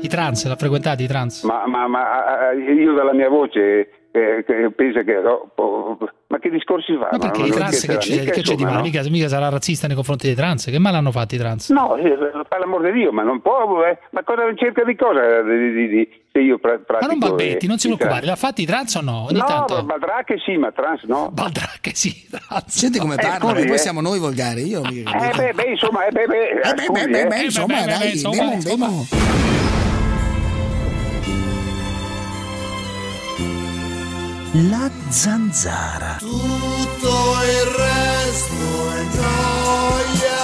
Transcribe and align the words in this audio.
I 0.00 0.08
trans, 0.08 0.46
l'ha 0.46 0.56
frequentato 0.56 1.02
i 1.02 1.06
trans? 1.06 1.44
Ma, 1.44 1.66
ma, 1.66 1.86
ma 1.86 2.50
eh, 2.50 2.72
io 2.72 2.94
dalla 2.94 3.12
mia 3.12 3.28
voce 3.28 4.08
eh, 4.10 4.44
che 4.46 4.72
pensa 4.74 5.02
che... 5.02 5.16
oh, 5.16 5.96
ma 5.98 6.12
che 6.42 6.50
discorsi 6.50 6.92
fa? 6.98 7.08
Ma 7.12 7.18
perché 7.18 7.42
i 7.42 7.50
trans 7.50 7.80
che 7.86 7.96
c'è, 7.96 8.18
mica, 8.20 8.30
che 8.32 8.40
c'è 8.42 8.54
di 8.54 8.64
male? 8.64 8.76
no? 8.76 8.82
Mica, 8.82 9.02
mica 9.08 9.28
sarà 9.28 9.48
razzista 9.48 9.86
nei 9.86 9.94
confronti 9.96 10.26
dei 10.26 10.34
trans? 10.34 10.64
Che 10.66 10.78
male 10.78 10.96
hanno 10.98 11.12
fatto 11.12 11.34
i 11.34 11.38
trans? 11.38 11.70
No, 11.70 11.96
eh, 11.96 12.10
per 12.48 12.58
l'amor 12.58 12.82
di 12.82 12.92
Dio, 12.92 13.12
ma 13.12 13.22
non 13.22 13.40
può, 13.40 13.82
eh, 13.84 13.98
ma 14.10 14.22
cosa 14.24 14.42
cerca 14.56 14.84
di 14.84 14.96
cosa 14.96 15.42
di, 15.42 15.72
di- 15.72 15.88
di- 15.88 16.08
se 16.32 16.40
io 16.40 16.58
pra- 16.58 16.80
Ma 17.00 17.06
non 17.06 17.18
balbetti, 17.18 17.66
eh, 17.66 17.68
non 17.68 17.78
si 17.78 17.88
il 17.88 17.94
preoccupare, 17.96 18.26
l'ha 18.26 18.36
fatti 18.36 18.62
i 18.62 18.66
trans 18.66 18.94
o 18.96 19.00
no? 19.02 19.26
Ogni 19.28 19.38
no, 19.38 19.44
tanto. 19.44 19.84
Baldracche 19.84 20.38
sì, 20.44 20.56
ma 20.56 20.72
trans 20.72 21.02
no. 21.04 21.28
Baldracche 21.32 21.94
sì, 21.94 22.26
trans. 22.30 22.64
Senti 22.68 22.98
come 22.98 23.14
Eh, 23.14 23.18
parla, 23.18 23.38
scusi, 23.38 23.52
perché 23.52 23.66
poi 23.68 23.76
eh. 23.76 23.78
siamo 23.78 24.00
noi 24.00 24.18
volgari. 24.18 24.66
Io 24.66 24.80
mica 24.82 25.10
Eh 25.30 25.36
beh, 25.36 25.52
beh, 25.52 25.70
insomma, 25.70 26.04
eh, 26.06 26.10
beh, 26.10 26.26
beh, 26.26 26.48
Eh, 26.48 26.74
beh, 26.74 26.82
scusi, 26.84 26.90
beh, 27.04 27.08
beh, 27.10 27.20
eh. 27.20 27.26
beh, 27.26 27.42
insomma, 27.42 27.84
dai, 27.84 28.10
insomma, 28.12 28.36
demo, 28.36 28.52
insomma. 28.54 28.86
demo. 28.86 29.61
La 34.54 34.90
zanzara. 35.08 36.16
Tutto 36.18 37.08
il 37.42 37.64
resto 37.74 38.90
è 38.92 39.06
gioia. 39.14 40.40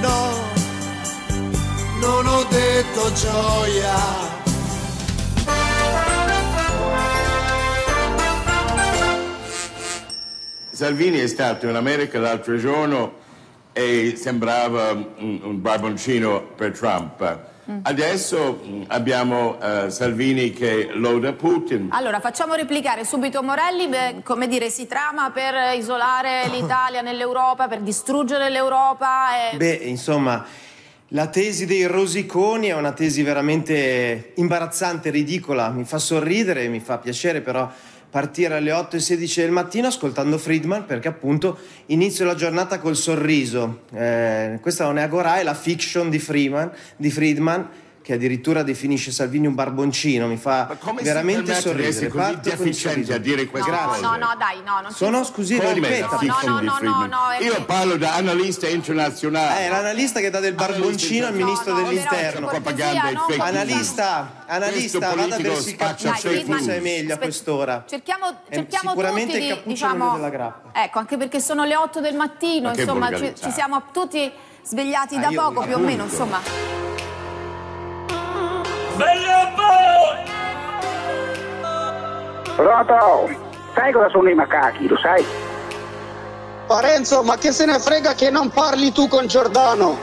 No, 0.00 0.30
non 2.00 2.26
ho 2.26 2.44
detto 2.44 3.12
gioia. 3.12 3.94
Salvini 10.72 11.18
è 11.18 11.26
stato 11.26 11.68
in 11.68 11.74
America 11.74 12.18
l'altro 12.18 12.56
giorno 12.56 13.16
e 13.74 14.14
sembrava 14.16 14.92
un, 14.92 15.40
un 15.42 15.60
barboncino 15.60 16.40
per 16.56 16.72
Trump. 16.72 17.52
Adesso 17.82 18.60
mm, 18.62 18.82
abbiamo 18.88 19.58
eh, 19.60 19.90
Salvini 19.90 20.52
che 20.52 20.90
loda 20.92 21.32
Putin. 21.32 21.88
Allora, 21.90 22.20
facciamo 22.20 22.54
replicare 22.54 23.04
subito 23.04 23.42
Morelli, 23.42 23.88
beh, 23.88 24.16
come 24.22 24.46
dire, 24.48 24.68
si 24.68 24.86
trama 24.86 25.30
per 25.30 25.76
isolare 25.76 26.48
l'Italia 26.52 27.00
nell'Europa, 27.00 27.66
per 27.66 27.80
distruggere 27.80 28.50
l'Europa. 28.50 29.50
E... 29.52 29.56
Beh, 29.56 29.80
insomma, 29.84 30.44
la 31.08 31.28
tesi 31.28 31.64
dei 31.64 31.86
rosiconi 31.86 32.68
è 32.68 32.74
una 32.74 32.92
tesi 32.92 33.22
veramente 33.22 34.32
imbarazzante, 34.36 35.10
ridicola. 35.10 35.70
Mi 35.70 35.84
fa 35.84 35.98
sorridere, 35.98 36.68
mi 36.68 36.80
fa 36.80 36.98
piacere 36.98 37.40
però 37.40 37.70
partire 38.14 38.54
alle 38.54 38.70
8.16 38.70 39.40
del 39.40 39.50
mattino 39.50 39.88
ascoltando 39.88 40.38
Friedman 40.38 40.84
perché 40.84 41.08
appunto 41.08 41.58
inizio 41.86 42.24
la 42.24 42.36
giornata 42.36 42.78
col 42.78 42.94
sorriso. 42.94 43.80
Eh, 43.92 44.60
questa 44.60 44.84
non 44.84 44.98
è 44.98 45.02
Agora, 45.02 45.40
è 45.40 45.42
la 45.42 45.54
fiction 45.54 46.10
di 46.10 46.20
Friedman, 46.20 46.70
di 46.96 47.10
Friedman 47.10 47.68
che 48.04 48.12
addirittura 48.12 48.62
definisce 48.62 49.10
Salvini 49.10 49.46
un 49.46 49.54
barboncino. 49.54 50.26
Mi 50.26 50.36
fa 50.36 50.76
Come 50.78 51.00
veramente 51.00 51.54
sorridere. 51.54 52.08
con 52.08 52.28
il 52.28 52.38
deficiente 52.38 52.76
sorriso. 53.06 53.12
a 53.14 53.16
dire 53.16 53.46
queste 53.46 53.70
no, 53.70 53.78
cose? 53.86 54.00
no, 54.02 54.16
no, 54.16 54.34
dai, 54.36 54.60
no, 54.62 54.80
non 54.82 54.92
Sono, 54.92 55.24
scusi, 55.24 55.56
lo 55.56 55.62
Come 55.62 55.72
ripeta. 55.72 56.18
No, 56.20 56.38
no, 56.44 56.60
no, 56.60 56.78
no, 56.82 57.06
no, 57.06 57.18
Io 57.40 57.64
parlo 57.64 57.96
da 57.96 58.12
analista 58.16 58.68
internazionale. 58.68 59.64
Eh, 59.64 59.68
l'analista 59.70 60.20
che 60.20 60.28
dà 60.28 60.38
del 60.38 60.52
barboncino 60.52 61.28
al 61.28 61.34
ministro 61.34 61.72
no, 61.72 61.82
dell'interno. 61.82 62.50
e. 62.50 63.36
Analista, 63.38 64.44
analista, 64.48 65.14
vada 65.14 65.36
a 65.36 65.38
bersi 65.38 65.74
fake 65.74 66.40
e 66.40 66.44
forse 66.44 66.76
è 66.76 66.80
meglio 66.80 67.14
a 67.14 67.16
quest'ora. 67.16 67.84
Cerchiamo, 67.88 68.26
cerchiamo 68.50 68.90
sicuramente 68.90 69.32
tutti 69.32 69.36
il 69.38 69.42
di, 69.44 69.48
cappuccio 69.48 69.68
diciamo, 69.70 70.14
della 70.16 70.28
grappa. 70.28 70.82
ecco, 70.82 70.98
anche 70.98 71.16
perché 71.16 71.40
sono 71.40 71.64
le 71.64 71.74
8 71.74 72.00
del 72.02 72.16
mattino, 72.16 72.68
Ma 72.68 72.74
insomma, 72.78 73.08
ci, 73.16 73.50
siamo 73.50 73.82
tutti 73.94 74.30
svegliati 74.62 75.16
Ah, 75.16 75.20
da 75.20 75.28
io- 75.30 75.40
poco 75.40 75.64
più 75.64 75.76
o 75.76 75.78
meno, 75.78 76.04
insomma. 76.04 76.93
Pronto? 82.56 83.30
Sai 83.74 83.92
cosa 83.92 84.08
sono 84.10 84.28
i 84.30 84.34
macachi, 84.34 84.86
lo 84.86 84.96
sai? 84.96 85.24
Parenzo, 86.66 87.22
ma 87.22 87.36
che 87.36 87.52
se 87.52 87.66
ne 87.66 87.78
frega 87.78 88.14
che 88.14 88.30
non 88.30 88.50
parli 88.50 88.92
tu 88.92 89.08
con 89.08 89.26
Giordano? 89.26 89.98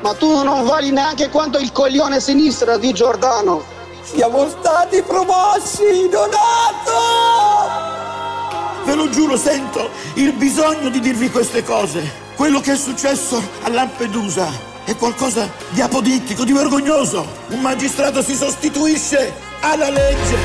Ma 0.00 0.14
tu 0.14 0.42
non 0.42 0.64
vali 0.64 0.90
neanche 0.90 1.30
quanto 1.30 1.58
il 1.58 1.70
coglione 1.72 2.20
sinistra 2.20 2.76
di 2.76 2.92
Giordano. 2.92 3.62
Siamo 4.02 4.48
stati 4.48 5.02
promossi, 5.02 6.08
Donato! 6.10 6.92
Ve 8.84 8.94
lo 8.94 9.08
giuro, 9.08 9.36
sento 9.36 9.88
il 10.14 10.32
bisogno 10.32 10.90
di 10.90 11.00
dirvi 11.00 11.30
queste 11.30 11.62
cose. 11.62 12.22
Quello 12.36 12.60
che 12.60 12.72
è 12.72 12.76
successo 12.76 13.40
a 13.62 13.70
Lampedusa 13.70 14.72
è 14.84 14.94
qualcosa 14.96 15.50
di 15.70 15.80
apodittico, 15.80 16.44
di 16.44 16.52
vergognoso. 16.52 17.26
Un 17.48 17.60
magistrato 17.60 18.22
si 18.22 18.34
sostituisce 18.34 19.32
alla 19.60 19.88
legge. 19.88 20.36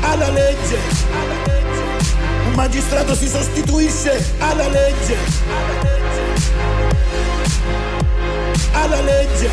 Alla 0.00 0.30
legge. 0.30 0.78
Un 2.46 2.54
magistrato 2.54 3.14
si 3.14 3.28
sostituisce 3.28 4.34
alla 4.38 4.68
legge. 4.68 5.16
Alla 8.72 9.00
legge. 9.02 9.50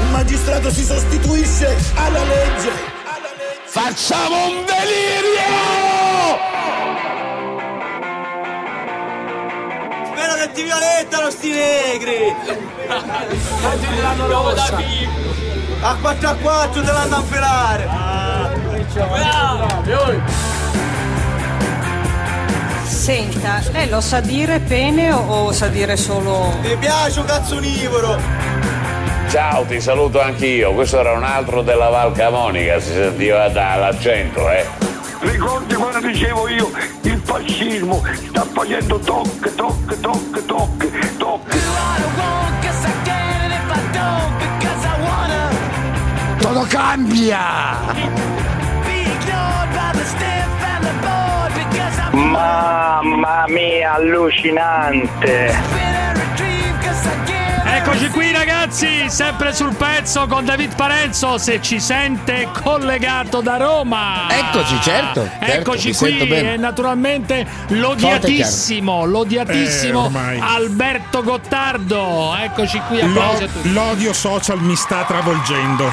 Un 0.00 0.10
magistrato 0.10 0.70
si 0.70 0.84
sostituisce 0.84 1.76
alla 1.94 2.24
legge. 2.24 2.94
Facciamo 3.66 4.46
un 4.46 4.64
delirio! 4.64 5.26
Spero 10.26 10.44
che 10.44 10.52
ti 10.54 10.62
violettano 10.64 11.30
sti 11.30 11.50
negri! 11.50 12.34
A 15.82 15.96
4 16.00 16.28
a 16.28 16.34
4 16.34 16.82
te 16.82 16.90
l'hanno 16.90 17.16
a 17.16 17.22
pelare! 17.28 17.88
Senta, 22.82 23.62
lei 23.70 23.88
lo 23.88 24.00
sa 24.00 24.18
dire 24.18 24.58
pene 24.58 25.12
o, 25.12 25.18
o 25.18 25.52
sa 25.52 25.68
dire 25.68 25.96
solo... 25.96 26.56
Mi 26.60 26.76
piace 26.76 27.20
un 27.20 27.26
cazzonivoro! 27.26 28.20
Ciao, 29.30 29.64
ti 29.64 29.80
saluto 29.80 30.20
anch'io. 30.20 30.72
Questo 30.72 30.98
era 30.98 31.12
un 31.12 31.22
altro 31.22 31.62
della 31.62 31.88
Val 31.88 32.10
Camonica, 32.12 32.80
si 32.80 32.90
sentiva 32.92 33.48
dall'accento, 33.48 34.50
eh. 34.50 34.66
Ricordi 35.20 35.74
quando 35.74 36.00
dicevo 36.00 36.48
io, 36.48 36.70
fascismo 37.26 38.02
sta 38.28 38.42
facendo 38.42 38.98
toc, 39.00 39.28
toc, 39.56 40.00
toc, 40.00 40.42
toc, 40.46 41.16
toc. 41.18 41.40
Todo 46.40 46.66
cambia! 46.68 47.76
Mamma 52.12 53.44
mia, 53.48 53.94
allucinante! 53.94 55.95
Eccoci 57.76 58.08
qui 58.08 58.32
ragazzi, 58.32 59.08
sempre 59.10 59.52
sul 59.52 59.74
pezzo 59.74 60.26
con 60.26 60.46
David 60.46 60.74
Parenzo, 60.74 61.36
se 61.36 61.60
ci 61.60 61.78
sente 61.78 62.48
collegato 62.62 63.42
da 63.42 63.58
Roma. 63.58 64.26
Eccoci, 64.30 64.80
certo, 64.80 65.28
certo, 65.38 65.72
Eccoci 65.72 65.94
qui 65.94 66.18
e 66.26 66.56
naturalmente 66.56 67.46
l'odiatissimo, 67.68 69.04
l'odiatissimo 69.04 70.10
Eh. 70.30 70.38
Alberto 70.40 71.22
Gottardo. 71.22 72.34
Eccoci 72.40 72.80
qui, 72.88 73.00
applausi 73.02 73.42
a 73.42 73.46
L'o- 73.46 73.52
tutti. 73.52 73.72
l'odio 73.72 74.12
social 74.14 74.58
mi 74.60 74.74
sta 74.74 75.04
travolgendo. 75.06 75.86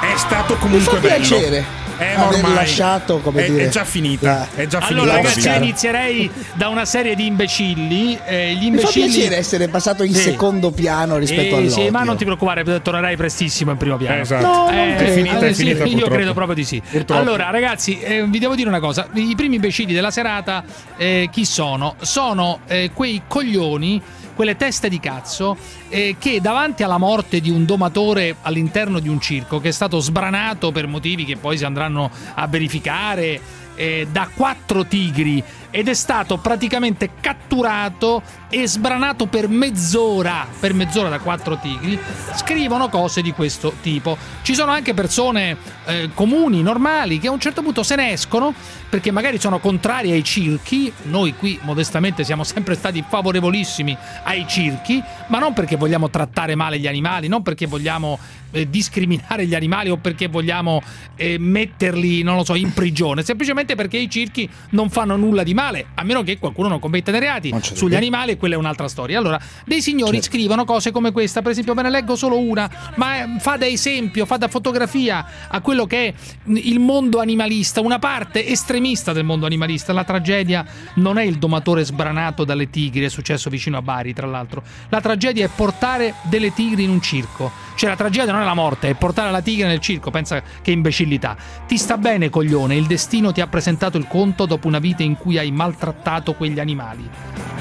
È 0.00 0.16
stato 0.16 0.54
comunque 0.56 0.94
Mi 1.00 1.00
fa 1.00 1.08
bello. 1.08 1.26
piacere 1.26 1.64
Eh, 1.98 2.12
aver 2.14 2.34
ormai 2.36 2.54
lasciato, 2.54 3.18
come 3.18 3.44
è, 3.44 3.50
dire, 3.50 3.64
è 3.64 3.68
già 3.68 3.84
finita. 3.84 4.48
È 4.54 4.66
già 4.66 4.80
finita. 4.80 4.86
Allora 4.86 5.16
la 5.16 5.22
ragazzi, 5.22 5.48
io 5.48 5.54
inizierei 5.54 6.30
da 6.54 6.68
una 6.68 6.84
serie 6.84 7.14
di 7.14 7.26
imbecilli. 7.26 8.18
Eh, 8.24 8.52
gli 8.54 8.70
Mi 8.70 8.78
fa 8.78 8.88
imbecilli... 8.88 9.08
piacere 9.12 9.36
essere 9.36 9.68
passato 9.68 10.02
in 10.02 10.14
Sì. 10.14 10.20
secondo 10.22 10.70
piano 10.70 11.16
rispetto 11.16 11.54
Eh, 11.54 11.58
all'odio. 11.58 11.70
sì, 11.84 11.90
ma 11.90 12.02
non 12.02 12.16
ti 12.16 12.24
preoccupare, 12.24 12.64
tornerai 12.82 13.16
prestissimo 13.16 13.70
in 13.70 13.76
primo 13.76 13.96
piano. 13.96 14.20
Esatto. 14.20 14.46
No, 14.46 14.70
non 14.70 14.88
Eh, 14.88 14.94
credo. 14.96 15.10
È 15.10 15.14
finita, 15.14 15.38
è 15.46 15.52
sì, 15.52 15.62
finita, 15.62 15.84
io 15.84 15.90
purtroppo. 15.90 16.14
credo 16.14 16.32
proprio 16.34 16.54
di 16.54 16.64
sì. 16.64 16.82
Purtroppo. 16.88 17.20
Allora, 17.20 17.50
ragazzi, 17.50 17.98
eh, 18.00 18.24
vi 18.26 18.38
devo 18.38 18.54
dire 18.54 18.68
una 18.68 18.80
cosa: 18.80 19.08
i 19.14 19.34
primi 19.36 19.54
imbecilli 19.56 19.92
della 19.94 20.10
serata, 20.10 20.64
eh, 20.96 21.28
chi 21.32 21.44
sono? 21.44 21.94
Sono 22.00 22.60
eh, 22.66 22.90
quei 22.92 23.22
coglioni. 23.26 24.00
Quelle 24.36 24.56
teste 24.56 24.90
di 24.90 25.00
cazzo 25.00 25.56
eh, 25.88 26.16
che 26.18 26.42
davanti 26.42 26.82
alla 26.82 26.98
morte 26.98 27.40
di 27.40 27.48
un 27.48 27.64
domatore 27.64 28.36
all'interno 28.42 28.98
di 28.98 29.08
un 29.08 29.18
circo 29.18 29.60
che 29.60 29.70
è 29.70 29.72
stato 29.72 29.98
sbranato 29.98 30.72
per 30.72 30.86
motivi 30.86 31.24
che 31.24 31.38
poi 31.38 31.56
si 31.56 31.64
andranno 31.64 32.10
a 32.34 32.46
verificare, 32.46 33.40
eh, 33.76 34.08
da 34.10 34.28
quattro 34.34 34.86
tigri 34.86 35.42
ed 35.70 35.88
è 35.88 35.94
stato 35.94 36.38
praticamente 36.38 37.10
catturato 37.20 38.22
e 38.48 38.66
sbranato 38.66 39.26
per 39.26 39.48
mezz'ora, 39.48 40.46
per 40.58 40.72
mezz'ora 40.72 41.10
da 41.10 41.18
quattro 41.18 41.58
tigri, 41.58 41.98
scrivono 42.34 42.88
cose 42.88 43.20
di 43.20 43.32
questo 43.32 43.74
tipo. 43.82 44.16
Ci 44.40 44.54
sono 44.54 44.72
anche 44.72 44.94
persone 44.94 45.56
eh, 45.84 46.10
comuni, 46.14 46.62
normali, 46.62 47.18
che 47.18 47.28
a 47.28 47.32
un 47.32 47.40
certo 47.40 47.60
punto 47.60 47.82
se 47.82 47.94
ne 47.96 48.12
escono 48.12 48.54
perché 48.88 49.10
magari 49.10 49.38
sono 49.38 49.58
contrari 49.58 50.12
ai 50.12 50.24
circhi, 50.24 50.90
noi 51.02 51.34
qui 51.36 51.58
modestamente 51.62 52.24
siamo 52.24 52.44
sempre 52.44 52.74
stati 52.74 53.04
favorevolissimi 53.06 53.94
ai 54.22 54.46
circhi, 54.48 55.02
ma 55.26 55.38
non 55.38 55.52
perché 55.52 55.76
vogliamo 55.76 56.08
trattare 56.08 56.54
male 56.54 56.78
gli 56.78 56.86
animali, 56.86 57.28
non 57.28 57.42
perché 57.42 57.66
vogliamo 57.66 58.18
eh, 58.56 58.68
discriminare 58.68 59.46
gli 59.46 59.54
animali 59.54 59.90
o 59.90 59.96
perché 59.96 60.28
vogliamo 60.28 60.82
eh, 61.16 61.38
metterli, 61.38 62.22
non 62.22 62.36
lo 62.36 62.44
so, 62.44 62.54
in 62.54 62.72
prigione, 62.72 63.22
semplicemente 63.22 63.74
perché 63.74 63.98
i 63.98 64.10
circhi 64.10 64.48
non 64.70 64.90
fanno 64.90 65.16
nulla 65.16 65.42
di 65.42 65.54
male, 65.54 65.86
a 65.94 66.02
meno 66.04 66.22
che 66.22 66.38
qualcuno 66.38 66.68
non 66.68 66.78
commetta 66.78 67.10
dei 67.10 67.20
reati 67.20 67.54
sugli 67.60 67.94
animali 67.94 68.32
e 68.32 68.36
quella 68.36 68.54
è 68.54 68.58
un'altra 68.58 68.88
storia. 68.88 69.18
Allora, 69.18 69.40
dei 69.64 69.82
signori 69.82 70.22
scrivono 70.22 70.64
cose 70.64 70.90
come 70.90 71.12
questa, 71.12 71.42
per 71.42 71.52
esempio, 71.52 71.74
ve 71.74 71.82
ne 71.82 71.90
leggo 71.90 72.16
solo 72.16 72.38
una, 72.38 72.70
ma 72.96 73.22
eh, 73.22 73.38
fa 73.38 73.56
da 73.56 73.66
esempio, 73.66 74.26
fa 74.26 74.36
da 74.36 74.48
fotografia 74.48 75.48
a 75.48 75.60
quello 75.60 75.86
che 75.86 76.06
è 76.06 76.14
il 76.44 76.78
mondo 76.78 77.20
animalista, 77.20 77.80
una 77.80 77.98
parte 77.98 78.46
estremista 78.46 79.12
del 79.12 79.24
mondo 79.24 79.46
animalista. 79.46 79.92
La 79.92 80.04
tragedia 80.04 80.64
non 80.94 81.18
è 81.18 81.24
il 81.24 81.36
domatore 81.38 81.84
sbranato 81.84 82.44
dalle 82.44 82.70
tigri, 82.70 83.04
è 83.04 83.08
successo 83.08 83.50
vicino 83.50 83.76
a 83.76 83.82
Bari, 83.82 84.12
tra 84.12 84.26
l'altro. 84.26 84.62
La 84.88 85.00
tragedia 85.00 85.44
è 85.44 85.50
portare 85.54 86.14
delle 86.22 86.52
tigri 86.52 86.84
in 86.84 86.90
un 86.90 87.00
circo. 87.00 87.64
Cioè, 87.76 87.90
la 87.90 87.96
tragedia 87.96 88.32
non 88.32 88.40
è 88.40 88.44
la 88.46 88.54
morte, 88.54 88.88
è 88.88 88.94
portare 88.94 89.30
la 89.30 89.42
tigre 89.42 89.66
nel 89.66 89.80
circo. 89.80 90.10
Pensa 90.10 90.42
che 90.62 90.70
imbecillità. 90.70 91.36
Ti 91.66 91.76
sta 91.76 91.98
bene, 91.98 92.30
coglione, 92.30 92.76
il 92.76 92.86
destino 92.86 93.32
ti 93.32 93.40
ha 93.40 93.46
presentato 93.46 93.98
il 93.98 94.06
conto 94.06 94.46
dopo 94.46 94.66
una 94.66 94.78
vita 94.78 95.02
in 95.02 95.16
cui 95.16 95.38
hai 95.38 95.50
maltrattato 95.50 96.34
quegli 96.34 96.58
animali. 96.58 97.08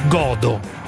Godo. 0.08 0.84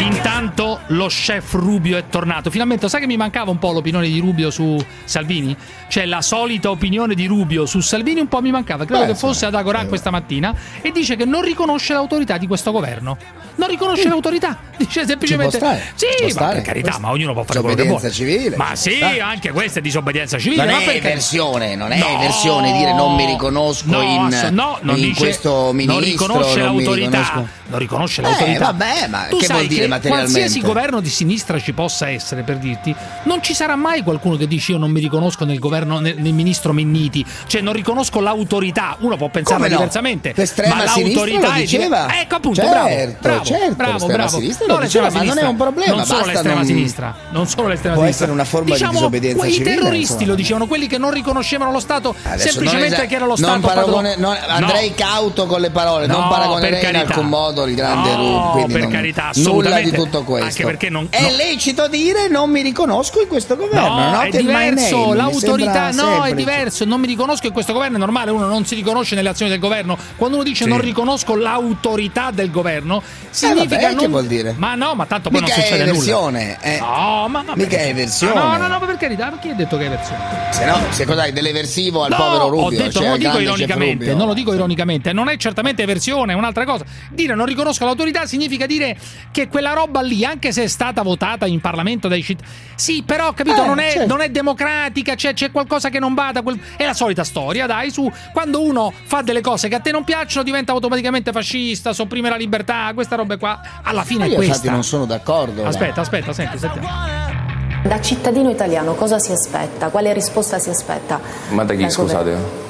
Intanto 0.00 0.80
lo 0.88 1.06
chef 1.08 1.52
Rubio 1.52 1.98
è 1.98 2.04
tornato. 2.08 2.50
Finalmente, 2.50 2.88
sai 2.88 3.00
che 3.00 3.06
mi 3.06 3.16
mancava 3.18 3.50
un 3.50 3.58
po' 3.58 3.70
l'opinione 3.72 4.08
di 4.08 4.18
Rubio 4.18 4.50
su 4.50 4.82
Salvini? 5.04 5.54
Cioè, 5.88 6.06
la 6.06 6.22
solita 6.22 6.70
opinione 6.70 7.14
di 7.14 7.26
Rubio 7.26 7.66
su 7.66 7.80
Salvini 7.80 8.20
un 8.20 8.28
po' 8.28 8.40
mi 8.40 8.50
mancava. 8.50 8.84
Credo 8.86 9.02
Beh, 9.02 9.08
che 9.12 9.14
fosse 9.18 9.44
ad 9.46 9.54
Agorà 9.54 9.84
questa 9.86 10.10
mattina 10.10 10.54
e 10.80 10.90
dice 10.90 11.16
che 11.16 11.24
non 11.26 11.42
riconosce 11.42 11.92
l'autorità 11.92 12.38
di 12.38 12.46
questo 12.46 12.72
governo. 12.72 13.16
Non 13.56 13.68
riconosce 13.68 14.08
l'autorità. 14.08 14.56
Dice 14.78 15.04
semplicemente. 15.04 15.58
Ci 15.58 15.58
può 15.58 15.68
stare, 15.74 15.92
Sì, 15.94 16.06
può 16.16 16.24
ma 16.26 16.30
stare. 16.32 16.54
per 16.54 16.62
carità, 16.62 16.84
Questo- 16.88 17.00
ma 17.06 17.10
ognuno 17.12 17.32
può 17.34 17.42
fare 17.42 17.60
quello 17.60 17.76
che 17.76 17.82
vuole. 17.82 18.08
Disobbedienza 18.08 18.40
civile, 18.40 18.56
Ma 18.56 18.74
sì, 18.76 18.96
stare. 18.96 19.20
anche 19.20 19.50
questa 19.50 19.78
è 19.80 19.82
disobbedienza 19.82 20.38
civile. 20.38 20.64
Non 20.64 20.74
ma 20.74 20.80
è 20.92 20.96
eversione, 20.96 21.76
non 21.76 21.92
è 21.92 21.98
No, 21.98 22.08
eversione 22.20 22.72
dire 22.72 22.94
non 22.94 23.14
mi 23.16 23.26
riconosco 23.26 23.84
no, 23.90 24.00
in, 24.00 24.48
no, 24.52 24.78
non 24.80 24.96
in 24.96 25.02
dice- 25.02 25.20
questo 25.20 25.72
ministro. 25.72 25.94
non 26.00 26.04
riconosce 26.04 26.58
non 26.60 26.76
l'autorità. 26.76 27.48
Non 27.70 27.78
riconosce 27.78 28.20
Eh, 28.20 28.24
l'autorità. 28.24 28.64
vabbè, 28.64 29.06
ma 29.08 29.26
tu 29.28 29.36
che 29.38 29.44
sai 29.44 29.56
vuol 29.58 29.68
dire 29.68 29.86
materialmente? 29.90 30.32
Qualsiasi 30.32 30.60
governo 30.66 31.00
di 31.00 31.08
sinistra 31.08 31.58
ci 31.58 31.72
possa 31.72 32.08
essere, 32.08 32.42
per 32.42 32.56
dirti, 32.58 32.94
non 33.24 33.42
ci 33.42 33.54
sarà 33.54 33.76
mai 33.76 34.02
qualcuno 34.02 34.36
che 34.36 34.46
dice 34.46 34.72
io 34.72 34.78
non 34.78 34.90
mi 34.90 35.00
riconosco 35.00 35.44
nel 35.44 35.58
governo, 35.58 35.98
nel, 35.98 36.16
nel 36.18 36.32
ministro 36.32 36.72
Minniti. 36.72 37.24
Cioè, 37.46 37.60
non 37.60 37.72
riconosco 37.74 38.20
l'autorità. 38.20 38.96
Uno 39.00 39.16
può 39.16 39.28
pensarla 39.28 39.56
Come 39.64 39.68
no? 39.68 39.76
diversamente. 39.76 40.32
L'estrema 40.34 40.74
ma 40.76 40.84
l'autorità 40.84 41.54
è 41.54 41.60
diceva. 41.60 42.20
Ecco 42.20 42.34
appunto, 42.36 42.60
Certo, 42.60 42.70
bravo, 42.70 43.16
bravo, 43.20 43.44
certo, 43.44 43.74
bravo, 43.74 44.06
bravo. 44.06 44.28
sinistra 44.38 44.66
No, 44.66 44.78
diceva, 44.78 45.10
ma 45.10 45.22
non 45.22 45.38
è 45.38 45.42
un 45.46 45.56
problema, 45.56 45.94
Non 45.96 46.04
solo 46.04 46.24
l'estrema 46.26 46.54
non- 46.56 46.64
sinistra, 46.64 47.14
non 47.30 47.46
solo 47.46 47.68
l'estrema 47.68 47.94
Può 47.94 48.04
sinistra. 48.04 48.26
essere 48.26 48.30
una 48.40 48.44
forma 48.48 48.66
di 48.66 48.72
diciamo, 48.72 48.92
disobbedienza 48.92 49.38
quei 49.38 49.52
civile, 49.52 49.74
terroristi 49.74 50.12
insomma. 50.12 50.30
lo 50.30 50.34
dicevano, 50.34 50.66
quelli 50.66 50.86
che 50.86 50.98
non 50.98 51.10
riconoscevano 51.10 51.70
lo 51.72 51.80
Stato 51.80 52.14
Adesso 52.22 52.48
semplicemente 52.50 52.88
non 52.90 52.98
esa- 52.98 53.06
che 53.06 53.14
era 53.14 53.24
lo 53.26 53.34
non 53.36 53.60
Stato 53.60 53.60
paragone- 53.66 54.16
non- 54.16 54.36
andrei 54.46 54.88
No. 54.90 54.94
cauto 54.96 55.46
con 55.46 55.60
le 55.60 55.70
parole, 55.70 56.06
non 56.06 56.20
No, 56.22 56.28
paragonerei 56.28 56.80
per 56.80 56.90
in 56.90 56.96
alcun 56.96 57.26
modo 57.26 57.66
il 57.66 57.74
grande 57.74 58.14
No, 58.14 58.52
Rubi, 58.54 58.72
per 58.72 58.80
non- 58.82 58.90
carità, 58.90 59.30
nulla 59.34 59.79
di 59.82 59.90
tutto 59.92 60.22
questo. 60.24 60.46
Anche 60.46 60.64
perché 60.64 60.88
non- 60.90 61.06
È 61.10 61.20
no. 61.22 61.36
lecito 61.36 61.88
dire 61.88 62.28
non 62.28 62.50
mi 62.50 62.62
riconosco 62.62 63.20
in 63.20 63.28
questo 63.28 63.56
governo. 63.56 64.10
No, 64.10 64.20
è 64.20 64.30
diverso, 64.30 65.12
l'autorità 65.14 65.90
no, 65.92 66.24
è 66.24 66.34
diverso, 66.34 66.84
non 66.84 67.00
mi 67.00 67.06
riconosco 67.06 67.46
in 67.46 67.52
questo 67.52 67.72
governo, 67.72 67.96
è 67.96 67.98
normale, 67.98 68.30
uno 68.30 68.46
non 68.46 68.64
si 68.64 68.74
riconosce 68.74 69.14
nelle 69.14 69.28
azioni 69.28 69.50
del 69.50 69.60
governo. 69.60 69.96
Quando 70.16 70.36
uno 70.36 70.44
dice 70.44 70.64
Sì. 70.64 70.68
non 70.70 70.80
riconosco 70.80 71.34
l'autorità 71.36 72.30
del 72.30 72.50
governo, 72.50 73.02
significa 73.30 73.76
vabbè, 73.76 73.88
che 73.88 73.94
non 73.94 74.10
vuol 74.10 74.26
dire? 74.26 74.54
Ma 74.56 74.74
no, 74.74 74.94
ma 74.94 75.06
tanto 75.06 75.30
poi 75.30 75.40
Mica 75.40 75.54
non 75.54 75.62
succede 75.64 75.82
è 75.82 75.86
nulla. 75.86 75.98
eversione, 75.98 76.58
eh. 76.60 76.78
No, 76.78 77.26
ma 77.28 77.42
vabbè. 77.46 77.60
Mica 77.62 77.76
è 77.78 77.86
eversione. 77.88 78.34
No, 78.34 78.56
no, 78.56 78.66
no, 78.68 78.78
per 78.80 78.96
carità, 78.96 79.28
perché 79.28 79.50
hai 79.50 79.56
detto 79.56 79.76
che 79.76 79.84
è 79.84 79.86
eversione? 79.86 80.18
Se 80.50 80.64
no, 80.64 80.78
se 80.90 81.04
cos'hai 81.04 81.32
dell'eversivo 81.32 82.04
al 82.04 82.10
No, 82.10 82.16
povero 82.16 82.48
Rubio? 82.48 82.66
ho 82.66 82.70
detto, 82.70 82.90
cioè 82.92 83.02
non 83.02 83.10
lo 83.12 83.16
dico 83.18 83.38
ironicamente, 83.38 84.14
non 84.14 84.26
lo 84.26 84.34
dico 84.34 84.52
ironicamente, 84.54 85.12
non 85.12 85.28
è 85.28 85.36
certamente 85.36 85.82
eversione, 85.82 86.32
è 86.32 86.36
un'altra 86.36 86.64
cosa. 86.64 86.84
Dire 87.10 87.34
non 87.34 87.46
riconosco 87.46 87.84
l'autorità 87.84 88.26
significa 88.26 88.66
dire 88.66 88.96
che 89.30 89.48
quella 89.48 89.69
roba 89.72 90.00
lì, 90.00 90.24
anche 90.24 90.52
se 90.52 90.64
è 90.64 90.66
stata 90.66 91.02
votata 91.02 91.46
in 91.46 91.60
Parlamento 91.60 92.08
dai 92.08 92.22
cittadini, 92.22 92.54
sì, 92.74 93.02
però 93.04 93.32
capito, 93.32 93.62
Eh, 93.62 93.66
non, 93.66 93.78
è, 93.78 93.90
certo. 93.92 94.06
non 94.06 94.20
è 94.20 94.28
democratica, 94.30 95.14
c'è, 95.14 95.34
c'è 95.34 95.50
qualcosa 95.50 95.88
che 95.88 95.98
non 95.98 96.14
va 96.14 96.30
da 96.32 96.42
quel... 96.42 96.58
È 96.76 96.84
la 96.84 96.94
solita 96.94 97.24
storia, 97.24 97.66
dai, 97.66 97.90
su 97.90 98.10
quando 98.32 98.62
uno 98.62 98.92
fa 99.04 99.22
delle 99.22 99.40
cose 99.40 99.68
che 99.68 99.74
a 99.76 99.80
te 99.80 99.90
non 99.90 100.04
piacciono 100.04 100.44
diventa 100.44 100.72
automaticamente 100.72 101.32
fascista, 101.32 101.92
sopprime 101.92 102.28
la 102.30 102.36
libertà, 102.36 102.90
questa 102.94 103.16
roba 103.16 103.36
qua. 103.36 103.60
Alla 103.82 104.04
fine 104.04 104.20
Ma 104.20 104.24
è 104.24 104.28
io 104.28 104.34
infatti 104.34 104.50
questa. 104.50 104.70
non 104.72 104.84
sono 104.84 105.04
d'accordo. 105.06 105.64
Aspetta, 105.64 106.00
aspetta, 106.00 106.32
senti, 106.32 106.58
sentiamo. 106.58 106.88
Da 107.82 108.00
cittadino 108.00 108.50
italiano 108.50 108.94
cosa 108.94 109.18
si 109.18 109.32
aspetta? 109.32 109.88
Quale 109.88 110.12
risposta 110.12 110.58
si 110.58 110.68
aspetta? 110.70 111.20
Ma 111.50 111.64
da 111.64 111.74
chi, 111.74 111.88
scusate? 111.88 112.68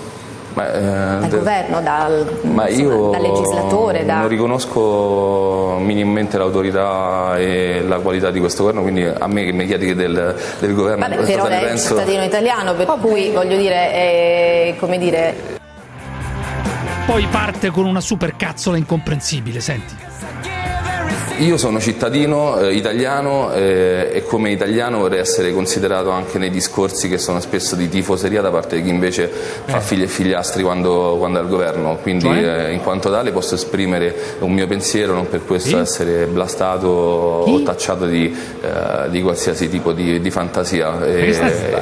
Ma, 0.52 0.72
eh, 0.72 0.80
Dal 0.80 1.28
da- 1.28 1.36
governo, 1.36 1.80
dal, 1.80 2.38
ma 2.42 2.68
insomma, 2.68 2.94
io 2.94 3.10
dal 3.10 3.22
legislatore? 3.22 4.04
Da... 4.04 4.18
non 4.18 4.28
riconosco 4.28 5.76
minimamente 5.80 6.38
l'autorità 6.38 7.36
e 7.38 7.84
la 7.86 7.98
qualità 7.98 8.30
di 8.30 8.40
questo 8.40 8.62
governo, 8.62 8.82
quindi 8.82 9.04
a 9.04 9.26
me 9.28 9.44
che 9.44 9.52
mi 9.52 9.66
chiedi 9.66 9.94
del, 9.94 10.34
del 10.58 10.74
governo 10.74 11.04
Vabbè, 11.06 11.16
cosa 11.16 11.30
però 11.32 11.44
lei 11.44 11.52
è 11.58 11.62
un 11.62 11.68
penso... 11.68 11.88
cittadino 11.94 12.24
italiano, 12.24 12.74
per 12.74 12.86
cui 13.00 13.30
voglio 13.30 13.56
dire, 13.56 13.92
eh, 13.94 14.76
come 14.78 14.98
dire, 14.98 15.58
Poi 17.06 17.26
parte 17.30 17.70
con 17.70 17.86
una 17.86 18.00
super 18.00 18.34
cazzola 18.36 18.76
incomprensibile, 18.76 19.60
senti. 19.60 19.94
Io 21.40 21.56
sono 21.56 21.80
cittadino 21.80 22.58
eh, 22.58 22.74
italiano 22.74 23.50
eh, 23.54 24.10
e 24.12 24.24
come 24.24 24.50
italiano 24.50 24.98
vorrei 24.98 25.20
essere 25.20 25.54
considerato 25.54 26.10
anche 26.10 26.36
nei 26.36 26.50
discorsi 26.50 27.08
che 27.08 27.16
sono 27.16 27.40
spesso 27.40 27.76
di 27.76 27.88
tifoseria 27.88 28.42
da 28.42 28.50
parte 28.50 28.76
di 28.76 28.82
chi 28.82 28.90
invece 28.90 29.26
fa 29.64 29.80
figli 29.80 30.02
e 30.02 30.06
figliastri 30.06 30.62
quando, 30.62 31.16
quando 31.18 31.38
è 31.38 31.42
al 31.42 31.48
governo, 31.48 31.96
quindi 32.02 32.24
Cioè? 32.26 32.66
eh, 32.66 32.72
in 32.72 32.80
quanto 32.82 33.10
tale 33.10 33.32
posso 33.32 33.54
esprimere 33.54 34.14
un 34.40 34.52
mio 34.52 34.66
pensiero, 34.66 35.14
non 35.14 35.30
per 35.30 35.42
questo 35.46 35.70
Sì? 35.70 35.76
essere 35.76 36.26
blastato 36.26 36.88
o 36.88 37.62
tacciato 37.62 38.04
di, 38.04 38.36
eh, 38.60 39.08
di 39.08 39.22
qualsiasi 39.22 39.70
tipo 39.70 39.92
di, 39.92 40.20
di 40.20 40.30
fantasia. 40.30 41.02
Eh, 41.06 41.80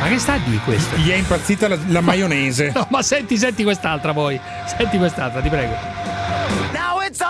Ma 0.00 0.08
che 0.08 0.18
sta 0.18 0.38
di 0.42 0.58
questo? 0.64 0.96
Gli 0.96 1.10
è 1.10 1.16
impazzita 1.16 1.68
la, 1.68 1.76
la 1.88 2.00
maionese. 2.02 2.72
No, 2.74 2.86
ma 2.88 3.02
senti, 3.02 3.36
senti 3.36 3.62
quest'altra 3.62 4.14
poi. 4.14 4.40
Senti 4.74 4.96
quest'altra, 4.96 5.42
ti 5.42 5.50
prego. 5.50 5.74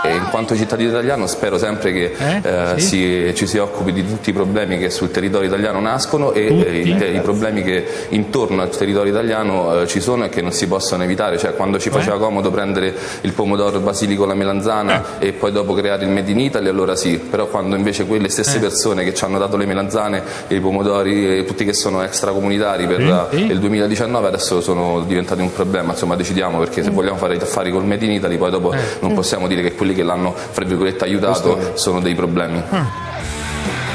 E 0.05 0.15
in 0.15 0.27
quanto 0.31 0.55
cittadino 0.57 0.91
italiano 0.91 1.27
spero 1.27 1.57
sempre 1.59 1.93
che 1.93 2.13
eh, 2.43 2.79
Sì. 2.79 2.87
si- 2.87 3.33
ci 3.35 3.47
si 3.47 3.59
occupi 3.59 3.93
di 3.93 4.07
tutti 4.07 4.31
i 4.31 4.33
problemi 4.33 4.79
che 4.79 4.91
sul 4.91 5.11
territorio 5.11 5.49
italiano 5.49 5.81
nascono 5.81 6.33
e 6.33 6.47
eh, 6.47 6.79
i, 6.81 6.97
te- 6.97 7.07
i 7.07 7.21
problemi 7.21 7.63
che 7.63 7.85
intorno 8.11 8.61
al 8.63 8.69
territorio 8.71 9.11
italiano 9.13 9.81
eh, 9.81 9.87
ci 9.87 10.01
sono 10.01 10.25
e 10.25 10.29
che 10.29 10.43
non 10.43 10.53
si 10.53 10.67
possono 10.69 11.03
evitare. 11.03 11.39
Cioè 11.39 11.55
quando 11.55 11.79
ci 11.79 11.89
faceva 11.91 12.19
comodo 12.19 12.51
prendere 12.51 12.95
il 13.23 13.33
pomodoro, 13.33 13.77
il 13.79 13.83
basilico, 13.83 14.27
la 14.27 14.35
melanzana 14.35 15.19
e 15.19 15.33
poi 15.33 15.51
dopo 15.53 15.73
creare 15.75 16.05
il 16.05 16.11
Made 16.11 16.31
in 16.31 16.41
Italy, 16.41 16.69
allora 16.69 16.95
sì. 16.97 17.19
Però 17.19 17.47
quando 17.47 17.75
invece 17.77 18.05
quelle 18.07 18.29
stesse 18.29 18.59
Eh. 18.59 18.61
persone 18.61 19.03
che 19.05 19.15
ci 19.15 19.25
hanno 19.25 19.39
dato 19.39 19.57
le 19.57 19.67
melanzane 19.67 20.23
e 20.49 20.57
i 20.57 20.61
pomodori, 20.61 21.39
e 21.39 21.45
tutti 21.45 21.65
che 21.65 21.73
sono 21.73 22.03
extracomunitari 22.03 22.87
per 22.87 23.03
la- 23.03 23.29
il 23.31 23.59
2019 23.59 24.27
adesso 24.29 24.61
sono 24.61 25.01
diventati 25.07 25.41
un 25.41 25.53
problema. 25.53 25.93
Insomma 25.93 26.17
decidiamo 26.17 26.59
perché 26.59 26.83
se 26.83 26.91
vogliamo 26.91 27.17
fare 27.17 27.37
i 27.37 27.39
affari 27.41 27.71
col 27.71 27.85
Made 27.85 28.05
in 28.05 28.13
Italy 28.13 28.37
poi 28.37 28.51
dopo 28.51 28.73
Eh. 28.73 28.79
non 29.01 29.15
possiamo 29.15 29.47
dire 29.47 29.63
che 29.63 29.70
quelli 29.75 29.95
che 29.95 30.03
l'hanno 30.03 30.35
fra 30.35 30.65
virgolette 30.65 31.05
aiutato 31.05 31.77
sono 31.77 32.01
dei 32.01 32.15
problemi. 32.15 32.63
Ma 32.69 33.10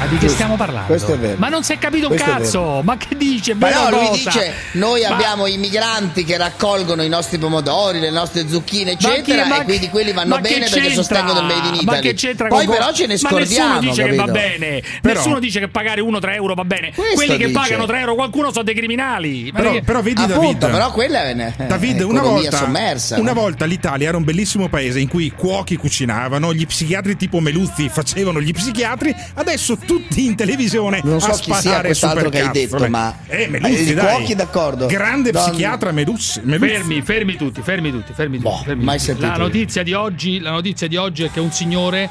di 0.08 0.18
che 0.18 0.28
stiamo 0.28 0.56
parlando? 0.56 0.86
questo 0.86 1.14
è 1.14 1.18
vero. 1.18 1.34
Ma 1.38 1.48
non 1.48 1.62
si 1.64 1.72
è 1.72 1.78
capito 1.78 2.08
un 2.08 2.14
Questo 2.16 2.30
è 2.30 2.34
cazzo! 2.34 2.80
Ma 2.84 2.96
che 2.96 3.16
dice? 3.16 3.54
Ma 3.54 3.70
no, 3.70 3.90
lui 3.90 4.06
cosa? 4.08 4.30
dice: 4.30 4.52
Noi 4.72 5.00
Ma- 5.02 5.08
abbiamo 5.08 5.46
i 5.46 5.56
migranti 5.56 6.24
che 6.24 6.36
raccolgono 6.36 7.02
i 7.02 7.08
nostri 7.08 7.38
pomodori, 7.38 7.98
le 7.98 8.10
nostre 8.10 8.48
zucchine, 8.48 8.92
eccetera, 8.92 9.38
Ma 9.38 9.44
chi- 9.44 9.48
ma 9.50 9.60
e 9.60 9.64
quindi 9.64 9.86
che- 9.86 9.90
quelli 9.90 10.12
vanno 10.12 10.34
ma 10.36 10.40
che 10.40 10.48
bene 10.54 10.68
perché 10.68 10.92
sostengono 10.94 11.40
il 11.40 11.44
Made 11.46 11.68
in 11.68 11.74
Italy. 11.74 11.84
Ma 11.84 11.98
che 11.98 12.14
c'entra 12.14 12.48
Poi 12.48 12.66
con- 12.66 12.74
però 12.76 12.92
ce 12.92 13.06
ne 13.06 13.18
Ma 13.20 13.28
scordiamo. 13.28 13.74
nessuno 13.74 13.90
dice 13.90 14.02
che 14.04 14.14
va 14.16 14.24
capito? 14.26 14.32
bene. 14.58 14.82
Però- 15.00 15.14
Nessuno 15.16 15.38
dice 15.40 15.60
che 15.60 15.68
pagare 15.68 16.00
1-3 16.00 16.34
euro 16.34 16.54
va 16.54 16.64
bene. 16.64 16.92
Questo 16.94 17.14
Quelli 17.14 17.36
che 17.36 17.46
dice. 17.46 17.58
pagano 17.58 17.86
3 17.86 18.00
euro 18.00 18.14
qualcuno 18.14 18.50
sono 18.52 18.64
dei 18.64 18.74
criminali. 18.74 19.50
Ma 19.52 19.58
Però, 19.58 19.72
che- 19.72 19.82
però 19.82 20.02
vedi 20.02 20.20
Appunto, 20.22 20.40
David, 20.40 20.70
però 20.70 20.90
quella 20.92 21.24
è 21.24 21.32
una- 21.32 21.54
David, 21.56 22.00
una 22.02 22.22
volta, 22.22 22.56
sommersa. 22.58 23.18
una 23.18 23.32
volta 23.32 23.64
l'Italia 23.64 24.08
era 24.08 24.16
un 24.16 24.24
bellissimo 24.24 24.68
paese 24.68 25.00
in 25.00 25.08
cui 25.08 25.26
i 25.26 25.30
cuochi 25.30 25.76
cucinavano, 25.76 26.52
gli 26.54 26.66
psichiatri 26.66 27.16
tipo 27.16 27.40
Meluzzi 27.40 27.88
facevano 27.88 28.40
gli 28.40 28.52
psichiatri, 28.52 29.14
adesso 29.34 29.76
tutti 29.86 30.24
in 30.26 30.34
televisione 30.36 31.00
Non 31.04 31.20
so 31.20 31.30
a 31.30 31.34
chi 31.36 31.44
sia 31.44 31.54
sparare 31.60 31.86
quest'altro 31.86 32.28
che 32.28 32.40
hai 32.40 32.50
detto, 32.50 32.88
ma- 32.88 33.16
Eh, 33.26 33.46
Meluzzi, 33.48 33.90
i 33.90 33.94
dai. 33.94 34.16
cuochi, 34.16 34.34
d'accordo. 34.34 34.86
Grande 34.86 35.30
Don- 35.30 35.42
psichiatra 35.50 35.92
Meluzzi. 35.92 36.40
Meluzzi. 36.44 36.72
Fermi, 36.72 37.02
fermi 37.02 37.36
tutti, 37.36 37.62
fermi 37.62 37.90
tutti, 37.90 38.12
fermi 38.12 38.38
tutti. 38.40 38.64
fermi 38.64 38.84
mai 38.84 38.96
tutti. 38.98 39.06
sentito 39.08 39.26
La 39.28 39.36
notizia, 39.36 39.82
di 39.82 39.92
oggi, 39.94 40.40
la 40.40 40.50
notizia 40.50 40.86
di 40.88 40.96
oggi 40.96 41.24
è 41.24 41.30
che 41.30 41.40
un 41.40 41.50
signore, 41.52 42.08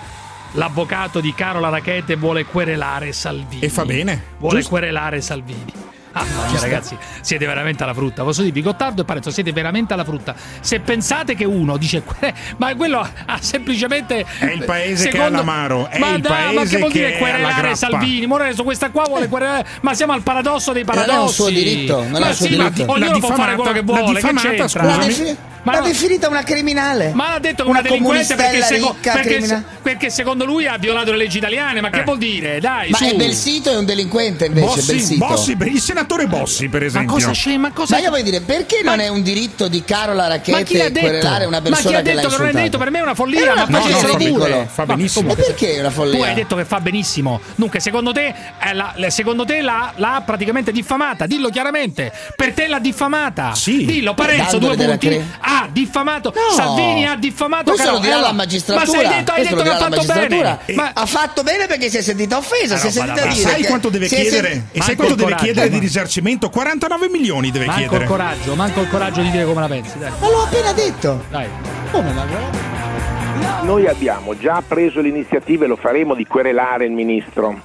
l'avvocato 0.53 1.19
di 1.19 1.33
Carola 1.35 1.69
Rackete, 1.69 2.15
vuole 2.15 2.45
querelare 2.45 3.11
Salvini. 3.11 3.61
E 3.61 3.69
fa 3.69 3.85
bene. 3.85 4.23
Vuole 4.39 4.55
Giusto. 4.57 4.69
querelare 4.71 5.21
Salvini. 5.21 5.65
Ah, 6.17 6.23
ma 6.23 6.59
ragazzi, 6.61 6.97
siete 7.19 7.45
veramente 7.45 7.83
alla 7.83 7.93
frutta. 7.93 8.23
Posso 8.23 8.41
dirvi, 8.41 8.61
Gottardo 8.61 9.01
e 9.01 9.05
Parenzo, 9.05 9.31
siete 9.31 9.51
veramente 9.51 9.93
alla 9.93 10.05
frutta. 10.05 10.33
Se 10.61 10.79
pensate 10.79 11.35
che 11.35 11.43
uno 11.43 11.75
dice, 11.75 12.03
"Que- 12.03 12.33
ma 12.57 12.73
quello 12.73 12.99
ha 12.99 13.37
semplicemente. 13.41 14.25
È 14.39 14.45
il 14.45 14.63
paese 14.63 15.09
che 15.09 15.11
secondo- 15.17 15.35
ha 15.35 15.39
l'amaro, 15.39 15.89
è 15.89 15.99
ma 15.99 16.15
il 16.15 16.21
dai, 16.21 16.53
ma 16.53 16.61
paese 16.61 16.75
che 16.75 16.77
vuol 16.79 16.91
che 16.91 16.97
dire 16.99 17.13
è 17.15 17.17
querelare. 17.17 17.75
Salvini? 17.75 18.25
Moreso, 18.27 18.63
questa 18.63 18.91
qua 18.91 19.03
vuole 19.07 19.27
querelare. 19.27 19.65
Ma 19.81 19.93
siamo 19.93 20.13
al 20.13 20.21
paradosso 20.21 20.71
dei 20.71 20.83
non 20.85 20.95
è 20.95 20.99
un 20.99 21.05
paradossi. 21.05 21.33
suo 21.33 21.49
diritto, 21.49 21.95
non 22.03 22.15
è 22.15 22.19
ma 22.19 22.27
un 22.27 22.33
suo 22.33 22.45
sì, 22.45 22.55
ma 22.55 22.69
diritto. 22.69 22.91
ognuno 22.93 23.11
La 23.11 23.17
può 23.19 23.33
fare 23.35 23.55
quello 23.55 23.71
che 23.73 23.81
vuole. 23.81 24.19
Che 24.21 24.33
c'entra? 24.33 24.97
Defi- 24.97 25.37
Ma 25.65 25.71
l'ha 25.73 25.79
no- 25.79 25.87
definita 25.87 26.29
una 26.29 26.43
criminale. 26.43 27.11
Ma 27.13 27.33
ha 27.33 27.39
detto 27.39 27.63
che 27.63 27.69
una 27.69 27.79
una 27.79 27.89
delinquente 27.89 28.35
perché, 28.35 28.61
seco- 28.61 28.91
ricca, 28.93 29.13
perché, 29.13 29.29
criminale. 29.29 29.63
perché 29.81 30.09
secondo 30.09 30.45
lui 30.45 30.67
ha 30.67 30.77
violato 30.77 31.11
le 31.11 31.17
leggi 31.17 31.37
italiane. 31.37 31.81
Ma 31.81 31.89
che 31.89 32.03
vuol 32.03 32.17
dire? 32.17 32.59
Dai, 32.59 32.89
Ma 32.91 32.97
su. 32.97 33.03
è 33.05 33.15
Belsito 33.15 33.71
è 33.71 33.77
un 33.77 33.85
delinquente 33.85 34.45
invece, 34.45 34.65
Bossi. 34.65 35.17
Bossi, 35.17 35.57
il 35.59 35.81
senatore 35.81 36.27
Bossi, 36.27 36.69
per 36.69 36.81
Ma 36.81 36.87
esempio. 36.87 37.13
cosa 37.13 37.31
c'è? 37.31 37.57
Ma 37.57 37.71
cosa 37.71 37.95
Ma 37.95 38.01
io 38.01 38.09
voglio 38.11 38.23
dire, 38.23 38.41
perché 38.41 38.81
non 38.83 38.99
è 38.99 39.07
un 39.07 39.21
diritto 39.23 39.67
di 39.67 39.83
Carola 39.83 40.23
Ma 40.23 40.27
l'ha 40.27 40.37
detto? 40.37 40.99
querelare 40.99 41.45
una 41.45 41.59
Ma 41.59 41.63
chi 41.63 41.69
persona 41.71 41.97
ha 41.97 42.01
che 42.01 42.13
l'ha 42.13 42.21
detto 42.21 42.29
che 42.29 42.37
non 42.37 42.45
è 42.45 42.51
insultato? 42.51 42.63
detto? 42.63 42.77
Per 42.77 42.89
me 42.91 42.99
è 42.99 43.01
una 43.01 43.11
Eh, 43.11 43.15
follia. 43.15 43.45
ma 43.45 43.53
Ma 43.55 43.65
perché 43.65 43.81
facessero 43.81 44.13
è 44.13 44.17
ridicolo? 44.17 44.43
pure. 44.45 44.67
Fa 44.71 44.85
Ma 44.85 44.95
benissimo. 44.95 45.31
E 45.31 45.35
perché 45.35 45.75
è 45.75 45.79
una 45.79 45.89
follia? 45.89 46.17
Tu 46.17 46.23
hai 46.23 46.33
detto 46.35 46.55
che 46.55 46.65
fa 46.65 46.79
benissimo. 46.79 47.41
Dunque, 47.55 47.79
secondo 47.79 48.11
te, 48.11 48.27
eh, 48.97 49.09
secondo 49.09 49.45
te 49.45 49.61
l'ha, 49.61 49.93
l'ha 49.95 50.21
praticamente 50.25 50.71
diffamata? 50.71 51.25
Dillo 51.25 51.49
chiaramente. 51.49 52.11
Per 52.35 52.53
te 52.53 52.67
l'ha 52.67 52.79
diffamata. 52.79 53.53
Sì. 53.55 53.85
Dillo, 53.85 54.13
Parenzo, 54.13 54.57
due 54.59 54.75
punti. 54.75 55.07
cre- 55.07 55.25
Ha 55.61 55.67
diffamato. 55.71 56.33
No. 56.35 56.55
Salvini 56.55 57.05
ha 57.07 57.15
diffamato 57.15 57.71
Questo 57.71 57.91
lo 57.91 57.99
Carola. 57.99 58.15
dirà 58.15 58.27
la 58.27 58.33
magistratura. 58.33 58.85
Ma 58.85 58.91
se 58.91 58.97
hai 59.05 59.15
detto, 59.17 59.31
hai 59.31 59.41
detto 59.43 59.55
lo 59.55 59.61
che 59.63 59.69
ha 59.69 59.71
la 59.73 59.79
fatto 59.79 60.03
bene. 60.05 60.59
Ma 60.75 60.91
Ha 60.93 61.05
fatto 61.05 61.43
bene 61.43 61.65
perché 61.67 61.89
si 61.89 61.97
è 61.97 62.01
sentita 62.01 62.37
offesa, 62.37 62.77
si 62.77 62.87
è 62.87 62.91
sentita 62.91 63.21
dire 63.27 63.33
Sai 63.35 63.61
che- 63.61 63.67
quanto 63.67 63.89
deve 63.89 64.07
chiedere? 64.07 64.67
E 64.71 64.81
sai 64.81 64.95
quanto 64.95 65.13
il 65.13 65.19
deve 65.19 65.35
chiedere 65.35 65.69
di 65.69 65.79
risarcimento? 65.79 66.49
49 66.49 67.09
milioni 67.09 67.51
deve 67.51 67.65
manco 67.65 67.81
il 67.81 67.87
chiedere. 67.87 68.09
coraggio, 68.09 68.55
manco 68.55 68.81
il 68.81 68.89
coraggio 68.89 69.21
di 69.21 69.31
dire 69.31 69.45
come 69.45 69.61
la 69.61 69.67
pensi. 69.67 69.97
Dai. 69.97 70.11
Ma 70.19 70.27
l'ho 70.29 70.43
appena 70.43 70.73
detto. 70.73 71.23
Dai. 71.29 71.47
Come 71.91 72.11
ma 72.11 72.25
Noi 73.63 73.87
abbiamo 73.87 74.37
già 74.37 74.61
preso 74.67 74.99
l'iniziativa 75.01 75.65
e 75.65 75.67
lo 75.67 75.75
faremo 75.75 76.13
di 76.15 76.25
querelare 76.25 76.85
il 76.85 76.91
ministro. 76.91 77.61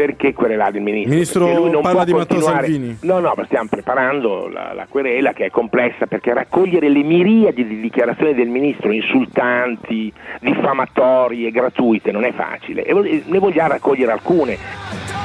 Perché 0.00 0.32
querelare 0.32 0.78
il 0.78 0.82
ministro? 0.82 1.12
Ministro 1.12 1.44
Perché 1.44 1.60
lui 1.60 1.70
non 1.70 1.82
parla 1.82 2.04
di 2.04 2.14
Matteo 2.14 2.40
Salvini. 2.40 2.96
No, 3.02 3.18
no, 3.18 3.34
ma 3.36 3.44
stiamo 3.44 3.68
preparando 3.68 4.48
la, 4.48 4.72
la 4.72 4.86
querela 4.88 5.34
che 5.34 5.44
è 5.44 5.50
complessa 5.50 6.06
perché 6.06 6.32
raccogliere 6.32 6.88
le 6.88 7.02
miriadi 7.02 7.66
di 7.66 7.78
dichiarazioni 7.82 8.32
del 8.32 8.48
ministro 8.48 8.92
insultanti, 8.92 10.10
diffamatorie, 10.40 11.50
gratuite 11.50 12.12
non 12.12 12.24
è 12.24 12.32
facile 12.32 12.82
e 12.84 13.22
ne 13.26 13.38
vogliamo 13.38 13.68
raccogliere 13.68 14.10
alcune. 14.10 15.19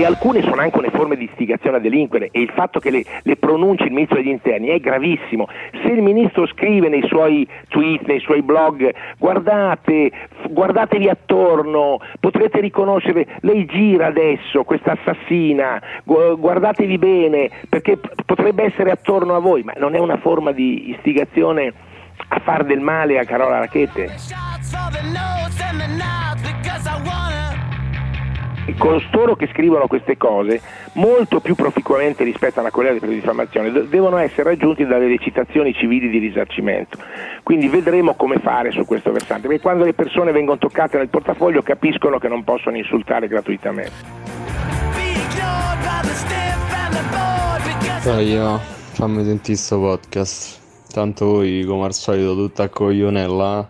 E 0.00 0.06
alcune 0.06 0.40
sono 0.40 0.62
anche 0.62 0.78
una 0.78 0.88
forma 0.88 1.14
di 1.14 1.24
istigazione 1.24 1.76
a 1.76 1.78
delinquere 1.78 2.30
e 2.32 2.40
il 2.40 2.50
fatto 2.54 2.80
che 2.80 2.88
le, 2.88 3.04
le 3.20 3.36
pronunci 3.36 3.82
il 3.84 3.92
ministro 3.92 4.16
degli 4.16 4.28
interni 4.28 4.68
è 4.68 4.80
gravissimo. 4.80 5.46
Se 5.72 5.88
il 5.88 6.00
ministro 6.00 6.46
scrive 6.46 6.88
nei 6.88 7.06
suoi 7.06 7.46
tweet, 7.68 8.06
nei 8.06 8.20
suoi 8.20 8.40
blog, 8.40 8.90
guardate, 9.18 10.10
guardatevi 10.48 11.06
attorno, 11.06 11.98
potrete 12.18 12.60
riconoscere, 12.60 13.26
lei 13.40 13.66
gira 13.66 14.06
adesso, 14.06 14.64
questa 14.64 14.92
assassina, 14.92 15.78
gu- 16.02 16.38
guardatevi 16.38 16.96
bene 16.96 17.50
perché 17.68 17.98
potrebbe 18.24 18.64
essere 18.64 18.92
attorno 18.92 19.36
a 19.36 19.38
voi, 19.38 19.62
ma 19.64 19.74
non 19.76 19.94
è 19.94 19.98
una 19.98 20.16
forma 20.16 20.52
di 20.52 20.92
istigazione 20.92 21.74
a 22.26 22.40
far 22.42 22.64
del 22.64 22.80
male 22.80 23.18
a 23.18 23.24
Carola 23.26 23.58
Rachete? 23.58 24.16
Costoro 28.78 29.36
che 29.36 29.48
scrivono 29.52 29.86
queste 29.86 30.16
cose 30.16 30.60
molto 30.94 31.40
più 31.40 31.54
proficuamente 31.54 32.24
rispetto 32.24 32.60
alla 32.60 32.70
querela 32.70 32.98
per 32.98 33.08
diffamazione 33.08 33.70
de- 33.70 33.88
devono 33.88 34.16
essere 34.16 34.50
raggiunti 34.50 34.86
dalle 34.86 35.06
recitazioni 35.06 35.74
civili 35.74 36.08
di 36.08 36.18
risarcimento 36.18 36.98
quindi 37.42 37.68
vedremo 37.68 38.14
come 38.14 38.38
fare 38.38 38.70
su 38.70 38.84
questo 38.84 39.12
versante 39.12 39.48
perché 39.48 39.62
quando 39.62 39.84
le 39.84 39.92
persone 39.92 40.32
vengono 40.32 40.58
toccate 40.58 40.98
nel 40.98 41.08
portafoglio 41.08 41.62
capiscono 41.62 42.18
che 42.18 42.28
non 42.28 42.44
possono 42.44 42.76
insultare 42.76 43.28
gratuitamente 43.28 44.28
Io, 48.18 48.58
fammi 48.58 49.24
sentire 49.24 49.58
sto 49.58 49.78
podcast. 49.78 50.58
Tanto 50.90 51.26
voi, 51.26 51.64
come 51.64 51.84
al 51.84 51.92
solito, 51.92 52.34
tutta 52.34 52.68
coglionella. 52.70 53.68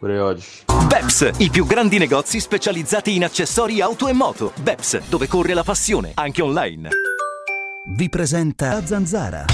Pure 0.00 0.18
oggi. 0.18 0.46
Beps, 0.86 1.30
i 1.36 1.50
più 1.50 1.66
grandi 1.66 1.98
negozi 1.98 2.40
specializzati 2.40 3.14
in 3.14 3.22
accessori 3.22 3.82
auto 3.82 4.08
e 4.08 4.14
moto. 4.14 4.54
Beps, 4.58 5.02
dove 5.10 5.28
corre 5.28 5.52
la 5.52 5.62
passione, 5.62 6.12
anche 6.14 6.40
online. 6.40 6.88
Vi 7.84 8.08
presenta 8.08 8.72
la 8.72 8.86
zanzara. 8.86 9.44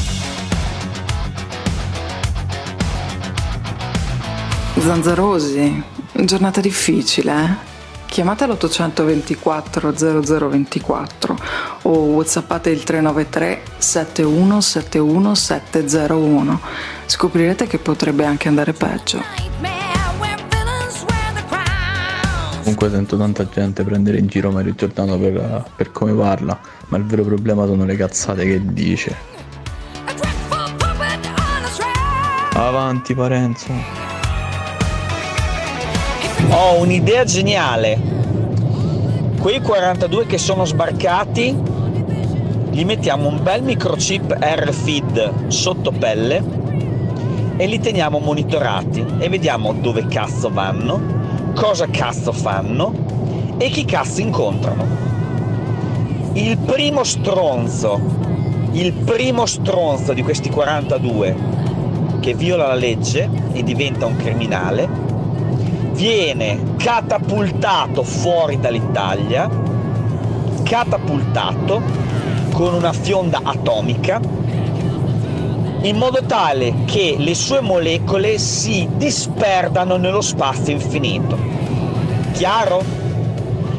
Zanzarosi, 4.79 5.83
giornata 6.13 6.61
difficile, 6.61 7.33
eh? 7.33 7.75
Chiamate 8.07 8.47
l'824 8.47 9.97
0024 9.97 11.39
o 11.83 11.91
whatsappate 11.91 12.71
il 12.71 12.85
393 12.85 13.63
7171 13.79 15.35
701. 15.35 16.61
Scoprirete 17.07 17.67
che 17.67 17.79
potrebbe 17.79 18.25
anche 18.25 18.47
andare 18.47 18.73
peggio. 18.73 19.76
Comunque 22.67 22.91
sento 22.91 23.17
tanta 23.17 23.49
gente 23.49 23.85
prendere 23.85 24.19
in 24.19 24.27
giro 24.27 24.51
Mario 24.51 24.75
Giordano 24.75 25.17
per, 25.17 25.71
per 25.77 25.93
come 25.93 26.13
parla, 26.15 26.59
ma 26.89 26.97
il 26.97 27.05
vero 27.05 27.23
problema 27.23 27.65
sono 27.65 27.85
le 27.85 27.95
cazzate 27.95 28.45
che 28.45 28.61
dice. 28.73 29.17
Avanti 32.55 33.15
Parenzo. 33.15 33.73
Ho 36.49 36.81
un'idea 36.81 37.23
geniale. 37.23 38.01
Quei 39.39 39.61
42 39.61 40.27
che 40.27 40.37
sono 40.37 40.65
sbarcati, 40.65 41.57
gli 42.71 42.85
mettiamo 42.85 43.29
un 43.29 43.45
bel 43.45 43.63
microchip 43.63 44.37
RFID 44.41 45.47
sotto 45.47 45.93
pelle 45.93 46.43
e 47.57 47.67
li 47.67 47.79
teniamo 47.79 48.19
monitorati 48.19 49.07
e 49.19 49.29
vediamo 49.29 49.73
dove 49.73 50.09
cazzo 50.09 50.51
vanno, 50.51 51.26
cosa 51.57 51.89
cazzo 51.89 52.33
fanno 52.33 52.93
e 53.57 53.71
chi 53.71 53.87
cazzo 53.87 54.21
incontrano. 54.21 54.85
Il 56.35 56.59
primo 56.59 57.03
stronzo, 57.03 57.99
il 58.73 58.93
primo 58.93 59.47
stronzo 59.47 60.13
di 60.13 60.23
questi 60.23 60.51
42 60.51 61.35
che 62.21 62.35
viola 62.35 62.67
la 62.67 62.75
legge 62.75 63.29
e 63.53 63.63
diventa 63.63 64.05
un 64.05 64.17
criminale 64.17 65.05
viene 65.93 66.75
catapultato 66.77 68.03
fuori 68.03 68.61
dall'Italia, 68.61 69.49
catapultato 70.63 71.81
con 72.53 72.75
una 72.75 72.93
fionda 72.93 73.41
atomica, 73.43 74.21
in 75.87 75.99
modo 75.99 76.21
tale 76.25 76.85
che 76.85 77.15
le 77.17 77.35
sue 77.35 77.61
molecole 77.61 78.39
si 78.39 78.89
disperdano 78.97 79.97
nello 79.97 80.21
spazio 80.21 80.73
infinito. 80.73 81.39
Chiaro? 82.33 82.83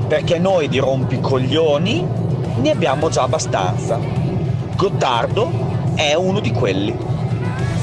Perché 0.08 0.40
noi 0.40 0.70
di 0.70 0.78
rompicoglioni 0.78 2.08
ne 2.62 2.72
abbiamo 2.72 3.10
già 3.10 3.24
abbastanza. 3.24 4.00
Gottardo 4.76 5.52
è 5.96 6.14
uno 6.14 6.40
di 6.40 6.52
quelli. 6.52 6.96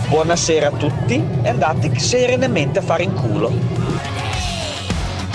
Buonasera 0.09 0.69
a 0.69 0.73
tutti 0.73 1.23
e 1.43 1.49
andate 1.49 1.99
serenamente 1.99 2.78
a 2.78 2.83
fare 2.83 3.02
in 3.02 3.12
culo. 3.12 3.52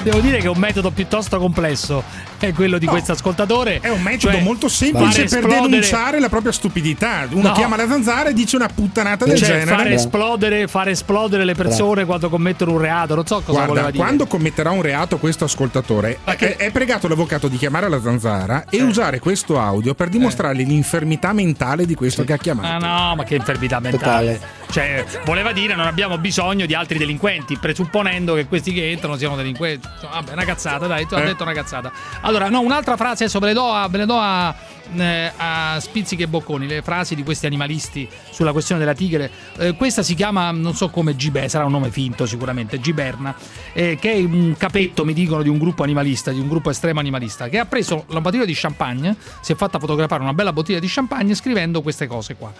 Devo 0.02 0.20
dire 0.20 0.40
che 0.40 0.46
è 0.46 0.50
un 0.50 0.58
metodo 0.58 0.90
piuttosto 0.90 1.38
complesso. 1.38 2.04
È 2.40 2.54
quello 2.54 2.78
di 2.78 2.86
questo 2.86 3.12
ascoltatore. 3.12 3.80
È 3.82 3.90
un 3.90 4.02
metodo 4.02 4.32
Cioè, 4.34 4.42
molto 4.42 4.70
semplice 4.70 5.24
per 5.26 5.40
esplodere- 5.40 5.62
denunciare 5.70 6.20
la 6.20 6.30
propria 6.30 6.52
stupidità. 6.54 7.28
Uno 7.32 7.50
No. 7.50 7.54
chiama 7.54 7.76
la 7.76 7.88
zanzara 7.88 8.30
e 8.30 8.34
dice 8.34 8.56
una 8.56 8.70
puttanata 8.74 9.26
del 9.26 9.38
Cioè, 9.38 9.48
genere. 9.48 9.76
fare 9.76 9.94
esplodere, 9.94 10.68
fare 10.68 10.92
esplodere 10.92 11.44
le 11.44 11.54
persone 11.56 12.06
quando 12.06 12.30
commettono 12.30 12.72
un 12.72 12.78
reato. 12.80 13.16
Non 13.16 13.26
so 13.26 13.36
cosa 13.38 13.52
Guarda, 13.52 13.68
voleva 13.68 13.92
dire. 13.92 14.04
quando 14.04 14.26
commetterà 14.28 14.72
un 14.72 14.82
reato 14.82 15.18
questo 15.18 15.44
ascoltatore, 15.46 16.20
è, 16.24 16.56
è 16.58 16.72
pregato 16.72 17.08
l'avvocato 17.08 17.48
di 17.48 17.58
chiamare 17.58 17.90
la 17.90 18.02
zanzara 18.02 18.66
Eh. 18.70 18.78
e 18.78 18.82
usare 18.84 19.20
questo 19.20 19.60
audio 19.60 19.94
per 19.94 20.08
dimostrargli 20.10 20.66
l'infermità 20.66 21.34
mentale 21.34 21.86
di 21.86 21.96
questo 21.96 22.24
che 22.24 22.34
ha 22.34 22.38
chiamato. 22.38 22.68
Ah 22.68 22.78
no, 23.10 23.16
ma 23.16 23.24
che 23.24 23.36
infermità 23.36 23.80
mentale. 23.80 24.40
Cioè, 24.72 25.04
voleva 25.26 25.52
dire 25.52 25.74
non 25.74 25.88
abbiamo 25.88 26.20
bisogno 26.20 26.68
di 26.68 26.76
altri 26.76 27.00
delinquenti, 27.00 27.58
presupponendo 27.58 28.36
che 28.36 28.46
questi 28.46 28.72
che 28.72 28.92
entrano 28.92 29.18
siano 29.18 29.36
delinquenti. 29.36 29.88
Vabbè, 30.02 30.34
una 30.34 30.46
cazzata, 30.46 30.86
dai, 30.86 31.08
tu 31.08 31.16
hai 31.16 31.24
Eh. 31.24 31.26
detto 31.26 31.42
una 31.42 31.54
cazzata. 31.54 31.92
Allora, 32.22 32.50
no, 32.50 32.62
un'altra 32.62 32.96
frase 32.96 33.24
adesso 33.24 33.40
ve 33.40 33.48
le 33.48 33.54
do 33.54 33.72
a, 33.74 33.88
ve 33.88 33.98
le 33.98 34.06
do 34.06 34.20
a, 34.20 34.56
eh, 34.96 35.32
a 35.36 35.78
spizzichi 35.80 36.22
e 36.22 36.28
bocconi, 36.28 36.68
le 36.68 36.84
frasi 36.84 37.16
di 37.16 37.24
questi 37.24 37.48
animalisti 37.48 38.08
sulla 38.30 38.52
questione 38.52 38.80
della 38.80 38.94
tigre. 38.94 39.32
Eh, 39.58 39.74
questa 39.74 40.04
si 40.04 40.14
chiama, 40.14 40.52
non 40.52 40.76
so 40.76 40.90
come, 40.90 41.16
Gibe, 41.16 41.50
sarà 41.50 41.66
un 41.66 41.72
nome 41.72 41.90
finto 41.90 42.28
sicuramente, 42.28 42.80
Giberna, 42.80 43.34
eh, 43.74 43.98
che 44.00 44.14
è 44.14 44.18
un 44.20 44.54
capetto, 44.56 45.04
mi 45.04 45.14
dicono, 45.14 45.42
di 45.42 45.50
un 45.50 45.58
gruppo 45.58 45.82
animalista, 45.82 46.30
di 46.30 46.40
un 46.40 46.48
gruppo 46.48 46.70
estremo 46.70 47.00
animalista, 47.00 47.50
che 47.50 47.58
ha 47.58 47.66
preso 47.66 48.06
la 48.10 48.22
bottiglia 48.22 48.46
di 48.46 48.54
champagne, 48.56 49.16
si 49.42 49.52
è 49.52 49.56
fatta 49.56 49.80
fotografare 49.80 50.22
una 50.22 50.34
bella 50.34 50.54
bottiglia 50.54 50.80
di 50.80 50.88
champagne 50.88 51.34
scrivendo 51.34 51.82
queste 51.82 52.06
cose 52.06 52.36
qua 52.36 52.54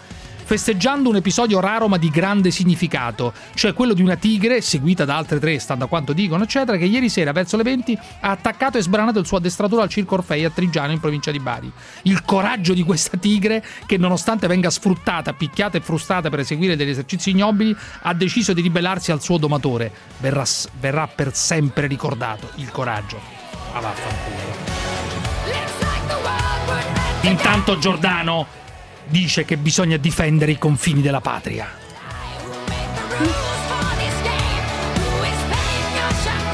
festeggiando 0.50 1.08
un 1.08 1.14
episodio 1.14 1.60
raro 1.60 1.86
ma 1.86 1.96
di 1.96 2.10
grande 2.10 2.50
significato, 2.50 3.32
cioè 3.54 3.72
quello 3.72 3.92
di 3.92 4.02
una 4.02 4.16
tigre, 4.16 4.60
seguita 4.60 5.04
da 5.04 5.16
altre 5.16 5.38
tre, 5.38 5.56
stando 5.60 5.84
a 5.84 5.86
quanto 5.86 6.12
dicono, 6.12 6.42
eccetera, 6.42 6.76
che 6.76 6.86
ieri 6.86 7.08
sera 7.08 7.30
verso 7.30 7.56
le 7.56 7.62
20 7.62 7.96
ha 8.18 8.30
attaccato 8.30 8.76
e 8.76 8.82
sbranato 8.82 9.20
il 9.20 9.26
suo 9.26 9.36
addestratore 9.36 9.82
al 9.82 9.88
Circo 9.88 10.14
Orfei 10.14 10.44
a 10.44 10.50
Trigiano 10.50 10.90
in 10.90 10.98
provincia 10.98 11.30
di 11.30 11.38
Bari. 11.38 11.70
Il 12.02 12.24
coraggio 12.24 12.74
di 12.74 12.82
questa 12.82 13.16
tigre, 13.16 13.64
che 13.86 13.96
nonostante 13.96 14.48
venga 14.48 14.70
sfruttata, 14.70 15.34
picchiata 15.34 15.78
e 15.78 15.82
frustata 15.82 16.30
per 16.30 16.40
eseguire 16.40 16.74
degli 16.74 16.90
esercizi 16.90 17.30
ignobili, 17.30 17.76
ha 18.02 18.12
deciso 18.12 18.52
di 18.52 18.60
ribellarsi 18.60 19.12
al 19.12 19.22
suo 19.22 19.38
domatore. 19.38 19.92
Verrà, 20.18 20.42
verrà 20.80 21.06
per 21.06 21.32
sempre 21.32 21.86
ricordato 21.86 22.50
il 22.56 22.72
coraggio. 22.72 23.20
Ah, 23.72 23.78
vaffanculo. 23.78 24.70
Intanto 27.22 27.78
Giordano 27.78 28.59
dice 29.10 29.44
che 29.44 29.56
bisogna 29.56 29.96
difendere 29.96 30.52
i 30.52 30.58
confini 30.58 31.02
della 31.02 31.20
patria. 31.20 31.78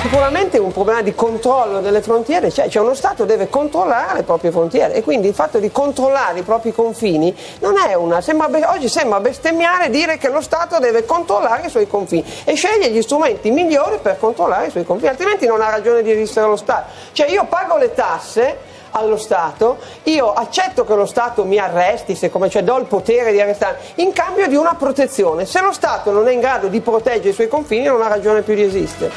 Sicuramente 0.00 0.58
un 0.58 0.72
problema 0.72 1.02
di 1.02 1.14
controllo 1.16 1.80
delle 1.80 2.00
frontiere 2.00 2.48
c'è, 2.48 2.68
cioè 2.68 2.82
uno 2.82 2.94
Stato 2.94 3.24
deve 3.24 3.48
controllare 3.48 4.18
le 4.18 4.22
proprie 4.22 4.52
frontiere 4.52 4.94
e 4.94 5.02
quindi 5.02 5.26
il 5.26 5.34
fatto 5.34 5.58
di 5.58 5.72
controllare 5.72 6.38
i 6.38 6.42
propri 6.42 6.72
confini 6.72 7.36
non 7.58 7.76
è 7.76 7.94
una, 7.94 8.20
sembra, 8.20 8.48
oggi 8.70 8.88
sembra 8.88 9.18
bestemmiare 9.18 9.90
dire 9.90 10.16
che 10.16 10.28
lo 10.28 10.40
Stato 10.40 10.78
deve 10.78 11.04
controllare 11.04 11.66
i 11.66 11.70
suoi 11.70 11.88
confini 11.88 12.24
e 12.44 12.54
sceglie 12.54 12.90
gli 12.90 13.02
strumenti 13.02 13.50
migliori 13.50 13.98
per 14.00 14.16
controllare 14.18 14.68
i 14.68 14.70
suoi 14.70 14.84
confini, 14.84 15.10
altrimenti 15.10 15.44
non 15.46 15.60
ha 15.60 15.70
ragione 15.70 16.02
di 16.02 16.12
esistere 16.12 16.46
lo 16.46 16.56
Stato. 16.56 16.92
Cioè 17.10 17.28
io 17.28 17.44
pago 17.46 17.76
le 17.76 17.92
tasse 17.92 18.74
allo 18.90 19.16
Stato, 19.16 19.78
io 20.04 20.32
accetto 20.32 20.84
che 20.84 20.94
lo 20.94 21.06
Stato 21.06 21.44
mi 21.44 21.58
arresti, 21.58 22.14
se 22.14 22.30
come 22.30 22.48
cioè 22.48 22.62
do 22.62 22.78
il 22.78 22.86
potere 22.86 23.32
di 23.32 23.40
arrestare, 23.40 23.78
in 23.96 24.12
cambio 24.12 24.46
di 24.46 24.56
una 24.56 24.74
protezione. 24.74 25.46
Se 25.46 25.60
lo 25.60 25.72
Stato 25.72 26.10
non 26.10 26.26
è 26.28 26.32
in 26.32 26.40
grado 26.40 26.68
di 26.68 26.80
proteggere 26.80 27.30
i 27.30 27.34
suoi 27.34 27.48
confini 27.48 27.84
non 27.84 28.02
ha 28.02 28.08
ragione 28.08 28.42
più 28.42 28.54
di 28.54 28.62
esistere. 28.62 29.12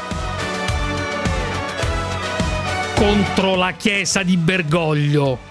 Contro 2.96 3.56
la 3.56 3.72
chiesa 3.72 4.24
di 4.24 4.36
Bergoglio. 4.36 5.49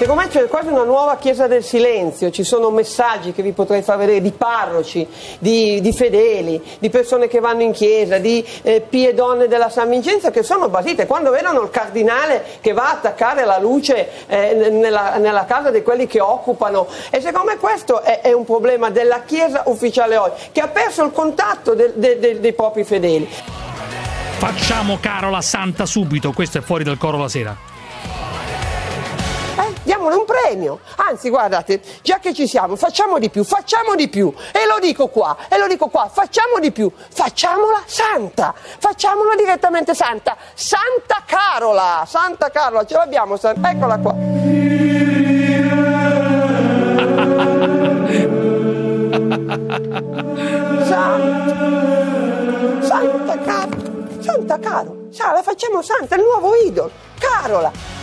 Secondo 0.00 0.22
me 0.22 0.28
c'è 0.28 0.46
quasi 0.46 0.68
una 0.68 0.84
nuova 0.84 1.18
chiesa 1.18 1.46
del 1.46 1.62
silenzio, 1.62 2.30
ci 2.30 2.42
sono 2.42 2.70
messaggi 2.70 3.32
che 3.32 3.42
vi 3.42 3.52
potrei 3.52 3.82
far 3.82 3.98
vedere 3.98 4.22
di 4.22 4.30
parroci, 4.30 5.06
di, 5.38 5.78
di 5.82 5.92
fedeli, 5.92 6.58
di 6.78 6.88
persone 6.88 7.28
che 7.28 7.38
vanno 7.38 7.60
in 7.60 7.72
chiesa, 7.72 8.16
di 8.16 8.42
eh, 8.62 8.80
pie 8.80 9.12
donne 9.12 9.46
della 9.46 9.68
San 9.68 9.90
Vincenzo 9.90 10.30
che 10.30 10.42
sono 10.42 10.70
basite. 10.70 11.04
Quando 11.04 11.30
vedono 11.30 11.60
il 11.60 11.68
cardinale 11.68 12.42
che 12.62 12.72
va 12.72 12.88
a 12.88 12.92
attaccare 12.92 13.44
la 13.44 13.58
luce 13.58 14.26
eh, 14.26 14.70
nella, 14.70 15.18
nella 15.18 15.44
casa 15.44 15.70
di 15.70 15.82
quelli 15.82 16.06
che 16.06 16.20
occupano, 16.20 16.86
e 17.10 17.20
secondo 17.20 17.50
me 17.50 17.58
questo 17.58 18.00
è, 18.00 18.22
è 18.22 18.32
un 18.32 18.46
problema 18.46 18.88
della 18.88 19.24
chiesa 19.26 19.64
ufficiale 19.66 20.16
oggi, 20.16 20.44
che 20.50 20.62
ha 20.62 20.68
perso 20.68 21.04
il 21.04 21.12
contatto 21.12 21.74
de- 21.74 21.92
de- 21.94 22.18
de- 22.18 22.40
dei 22.40 22.54
propri 22.54 22.84
fedeli. 22.84 23.28
Facciamo 24.38 24.96
Carola 24.98 25.42
Santa 25.42 25.84
subito, 25.84 26.32
questo 26.32 26.56
è 26.56 26.60
fuori 26.62 26.84
dal 26.84 26.96
coro 26.96 27.18
la 27.18 27.28
sera. 27.28 27.68
Diamole 29.90 30.14
un 30.14 30.24
premio. 30.24 30.78
Anzi, 30.98 31.30
guardate, 31.30 31.80
già 32.02 32.20
che 32.20 32.32
ci 32.32 32.46
siamo, 32.46 32.76
facciamo 32.76 33.18
di 33.18 33.28
più, 33.28 33.42
facciamo 33.42 33.96
di 33.96 34.08
più. 34.08 34.32
E 34.52 34.64
lo 34.64 34.78
dico 34.78 35.08
qua, 35.08 35.36
e 35.48 35.58
lo 35.58 35.66
dico 35.66 35.88
qua, 35.88 36.08
facciamo 36.08 36.60
di 36.60 36.70
più. 36.70 36.88
Facciamola 37.12 37.82
santa, 37.86 38.54
facciamola 38.54 39.34
direttamente 39.34 39.92
santa. 39.96 40.36
Santa 40.54 41.24
Carola, 41.26 42.04
Santa 42.06 42.50
Carola, 42.50 42.86
ce 42.86 42.94
l'abbiamo, 42.94 43.36
San- 43.36 43.64
eccola 43.64 43.98
qua. 43.98 44.14
Santa, 50.84 51.66
Santa 52.80 53.38
Carola, 53.40 54.20
Santa 54.20 54.58
Carola, 54.60 55.32
la 55.32 55.42
facciamo 55.42 55.82
santa, 55.82 56.14
il 56.14 56.22
nuovo 56.22 56.54
idolo, 56.54 56.92
Carola. 57.18 57.99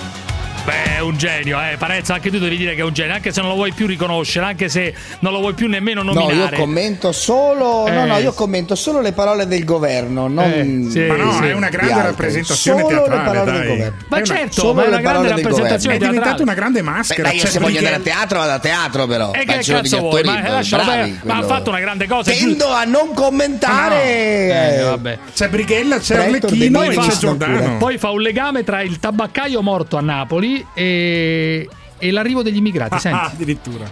Beh, 0.67 0.95
è 0.97 0.99
un 0.99 1.15
genio, 1.15 1.57
eh. 1.61 1.77
Parezza, 1.77 2.15
anche 2.15 2.29
tu 2.29 2.39
devi 2.39 2.57
dire 2.57 2.75
che 2.75 2.81
è 2.81 2.83
un 2.83 2.91
genio, 2.91 3.13
anche 3.13 3.31
se 3.31 3.39
non 3.39 3.51
lo 3.51 3.55
vuoi 3.55 3.71
più 3.71 3.87
riconoscere, 3.87 4.47
anche 4.47 4.67
se 4.67 4.93
non 5.19 5.31
lo 5.31 5.39
vuoi 5.39 5.53
più 5.53 5.69
nemmeno 5.69 6.03
No, 6.03 6.11
nominare. 6.11 6.55
io 6.57 6.61
commento 6.61 7.13
solo. 7.13 7.87
No, 7.87 8.03
Eh, 8.03 8.05
no, 8.05 8.17
io 8.17 8.33
commento 8.33 8.75
solo 8.75 8.99
le 8.99 9.13
parole 9.13 9.47
del 9.47 9.63
governo. 9.63 10.27
Non 10.27 10.43
Eh, 10.43 10.87
sì, 10.91 10.99
Ma 11.05 11.15
no, 11.15 11.31
sì. 11.31 11.45
è 11.45 11.53
una 11.53 11.69
grande 11.69 12.01
rappresentazione 12.01 12.81
Solo 12.81 12.93
le 12.93 13.01
teatrale, 13.01 13.25
parole 13.29 13.45
dai. 13.51 13.59
del 13.59 13.67
governo. 13.77 13.97
Ma 14.09 14.23
certo, 14.23 14.51
solo 14.59 14.73
ma 14.73 14.81
è 14.81 14.83
le 14.83 14.89
una 14.91 14.99
grande 15.01 15.07
parole 15.07 15.27
del 15.27 15.43
rappresentazione 15.43 15.95
È 15.95 15.99
diventata 15.99 16.25
teatrale. 16.25 16.43
una 16.43 16.53
grande 16.53 16.79
Beh, 16.81 16.89
maschera. 16.89 17.27
dai, 17.29 17.37
io 17.37 17.43
c'è 17.43 17.49
se 17.49 17.59
voglio 17.59 17.77
andare 17.77 17.95
a 17.95 17.99
teatro, 17.99 18.39
vado 18.39 18.51
a 18.51 18.59
teatro, 18.59 19.07
però. 19.07 19.31
E 19.31 19.39
che 19.45 19.53
Faccio 19.53 19.71
degli 19.71 19.81
cazzo 19.83 19.99
vuoi? 19.99 20.19
attori 20.19 20.41
Ma, 20.41 20.49
lascialo 20.49 20.83
bravi, 20.83 21.19
ma 21.23 21.37
ha 21.37 21.43
fatto 21.43 21.69
una 21.69 21.79
grande 21.79 22.07
cosa. 22.07 22.31
Tendo 22.31 22.67
a 22.73 22.83
non 22.83 23.13
commentare. 23.13 24.03
Eh, 24.03 24.79
eh, 24.79 24.83
vabbè. 24.83 25.17
C'è 25.33 25.47
Brighella, 25.47 25.99
c'è 25.99 26.17
Arlecchino 26.17 26.81
e 26.83 26.89
c'è 26.97 27.17
Giordano. 27.17 27.77
Poi 27.77 27.97
fa 27.97 28.09
un 28.09 28.19
legame 28.21 28.65
tra 28.65 28.81
il 28.81 28.99
tabaccaio 28.99 29.61
morto 29.61 29.95
a 29.95 30.01
Napoli 30.01 30.56
e, 30.73 31.67
e 31.97 32.11
l'arrivo 32.11 32.43
degli 32.43 32.57
immigrati. 32.57 32.95
Ah, 32.95 32.99
Senti. 32.99 33.25
addirittura. 33.33 33.85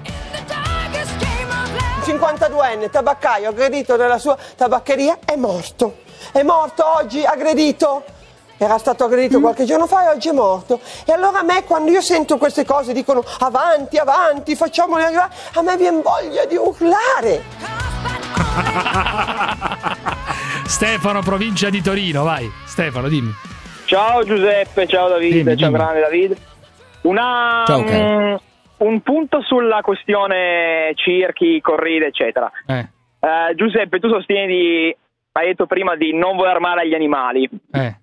52enne 2.06 2.89
tabaccaio 2.91 3.49
aggredito 3.49 3.97
nella 3.97 4.19
sua 4.19 4.38
tabaccheria 4.56 5.17
è 5.25 5.36
morto. 5.36 6.01
È 6.32 6.43
morto 6.43 6.84
oggi 6.97 7.23
aggredito. 7.23 8.04
Era 8.58 8.78
stato 8.78 9.04
aggredito 9.06 9.39
qualche 9.41 9.65
giorno 9.65 9.86
fa 9.88 10.06
e 10.06 10.10
oggi 10.15 10.30
è 10.30 10.32
morto. 10.32 10.80
E 11.06 11.12
allora 11.12 11.39
a 11.39 11.43
me 11.43 11.63
quando 11.65 11.91
io 11.91 12.01
sento 12.01 12.38
queste 12.38 12.63
cose 12.63 12.93
dicono 12.93 13.23
avanti, 13.39 13.97
avanti, 13.97 14.56
facciamoli 14.56 15.04
arrivare, 15.04 15.34
a 15.56 15.62
me 15.62 15.75
viene 15.78 16.01
voglia 16.01 16.45
di 16.45 16.56
urlare. 16.56 17.43
Stefano, 20.65 21.21
provincia 21.21 21.69
di 21.69 21.82
Torino, 21.82 22.23
vai. 22.23 22.49
Stefano, 22.65 23.08
dimmi. 23.10 23.34
Ciao 23.86 24.23
Giuseppe, 24.23 24.88
ciao 24.88 25.10
Davide, 25.10 25.36
Dimmi, 25.43 25.58
ciao 25.58 25.67
dimmi. 25.69 25.80
grande 25.80 25.99
Davide. 26.01 26.38
Una, 27.05 27.63
Ciao, 27.65 27.83
caro. 27.83 28.19
mm, 28.19 28.35
un 28.87 29.01
punto 29.01 29.41
sulla 29.43 29.81
questione 29.81 30.91
circhi, 30.95 31.61
corride, 31.61 32.07
eccetera. 32.07 32.51
Eh, 32.65 32.89
Eh, 33.19 33.55
Giuseppe, 33.55 33.99
tu 33.99 34.07
sostieni, 34.09 34.47
di, 34.47 34.95
hai 35.33 35.47
detto 35.47 35.65
prima, 35.65 35.95
di 35.95 36.13
non 36.13 36.35
voler 36.35 36.59
male 36.59 36.81
agli 36.81 36.93
animali. 36.93 37.49
eh. 37.71 37.95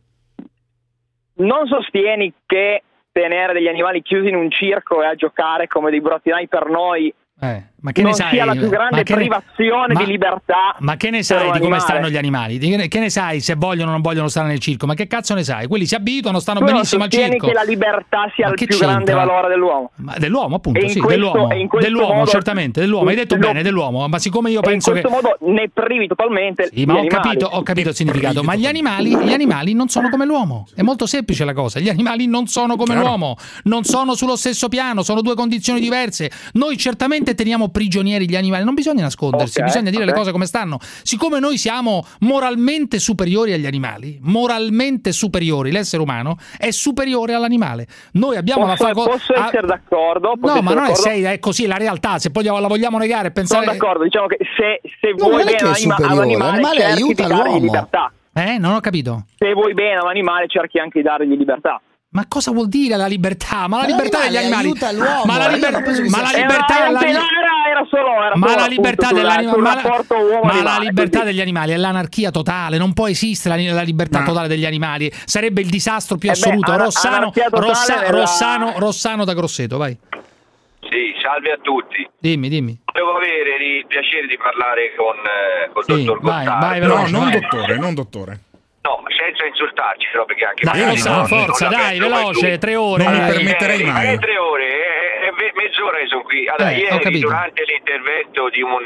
Non 1.34 1.66
sostieni 1.66 2.32
che 2.46 2.82
tenere 3.12 3.52
degli 3.52 3.68
animali 3.68 4.02
chiusi 4.02 4.28
in 4.28 4.36
un 4.36 4.50
circo 4.50 5.02
e 5.02 5.06
a 5.06 5.14
giocare 5.14 5.66
come 5.66 5.90
dei 5.90 6.00
brottinai 6.00 6.46
per 6.48 6.66
noi 6.68 7.12
Eh, 7.40 7.62
ma 7.82 7.92
che 7.92 8.00
non 8.02 8.10
ne 8.10 8.16
sai? 8.16 8.30
sia 8.30 8.44
la 8.44 8.52
più 8.52 8.68
grande 8.68 8.96
ma 8.96 9.02
che 9.02 9.14
ne- 9.14 9.20
privazione 9.26 9.92
ma- 9.94 10.00
di 10.04 10.10
libertà. 10.10 10.76
Ma 10.78 10.96
che 10.96 11.10
ne 11.10 11.22
sai 11.22 11.50
di 11.52 11.58
come 11.58 11.78
stanno 11.80 12.08
gli 12.08 12.16
animali? 12.16 12.58
Di 12.58 12.70
Che 12.70 12.76
ne, 12.76 12.88
che 12.88 13.10
sai 13.10 13.40
se 13.40 13.54
vogliono 13.56 13.90
o 13.90 13.92
non 13.92 14.00
vogliono 14.00 14.28
stare 14.28 14.48
nel 14.48 14.58
circo? 14.58 14.86
Ma 14.86 14.94
che 14.94 15.06
cazzo 15.06 15.34
ne 15.34 15.42
sai? 15.44 15.66
Quelli 15.66 15.84
si 15.86 15.94
abituano, 15.94 16.38
stanno 16.40 16.60
Tu 16.60 16.64
benissimo 16.66 17.04
al 17.04 17.10
circo. 17.10 17.46
che 17.46 17.52
la 17.52 17.62
libertà 17.62 18.30
sia 18.34 18.46
Ma 18.46 18.52
il 18.52 18.58
che 18.58 18.66
più 18.66 18.78
grande 18.78 19.12
valore 19.12 19.48
dell'uomo. 19.48 19.90
Ma 19.96 20.14
dell'uomo, 20.18 20.56
appunto, 20.56 20.78
E 20.80 20.84
in 20.84 20.88
sì, 20.90 20.98
questo- 21.00 21.20
dell'uomo. 21.30 21.54
in 21.54 21.68
Dell'uomo, 21.80 22.14
modo- 22.14 22.30
certamente, 22.30 22.80
dell'uomo. 22.80 23.08
Hai 23.08 23.16
detto 23.16 23.34
lo- 23.34 23.40
bene, 23.40 23.62
dell'uomo. 23.62 24.08
Ma 24.08 24.18
siccome 24.18 24.50
io 24.50 24.56
in 24.56 24.62
penso 24.62 24.92
che. 24.92 25.00
questo 25.00 25.20
modo 25.20 25.36
ne 25.52 25.68
privi 25.72 26.06
totalmente 26.06 26.70
Sì, 26.72 26.84
ma 26.84 26.94
ho 26.94 26.98
animali. 27.00 27.22
capito, 27.22 27.46
ho 27.46 27.62
capito 27.62 27.88
il 27.90 27.94
significato. 27.94 28.42
Ma 28.42 28.54
gli 28.54 28.66
animali, 28.66 29.16
gli 29.16 29.32
animali 29.32 29.74
non 29.74 29.88
sono 29.88 30.08
come 30.08 30.24
l'uomo. 30.24 30.66
È 30.74 30.82
molto 30.82 31.06
semplice 31.06 31.44
la 31.44 31.52
cosa. 31.52 31.80
Gli 31.80 31.88
animali 31.88 32.26
non 32.26 32.46
sono 32.46 32.76
come 32.76 32.94
l'uomo, 32.94 33.36
non 33.64 33.82
sono 33.84 34.14
sullo 34.14 34.36
stesso 34.36 34.68
piano, 34.68 35.02
sono 35.02 35.20
due 35.20 35.34
condizioni 35.34 35.80
diverse. 35.80 36.30
Noi 36.52 36.76
certamente 36.76 37.34
teniamo 37.34 37.68
prigionieri 37.72 38.28
gli 38.28 38.36
animali, 38.36 38.62
non 38.62 38.74
bisogna 38.74 39.02
nascondersi, 39.02 39.58
Ok, 39.58 39.64
bisogna 39.64 39.90
dire 39.90 40.04
le 40.04 40.12
ok. 40.12 40.16
cose 40.18 40.30
come 40.30 40.46
stanno. 40.46 40.78
Siccome 41.02 41.40
noi 41.40 41.58
siamo 41.58 42.06
moralmente 42.20 43.00
superiori 43.00 43.52
agli 43.52 43.66
animali, 43.66 44.18
moralmente 44.22 45.10
superiori, 45.10 45.72
l'essere 45.72 46.02
umano 46.02 46.36
è 46.56 46.70
superiore 46.70 47.34
all'animale. 47.34 47.86
Noi 48.12 48.36
abbiamo 48.36 48.66
Posso, 48.66 48.82
la 48.84 48.88
facoltà. 48.90 49.10
posso 49.10 49.34
essere 49.34 49.66
d'accordo? 49.66 50.34
Posso 50.40 50.54
No, 50.54 50.60
ma 50.62 50.70
essere 50.70 50.80
non 50.80 50.90
è, 50.90 50.94
sei, 50.94 51.22
è 51.22 51.38
così, 51.40 51.64
è 51.64 51.66
la 51.66 51.76
realtà. 51.78 52.18
Se 52.18 52.30
poi 52.30 52.44
la 52.44 52.52
vogliamo 52.68 52.98
negare 52.98 53.28
e 53.28 53.32
Sono 53.44 53.60
pensare. 53.60 53.66
d'accordo, 53.78 54.04
diciamo 54.04 54.26
che 54.26 54.36
se, 54.56 54.80
se 55.00 55.14
No, 55.16 55.28
vuoi 55.28 55.44
bene 55.44 55.56
all'animale 55.58 56.36
l'animale 56.36 56.84
aiuta 56.84 57.26
l'uomo. 57.26 57.58
libertà. 57.58 58.12
Eh, 58.34 58.58
non 58.58 58.74
ho 58.74 58.80
capito. 58.80 59.24
Se 59.36 59.52
vuoi 59.52 59.74
bene 59.74 59.96
all'animale 59.96 60.46
cerchi 60.48 60.78
anche 60.78 61.00
di 61.00 61.04
dargli 61.04 61.36
libertà. 61.36 61.80
Ma 62.14 62.26
cosa 62.28 62.50
vuol 62.50 62.68
dire 62.68 62.96
la 62.96 63.06
libertà? 63.06 63.66
Ma 63.68 63.78
la 63.78 63.86
libertà 63.86 64.20
degli 64.20 64.36
animali. 64.36 64.74
Ma 64.78 65.38
la, 65.38 65.44
io 65.48 65.54
liber- 65.54 66.08
ma 66.10 66.20
la 66.20 66.30
Era- 66.32 66.40
libertà 66.40 66.76
era, 66.86 67.00
era, 67.08 67.20
era 67.70 67.86
solo, 67.88 68.22
era 68.22 68.36
ma 68.36 68.48
solo, 68.48 68.60
la 68.60 68.66
libertà 68.66 69.12
dell'animale 69.12 69.82
ma, 69.82 70.42
ma 70.42 70.62
la 70.62 70.78
libertà 70.78 71.24
degli 71.24 71.40
animali 71.40 71.72
è 71.72 71.76
l'anarchia 71.78 72.30
totale 72.30 72.76
non 72.76 72.92
può 72.92 73.08
esistere 73.08 73.62
la, 73.64 73.72
la 73.72 73.80
libertà 73.82 74.18
Ma- 74.20 74.24
totale 74.26 74.46
degli 74.48 74.66
animali 74.66 75.10
sarebbe 75.24 75.62
il 75.62 75.70
disastro 75.70 76.16
più 76.18 76.28
Eh 76.28 76.32
beh, 76.32 76.38
assoluto 76.38 76.70
ana- 76.72 76.84
Rossano, 76.84 77.32
Rossa- 77.50 77.94
nella- 78.00 78.10
Rossano, 78.10 78.74
Rossano 78.76 79.24
da 79.24 79.32
Grosseto 79.32 79.78
vai 79.78 79.96
Sì, 80.80 81.14
salve 81.22 81.52
a 81.52 81.58
tutti. 81.62 82.06
dimmi 82.18 82.48
dimmi 82.50 82.78
Devo 82.92 83.16
avere 83.16 83.56
il 83.78 83.86
piacere 83.86 84.26
di 84.26 84.36
parlare 84.36 84.92
con, 84.96 85.16
eh, 85.16 85.70
col 85.72 85.84
Sì, 85.84 86.04
dottor 86.04 86.20
vai, 86.20 86.44
Gottardo. 86.44 86.66
vai, 86.66 86.80
No, 86.80 87.08
non 87.18 87.30
vai. 87.30 87.40
dottore, 87.40 87.78
non 87.78 87.94
dottore. 87.94 88.40
No, 88.82 89.00
senza 89.16 89.46
insultarci, 89.46 90.08
però 90.10 90.24
perché 90.24 90.44
anche 90.44 90.64
Dai, 90.64 90.74
magari 90.74 90.96
Rossano, 90.96 91.16
non- 91.18 91.26
forza, 91.28 91.68
dai, 91.68 91.98
veloce, 92.00 92.52
tu. 92.52 92.58
tre 92.58 92.74
ore. 92.74 93.04
Non 93.04 93.12
mi 93.12 93.18
dai. 93.20 93.32
permetterei 93.32 93.80
Eh, 93.80 93.84
mai. 93.86 94.12
eh, 94.12 94.18
tre 94.18 94.36
ore, 94.38 94.66
eh, 94.66 95.26
eh, 95.28 95.52
mezz'ora 95.54 95.98
che 95.98 96.06
sono 96.08 96.22
qui. 96.22 96.48
Allora, 96.48 96.70
Eh, 96.72 96.78
ieri 96.78 97.18
durante 97.20 97.62
l'intervento 97.64 98.48
di 98.48 98.60
un, 98.60 98.82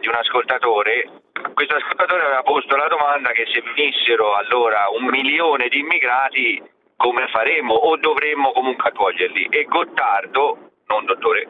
di 0.00 0.08
un 0.08 0.14
ascoltatore, 0.14 1.08
questo 1.54 1.74
ascoltatore 1.74 2.22
aveva 2.22 2.42
posto 2.42 2.76
la 2.76 2.86
domanda 2.88 3.30
che 3.30 3.46
se 3.50 3.62
venissero 3.74 4.34
allora 4.34 4.88
un 4.92 5.06
milione 5.06 5.68
di 5.68 5.78
immigrati 5.78 6.62
come 6.96 7.26
faremo 7.32 7.72
o 7.72 7.96
dovremmo 7.96 8.52
comunque 8.52 8.90
accoglierli? 8.90 9.46
E 9.50 9.64
Gottardo, 9.64 10.58
non 10.88 11.06
dottore, 11.06 11.48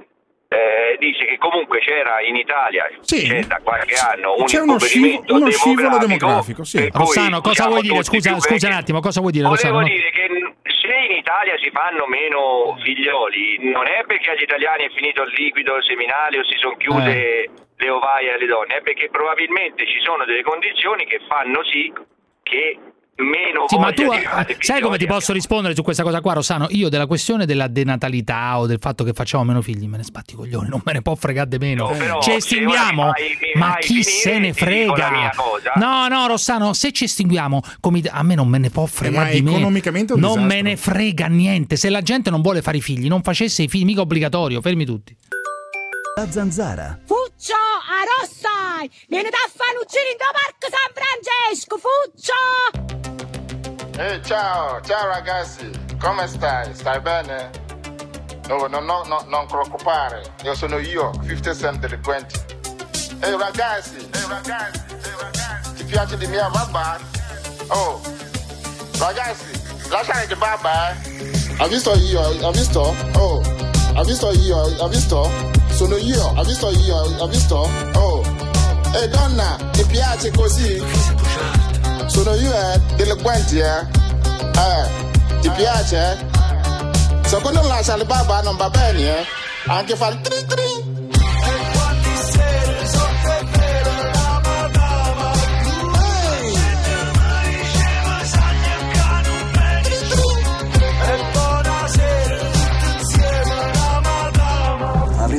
eh, 0.52 0.96
dice 0.98 1.26
che 1.26 1.38
comunque 1.38 1.78
c'era 1.78 2.20
in 2.22 2.34
Italia, 2.34 2.88
Sì. 3.02 3.22
c'è 3.28 3.44
da 3.44 3.60
qualche 3.62 3.94
anno, 3.94 4.34
un 4.36 4.44
C'è 4.46 4.58
uno 4.60 4.80
scivo- 4.80 5.22
uno 5.28 5.48
scivolo 5.50 5.98
demografico, 5.98 6.16
demografico, 6.26 6.64
sì. 6.64 6.90
Rossano 6.92 7.40
cosa 7.40 7.54
siamo 7.54 7.70
vuoi 7.70 7.82
dire 7.82 8.02
scusa, 8.02 8.40
scusa 8.40 8.66
un 8.66 8.72
attimo 8.74 8.98
cosa 9.00 9.20
vuoi 9.20 9.30
dire 9.32 9.46
Volevo 9.46 9.62
Rossano 9.62 9.80
no? 9.80 9.86
dire 9.86 10.10
che 10.10 10.26
se 10.82 10.96
in 11.08 11.16
Italia 11.18 11.54
si 11.62 11.70
fanno 11.70 12.04
meno 12.06 12.76
figlioli, 12.82 13.70
non 13.70 13.86
è 13.86 14.02
perché 14.06 14.30
agli 14.30 14.42
italiani 14.42 14.86
è 14.86 14.90
finito 14.90 15.22
il 15.22 15.32
liquido 15.38 15.80
seminale 15.82 16.40
o 16.40 16.44
si 16.44 16.56
sono 16.58 16.74
chiuse 16.76 17.44
Eh. 17.46 17.50
le 17.76 17.88
ovaie 17.88 18.32
alle 18.34 18.46
donne, 18.46 18.78
è 18.78 18.82
perché 18.82 19.08
probabilmente 19.08 19.86
ci 19.86 20.00
sono 20.02 20.24
delle 20.24 20.42
condizioni 20.42 21.06
che 21.06 21.20
fanno 21.28 21.62
sì 21.62 21.92
che 22.42 22.76
meno 23.20 23.64
Sì, 23.66 23.76
ma 23.76 23.92
tu 23.92 24.10
di 24.10 24.18
fare 24.22 24.56
sai 24.58 24.80
come 24.80 24.98
ti 24.98 25.06
posso 25.06 25.32
rispondere 25.32 25.74
su 25.74 25.82
questa 25.82 26.02
cosa 26.02 26.20
qua, 26.20 26.34
Rossano? 26.34 26.66
Io 26.70 26.88
della 26.88 27.06
questione 27.06 27.46
della 27.46 27.68
denatalità 27.68 28.58
o 28.58 28.66
del 28.66 28.78
fatto 28.80 29.04
che 29.04 29.12
facciamo 29.12 29.44
meno 29.44 29.62
figli 29.62 29.86
me 29.86 29.98
ne 29.98 30.02
spatti 30.04 30.34
i 30.34 30.36
coglioni, 30.36 30.68
non 30.68 30.80
me 30.84 30.92
ne 30.92 31.02
può 31.02 31.14
fregare 31.14 31.48
di 31.48 31.58
meno. 31.58 31.90
No, 31.90 31.96
però 31.96 32.20
ci 32.20 32.32
estinguiamo, 32.32 33.12
ma 33.54 33.76
chi 33.78 34.02
finire, 34.02 34.10
se 34.10 34.38
ne 34.38 34.52
frega? 34.52 35.32
No, 35.76 36.08
no, 36.08 36.26
Rossano, 36.26 36.72
se 36.72 36.92
ci 36.92 37.04
estinguiamo, 37.04 37.60
come 37.80 38.02
a 38.08 38.22
me 38.22 38.34
non 38.34 38.48
me 38.48 38.58
ne 38.58 38.70
può 38.70 38.86
fregare 38.86 39.24
ma 39.26 39.30
di 39.30 39.42
me. 39.42 39.50
economicamente 39.52 40.14
non 40.14 40.20
disastro. 40.20 40.46
me 40.46 40.62
ne 40.62 40.76
frega 40.76 41.26
niente. 41.26 41.76
Se 41.76 41.90
la 41.90 42.02
gente 42.02 42.30
non 42.30 42.40
vuole 42.40 42.62
fare 42.62 42.78
i 42.78 42.80
figli, 42.80 43.08
non 43.08 43.22
facesse 43.22 43.62
i 43.62 43.68
figli, 43.68 43.84
mica 43.84 44.00
obbligatorio, 44.00 44.60
fermi 44.60 44.84
tutti. 44.84 45.16
La 46.16 46.30
zanzara. 46.30 46.98
Fuccio 47.06 47.54
a 47.54 48.02
Rossai! 48.04 48.90
Vieni 49.08 49.30
da 49.30 49.38
giro 49.86 50.10
in 50.10 50.16
Parco 50.18 50.68
San 50.68 50.90
Francesco, 50.92 51.78
Fuccio! 51.78 52.34
Ehi, 53.96 54.20
ciao, 54.24 54.80
ciao 54.80 55.06
ragazzi, 55.06 55.70
come 56.00 56.26
stai? 56.26 56.74
Stai 56.74 57.00
bene? 57.00 57.50
No, 58.48 58.66
no, 58.66 58.80
no, 58.80 59.04
no, 59.04 59.24
non 59.28 59.46
preoccupare, 59.46 60.34
io 60.42 60.54
sono 60.54 60.78
io, 60.78 61.12
50 61.12 61.54
Cent 61.54 61.78
delinquenti. 61.78 62.38
Ehi 63.20 63.36
ragazzi, 63.36 63.96
ehi 63.96 64.26
ragazzi, 64.28 64.82
ehi 64.90 65.14
ragazzi, 65.20 65.74
ti 65.74 65.84
piace 65.84 66.16
di 66.16 66.26
mia 66.26 66.48
babà? 66.48 66.98
Oh, 67.68 68.00
ragazzi, 68.98 69.50
lasciare 69.88 70.26
di 70.26 70.34
babà, 70.34 70.90
eh? 70.90 70.96
Ha 71.58 71.66
visto 71.68 71.94
io, 71.94 72.20
ha 72.20 72.50
visto? 72.50 72.94
Oh, 73.14 73.40
ha 73.94 74.02
visto 74.02 74.32
io, 74.32 74.82
ha 74.82 74.88
visto? 74.88 75.59
Sono 75.80 75.96
io, 75.96 76.34
ha 76.36 76.44
visto 76.44 76.70
io, 76.72 77.16
ha 77.22 77.26
visto? 77.26 77.66
Oh, 77.94 78.22
ehi 78.92 79.08
donna, 79.08 79.56
ti 79.72 79.82
piace 79.84 80.30
così? 80.30 80.78
Sono 82.04 82.34
io, 82.34 82.52
eh, 82.52 82.78
delinquenti, 82.96 83.60
eh? 83.60 83.80
Eh, 83.80 85.40
ti 85.40 85.48
piace? 85.48 86.18
Secondo 87.24 87.66
lascia 87.66 87.96
le 87.96 88.04
babà 88.04 88.42
non 88.42 88.58
va 88.58 88.68
bene, 88.68 89.20
eh? 89.20 89.24
Anche 89.68 89.96
fare 89.96 90.20
tri 90.20 90.44
tri. 90.44 90.69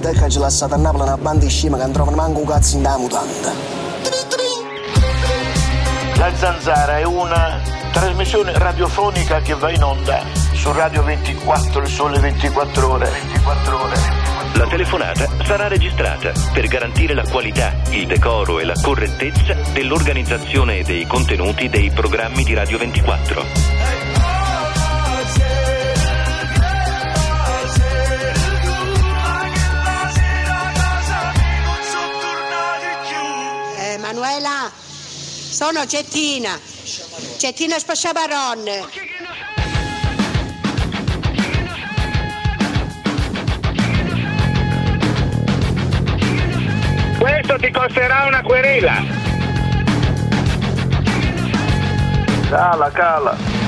Verità 0.01 0.09
è 0.09 0.23
che 0.23 0.29
ci 0.29 0.39
lasciate 0.39 0.73
a 0.73 0.77
Napoli 0.77 1.03
una 1.03 1.17
banda 1.17 1.45
di 1.45 1.49
scema 1.49 1.77
che 1.77 1.83
non 1.83 1.91
trovano 1.91 2.17
manco 2.17 2.39
un 2.39 2.45
cazzo 2.45 2.75
in 2.75 2.81
da 2.81 2.97
mutanda. 2.97 3.51
La 6.15 6.35
Zanzara 6.35 6.97
è 6.97 7.03
una 7.03 7.61
trasmissione 7.91 8.57
radiofonica 8.57 9.41
che 9.41 9.53
va 9.53 9.69
in 9.69 9.83
onda 9.83 10.23
su 10.53 10.71
Radio 10.71 11.03
24, 11.03 11.81
il 11.81 11.87
sole 11.87 12.19
24 12.19 12.89
ore. 12.89 13.09
24 13.09 13.81
ore. 13.81 13.95
La 14.53 14.67
telefonata 14.67 15.27
sarà 15.43 15.67
registrata 15.67 16.31
per 16.51 16.67
garantire 16.67 17.13
la 17.13 17.23
qualità, 17.29 17.73
il 17.89 18.05
decoro 18.05 18.59
e 18.59 18.65
la 18.65 18.75
correttezza 18.81 19.55
dell'organizzazione 19.71 20.79
e 20.79 20.83
dei 20.83 21.05
contenuti 21.05 21.69
dei 21.69 21.89
programmi 21.91 22.43
di 22.43 22.53
Radio 22.53 22.77
24. 22.77 24.10
Emanuela, 34.41 34.71
sono 34.73 35.85
Cettina. 35.85 36.59
Cettina 37.37 37.77
Spasciabaronne. 37.77 38.85
Questo 47.19 47.55
ti 47.57 47.71
costerà 47.71 48.25
una 48.25 48.41
querela. 48.41 49.03
Cala, 52.49 52.89
cala. 52.91 53.60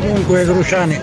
Comunque 0.00 0.44
Cruciani, 0.44 0.96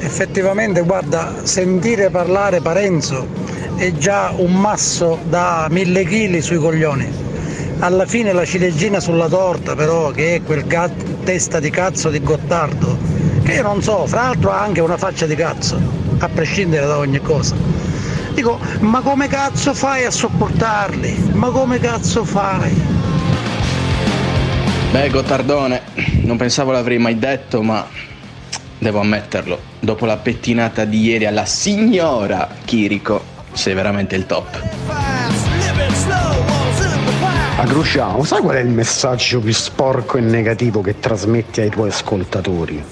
effettivamente 0.00 0.80
guarda, 0.80 1.32
sentire 1.44 2.10
parlare 2.10 2.60
Parenzo 2.60 3.28
è 3.76 3.92
già 3.92 4.32
un 4.36 4.54
masso 4.54 5.20
da 5.28 5.68
mille 5.70 6.04
chili 6.04 6.42
sui 6.42 6.56
coglioni. 6.56 7.08
Alla 7.78 8.04
fine 8.04 8.32
la 8.32 8.44
ciliegina 8.44 8.98
sulla 8.98 9.28
torta 9.28 9.76
però, 9.76 10.10
che 10.10 10.34
è 10.34 10.42
quel 10.42 10.66
ga- 10.66 10.90
testa 11.22 11.60
di 11.60 11.70
cazzo 11.70 12.10
di 12.10 12.20
Gottardo, 12.20 12.98
che 13.44 13.52
io 13.52 13.62
non 13.62 13.80
so, 13.80 14.06
fra 14.06 14.22
l'altro 14.22 14.50
ha 14.50 14.60
anche 14.60 14.80
una 14.80 14.96
faccia 14.96 15.26
di 15.26 15.36
cazzo, 15.36 15.80
a 16.18 16.28
prescindere 16.28 16.86
da 16.86 16.98
ogni 16.98 17.20
cosa. 17.20 17.54
Dico, 18.34 18.58
ma 18.80 19.02
come 19.02 19.28
cazzo 19.28 19.72
fai 19.72 20.04
a 20.04 20.10
sopportarli? 20.10 21.30
Ma 21.34 21.50
come 21.50 21.78
cazzo 21.78 22.24
fai? 22.24 22.72
Beh, 24.90 25.10
Gottardone, 25.10 25.82
non 26.22 26.36
pensavo 26.36 26.72
l'avrei 26.72 26.98
mai 26.98 27.16
detto, 27.16 27.62
ma 27.62 28.10
devo 28.82 28.98
ammetterlo. 28.98 29.58
Dopo 29.78 30.06
la 30.06 30.16
pettinata 30.16 30.84
di 30.84 31.02
ieri 31.02 31.24
alla 31.24 31.44
signora 31.44 32.48
Chirico, 32.64 33.22
sei 33.52 33.74
veramente 33.74 34.16
il 34.16 34.26
top. 34.26 34.60
Agruciamo, 37.58 38.24
sai 38.24 38.40
qual 38.40 38.56
è 38.56 38.60
il 38.60 38.70
messaggio 38.70 39.38
più 39.38 39.52
sporco 39.52 40.18
e 40.18 40.20
negativo 40.20 40.80
che 40.80 40.98
trasmetti 40.98 41.60
ai 41.60 41.70
tuoi 41.70 41.90
ascoltatori? 41.90 42.82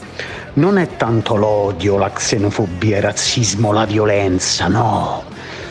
Non 0.52 0.78
è 0.78 0.96
tanto 0.96 1.34
l'odio, 1.34 1.96
la 1.96 2.10
xenofobia, 2.10 2.98
il 2.98 3.02
razzismo, 3.02 3.72
la 3.72 3.84
violenza, 3.84 4.68
no. 4.68 5.24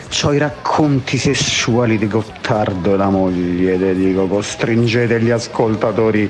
C'ho 0.10 0.34
i 0.34 0.38
racconti 0.38 1.18
sessuali 1.18 1.98
di 1.98 2.08
Gottardo 2.08 2.96
e 2.96 2.98
la 2.98 3.10
moglie, 3.10 3.78
te 3.78 3.94
dico, 3.94 4.28
costringete 4.28 5.22
gli 5.22 5.30
ascoltatori 5.30 6.30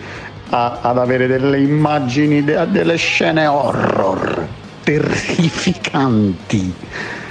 a- 0.49 0.79
ad 0.81 0.97
avere 0.97 1.27
delle 1.27 1.59
immagini, 1.59 2.43
de- 2.43 2.65
delle 2.69 2.95
scene 2.97 3.45
horror, 3.45 4.47
terrificanti. 4.83 6.73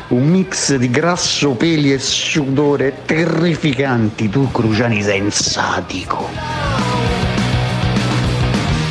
Un 0.09 0.27
mix 0.27 0.75
di 0.77 0.91
grasso, 0.91 1.51
peli 1.51 1.93
e 1.93 1.99
sudore 1.99 3.03
terrificanti. 3.05 4.29
Tu, 4.31 4.51
Cruciani, 4.51 5.03
sei 5.03 5.19
insatico. 5.19 6.29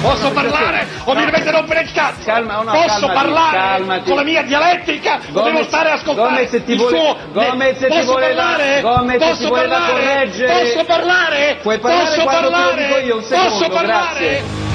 Posso 0.02 0.30
parlare 0.32 0.86
o 1.06 1.16
mi 1.16 1.26
rompere 1.60 1.82
il 1.82 1.92
cazzo? 1.92 2.24
Calma, 2.26 2.62
no, 2.62 2.72
Posso 2.72 2.88
calmati, 3.08 3.14
parlare 3.14 3.58
calmati. 3.58 4.04
con 4.10 4.16
la 4.16 4.24
mia 4.24 4.42
dialettica 4.44 5.16
o 5.16 5.20
devo 5.32 5.42
Gomez- 5.42 5.68
stare 5.68 5.90
a 5.90 5.94
ascoltare 5.94 6.28
Gomez, 6.30 6.50
se 6.50 6.64
ti 6.64 6.72
il 6.72 6.78
vuole- 6.78 6.98
suo... 6.98 7.18
Gomez, 7.32 7.78
se 7.78 7.88
ti 7.88 7.94
Posso 7.94 8.06
vuole 8.06 8.34
da- 8.34 8.44
parlare? 8.44 8.82
Gomez, 8.82 9.22
se 9.22 9.28
Posso 9.28 9.38
ti 9.42 9.48
vuole 9.48 9.68
parlare? 9.68 9.92
correggere. 9.94 10.54
Posso 10.74 10.86
parlare? 10.86 11.58
Puoi 11.62 11.80
parlare 11.80 12.06
Posso 12.06 12.20
te 12.20 12.26
parlare? 12.26 12.86
dico 12.88 12.98
io, 13.00 13.16
un 13.16 13.22
Posso 13.22 13.34
secondo, 13.58 13.74
parlare? 13.74 14.20
grazie. 14.20 14.66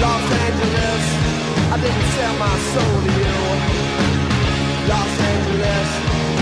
Los 0.00 0.22
Angeles, 0.46 1.04
I 1.72 1.76
didn't 1.80 2.06
sell 2.14 2.34
my 2.38 2.56
soul 2.72 2.96
to 3.02 3.10
you. 3.10 3.38
Los 4.90 5.12
Angeles, 5.32 5.88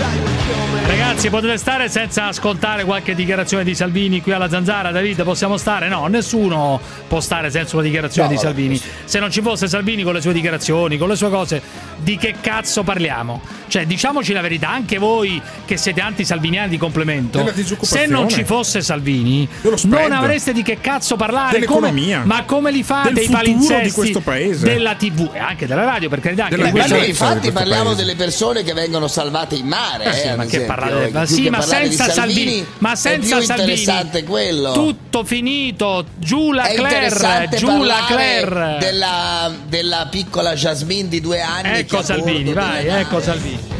now 0.01 0.13
you 0.19 0.29
kill 0.45 0.65
me. 0.73 0.79
Ragazzi, 1.15 1.29
potete 1.29 1.57
stare 1.57 1.87
senza 1.87 2.25
ascoltare 2.25 2.83
qualche 2.83 3.15
dichiarazione 3.15 3.63
di 3.63 3.73
Salvini 3.73 4.21
qui 4.21 4.33
alla 4.33 4.49
Zanzara? 4.49 4.91
David, 4.91 5.23
possiamo 5.23 5.55
stare? 5.55 5.87
No, 5.87 6.07
nessuno 6.07 6.77
può 7.07 7.21
stare 7.21 7.49
senza 7.49 7.77
una 7.77 7.85
dichiarazione 7.85 8.27
No, 8.27 8.33
di 8.33 8.41
vabbè, 8.41 8.47
Salvini. 8.53 8.81
Se 9.05 9.19
non 9.19 9.31
ci 9.31 9.41
fosse 9.41 9.69
Salvini 9.69 10.03
con 10.03 10.13
le 10.13 10.19
sue 10.19 10.33
dichiarazioni, 10.33 10.97
con 10.97 11.07
le 11.07 11.15
sue 11.15 11.29
cose, 11.29 11.61
di 11.99 12.17
che 12.17 12.35
cazzo 12.41 12.83
parliamo? 12.83 13.41
Cioè, 13.67 13.85
diciamoci 13.85 14.33
la 14.33 14.41
verità, 14.41 14.69
anche 14.69 14.97
voi 14.97 15.41
che 15.63 15.77
siete 15.77 16.01
anti-salviniani 16.01 16.67
di 16.67 16.77
complemento, 16.77 17.37
Della 17.41 17.53
se 17.79 18.07
non 18.07 18.27
ci 18.27 18.43
fosse 18.43 18.81
Salvini, 18.81 19.47
non 19.83 20.11
avreste 20.11 20.51
di 20.51 20.63
che 20.63 20.81
cazzo 20.81 21.15
parlare. 21.15 21.63
Come- 21.63 21.91
Dell'economia. 21.91 22.23
ma 22.25 22.43
come 22.43 22.71
li 22.71 22.83
fate 22.83 23.13
Del 23.13 23.23
i 23.23 23.29
palinsesti 23.29 23.83
di 23.87 23.91
questo 23.91 24.19
paese. 24.19 24.65
della 24.65 24.95
TV 24.95 25.29
e 25.33 25.39
anche 25.39 25.65
della 25.65 25.85
radio, 25.85 26.09
per 26.09 26.19
carità, 26.19 26.43
anche 26.43 26.57
Della 26.57 26.67
di 26.69 26.73
Ma 26.73 26.79
questo- 26.83 26.97
noi 26.99 27.09
infatti 27.09 27.51
parliamo 27.53 27.83
paese. 27.85 28.03
delle 28.03 28.15
persone 28.15 28.63
che 28.63 28.73
vengono 28.73 29.07
salvate 29.07 29.55
in 29.55 29.65
mare. 29.65 30.03
Eh 30.05 30.13
sì, 30.13 30.25
eh, 30.25 30.29
ad 30.31 30.37
ma 30.37 30.43
che 30.43 30.47
esempio. 30.57 30.73
Ma 31.11 31.25
Più 31.25 31.35
sì, 31.35 31.49
ma 31.49 31.61
senza 31.61 32.09
Salvini, 32.09 32.65
ma 32.79 32.93
è 32.93 32.95
senza 32.95 33.41
Salvini. 33.41 34.23
quello. 34.25 34.71
Tutto 34.71 35.23
finito, 35.23 36.05
giù 36.15 36.51
la 36.51 36.65
è 36.65 36.75
Claire, 36.75 37.49
giù 37.55 37.83
la 37.83 38.05
Claire. 38.07 38.77
Della, 38.79 39.51
della 39.67 40.07
piccola 40.09 40.53
Jasmine 40.53 41.07
di 41.07 41.21
due 41.21 41.41
anni. 41.41 41.79
Ecco 41.79 42.01
Salvini, 42.03 42.53
vai, 42.53 42.87
ecco 42.87 43.21
Salvini. 43.21 43.73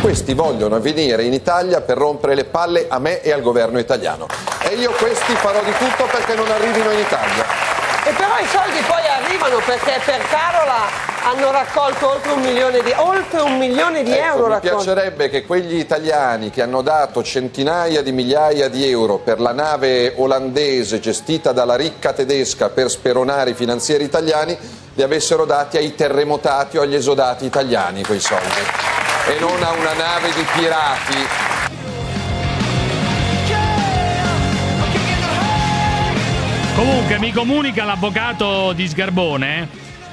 Questi 0.00 0.34
vogliono 0.34 0.78
venire 0.80 1.24
in 1.24 1.32
Italia 1.32 1.80
per 1.80 1.96
rompere 1.96 2.34
le 2.34 2.44
palle 2.44 2.86
a 2.88 2.98
me 2.98 3.22
e 3.22 3.32
al 3.32 3.42
governo 3.42 3.78
italiano. 3.78 4.26
E 4.62 4.74
io 4.76 4.92
questi 4.92 5.32
farò 5.34 5.62
di 5.64 5.72
tutto 5.78 6.04
perché 6.10 6.34
non 6.34 6.48
arrivino 6.48 6.92
in 6.92 6.98
Italia. 7.00 7.85
E 8.06 8.12
però 8.12 8.38
i 8.38 8.46
soldi 8.46 8.78
poi 8.86 9.02
arrivano 9.04 9.58
perché 9.66 10.00
per 10.04 10.22
Carola 10.28 10.86
hanno 11.24 11.50
raccolto 11.50 12.10
oltre 12.12 12.30
un 12.30 12.40
milione 12.40 12.80
di, 12.80 12.92
oltre 12.96 13.40
un 13.40 13.58
milione 13.58 14.04
di 14.04 14.12
Ecco, 14.12 14.24
euro 14.24 14.46
mi 14.46 14.52
raccolti. 14.52 14.84
piacerebbe 14.84 15.28
che 15.28 15.44
quegli 15.44 15.76
italiani 15.76 16.50
che 16.50 16.62
hanno 16.62 16.82
dato 16.82 17.24
centinaia 17.24 18.02
di 18.02 18.12
migliaia 18.12 18.68
di 18.68 18.88
euro 18.88 19.16
per 19.18 19.40
la 19.40 19.50
nave 19.50 20.12
olandese 20.18 21.00
gestita 21.00 21.50
dalla 21.50 21.74
ricca 21.74 22.12
tedesca 22.12 22.68
per 22.68 22.88
speronare 22.90 23.50
i 23.50 23.54
finanzieri 23.54 24.04
italiani 24.04 24.56
li 24.94 25.02
avessero 25.02 25.44
dati 25.44 25.76
ai 25.76 25.96
terremotati 25.96 26.78
o 26.78 26.82
agli 26.82 26.94
esodati 26.94 27.44
italiani 27.44 28.04
quei 28.04 28.20
soldi 28.20 28.62
e 29.28 29.40
non 29.40 29.60
a 29.64 29.72
una 29.72 29.94
nave 29.94 30.32
di 30.32 30.46
pirati 30.54 31.26
Comunque 36.76 37.18
mi 37.18 37.32
comunica 37.32 37.84
l'avvocato 37.84 38.74
di 38.74 38.86
Sgarbone 38.86 39.66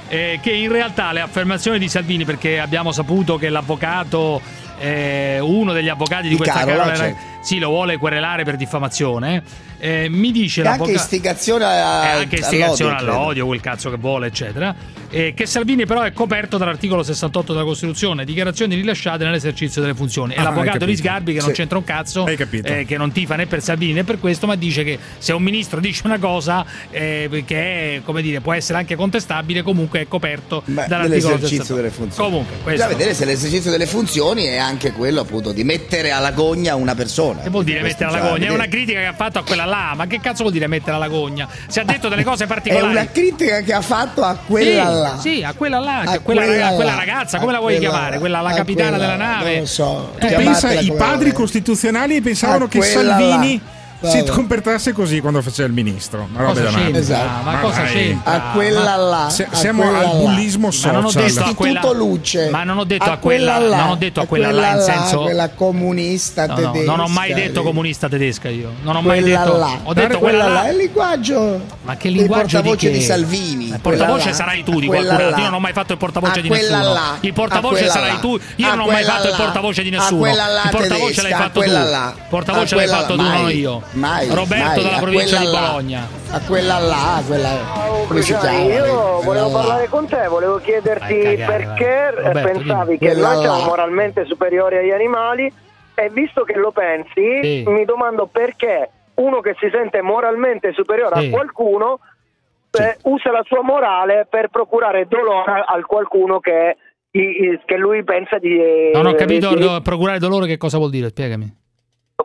eh, 0.08 0.38
che 0.40 0.50
in 0.50 0.72
realtà 0.72 1.12
le 1.12 1.20
affermazioni 1.20 1.78
di 1.78 1.90
Salvini, 1.90 2.24
perché 2.24 2.58
abbiamo 2.58 2.90
saputo 2.90 3.36
che 3.36 3.50
l'avvocato, 3.50 4.40
eh, 4.78 5.40
uno 5.40 5.74
degli 5.74 5.90
avvocati 5.90 6.22
di, 6.22 6.28
Di 6.30 6.36
questa 6.36 6.60
Carola, 6.60 6.76
Carola, 6.76 6.96
certo. 6.96 7.33
Sì, 7.44 7.58
lo 7.58 7.68
vuole 7.68 7.96
querelare 7.98 8.42
per 8.44 8.56
diffamazione, 8.56 9.42
eh, 9.78 10.08
mi 10.08 10.32
dice 10.32 10.62
E 10.62 10.66
anche 10.66 10.92
istigazione 10.92 11.64
a- 11.64 12.06
Eh, 12.06 12.10
anche 12.22 12.36
istigazione 12.36 12.96
all'odio, 12.96 13.20
all'odio, 13.20 13.46
quel 13.46 13.60
cazzo 13.60 13.90
che 13.90 13.96
vuole, 13.96 14.26
eccetera. 14.28 14.74
Eh, 15.10 15.32
che 15.36 15.46
Salvini 15.46 15.86
però 15.86 16.00
è 16.02 16.12
coperto 16.12 16.56
dall'articolo 16.58 17.02
68 17.04 17.52
della 17.52 17.64
Costituzione, 17.64 18.24
dichiarazioni 18.24 18.74
rilasciate 18.74 19.22
nell'esercizio 19.24 19.80
delle 19.80 19.94
funzioni. 19.94 20.34
E 20.34 20.38
Ah, 20.40 20.44
l'avvocato 20.44 20.84
di. 20.84 20.96
Sgarbi 20.96 21.32
che 21.34 21.38
non 21.40 21.48
Sì. 21.50 21.54
c'entra 21.54 21.78
un 21.78 21.84
cazzo, 21.84 22.26
eh, 22.26 22.84
che 22.86 22.96
non 22.96 23.12
tifa 23.12 23.36
né 23.36 23.46
per 23.46 23.62
Salvini 23.62 23.92
né 23.92 24.02
per 24.04 24.18
questo, 24.18 24.46
ma 24.48 24.56
dice 24.56 24.82
che 24.82 24.98
se 25.18 25.32
un 25.32 25.42
ministro 25.42 25.78
dice 25.80 26.02
una 26.04 26.18
cosa 26.18 26.64
eh, 26.90 27.44
che 27.46 27.96
è, 27.96 28.00
come 28.04 28.22
dire, 28.22 28.40
può 28.40 28.52
essere 28.54 28.78
anche 28.78 28.96
contestabile, 28.96 29.62
comunque 29.62 30.00
è 30.00 30.08
coperto 30.08 30.62
Beh, 30.64 30.86
dall'articolo 30.88 31.08
dell'esercizio 31.36 31.64
68. 31.64 31.74
delle 31.74 31.90
funzioni. 31.90 32.28
Comunque, 32.30 32.54
questo 32.62 32.70
Bisogna 32.86 32.96
vedere 32.96 33.14
se 33.14 33.24
l'esercizio 33.24 33.70
delle 33.70 33.86
funzioni 33.86 34.44
è 34.46 34.56
anche 34.56 34.92
quello 34.92 35.20
appunto 35.20 35.52
di 35.52 35.62
mettere 35.62 36.10
alla 36.10 36.32
gogna 36.32 36.74
una 36.74 36.94
persona. 36.96 37.33
Che 37.42 37.50
vuol 37.50 37.64
dire 37.64 37.80
mettere 37.82 38.04
alla 38.06 38.18
bisogna 38.18 38.36
gogna? 38.38 38.46
È 38.48 38.50
una 38.52 38.66
critica 38.66 39.00
che 39.00 39.06
ha 39.06 39.12
fatto 39.12 39.38
a 39.38 39.44
quella 39.44 39.64
là, 39.64 39.92
ma 39.96 40.06
che 40.06 40.20
cazzo 40.20 40.42
vuol 40.42 40.52
dire 40.52 40.66
mettere 40.66 40.96
alla 40.96 41.08
gogna? 41.08 41.46
Si 41.66 41.78
ha 41.80 41.84
detto 41.84 42.08
delle 42.08 42.24
cose 42.24 42.44
È 42.44 42.46
particolari. 42.46 42.86
una 42.92 43.06
critica 43.10 43.60
che 43.60 43.72
ha 43.72 43.80
fatto 43.80 44.22
a 44.22 44.36
quella 44.46 44.84
sì, 44.86 45.00
là. 45.00 45.18
Sì, 45.18 45.42
a 45.44 45.52
quella 45.54 45.78
là, 45.78 46.00
A 46.00 46.18
quella, 46.20 46.42
quella 46.44 46.44
raga- 46.62 46.74
quella 46.76 46.90
là, 46.92 46.96
ragazza, 46.98 47.36
a 47.36 47.40
come 47.40 47.52
la 47.52 47.58
vuoi 47.58 47.74
quella 47.76 47.90
chiamare? 47.90 48.12
là, 48.14 48.18
Quella 48.20 48.40
la 48.40 48.52
capitana 48.52 48.88
quella 48.96 49.04
della 49.12 49.16
là, 49.16 49.32
nave? 49.36 49.50
non 49.52 49.60
lo 49.60 49.66
so. 49.66 50.14
Tu 50.18 50.26
Eh, 50.26 50.32
pensa 50.34 50.72
i 50.72 50.92
padri 50.96 51.32
costituzionali 51.32 52.20
pensavano 52.20 52.66
che 52.68 52.80
Salvini 52.82 53.60
là. 53.62 53.72
Si 54.10 54.24
comportasse 54.24 54.92
così 54.92 55.20
quando 55.20 55.42
faceva 55.42 55.68
il 55.68 55.74
ministro. 55.74 56.28
Ma 56.30 56.40
roba 56.40 56.52
Cosa 56.60 56.70
da? 56.70 56.98
Esatto. 56.98 57.42
Ma 57.44 57.58
cosa 57.58 57.82
dai. 57.82 57.92
c'entra? 57.92 58.32
A 58.32 58.52
quella 58.52 58.96
là. 58.96 59.30
Se- 59.30 59.48
a 59.50 59.54
siamo 59.54 59.82
quella 59.82 59.98
al 59.98 60.04
là. 60.04 60.10
bullismo 60.12 60.68
Ma 60.84 60.90
non 60.90 61.04
ho 61.04 61.08
social. 61.10 61.28
detto 61.32 61.44
a 61.44 61.54
quella 61.54 61.92
Luce. 61.92 62.50
Ma 62.50 62.64
non 62.64 62.78
ho 62.78 62.84
detto 62.84 63.10
a, 63.10 63.16
quella, 63.16 63.58
là, 63.58 63.76
non 63.76 63.88
ho 63.90 63.94
detto 63.96 64.20
a 64.20 64.26
quella, 64.26 64.50
là 64.50 64.74
in 64.74 64.80
senso 64.80 65.20
quella 65.22 65.50
comunista 65.50 66.46
No, 66.46 66.58
no, 66.58 66.70
tedesca. 66.72 66.90
non 66.90 67.00
ho 67.00 67.08
mai 67.08 67.32
detto 67.34 67.60
lì. 67.60 67.66
comunista 67.66 68.08
tedesca 68.08 68.48
io. 68.48 68.70
Non 68.82 68.96
ho 68.96 69.00
mai 69.02 69.20
Quella 69.20 69.38
detto 69.44 69.56
là. 69.56 69.78
Ho 69.82 69.92
detto 69.94 70.18
quella, 70.18 70.48
là. 70.48 70.64
è 70.66 70.70
il 70.70 70.76
linguaggio. 70.76 71.60
Ma 71.82 71.96
che 71.96 72.08
linguaggio 72.08 72.56
portavoce 72.60 72.86
di, 72.88 72.92
che? 72.92 72.98
di 72.98 73.04
Salvini. 73.04 73.68
Il 73.68 73.80
portavoce 73.80 74.32
sarai 74.32 74.62
tu 74.64 74.80
di 74.80 74.86
qualcun 74.86 75.10
altro. 75.10 75.38
Io 75.38 75.44
non 75.44 75.54
ho 75.54 75.60
mai 75.60 75.72
fatto 75.72 75.92
il 75.92 75.98
portavoce 75.98 76.40
di 76.42 76.48
nessuno. 76.48 76.94
Il 77.20 77.32
portavoce 77.32 77.88
sarai 77.88 78.18
tu. 78.20 78.38
Io 78.56 78.68
non 78.68 78.80
ho 78.80 78.86
mai 78.90 79.04
fatto 79.04 79.28
il 79.28 79.34
portavoce 79.36 79.82
di 79.82 79.90
nessuno. 79.90 80.26
Il 80.26 80.36
portavoce 80.70 81.22
l'hai 81.22 81.32
fatto 81.32 81.60
tu. 81.60 81.70
Il 81.70 82.14
portavoce 82.28 82.74
l'hai 82.76 82.88
fatto 82.88 83.16
tu, 83.16 83.22
non 83.22 83.50
io. 83.50 83.82
Mai, 83.94 84.28
Roberto 84.28 84.64
mai. 84.64 84.82
dalla 84.82 84.96
A 84.96 85.00
provincia 85.00 85.38
di 85.38 85.44
là. 85.46 85.60
Bologna. 85.70 86.08
A 86.30 86.40
quella 86.40 86.78
là, 86.78 87.22
quella 87.26 87.48
come 88.08 88.22
si 88.22 88.34
chiama? 88.36 88.58
Io 88.58 89.20
volevo 89.22 89.46
là. 89.48 89.52
parlare 89.52 89.88
con 89.88 90.06
te, 90.06 90.26
volevo 90.28 90.58
chiederti 90.58 91.14
a 91.20 91.30
cagare, 91.30 91.44
perché 91.58 92.12
vai. 92.14 92.24
Roberto, 92.24 92.48
pensavi 92.52 92.84
dimmi. 92.86 92.98
che 92.98 93.06
Quella 93.12 93.32
noi 93.32 93.42
siamo 93.42 93.58
là. 93.58 93.64
moralmente 93.64 94.24
superiori 94.26 94.76
agli 94.78 94.90
animali 94.90 95.52
e 95.94 96.10
visto 96.10 96.42
che 96.44 96.54
lo 96.56 96.72
pensi, 96.72 97.40
Sì. 97.42 97.64
mi 97.66 97.84
domando 97.84 98.26
perché 98.26 98.90
uno 99.14 99.40
che 99.40 99.54
si 99.60 99.68
sente 99.72 100.02
moralmente 100.02 100.72
superiore 100.72 101.20
Sì. 101.20 101.26
a 101.26 101.30
qualcuno 101.30 102.00
eh, 102.72 102.96
usa 103.02 103.30
la 103.30 103.42
sua 103.44 103.62
morale 103.62 104.26
per 104.28 104.48
procurare 104.48 105.06
dolore 105.06 105.62
al 105.64 105.86
qualcuno 105.86 106.40
che, 106.40 106.76
che 107.12 107.76
lui 107.76 108.02
pensa 108.02 108.38
di... 108.38 108.58
Non 108.92 109.06
ho 109.06 109.14
capito 109.14 109.54
di- 109.54 109.80
procurare 109.84 110.18
dolore 110.18 110.48
che 110.48 110.56
cosa 110.56 110.78
vuol 110.78 110.90
dire, 110.90 111.10
spiegami. 111.10 111.62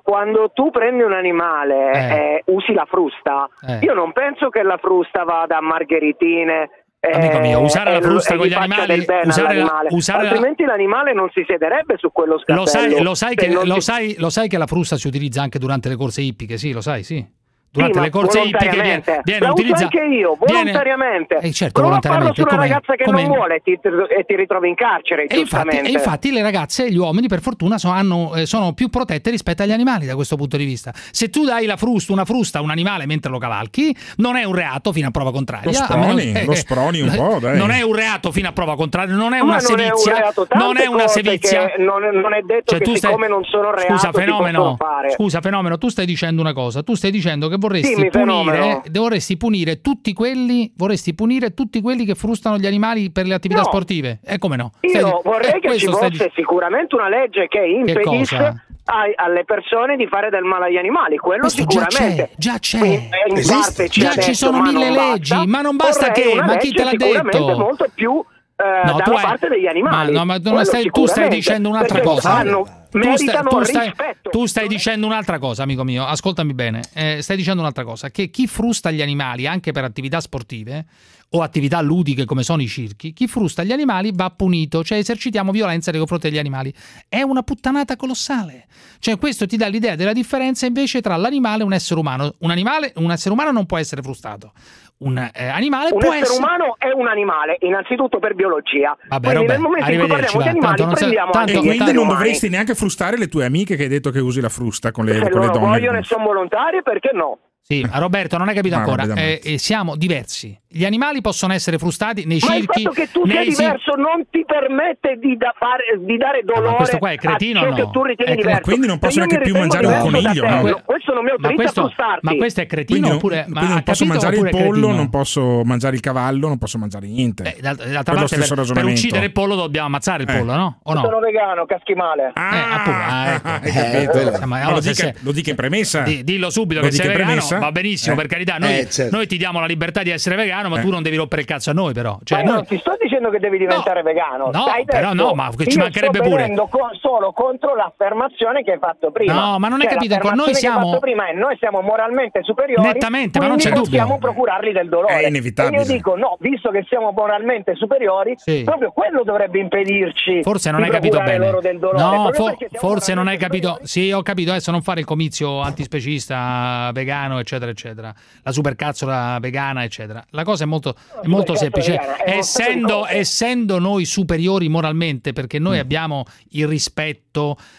Quando 0.03 0.51
tu 0.53 0.69
prendi 0.69 1.03
un 1.03 1.13
animale 1.13 1.91
Eh. 1.91 1.99
e 1.99 2.43
usi 2.47 2.73
la 2.73 2.85
frusta, 2.89 3.47
Eh. 3.67 3.79
io 3.85 3.93
non 3.93 4.11
penso 4.11 4.49
che 4.49 4.63
la 4.63 4.77
frusta 4.77 5.23
vada 5.23 5.57
a 5.57 5.61
margheritine. 5.61 6.69
eh, 7.01 7.11
Amico 7.15 7.39
mio, 7.39 7.61
usare 7.61 7.93
la 7.93 8.01
frusta 8.01 8.35
con 8.35 8.45
gli 8.45 8.53
animali, 8.53 9.05
usare 9.23 9.55
la- 9.55 9.85
usare 9.87 10.23
la- 10.23 10.29
altrimenti 10.31 10.65
l'animale 10.65 11.13
non 11.13 11.29
si 11.33 11.45
siederebbe 11.47 11.95
su 11.97 12.11
quello 12.11 12.37
scattello. 12.39 12.59
Lo 12.59 12.65
sai, 12.65 13.01
lo, 13.01 13.15
sai 13.15 13.35
che, 13.35 13.47
lo, 13.49 13.61
si- 13.75 13.81
sai, 13.81 14.15
lo 14.17 14.29
sai 14.29 14.49
che 14.49 14.57
la 14.57 14.65
frusta 14.67 14.97
si 14.97 15.07
utilizza 15.07 15.41
anche 15.41 15.59
durante 15.59 15.87
le 15.87 15.95
corse 15.95 16.19
ippiche, 16.21 16.57
sì, 16.57 16.73
lo 16.73 16.81
sai, 16.81 17.03
sì. 17.03 17.25
Durante 17.71 17.93
Sì, 17.93 17.99
le 18.03 18.09
ma 18.09 18.11
corse 18.11 18.39
ippiche 18.39 18.57
viene, 18.57 18.75
volontariamente. 18.75 19.21
viene 19.25 19.45
la 19.45 19.51
utilizzato. 19.51 19.83
anche 19.83 20.15
io, 20.15 20.37
volontariamente. 20.39 21.35
Eh, 21.35 21.51
certo, 21.51 21.73
Prova 21.73 21.87
volontariamente. 21.99 22.41
su 22.41 22.47
una 22.47 22.57
ragazza 22.57 22.95
che 22.95 23.05
non 23.11 23.23
vuole 23.25 23.55
e 23.55 23.61
ti, 23.63 23.71
e 23.73 24.23
ti 24.25 24.35
ritrovi 24.35 24.69
in 24.69 24.75
carcere, 24.75 25.25
E 25.27 25.37
infatti, 25.37 25.77
e 25.77 25.89
infatti 25.91 26.31
le 26.31 26.41
ragazze 26.41 26.85
e 26.85 26.91
gli 26.91 26.97
uomini 26.97 27.27
per 27.27 27.41
fortuna 27.41 27.77
so- 27.77 27.89
hanno, 27.91 28.33
eh, 28.35 28.45
sono 28.47 28.73
più 28.73 28.89
protette 28.89 29.29
rispetto 29.29 29.61
agli 29.61 29.71
animali 29.71 30.07
da 30.07 30.15
questo 30.15 30.35
punto 30.35 30.57
di 30.57 30.65
vista. 30.65 30.91
Se 31.11 31.29
tu 31.29 31.43
dai 31.45 31.67
la 31.67 31.77
frusta, 31.77 32.11
una 32.11 32.25
frusta 32.25 32.57
a 32.57 32.61
un 32.63 32.71
animale 32.71 33.05
mentre 33.05 33.29
lo 33.29 33.37
cavalchi, 33.37 33.95
non 34.17 34.35
è 34.35 34.43
un 34.45 34.55
reato 34.55 34.91
fino 34.91 35.07
a 35.09 35.11
prova 35.11 35.31
contraria. 35.31 35.65
Lo 35.65 35.73
sproni, 35.73 36.31
meno- 36.31 36.45
lo 36.47 36.55
sproni 36.55 37.01
un 37.01 37.13
po', 37.15 37.37
dai. 37.39 37.55
Non 37.55 37.69
è 37.69 37.81
un 37.83 37.93
reato 37.93 38.31
fino 38.31 38.47
a 38.47 38.51
prova 38.51 38.75
contraria, 38.75 39.13
non 39.13 39.33
è 39.33 39.41
Ma 39.41 39.43
una 39.43 39.57
non 39.69 39.79
è 39.79 39.89
un 39.91 39.97
sevizia. 39.97 40.33
non 40.55 40.77
è 40.77 40.85
una 40.87 41.07
sevizia. 41.07 41.73
non, 41.77 42.01
non 42.19 42.33
è 42.33 42.41
detto 42.41 42.71
Cioè, 42.71 42.79
che 42.79 42.83
tu 42.85 42.95
stai- 42.95 43.11
siccome 43.11 43.27
non 43.27 43.43
sono 43.45 43.71
reato 43.75 43.93
Scusa, 43.93 44.11
fenomeno. 44.11 44.75
Scusa, 45.13 45.39
fenomeno, 45.41 45.77
tu 45.77 45.89
stai 45.89 46.07
dicendo 46.07 46.41
una 46.41 46.53
cosa. 46.53 46.81
Tu 46.81 46.95
stai 46.95 47.11
dicendo 47.11 47.47
che 47.47 47.57
vorresti 47.59 47.93
Dimmi, 47.95 48.09
punire, 48.09 48.81
vorresti 48.91 49.37
punire 49.37 49.81
tutti 49.81 50.13
quelli, 50.13 50.73
vorresti 50.75 51.13
punire 51.13 51.53
tutti 51.53 51.81
quelli 51.81 52.05
che 52.05 52.15
frustano 52.15 52.57
gli 52.57 52.65
animali 52.65 53.11
per 53.11 53.25
le 53.27 53.35
attività 53.35 53.61
No. 53.61 53.67
sportive. 53.67 54.19
E 54.25 54.37
come 54.39 54.55
no? 54.55 54.71
Stai 54.81 55.01
Io 55.01 55.21
vorrei 55.23 55.51
eh, 55.51 55.59
che 55.59 55.73
ci 55.77 55.87
stai 55.87 55.91
fosse 55.93 56.09
di- 56.09 56.31
sicuramente 56.35 56.95
una 56.95 57.09
legge 57.09 57.47
che 57.47 57.59
impedisse 57.59 58.63
ai- 58.85 59.13
alle 59.15 59.43
persone 59.45 59.95
di 59.97 60.07
fare 60.07 60.29
del 60.31 60.43
male 60.43 60.65
agli 60.65 60.77
animali, 60.77 61.17
quello 61.17 61.41
Questo 61.41 61.65
già 61.65 61.85
sicuramente. 61.87 62.23
c'è, 62.23 62.29
già 62.37 62.57
c'è. 62.59 62.81
Eh, 62.81 63.09
Esiste. 63.35 63.53
parte 63.53 63.83
c'è 63.89 64.01
Già 64.01 64.11
ci 64.13 64.19
adesso, 64.19 64.33
sono 64.45 64.57
ma 64.57 64.71
mille 64.71 64.89
non 64.89 64.93
leggi, 65.11 65.33
basta. 65.33 65.45
ma 65.47 65.61
non 65.61 65.75
basta 65.75 66.07
Vorrei 66.07 66.23
che, 66.33 66.41
ma 66.41 66.55
chi 66.57 66.71
te 66.71 66.83
l'ha 66.83 66.89
sicuramente 66.89 67.37
detto? 67.37 67.57
molto 67.59 67.85
più 67.93 68.23
eh, 68.61 68.63
No, 68.87 68.97
dalla 68.97 69.03
hai- 69.03 69.23
parte 69.23 69.47
degli 69.47 69.67
animali. 69.67 70.11
Ma 70.11 70.19
no, 70.19 70.25
ma 70.25 70.63
stai- 70.65 70.89
tu 70.89 71.05
stai 71.05 71.29
dicendo 71.29 71.69
un'altra 71.69 72.01
cosa. 72.01 72.33
Hanno, 72.33 72.67
tu 72.89 72.99
stai, 72.99 73.09
meritano 73.09 73.49
tu 73.49 73.63
stai- 73.63 73.93
tu 74.31 74.45
stai 74.45 74.67
dicendo 74.67 75.05
un'altra 75.05 75.39
cosa, 75.39 75.63
amico 75.63 75.83
mio, 75.83 76.05
ascoltami 76.05 76.53
bene. 76.53 76.81
Eh, 76.93 77.21
stai 77.21 77.37
dicendo 77.37 77.61
un'altra 77.61 77.83
cosa, 77.83 78.09
che 78.09 78.29
chi 78.29 78.47
frusta 78.47 78.91
gli 78.91 79.01
animali 79.01 79.47
anche 79.47 79.71
per 79.71 79.83
attività 79.83 80.19
sportive 80.19 80.85
o 81.31 81.41
attività 81.41 81.79
ludiche 81.81 82.25
come 82.25 82.41
sono 82.41 82.61
i 82.61 82.67
circhi, 82.67 83.13
chi 83.13 83.27
frusta 83.27 83.63
gli 83.63 83.71
animali 83.71 84.11
va 84.13 84.31
punito, 84.31 84.83
cioè 84.83 84.97
esercitiamo 84.97 85.51
violenza 85.51 85.91
nei 85.91 85.99
confronti 85.99 86.29
degli 86.29 86.39
animali. 86.39 86.73
È 87.07 87.21
una 87.21 87.43
puttanata 87.43 87.95
colossale. 87.95 88.65
Cioè 88.97 89.17
questo 89.17 89.45
ti 89.45 89.55
dà 89.55 89.67
l'idea 89.67 89.95
della 89.95 90.13
differenza 90.13 90.65
invece 90.65 91.01
tra 91.01 91.15
l'animale 91.15 91.61
e 91.61 91.65
un 91.65 91.73
essere 91.73 91.99
umano. 91.99 92.33
Un 92.39 92.49
animale, 92.49 92.93
un 92.95 93.11
essere 93.11 93.33
umano 93.33 93.51
non 93.51 93.65
può 93.65 93.77
essere 93.77 94.01
frustato. 94.01 94.53
Un 95.01 95.17
eh, 95.17 95.47
animale 95.47 95.91
Un 95.93 95.99
può 95.99 96.09
essere 96.13 96.25
essere 96.25 96.43
umano 96.43 96.75
è 96.77 96.91
un 96.93 97.07
animale, 97.07 97.55
innanzitutto 97.61 98.19
per 98.19 98.35
biologia. 98.35 98.97
Vabbè, 99.07 99.27
Quindi 99.33 99.45
Robè, 99.47 99.51
nel 99.53 99.61
momento 99.61 99.91
in 99.91 99.99
cui 99.99 100.07
parliamo 100.09 100.37
di 100.39 100.43
va. 100.43 100.49
animali 100.49 100.75
Tanto 100.75 100.95
prendiamo 100.95 101.31
tanto- 101.31 101.39
anche 101.39 101.51
E 101.51 101.55
gli 101.55 101.75
quindi 101.77 101.93
non 101.93 102.03
umani. 102.03 102.17
dovresti 102.19 102.49
neanche 102.49 102.75
frustare 102.75 103.17
le 103.17 103.27
tue 103.29 103.45
amiche 103.45 103.75
che 103.77 103.83
hai 103.83 103.87
detto 103.89 104.09
che 104.11 104.19
usi 104.19 104.41
la 104.41 104.49
frusta 104.49 104.91
con 104.91 105.05
le, 105.05 105.13
Se 105.13 105.19
con 105.29 105.39
le 105.39 105.45
loro 105.47 105.51
donne. 105.59 105.67
vogliono 105.79 105.97
e 105.99 106.03
sono 106.03 106.25
volontari, 106.25 106.83
perché 106.83 107.11
no? 107.13 107.37
Sì, 107.61 107.87
Roberto 107.93 108.37
non 108.37 108.49
hai 108.49 108.55
capito 108.55 108.75
ancora. 108.81 109.03
Eh, 109.13 109.39
eh, 109.41 109.57
siamo 109.57 109.95
diversi. 109.95 110.59
Gli 110.71 110.85
animali 110.85 111.19
possono 111.21 111.53
essere 111.53 111.79
frustati 111.79 112.25
nei 112.27 112.37
Ma 112.45 112.53
il 112.55 112.61
circhi. 112.61 112.83
fatto 112.83 112.93
che 112.93 113.09
tu 113.11 113.25
sia 113.25 113.41
cir- 113.41 113.57
diverso 113.57 113.95
non 113.95 114.27
ti 114.29 114.45
permette 114.45 115.17
di, 115.19 115.35
da 115.35 115.51
fare, 115.57 115.97
di 115.97 116.15
dare 116.15 116.43
dolore 116.43 116.69
Ah, 116.69 116.75
questo 116.75 116.99
qua 116.99 117.09
è 117.09 117.15
cretino 117.17 117.61
a 117.61 117.63
ciò 117.63 117.69
o 117.69 117.73
che 117.73 117.81
no? 117.81 117.89
tu 117.89 118.03
ritieni 118.03 118.35
diverso. 118.35 118.61
quindi 118.61 118.85
non 118.85 118.99
posso 118.99 119.17
neanche 119.17 119.39
più 119.39 119.57
mangiare 119.57 119.87
un 119.87 119.97
coniglio, 119.99 120.47
no? 120.47 120.61
no, 120.61 120.81
Questo 120.85 121.11
non 121.15 121.23
mi 121.23 121.29
Ma 121.29 121.35
autorizza 121.37 121.61
questo, 121.63 121.79
a 121.79 121.83
frustarti. 121.85 122.19
ma 122.21 122.35
questo 122.35 122.61
è 122.61 122.65
cretino 122.67 122.99
Quindi 122.99 123.17
oppure 123.17 123.35
ma 123.35 123.43
quindi 123.45 123.67
non 123.69 123.77
ha 123.77 123.81
posso 123.81 124.05
mangiare 124.05 124.35
il 124.35 124.49
pollo, 124.51 124.63
cretino? 124.69 124.93
non 124.93 125.09
posso 125.09 125.61
mangiare 125.63 125.95
il 125.95 126.01
cavallo, 126.01 126.47
non 126.47 126.57
posso 126.59 126.77
mangiare 126.77 127.07
niente. 127.07 127.55
Eh, 127.57 127.61
d'altra 127.61 128.13
parte 128.13 128.37
per, 128.37 128.71
per 128.71 128.85
uccidere 128.85 129.25
il 129.25 129.31
pollo 129.31 129.55
dobbiamo 129.55 129.87
ammazzare 129.87 130.21
il 130.21 130.29
Eh. 130.29 130.37
pollo, 130.37 130.53
no? 130.55 130.79
O 130.83 130.93
no? 130.93 131.01
Sono 131.01 131.17
vegano, 131.19 131.65
caschi 131.65 131.95
male. 131.95 132.27
Eh, 132.27 132.41
appunto, 132.75 132.99
ah, 133.09 133.33
ecco. 133.33 134.17
Eh, 134.39 134.45
Ma 134.45 134.69
lo, 134.69 134.79
dica, 134.81 134.93
sei- 134.93 135.13
in 135.49 135.55
premessa. 135.55 136.01
Di- 136.01 136.23
dillo 136.23 136.51
subito 136.51 136.81
che 136.81 136.91
sei 136.91 137.07
vegano, 137.07 137.41
va 137.59 137.71
benissimo, 137.71 138.13
Eh. 138.13 138.17
per 138.17 138.27
carità. 138.27 138.57
Noi, 138.59 138.79
Eh, 138.81 138.89
certo. 138.89 139.15
noi 139.15 139.25
ti 139.25 139.37
diamo 139.37 139.59
la 139.59 139.65
libertà 139.65 140.03
di 140.03 140.11
essere 140.11 140.35
vegano, 140.35 140.58
ma 140.67 140.79
Eh. 140.79 140.81
tu 140.81 140.89
non 140.89 141.01
devi 141.01 141.15
rompere 141.15 141.41
il 141.41 141.47
cazzo 141.47 141.69
a 141.69 141.73
noi, 141.73 141.93
però. 141.93 142.11
Ma 142.13 142.19
Cioè, 142.23 142.39
io 142.39 142.45
noi- 142.45 142.53
non 142.55 142.65
ti 142.65 142.77
sto 142.79 142.97
dicendo 142.99 143.29
che 143.29 143.39
devi 143.39 143.57
diventare 143.57 144.01
vegano. 144.01 144.49
no, 144.51 144.61
Stai 144.63 144.83
però 144.83 145.11
detto, 145.11 145.23
no, 145.23 145.33
ma 145.33 145.49
ci 145.55 145.69
io 145.69 145.77
mancherebbe 145.77 146.17
sto 146.17 146.27
pure. 146.27 146.41
venendo 146.41 146.67
co- 146.67 146.89
solo 146.99 147.31
contro 147.31 147.75
l'affermazione 147.75 148.63
che 148.63 148.71
hai 148.73 148.79
fatto 148.79 149.11
prima. 149.11 149.31
No, 149.33 149.59
ma 149.59 149.67
non 149.69 149.79
hai 149.79 149.87
Cioè, 149.87 149.95
capito 149.95 150.35
noi 150.35 150.53
siamo- 150.55 150.87
fatto 150.89 150.99
prima 150.99 151.27
è 151.29 151.33
noi 151.33 151.55
siamo 151.57 151.79
moralmente 151.81 152.41
superiori. 152.43 152.81
Nettamente, 152.87 153.39
ma 153.39 153.47
non 153.47 153.57
c'è 153.57 153.69
dubbio. 153.69 153.83
possiamo 153.83 154.17
procurarli 154.17 154.71
del 154.73 154.89
dolore. 154.89 155.19
È 155.21 155.27
inevitabile. 155.27 155.77
E 155.77 155.85
io 155.85 155.87
dico 155.87 156.15
no, 156.17 156.35
visto 156.39 156.71
che 156.71 156.83
siamo 156.89 157.11
moralmente 157.15 157.75
superiori, 157.75 158.33
Sì. 158.37 158.63
proprio 158.65 158.91
quello 158.91 159.23
dovrebbe 159.23 159.59
impedirci. 159.59 160.41
Forse 160.43 160.71
non 160.71 160.81
di 160.81 160.87
hai 160.87 160.91
capito 160.93 161.19
bene. 161.19 161.37
loro 161.37 161.61
del 161.61 161.77
dolore. 161.79 162.03
No, 162.03 162.31
fo- 162.33 162.55
forse 162.73 163.13
non 163.13 163.27
hai 163.27 163.37
capito. 163.37 163.79
Sì, 163.83 164.11
ho 164.11 164.21
capito. 164.23 164.51
Adesso 164.51 164.71
non 164.71 164.81
fare 164.81 165.01
il 165.01 165.05
comizio 165.05 165.61
antispecista, 165.61 166.89
vegano, 166.93 167.39
eccetera, 167.39 167.69
eccetera. 167.71 168.13
La 168.43 168.51
supercazzola 168.51 169.37
vegana, 169.39 169.83
eccetera. 169.83 170.23
La 170.31 170.43
cosa 170.49 170.63
è 170.63 170.67
molto, 170.67 170.95
è 171.21 171.27
molto 171.27 171.55
semplice. 171.55 171.95
è 171.95 172.37
Essendo, 172.37 173.05
essendo 173.05 173.77
noi 173.77 174.05
superiori 174.05 174.67
moralmente, 174.67 175.31
perché 175.31 175.59
noi 175.59 175.77
abbiamo 175.77 176.25
il 176.51 176.67
rispetto, 176.67 177.28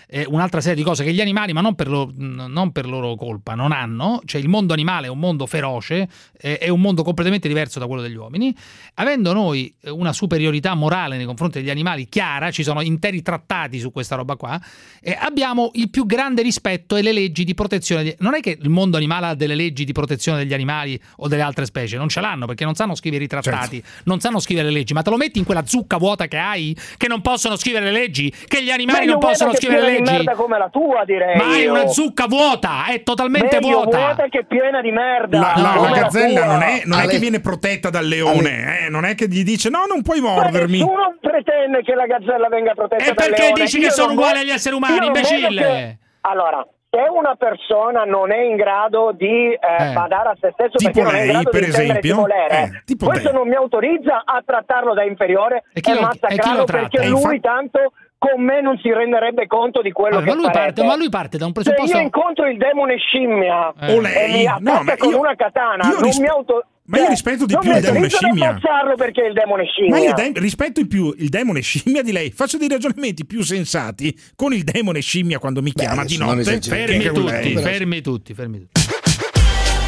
eh, 0.09 0.25
un'altra 0.29 0.61
serie 0.61 0.77
di 0.77 0.83
cose 0.83 1.05
che 1.05 1.13
gli 1.13 1.21
animali, 1.21 1.53
ma 1.53 1.61
non 1.61 1.75
per, 1.75 1.89
lo- 1.89 2.11
non 2.17 2.73
per 2.73 2.87
loro 2.87 3.15
colpa, 3.15 3.55
non 3.55 3.73
hanno. 3.73 4.21
Cioè, 4.25 4.41
il 4.41 4.49
mondo 4.49 4.73
animale 4.73 5.07
è 5.07 5.11
un 5.11 5.19
mondo 5.19 5.47
feroce, 5.47 6.09
eh, 6.39 6.59
è 6.59 6.69
un 6.69 6.81
mondo 6.81 7.03
completamente 7.03 7.49
diverso 7.49 7.79
da 7.79 7.87
quello 7.87 8.03
degli 8.03 8.17
uomini. 8.17 8.55
Avendo 8.95 9.33
noi 9.33 9.73
eh, 9.83 9.91
una 9.91 10.13
superiorità 10.13 10.75
morale 10.75 11.17
nei 11.17 11.27
confronti 11.27 11.59
degli 11.61 11.71
animali 11.71 12.09
chiara, 12.09 12.51
ci 12.51 12.63
sono 12.63 12.81
interi 12.83 13.23
trattati 13.23 13.79
su 13.79 13.91
questa 13.93 14.17
roba 14.17 14.37
qua, 14.37 14.61
eh, 15.01 15.17
abbiamo 15.19 15.71
il 15.75 15.91
più 15.91 16.07
grande 16.07 16.43
rispetto 16.43 16.97
e 16.97 17.03
le 17.03 17.13
leggi 17.13 17.45
di 17.45 17.55
protezione. 17.55 18.03
di- 18.03 18.15
Non 18.19 18.35
è 18.35 18.41
che 18.41 18.57
il 18.61 18.69
mondo 18.71 18.97
animale 18.97 19.27
ha 19.27 19.35
delle 19.35 19.55
leggi 19.55 19.85
di 19.85 19.93
protezione 19.93 20.39
degli 20.39 20.55
animali 20.55 21.01
o 21.17 21.29
delle 21.29 21.43
altre 21.43 21.65
specie, 21.67 21.97
non 21.97 22.09
ce 22.09 22.21
l'hanno 22.21 22.47
perché 22.47 22.65
non 22.65 22.75
sanno 22.75 22.95
scrivere 22.95 23.25
i 23.25 23.27
trattati, 23.27 23.83
non 24.05 24.21
sanno 24.21 24.39
scrivere 24.41 24.69
le 24.69 24.75
leggi, 24.75 24.93
ma 24.93 25.03
te 25.03 25.11
lo 25.11 25.17
metti 25.17 25.39
in 25.39 25.45
quella 25.45 25.65
zucca 25.67 25.97
vuota 25.99 26.27
che 26.29 26.37
hai, 26.37 26.77
che 26.97 27.09
non 27.09 27.21
possono 27.21 27.57
scrivere 27.57 27.87
le 27.87 27.93
leggi, 27.93 28.33
che 28.47 28.63
gli 28.63 28.71
animali 28.71 29.01
Meglio 29.01 29.13
non 29.13 29.21
possono 29.21 29.50
che 29.51 29.57
scrivere 29.59 29.83
leggi. 29.93 30.11
merda 30.13 30.33
come 30.35 30.59
la 30.59 30.69
tua, 30.69 31.05
direi. 31.05 31.37
Ma 31.37 31.57
è 31.57 31.69
una 31.69 31.87
zucca 31.89 32.27
vuota, 32.27 32.87
è 32.89 33.03
totalmente 33.03 33.59
Meglio 33.61 33.83
vuota. 33.83 33.97
vuota 33.99 34.27
che 34.29 34.45
piena 34.45 34.81
di 34.81 34.91
merda. 34.91 35.39
La, 35.39 35.53
la- 35.57 35.81
la 35.81 35.91
gazzella 35.91 36.45
non 36.45 36.63
è, 36.63 36.83
non 36.85 37.01
è 37.01 37.07
che 37.07 37.19
viene 37.19 37.41
protetta 37.41 37.91
dal 37.91 38.07
leone, 38.07 38.87
eh, 38.87 38.89
non 38.91 39.05
è 39.05 39.15
che 39.15 39.27
gli 39.29 39.43
dice 39.43 39.69
no, 39.71 39.85
non 39.89 40.03
puoi 40.03 40.21
mordermi. 40.21 40.79
Ma 40.79 40.85
nessuno 40.85 41.15
pretende 41.21 41.83
che 41.83 41.95
la 41.95 42.07
gazzella 42.07 42.49
venga 42.49 42.75
protetta 42.75 43.03
E 43.03 43.07
dal 43.07 43.15
perché 43.15 43.43
leone. 43.43 43.61
dici 43.63 43.79
che 43.79 43.85
Io 43.87 43.91
sono 43.93 44.09
non 44.09 44.17
uguali 44.17 44.39
agli 44.41 44.51
esseri 44.51 44.75
umani, 44.75 45.07
imbecille? 45.07 45.63
che- 45.63 45.99
Allora, 46.23 46.67
se 46.93 46.99
una 47.09 47.35
persona 47.37 48.03
non 48.05 48.33
è 48.33 48.41
in 48.43 48.57
grado 48.57 49.13
di 49.17 49.27
eh, 49.53 49.59
Eh. 49.79 49.93
badare 49.93 50.31
a 50.31 50.37
se 50.41 50.51
stesso 50.53 50.77
Tipo 50.77 50.91
perché 50.91 51.03
non 51.03 51.15
è 51.15 51.21
in 51.21 51.25
lei, 51.27 51.33
grado 51.35 51.51
per 51.51 51.63
di 51.63 51.69
esempio? 51.69 52.15
volere, 52.17 52.83
Eh, 52.85 52.97
questo 52.97 53.29
te. 53.31 53.35
non 53.37 53.49
mi 53.49 53.55
autorizza 53.55 54.23
a 54.25 54.43
trattarlo 54.45 54.93
da 54.93 55.05
inferiore 55.05 55.63
E 55.73 55.81
chi 55.81 55.91
e, 55.93 55.95
lo- 55.95 56.11
e 56.11 56.37
chi 56.39 56.53
lo 56.55 56.65
perché 56.65 56.99
Eh, 57.03 57.07
lui 57.09 57.39
tanto 57.41 57.93
con 58.21 58.45
me 58.45 58.61
non 58.61 58.77
si 58.83 58.93
renderebbe 58.93 59.47
conto 59.47 59.81
di 59.81 59.93
quello 59.93 60.17
Vabbè, 60.17 60.31
che 60.31 60.37
ma, 60.37 60.51
parte, 60.51 60.85
ma 60.85 60.95
lui 60.95 61.09
parte 61.09 61.39
da 61.39 61.47
un 61.47 61.53
Se 61.55 61.63
presupposto. 61.63 61.97
io 61.97 62.03
incontro 62.03 62.47
il 62.47 62.59
demone 62.59 62.99
scimmia 62.99 63.73
Eh. 63.81 63.93
O 63.95 63.99
e 63.99 64.01
lei. 64.03 64.33
mi 64.41 64.47
attacca 64.47 64.61
No, 64.93 64.97
con 64.99 65.11
io- 65.11 65.19
una 65.21 65.35
katana, 65.35 65.85
io 65.87 65.93
non 65.95 66.03
rispe- 66.03 66.23
mi 66.23 66.29
auto... 66.29 66.65
ma 66.85 66.97
io 66.99 67.03
cioè, 67.05 67.11
rispetto 67.13 67.47
di 67.47 67.53
non 67.55 67.63
più 67.63 67.73
il 67.73 67.81
demone 67.81 68.09
scimmia. 68.11 68.49
ammazzarlo 68.51 68.95
perché 68.97 69.23
è 69.23 69.27
il 69.29 69.33
demone 69.33 69.65
scimmia. 69.65 69.91
Ma 69.91 69.99
io 70.01 70.13
de- 70.13 70.33
rispetto 70.39 70.81
in 70.81 70.89
più 70.89 71.15
il 71.17 71.29
demone 71.31 71.61
scimmia 71.63 72.03
di 72.03 72.13
lei, 72.13 72.31
faccio 72.31 72.59
dei 72.59 72.69
ragionamenti 72.69 73.25
più 73.25 73.41
sensati 73.43 74.15
con 74.37 74.53
il 74.53 74.65
demone 74.65 75.01
scimmia 75.01 75.39
quando 75.39 75.63
mi 75.63 75.73
chiama 75.73 76.05
di 76.05 76.19
non 76.19 76.37
notte. 76.37 76.61
Fermi 76.61 77.05
tutti, 77.07 77.55
fermi 77.57 78.01
tutti, 78.03 78.35
fermi 78.35 78.59
tutti. 78.59 78.80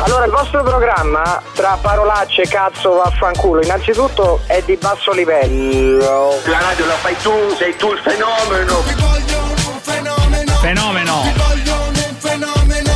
Allora, 0.05 0.25
il 0.25 0.33
vostro 0.33 0.63
programma, 0.65 1.41
tra 1.55 1.79
parolacce, 1.81 2.43
cazzo, 2.49 2.95
vaffanculo, 2.95 3.63
innanzitutto 3.63 4.41
è 4.47 4.61
di 4.67 4.77
basso 4.77 5.13
livello. 5.13 6.41
La 6.47 6.59
radio 6.59 6.87
la 6.87 6.95
fai 6.95 7.17
tu, 7.23 7.31
sei 7.57 7.77
tu 7.77 7.93
il 7.93 8.01
fenomeno. 8.01 8.83
Fenomeno. 10.61 11.23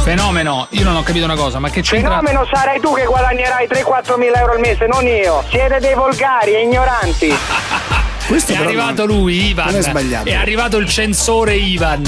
Fenomeno. 0.02 0.66
Io 0.70 0.84
non 0.84 0.96
ho 0.96 1.02
capito 1.02 1.24
una 1.24 1.36
cosa, 1.36 1.58
ma 1.60 1.70
che 1.70 1.80
c'entra? 1.80 2.18
Fenomeno 2.18 2.46
sarai 2.52 2.80
tu 2.80 2.92
che 2.94 3.04
guadagnerai 3.04 3.66
3-4 3.68 4.16
mila 4.18 4.38
euro 4.40 4.52
al 4.52 4.60
mese, 4.60 4.86
non 4.86 5.04
io. 5.06 5.44
Siete 5.48 5.78
dei 5.78 5.94
volgari 5.94 6.54
e 6.54 6.62
ignoranti. 6.62 7.32
Questo 8.26 8.52
È 8.52 8.56
però 8.56 8.68
arrivato 8.68 9.06
non- 9.06 9.16
lui, 9.16 9.46
Ivan. 9.50 9.66
non 9.66 9.76
è 9.76 9.82
sbagliato. 9.82 10.28
È 10.28 10.34
arrivato 10.34 10.76
il 10.78 10.88
censore 10.88 11.54
Ivan. 11.54 12.04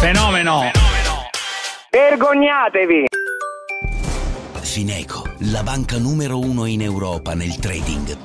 Fenomeno. 0.00 0.70
Vergognatevi. 1.98 3.06
Fineco, 4.60 5.24
la 5.50 5.64
banca 5.64 5.98
numero 5.98 6.38
uno 6.38 6.64
in 6.66 6.80
Europa 6.80 7.34
nel 7.34 7.56
trading. 7.56 8.16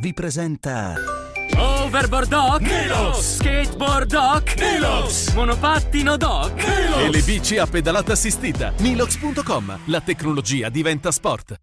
Vi 0.00 0.14
presenta 0.14 0.94
Overboard 1.58 2.28
Doc 2.28 2.60
Milos 2.62 3.34
Skateboard 3.34 4.08
Doc 4.08 4.54
Milos 4.58 5.32
Monopattino 5.34 6.16
Doc 6.16 6.52
E 6.96 7.10
le 7.10 7.20
bici 7.20 7.58
a 7.58 7.66
pedalata 7.66 8.12
assistita. 8.12 8.72
Milox.com. 8.78 9.80
La 9.84 10.00
tecnologia 10.00 10.70
diventa 10.70 11.10
sport. 11.10 11.60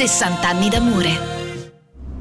60 0.00 0.48
anni 0.48 0.70
d'amore. 0.70 1.10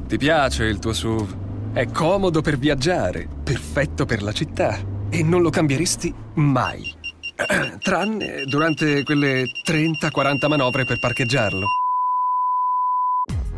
Ti 0.06 0.18
piace 0.18 0.65
il 0.65 0.80
tuo 0.80 0.92
SUV? 0.92 1.72
È 1.72 1.86
comodo 1.86 2.42
per 2.42 2.58
viaggiare, 2.58 3.26
perfetto 3.42 4.06
per 4.06 4.22
la 4.22 4.34
città 4.34 4.78
e 5.10 5.24
non 5.24 5.42
lo 5.42 5.50
cambieresti 5.50 6.13
mai. 6.34 6.94
Tranne 7.80 8.44
durante 8.44 9.04
quelle 9.04 9.46
30-40 9.65 10.50
manovre 10.50 10.84
per 10.84 11.00
parcheggiarlo. 11.00 11.68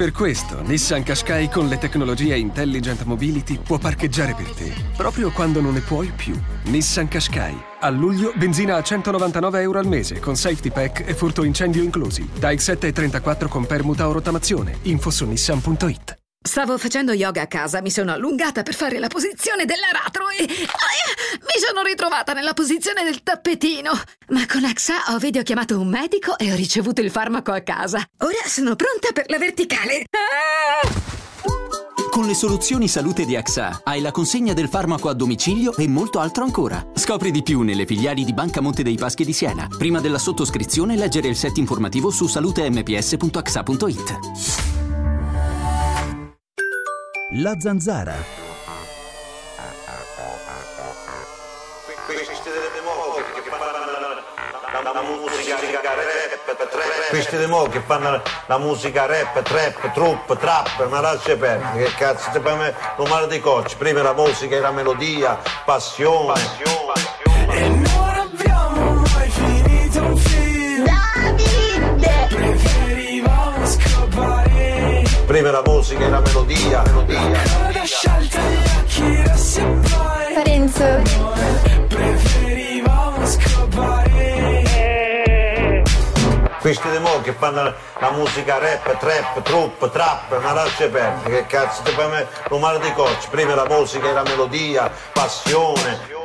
Per 0.02 0.14
questo 0.14 0.64
Nissan 0.64 1.04
Qashqai 1.04 1.48
con 1.48 1.68
le 1.68 1.78
tecnologie 1.78 2.36
Intelligent 2.36 3.04
Mobility 3.04 3.60
può 3.60 3.78
parcheggiare 3.78 4.34
per 4.34 4.50
te, 4.50 4.74
proprio 4.98 5.30
quando 5.30 5.62
non 5.62 5.74
ne 5.74 5.82
puoi 5.82 6.12
più. 6.16 6.34
Nissan 6.64 7.08
Qashqai. 7.08 7.56
A 7.82 7.90
luglio 7.92 8.34
benzina 8.36 8.78
a 8.78 8.82
199 8.82 9.62
euro 9.62 9.78
al 9.78 9.86
mese 9.86 10.18
con 10.18 10.36
safety 10.36 10.72
pack 10.72 11.08
e 11.08 11.14
furto 11.14 11.44
incendio 11.44 11.84
inclusi. 11.84 12.28
Da 12.36 12.50
X7 12.50 13.48
con 13.48 13.68
permuta 13.68 14.08
o 14.08 14.12
rottamazione. 14.12 14.80
Info 14.82 15.12
su 15.12 15.28
nissan.it. 15.28 16.21
Stavo 16.44 16.80
facendo 16.80 17.14
yoga 17.14 17.44
a 17.44 17.48
casa, 17.48 17.82
mi 17.82 17.92
sono 17.92 18.12
allungata 18.12 18.64
per 18.64 18.74
fare 18.74 18.98
la 18.98 19.06
posizione 19.08 19.66
dell'aratro 19.66 20.28
e 20.30 20.48
mi 20.48 21.60
sono 21.64 21.84
ritrovata 21.84 22.34
nella 22.34 22.54
posizione 22.54 23.04
del 23.04 23.22
tappetino. 23.22 23.92
Ma 24.30 24.48
con 24.48 24.66
AXA 24.66 25.04
ho 25.10 25.20
videochiamato 25.20 25.80
un 25.80 25.88
medico 25.88 26.40
e 26.40 26.52
ho 26.52 26.56
ricevuto 26.56 27.02
il 27.02 27.12
farmaco 27.12 27.52
a 27.52 27.62
casa. 27.62 28.04
Ora 28.20 28.42
sono 28.48 28.76
pronta 28.76 29.12
per 29.14 29.30
la 29.30 29.38
verticale. 29.38 30.06
Ah! 30.10 30.90
Con 32.10 32.26
le 32.26 32.34
soluzioni 32.34 32.88
salute 32.88 33.24
di 33.24 33.36
AXA 33.36 33.82
hai 33.84 34.02
la 34.02 34.10
consegna 34.12 34.54
del 34.54 34.68
farmaco 34.68 35.10
a 35.10 35.14
domicilio 35.14 35.76
e 35.78 35.88
molto 35.88 36.20
altro 36.20 36.44
ancora. 36.44 36.84
Scopri 36.94 37.30
di 37.32 37.44
più 37.44 37.62
nelle 37.62 37.86
filiali 37.86 38.26
di 38.26 38.34
Banca 38.34 38.62
Monte 38.62 38.82
dei 38.84 38.98
Paschi 38.98 39.24
di 39.24 39.32
Siena. 39.32 39.68
Prima 39.78 40.02
della 40.02 40.18
sottoscrizione 40.18 40.98
leggere 40.98 41.30
il 41.30 41.38
set 41.38 41.56
informativo 41.58 42.10
su 42.10 42.28
salutemps.axa.it. 42.28 44.91
La 47.36 47.56
zanzara. 47.58 48.14
la 54.94 55.02
musica 55.02 55.56
rap, 55.56 56.68
trap. 56.70 57.10
Questi 57.10 57.38
di 57.38 57.46
mo 57.46 57.64
che 57.64 57.80
fanno 57.80 58.22
la 58.48 58.58
musica 58.58 59.06
rap, 59.06 59.42
trap, 59.44 59.94
trupp, 59.94 60.34
trap, 60.34 60.88
ma 60.90 61.00
lascia 61.00 61.38
perdere, 61.38 61.86
che 61.86 61.94
cazzo, 61.94 62.32
ti 62.32 62.40
fai 62.42 62.58
me- 62.58 62.76
lo 62.98 63.06
male 63.06 63.28
dei 63.28 63.40
cocci, 63.40 63.78
prima 63.78 64.02
la 64.02 64.14
musica 64.14 64.56
era 64.58 64.72
melodia, 64.72 65.38
passione. 65.64 66.42
E 67.50 67.70
non 67.70 68.11
Prima 75.32 75.50
la 75.50 75.64
musica 75.66 76.04
era 76.04 76.20
melodia, 76.20 76.82
melodia. 76.88 77.42
E 77.42 77.80
poi 79.64 80.34
Parenzo 80.34 81.02
Preferivamo 81.88 83.26
scappare 83.26 84.74
Questi 86.60 86.90
di 86.90 86.98
mo 86.98 87.22
che 87.22 87.32
fanno 87.32 87.62
la 87.64 88.12
musica 88.12 88.58
rap, 88.58 88.98
trap, 88.98 89.42
trupp, 89.42 89.86
trap, 89.86 90.38
ma 90.42 90.52
lascia 90.52 90.90
perdere, 90.90 91.30
che 91.30 91.46
cazzo, 91.46 91.82
ti 91.84 91.92
fai 91.92 92.10
me- 92.10 92.28
lo 92.50 92.58
male 92.58 92.80
dei 92.80 92.92
cocci, 92.94 93.30
prima 93.30 93.56
la 93.56 93.68
musica 93.70 94.10
era 94.10 94.24
melodia, 94.24 94.92
passione. 95.14 96.20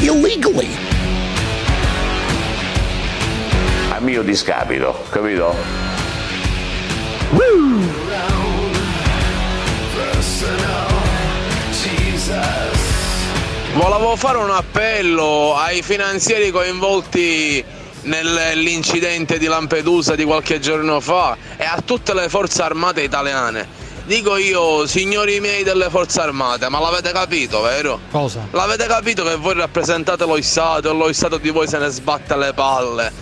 Illegally. 0.00 0.68
A 3.90 4.00
mio 4.00 4.22
discapito, 4.22 5.04
capito? 5.10 5.54
Volevo 13.74 14.16
fare 14.16 14.38
un 14.38 14.50
appello 14.50 15.54
ai 15.56 15.82
finanzieri 15.82 16.50
coinvolti 16.50 17.62
nell'incidente 18.02 19.38
di 19.38 19.46
Lampedusa 19.46 20.14
di 20.14 20.24
qualche 20.24 20.60
giorno 20.60 21.00
fa 21.00 21.36
e 21.56 21.64
a 21.64 21.80
tutte 21.84 22.14
le 22.14 22.28
forze 22.28 22.62
armate 22.62 23.02
italiane. 23.02 23.79
Dico 24.10 24.36
io, 24.38 24.88
signori 24.88 25.38
miei 25.38 25.62
delle 25.62 25.88
forze 25.88 26.20
armate, 26.20 26.68
ma 26.68 26.80
l'avete 26.80 27.12
capito, 27.12 27.60
vero? 27.60 28.00
Cosa? 28.10 28.44
L'avete 28.50 28.86
capito 28.86 29.22
che 29.22 29.36
voi 29.36 29.54
rappresentate 29.54 30.26
lo 30.26 30.42
Stato 30.42 30.90
e 30.90 30.92
lo 30.92 31.12
Stato 31.12 31.38
di 31.38 31.50
voi 31.50 31.68
se 31.68 31.78
ne 31.78 31.90
sbatte 31.90 32.34
le 32.34 32.52
palle? 32.52 33.12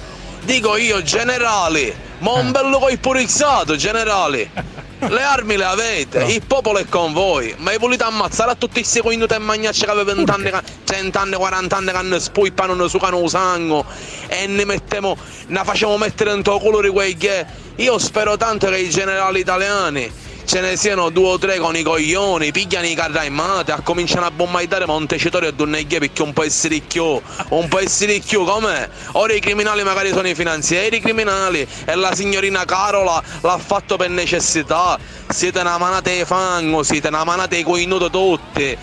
Dico 0.44 0.78
io, 0.78 1.02
generali, 1.02 1.94
ma 2.20 2.32
un 2.32 2.52
bello 2.52 2.78
coipurizzato, 2.78 3.76
generali. 3.76 4.50
Le 4.98 5.22
armi 5.22 5.56
le 5.56 5.64
avete, 5.64 6.24
il 6.24 6.42
popolo 6.44 6.78
è 6.78 6.86
con 6.88 7.12
voi, 7.12 7.54
ma 7.58 7.70
hai 7.70 7.78
voluto 7.78 8.02
ammazzare 8.02 8.50
a 8.50 8.54
tutti 8.56 8.80
questi 8.80 9.00
coinuti 9.00 9.32
e 9.32 9.38
magnacci 9.38 9.84
che 9.84 9.90
avevano 9.90 10.24
20 10.24 10.30
anni, 10.32 10.50
100 10.82 11.18
anni, 11.18 11.34
40 11.36 11.76
anni 11.76 11.92
che 11.92 12.02
ne 12.02 12.18
spuipano, 12.18 12.74
ne 12.74 12.88
sucano 12.88 13.22
il 13.22 13.28
sangue 13.28 13.84
e 14.26 14.48
ne 14.48 14.64
mettiamo, 14.64 15.16
ne 15.46 15.62
facciamo 15.62 15.96
mettere 15.98 16.32
in 16.32 16.42
tuo 16.42 16.58
culo 16.58 16.80
di 16.80 16.88
quei 16.88 17.16
che. 17.16 17.46
Io 17.76 17.96
spero 17.98 18.36
tanto 18.36 18.66
che 18.66 18.78
i 18.78 18.90
generali 18.90 19.38
italiani 19.38 20.10
ce 20.48 20.62
ne 20.62 20.78
siano 20.78 21.10
due 21.10 21.28
o 21.28 21.38
tre 21.38 21.58
con 21.58 21.76
i 21.76 21.82
coglioni, 21.82 22.52
pigliano 22.52 22.86
i 22.86 22.94
carri 22.94 23.18
armati, 23.18 23.70
a 23.70 23.82
cominciare 23.82 24.24
a 24.24 24.30
bommaitare 24.30 24.86
Montecitorio 24.86 25.50
e 25.50 25.52
Dunneghe 25.52 25.98
perché 25.98 26.22
un 26.22 26.32
po' 26.32 26.42
essere 26.42 26.76
ricchio, 26.76 27.20
un 27.50 27.68
po' 27.68 27.78
essere 27.78 28.14
ricchio 28.14 28.44
com'è? 28.44 28.88
Ora 29.12 29.34
i 29.34 29.40
criminali 29.40 29.82
magari 29.82 30.08
sono 30.08 30.26
i 30.26 30.34
finanzieri 30.34 31.00
criminali 31.00 31.68
e 31.84 31.94
la 31.96 32.14
signorina 32.14 32.64
Carola 32.64 33.22
l'ha 33.42 33.58
fatto 33.58 33.98
per 33.98 34.08
necessità. 34.08 34.98
Siete 35.28 35.60
una 35.60 35.76
manata 35.76 36.08
di 36.08 36.24
fango, 36.24 36.82
siete 36.82 37.08
una 37.08 37.24
manata 37.24 37.54
di 37.54 37.62
coinuti 37.62 38.08
tutti. 38.08 38.78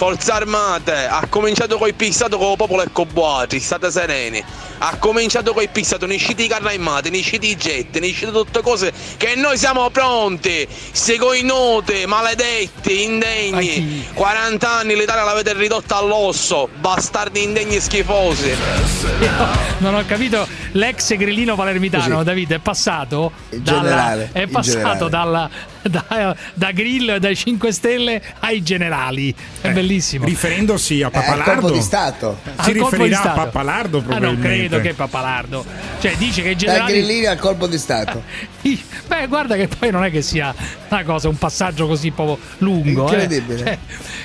Forze 0.00 0.30
armate, 0.32 0.94
ha 1.06 1.26
cominciato 1.28 1.76
coi 1.76 1.92
pissato 1.92 2.38
con 2.38 2.52
il 2.52 2.56
popolo 2.56 2.80
e 2.80 2.86
con 2.90 3.06
boati, 3.12 3.60
state 3.60 3.90
sereni. 3.90 4.42
Ha 4.78 4.96
cominciato 4.96 5.52
coi 5.52 5.68
pissato, 5.68 6.06
ne 6.06 6.14
usciti 6.14 6.44
i 6.44 6.48
carri 6.48 6.72
armati, 6.74 7.10
ne 7.10 7.18
usciti 7.18 7.50
i 7.50 7.54
jet, 7.54 7.98
ne 7.98 8.06
usciti 8.08 8.32
tutte 8.32 8.62
cose 8.62 8.94
che 9.18 9.34
noi 9.36 9.58
siamo 9.58 9.90
pronti. 9.90 10.66
Se 10.90 11.18
coinuti, 11.18 12.06
maledetti, 12.06 13.02
indegni. 13.02 14.06
40 14.14 14.70
anni 14.70 14.96
l'Italia 14.96 15.22
l'avete 15.22 15.52
ridotta 15.52 15.96
all'osso, 15.96 16.70
bastardi 16.80 17.42
indegni 17.42 17.76
e 17.76 17.80
schifosi. 17.82 18.54
Non 19.80 19.94
ho 19.94 20.04
capito 20.06 20.46
l'ex 20.72 21.16
grillino 21.16 21.54
palermitano, 21.56 22.14
Così. 22.14 22.24
Davide, 22.24 22.54
è 22.56 22.58
passato 22.58 23.32
In 23.50 23.62
dalla- 23.62 23.80
generale, 23.80 24.30
è 24.32 24.46
passato 24.46 25.08
generale. 25.08 25.08
dalla, 25.10 25.50
da, 25.88 26.36
da 26.54 26.70
grill 26.72 27.16
dai 27.16 27.34
5 27.36 27.72
Stelle 27.72 28.22
ai 28.40 28.62
generali. 28.62 29.34
È 29.60 29.70
bellissimo. 29.70 30.24
Riferendosi 30.26 31.02
a 31.02 31.06
al 31.06 31.12
Papalardo. 31.12 31.60
colpo 31.60 31.70
di 31.76 31.80
Stato. 31.82 32.38
Si 32.44 32.50
Al 32.50 32.56
colpo 32.56 32.72
di 32.72 32.80
riferirà 33.02 33.16
a 33.16 33.20
Stato. 33.20 33.40
Papalardo 33.40 33.98
Ah, 33.98 34.00
non 34.00 34.08
probabilmente. 34.18 34.58
credo 34.68 34.80
che 34.80 34.94
Papalardo. 34.94 35.64
Cioè, 36.00 36.16
dice 36.16 36.42
che 36.42 36.48
i 36.50 36.54
Dai 36.54 36.58
generali. 36.58 36.92
grillini 36.92 37.26
al 37.26 37.38
colpo 37.38 37.66
di 37.66 37.78
Stato. 37.78 38.22
Beh, 39.10 39.26
guarda 39.26 39.56
che 39.56 39.68
poi 39.68 39.90
non 39.90 40.04
è 40.04 40.10
che 40.10 40.22
sia 40.22 40.54
una 40.88 41.02
cosa, 41.04 41.28
un 41.28 41.36
passaggio 41.38 41.86
così 41.86 42.10
proprio 42.10 42.38
lungo. 42.58 43.08
eh. 43.08 43.12
Incredibile. 43.12 43.58
Cioè, 43.58 43.78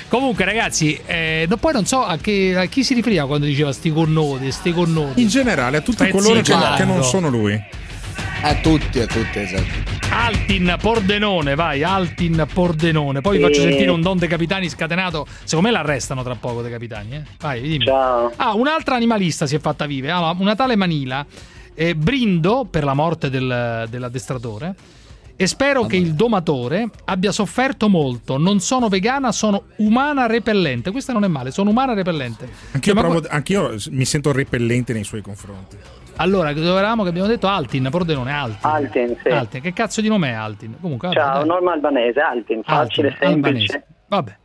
comunque, 0.08 0.44
ragazzi, 0.44 0.98
eh, 1.06 1.46
no, 1.48 1.56
poi 1.56 1.72
non 1.72 1.86
so 1.86 2.04
a, 2.04 2.16
che- 2.18 2.54
a 2.56 2.64
chi 2.66 2.84
si 2.84 2.94
riferiva 2.94 3.26
quando 3.26 3.46
diceva 3.46 3.72
sti 3.72 3.90
connoti, 3.92 4.52
sti 4.52 4.72
connoti. 4.72 5.20
In 5.22 5.28
generale, 5.28 5.78
a 5.78 5.80
tutti 5.80 6.04
Pezzi 6.04 6.10
coloro 6.12 6.40
che 6.42 6.84
non 6.84 7.02
sono 7.02 7.28
lui. 7.28 7.60
A 8.42 8.54
tutti, 8.56 9.00
a 9.00 9.06
tutti, 9.06 9.38
esatto. 9.40 9.94
Altin 10.10 10.76
Pordenone, 10.80 11.54
vai, 11.54 11.82
Altin 11.82 12.46
Pordenone. 12.52 13.20
Poi 13.20 13.38
vi 13.38 13.42
faccio 13.42 13.60
sentire 13.62 13.90
un 13.90 14.00
Don 14.00 14.18
De 14.18 14.26
Capitani 14.28 14.68
scatenato. 14.68 15.26
Secondo 15.44 15.68
me 15.68 15.72
l'arrestano 15.74 16.22
tra 16.22 16.34
poco 16.36 16.62
De 16.62 16.70
Capitani, 16.70 17.14
eh. 17.16 17.22
Vai, 17.40 17.60
dimmi. 17.60 17.84
Ciao. 17.86 18.32
Ah, 18.36 18.54
un'altra 18.54 18.94
animalista 18.94 19.46
si 19.46 19.56
è 19.56 19.58
fatta 19.58 19.86
vive. 19.86 20.10
Allora, 20.10 20.34
una 20.38 20.54
tale 20.54 20.76
Manila. 20.76 21.24
eh, 21.78 21.94
brindo 21.94 22.66
per 22.70 22.84
la 22.84 22.94
morte 22.94 23.28
del- 23.28 23.86
dell'addestratore. 23.90 24.74
E 25.36 25.46
spero 25.46 25.84
che 25.84 25.96
il 25.96 26.14
domatore 26.14 26.88
abbia 27.04 27.30
sofferto 27.32 27.90
molto. 27.90 28.38
Non 28.38 28.60
sono 28.60 28.88
vegana, 28.88 29.30
sono 29.30 29.64
umana 29.76 30.26
repellente. 30.26 30.90
Questa 30.90 31.12
non 31.12 31.24
è 31.24 31.28
male, 31.28 31.50
sono 31.50 31.68
umana 31.68 31.92
repellente. 31.92 32.48
Anch'io, 32.72 32.80
Cioè, 32.80 32.94
ma 32.94 33.00
provo- 33.02 33.20
qua- 33.20 33.28
anch'io 33.30 33.74
mi 33.90 34.06
sento 34.06 34.32
repellente 34.32 34.94
nei 34.94 35.04
suoi 35.04 35.20
confronti. 35.20 35.76
Allora, 36.18 36.52
dove 36.52 36.78
eravamo 36.78 37.02
che 37.02 37.10
abbiamo 37.10 37.28
detto 37.28 37.46
Altin, 37.46 37.88
Pordenone, 37.90 38.32
Altin. 38.32 38.58
Altin, 38.70 39.16
sì. 39.22 39.28
Altin, 39.28 39.60
che 39.60 39.72
cazzo 39.72 40.00
di 40.00 40.08
nome 40.08 40.30
è 40.30 40.32
Altin? 40.32 40.76
Comunque, 40.80 41.08
vabbè, 41.08 41.20
Ciao, 41.20 41.38
dai. 41.38 41.46
norma 41.46 41.72
albanese, 41.72 42.20
Altin, 42.20 42.62
facile, 42.62 43.08
Altin, 43.08 43.28
semplice. 43.28 43.72
albanese. 43.74 43.86
Vabbè. 44.08 44.36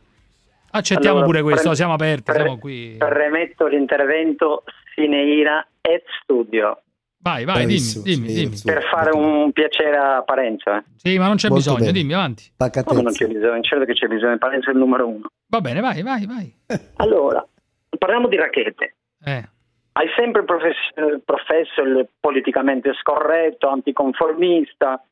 Accettiamo 0.74 1.16
Allora, 1.18 1.26
pure 1.26 1.42
questo, 1.42 1.66
pre- 1.68 1.76
siamo 1.76 1.92
aperti, 1.94 2.22
pre- 2.24 2.34
siamo 2.34 2.58
qui. 2.58 2.94
Premetto 2.98 3.66
l'intervento 3.66 4.64
sine 4.94 5.22
ira 5.22 5.66
et 5.80 6.02
studio. 6.22 6.82
Vai, 7.18 7.44
vai, 7.44 7.54
Bravissimo, 7.58 8.02
dimmi, 8.04 8.26
dimmi, 8.26 8.48
dimmi. 8.56 8.60
Per 8.64 8.82
fare 8.90 9.10
un 9.14 9.52
piacere 9.52 9.96
a 9.96 10.22
Parenzo. 10.22 10.70
Eh. 10.74 10.82
Sì, 10.96 11.18
ma 11.18 11.26
non 11.28 11.36
c'è 11.36 11.48
Molto 11.48 11.62
bisogno, 11.62 11.86
bene. 11.86 11.92
dimmi, 11.92 12.12
avanti. 12.14 12.52
Come 12.84 13.02
non 13.02 13.12
c'è 13.12 13.26
bisogno? 13.28 13.60
Certo 13.62 13.84
che 13.84 13.92
c'è 13.92 14.06
bisogno, 14.08 14.38
Parenzo 14.38 14.70
è 14.70 14.72
il 14.72 14.78
numero 14.78 15.06
uno. 15.08 15.30
Va 15.48 15.60
bene, 15.60 15.80
vai, 15.80 16.02
vai, 16.02 16.26
vai. 16.26 16.54
Allora, 16.96 17.46
parliamo 17.96 18.28
di 18.28 18.36
racchette. 18.36 18.96
Eh. 19.24 19.48
Hai 19.94 20.08
sempre 20.16 20.44
profess- 20.44 20.96
eh, 20.96 21.20
professo 21.24 21.82
il 21.82 22.08
politicamente 22.18 22.92
scorretto, 22.94 23.68
anticonformista. 23.68 25.02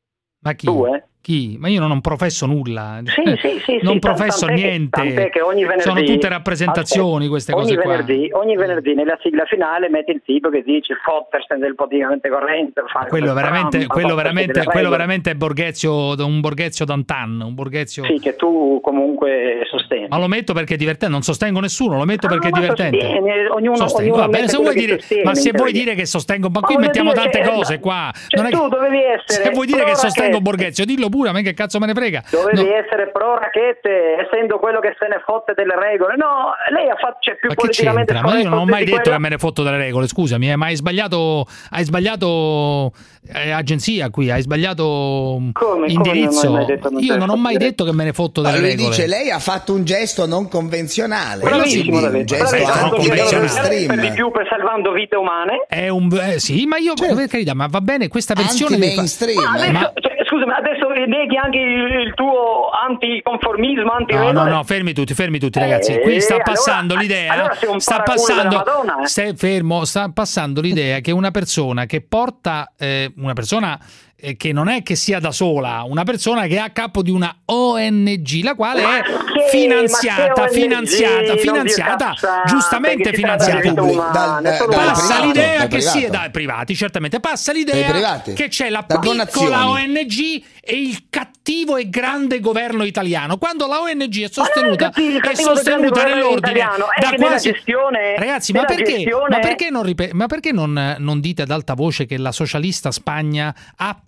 Ma 0.43 0.53
chi? 0.55 0.66
Tu, 0.66 0.87
eh? 0.87 1.05
Chi? 1.23 1.57
Ma 1.61 1.68
io 1.68 1.87
non 1.87 2.01
professo 2.01 2.47
nulla. 2.47 3.01
Sì, 3.05 3.37
sì, 3.37 3.61
sì, 3.62 3.79
non 3.83 3.99
professo 3.99 4.47
tant'è 4.47 4.55
che- 4.62 4.68
niente. 4.68 4.89
tant'è 4.91 5.29
che 5.29 5.41
venerdì, 5.64 5.83
Sono 5.83 6.03
tutte 6.03 6.29
rappresentazioni 6.31 7.29
queste 7.29 7.53
ogni 7.53 7.62
cose 7.62 7.77
qua. 7.77 7.91
venerdì, 7.91 8.31
Ogni 8.33 8.57
venerdì 8.57 8.95
nella 8.95 9.18
sigla 9.23 9.45
finale 9.45 9.91
metti 9.91 10.12
il 10.12 10.23
tipo 10.25 10.49
che 10.49 10.62
dice 10.62 10.95
fottersene 11.05 11.61
del 11.61 11.75
politicamente 11.75 12.31
corrente. 12.31 12.81
Quello 12.81 13.27
quel 13.27 13.35
veramente, 13.35 13.77
Trump, 13.79 13.93
quello 13.93 14.14
veramente, 14.14 14.64
quello 14.64 14.89
veramente 14.89 15.31
è 15.33 15.35
Borghezio, 15.35 16.14
un 16.25 16.41
Borghezio 16.41 16.87
d'antan, 16.87 17.43
un 17.45 17.55
Borghezio... 17.55 18.05
Sì, 18.05 18.18
che 18.18 18.37
tu 18.37 18.81
comunque 18.83 19.61
sostieni. 19.71 20.07
Ma 20.09 20.18
lo 20.18 20.27
metto 20.27 20.55
perché 20.55 20.73
è 20.75 20.77
divertente, 20.79 21.12
non 21.12 21.21
sostengo 21.23 21.61
nessuno, 21.61 21.99
lo 21.99 22.05
metto 22.07 22.29
perché 22.29 22.49
è 22.49 22.51
divertente. 22.51 23.07
ognuno- 23.51 23.77
Sostengo, 23.77 24.14
ognuno 24.14 24.27
va 24.27 24.29
bene, 24.29 24.49
se 24.49 24.57
vuoi 24.57 24.73
che 24.75 24.81
dire, 24.81 24.99
sostiene, 24.99 25.23
ma 25.25 25.35
se 25.35 25.51
vuoi 25.53 25.73
dire 25.73 25.95
che 25.95 26.07
sostengo, 26.07 26.49
ma 26.49 26.61
Ma 26.61 26.66
qui 26.66 26.77
mettiamo 26.79 27.12
tante 27.12 27.41
che- 27.41 27.49
cose 27.51 27.79
qua. 27.79 28.11
Cioè, 28.27 28.41
Non 28.41 28.51
è 28.51 28.55
tu 28.55 28.62
che- 28.62 28.68
dovevi 28.75 28.99
essere 29.03 29.45
se 29.45 29.51
vuoi 29.51 29.66
dire 29.66 29.85
che 29.85 29.95
sostengo. 29.97 30.41
Borghezio, 30.41 30.87
dillo 30.87 31.09
pure, 31.11 31.28
a 31.28 31.32
me 31.32 31.42
che 31.42 31.52
cazzo 31.52 31.78
me 31.78 31.86
ne 31.86 31.92
frega. 31.94 32.22
Dovevi 32.30 32.62
No. 32.62 32.74
essere 32.74 33.11
pro 33.11 33.36
racchette, 33.36 34.16
essendo 34.24 34.58
quello 34.58 34.80
che 34.80 34.94
se 34.98 35.06
ne 35.08 35.20
fotte 35.26 35.52
delle 35.54 35.74
regole. 35.78 36.16
No, 36.16 36.52
lei 36.70 36.88
ha 36.88 36.96
fatto 36.96 37.18
c'è 37.20 37.36
più 37.36 37.48
Ma 37.50 37.54
politicamente? 37.54 38.14
Ma 38.14 38.38
io 38.38 38.48
non 38.48 38.58
ho 38.61 38.64
mai 38.64 38.84
detto 38.84 39.00
quella- 39.00 39.16
che 39.16 39.20
me 39.22 39.28
ne 39.28 39.38
fotto 39.38 39.62
delle 39.62 39.76
regole, 39.76 40.06
scusami, 40.08 40.50
eh, 40.50 40.56
ma 40.56 40.66
hai 40.66 40.76
sbagliato, 40.76 41.46
hai 41.70 41.84
sbagliato 41.84 42.92
eh, 43.34 43.50
agenzia 43.50 44.08
qui, 44.11 44.30
hai 44.30 44.40
sbagliato 44.42 45.36
mm, 45.40 45.50
come 45.52 45.86
indirizzo. 45.88 46.48
non 46.50 46.64
detto 46.66 46.88
non 46.90 47.02
io 47.02 47.16
non 47.16 47.28
ho 47.30 47.36
mai 47.36 47.56
detto 47.58 47.84
che 47.84 47.92
me 47.92 48.04
ne 48.04 48.12
fotto 48.12 48.40
delle 48.40 48.58
lui 48.58 48.68
regole. 48.70 48.88
dice 48.88 49.06
lei 49.06 49.30
ha 49.30 49.38
fatto 49.38 49.72
un 49.74 49.84
gesto 49.84 50.26
non 50.26 50.48
convenzionale. 50.48 51.42
Bravissimo, 51.42 51.98
un 51.98 52.24
gesto 52.24 52.56
non 52.56 52.88
convenzionale. 52.90 52.96
per 52.96 53.68
di 53.68 53.86
mainstream. 53.86 54.14
più 54.14 54.30
per 54.30 54.46
salvando 54.48 54.92
vite 54.92 55.16
umane. 55.16 55.64
È 55.68 55.88
un 55.88 56.08
eh, 56.20 56.38
sì, 56.38 56.64
ma 56.66 56.78
io 56.78 56.94
per 56.94 57.26
carità, 57.28 57.54
ma 57.54 57.66
va 57.68 57.80
bene 57.80 58.08
questa 58.08 58.34
versione 58.34 58.78
di 58.78 58.94
fa- 58.94 59.02
Ma 59.34 59.52
adesso, 59.52 59.92
cioè, 60.31 60.39
scusami, 60.39 60.53
adesso 60.53 60.89
neghi 61.07 61.37
anche 61.37 61.59
il, 61.59 62.12
tuo 62.14 62.70
anticonformismo, 62.70 63.83
No, 63.85 63.93
antiregole. 63.93 64.33
no, 64.33 64.45
no, 64.45 64.64
fermi 64.64 64.93
tutti, 64.93 65.14
fermi 65.14 65.39
tutti 65.39 65.59
ragazzi. 65.59 65.93
Eh, 65.93 66.01
Qui 66.01 66.20
sta 66.20 66.35
allora- 66.35 66.51
passando 66.51 66.95
l'idea, 66.97 67.33
allora 67.33 67.55
sei 67.55 67.68
un 67.68 67.81
sta 67.81 68.03
passando 68.03 68.57
Madonna, 68.57 68.97
eh. 69.03 69.35
fermo, 69.37 69.85
sta 69.85 70.11
passando 70.12 70.61
l'idea 70.61 71.01
che 71.01 71.11
una 71.12 71.31
persona 71.31 71.87
che 71.87 72.01
porta 72.01 72.72
eh, 72.78 73.12
una 73.16 73.33
persona 73.33 73.78
eh, 73.78 74.09
che 74.37 74.53
non 74.53 74.68
è 74.68 74.83
che 74.83 74.95
sia 74.97 75.18
da 75.21 75.33
sola, 75.33 75.83
una 75.87 76.05
persona 76.05 76.47
che 76.47 76.57
è 76.57 76.59
a 76.59 76.71
capo 76.71 77.03
di 77.03 77.11
una 77.11 77.35
ONG, 77.47 78.43
la 78.43 78.55
quale 78.55 78.83
Ma 78.83 78.99
è 78.99 79.03
che- 79.03 79.11
finanziata, 79.51 80.49
finanziata, 80.49 81.37
finanziata, 81.37 82.14
giustamente 82.47 83.12
finanziata. 83.12 83.73
Dal- 83.73 84.43
dal. 84.43 84.68
Passa 84.68 85.07
privato, 85.14 85.27
l'idea 85.27 85.66
che 85.66 85.81
sia 85.81 86.09
dai 86.11 86.31
privati, 86.31 86.75
certamente. 86.75 87.21
Passa 87.21 87.53
l'idea 87.53 88.21
che 88.35 88.49
c'è 88.49 88.68
la 88.71 88.85
Da 88.87 88.99
piccola 88.99 89.25
donazioni. 89.25 89.55
ONG 89.55 90.43
e 90.62 90.75
il 90.75 91.05
cattivo 91.11 91.77
e 91.77 91.89
grande 91.89 92.39
governo 92.41 92.85
italiano. 92.85 93.39
Quando 93.39 93.66
la 93.66 93.81
ONG 93.81 94.23
è 94.25 94.29
sostenuta, 94.31 94.93
è 94.93 95.35
sostenuta 95.35 96.05
nell'ordine 96.05 96.61
è 96.61 97.01
da 97.01 97.11
quasi 97.16 97.51
gestione- 97.53 98.16
Ragazzi, 98.16 98.53
ma 98.53 98.64
perché, 98.64 98.93
gestione- 98.93 99.37
ma 99.37 99.39
perché 99.41 99.71
non 99.71 99.83
ripe- 99.83 100.11
ma 100.12 100.27
perché 100.27 100.53
non, 100.53 100.97
non 100.99 101.21
dite 101.21 101.43
ad 101.43 101.51
alta 101.51 101.75
voce 101.75 102.07
che 102.07 102.18
la 102.18 102.33
socialista 102.33 102.91
Spagna 102.91 103.55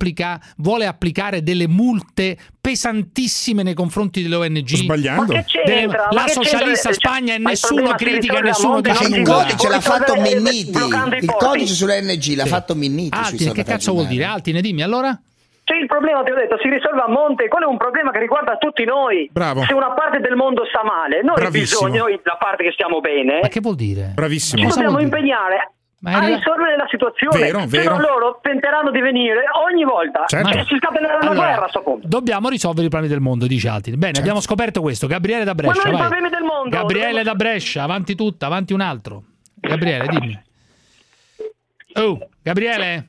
applica 0.03 0.39
vuole 0.57 0.85
applicare 0.85 1.41
delle 1.41 1.67
multe 1.67 2.37
pesantissime 2.59 3.63
nei 3.63 3.73
confronti 3.73 4.21
delle 4.21 4.35
ONG? 4.35 4.65
Sbagliando. 4.67 5.33
Ma 5.33 5.41
che 5.41 5.45
c'entra? 5.65 6.07
Ma 6.11 6.15
la 6.15 6.23
che 6.25 6.31
socialista 6.31 6.89
c'entra? 6.89 7.09
Spagna 7.09 7.33
e 7.33 7.37
nessuno 7.37 7.93
critica 7.93 8.39
nessuno 8.41 8.81
dice 8.81 9.03
si 9.05 9.15
Il 9.19 9.23
codice 9.23 9.69
l'ha 9.69 9.79
fatto 9.79 10.15
Minniti. 10.19 10.77
Il 11.21 11.35
codice 11.37 11.73
sull'NG 11.73 12.35
l'ha 12.35 12.45
fatto 12.45 12.75
Minniti. 12.75 13.17
Altine, 13.17 13.51
che 13.53 13.63
cazzo 13.63 13.93
vuol 13.93 14.07
dire? 14.07 14.25
Altine, 14.25 14.61
dimmi 14.61 14.83
allora? 14.83 15.17
Cioè 15.65 15.77
il 15.77 15.87
problema, 15.87 16.23
ti 16.23 16.31
ho 16.31 16.35
detto, 16.35 16.57
si 16.61 16.67
risolve 16.67 16.99
a 16.99 17.07
monte, 17.07 17.47
quello 17.47 17.67
è 17.67 17.69
un 17.69 17.77
problema 17.77 18.11
che 18.11 18.19
riguarda 18.19 18.57
tutti 18.57 18.83
noi. 18.83 19.29
Bravo. 19.31 19.63
Se 19.63 19.71
una 19.73 19.93
parte 19.93 20.19
del 20.19 20.35
mondo 20.35 20.65
sta 20.65 20.83
male, 20.83 21.23
noi 21.23 21.35
Bravissimo. 21.35 21.87
bisogna, 21.87 22.03
noi 22.03 22.19
la 22.21 22.35
parte 22.37 22.63
che 22.65 22.71
stiamo 22.73 22.99
bene, 22.99 23.39
Ma 23.41 23.47
che 23.47 23.61
vuol 23.61 23.75
dire? 23.75 24.07
ci 24.07 24.13
Bravissimo. 24.13 24.63
Cosa 24.63 24.81
dobbiamo 24.81 24.99
impegnare 24.99 25.71
Ma 26.03 26.17
a 26.17 26.25
risolvere 26.25 26.75
la 26.75 26.85
situazione. 26.89 27.39
Vero, 27.39 27.59
Se 27.61 27.67
vero. 27.67 27.97
loro 27.97 28.39
tenteranno 28.41 28.91
di 28.91 28.99
venire 28.99 29.43
ogni 29.65 29.85
volta. 29.85 30.25
Certo. 30.27 30.49
Cioè, 30.51 30.65
si 30.65 30.75
scatenerà 30.77 31.15
una 31.15 31.29
Allora, 31.29 31.47
guerra 31.47 31.65
a 31.65 31.69
sto 31.69 31.81
punto. 31.81 32.07
Dobbiamo 32.07 32.49
risolvere 32.49 32.87
i 32.87 32.89
problemi 32.89 33.13
del 33.13 33.21
mondo, 33.23 33.47
dice 33.47 33.69
Altine. 33.69 33.95
Bene, 33.95 34.19
abbiamo 34.19 34.41
scoperto 34.41 34.81
questo. 34.81 35.07
Gabriele 35.07 35.45
da 35.45 35.53
Ma 35.55 35.61
Brescia, 35.61 35.83
non 35.89 35.93
i 35.93 35.97
problemi 36.01 36.29
del 36.29 36.43
mondo. 36.43 36.69
Gabriele 36.75 37.23
da 37.23 37.35
Brescia, 37.35 37.83
avanti 37.83 38.15
tutta, 38.15 38.47
avanti 38.47 38.73
un 38.73 38.81
altro. 38.81 39.23
Gabriele, 39.55 40.07
dimmi. 40.07 40.43
Oh, 41.93 42.27
Gabriele? 42.41 43.07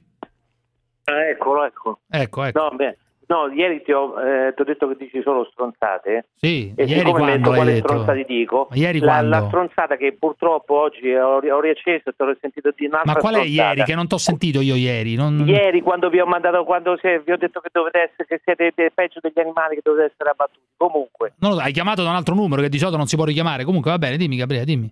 Eh, 1.04 1.30
Eccolo, 1.30 1.64
eccolo. 1.64 1.98
Ecco, 2.08 2.44
ecco. 2.44 2.60
No, 2.62 2.76
beh, 2.76 2.96
no, 3.34 3.52
ieri 3.52 3.82
ti 3.82 3.92
ho, 3.92 4.14
eh, 4.20 4.52
ti 4.54 4.62
ho 4.62 4.64
detto 4.64 4.86
che 4.88 4.96
dici 4.96 5.20
solo 5.22 5.44
stronzate. 5.50 6.26
Sì, 6.36 6.72
E 6.76 6.84
ieri 6.84 7.10
quando 7.10 7.30
detto 7.32 7.50
quale 7.50 7.72
detto? 7.74 7.88
stronzate 7.88 8.24
dico, 8.24 8.68
ieri 8.72 8.98
la, 9.00 9.06
quando? 9.06 9.28
la 9.30 9.46
stronzata 9.46 9.96
che 9.96 10.12
purtroppo 10.18 10.74
oggi 10.78 11.12
ho, 11.14 11.36
ho 11.38 11.60
riacceso 11.60 12.10
e 12.10 12.12
te 12.16 12.24
l'ho 12.24 12.36
sentito 12.40 12.70
di 12.74 12.86
un'altra 12.86 13.12
Ma 13.12 13.18
qual 13.18 13.34
è 13.34 13.38
stronzata. 13.40 13.68
ieri? 13.74 13.82
Che 13.84 13.94
non 13.94 14.06
t'ho 14.06 14.18
sentito 14.18 14.60
io 14.60 14.74
ieri. 14.76 15.14
Non... 15.16 15.44
Ieri 15.46 15.80
quando 15.80 16.08
vi 16.08 16.20
ho 16.20 16.26
mandato, 16.26 16.64
quando 16.64 16.96
se- 17.00 17.20
vi 17.24 17.32
ho 17.32 17.36
detto 17.36 17.60
che 17.60 17.68
dovete 17.72 17.98
essere, 18.02 18.26
che 18.26 18.40
siete 18.44 18.72
de- 18.74 18.90
peggio 18.94 19.18
degli 19.20 19.38
animali 19.40 19.74
che 19.76 19.80
dovete 19.82 20.12
essere 20.12 20.30
abbattuti. 20.30 20.60
Comunque, 20.76 21.32
so, 21.38 21.58
hai 21.58 21.72
chiamato 21.72 22.02
da 22.02 22.10
un 22.10 22.16
altro 22.16 22.34
numero 22.34 22.62
che 22.62 22.68
di 22.68 22.78
solito 22.78 22.96
non 22.96 23.06
si 23.06 23.16
può 23.16 23.24
richiamare. 23.24 23.64
Comunque 23.64 23.90
va 23.90 23.98
bene, 23.98 24.16
dimmi 24.16 24.36
Gabriele, 24.36 24.64
dimmi. 24.64 24.90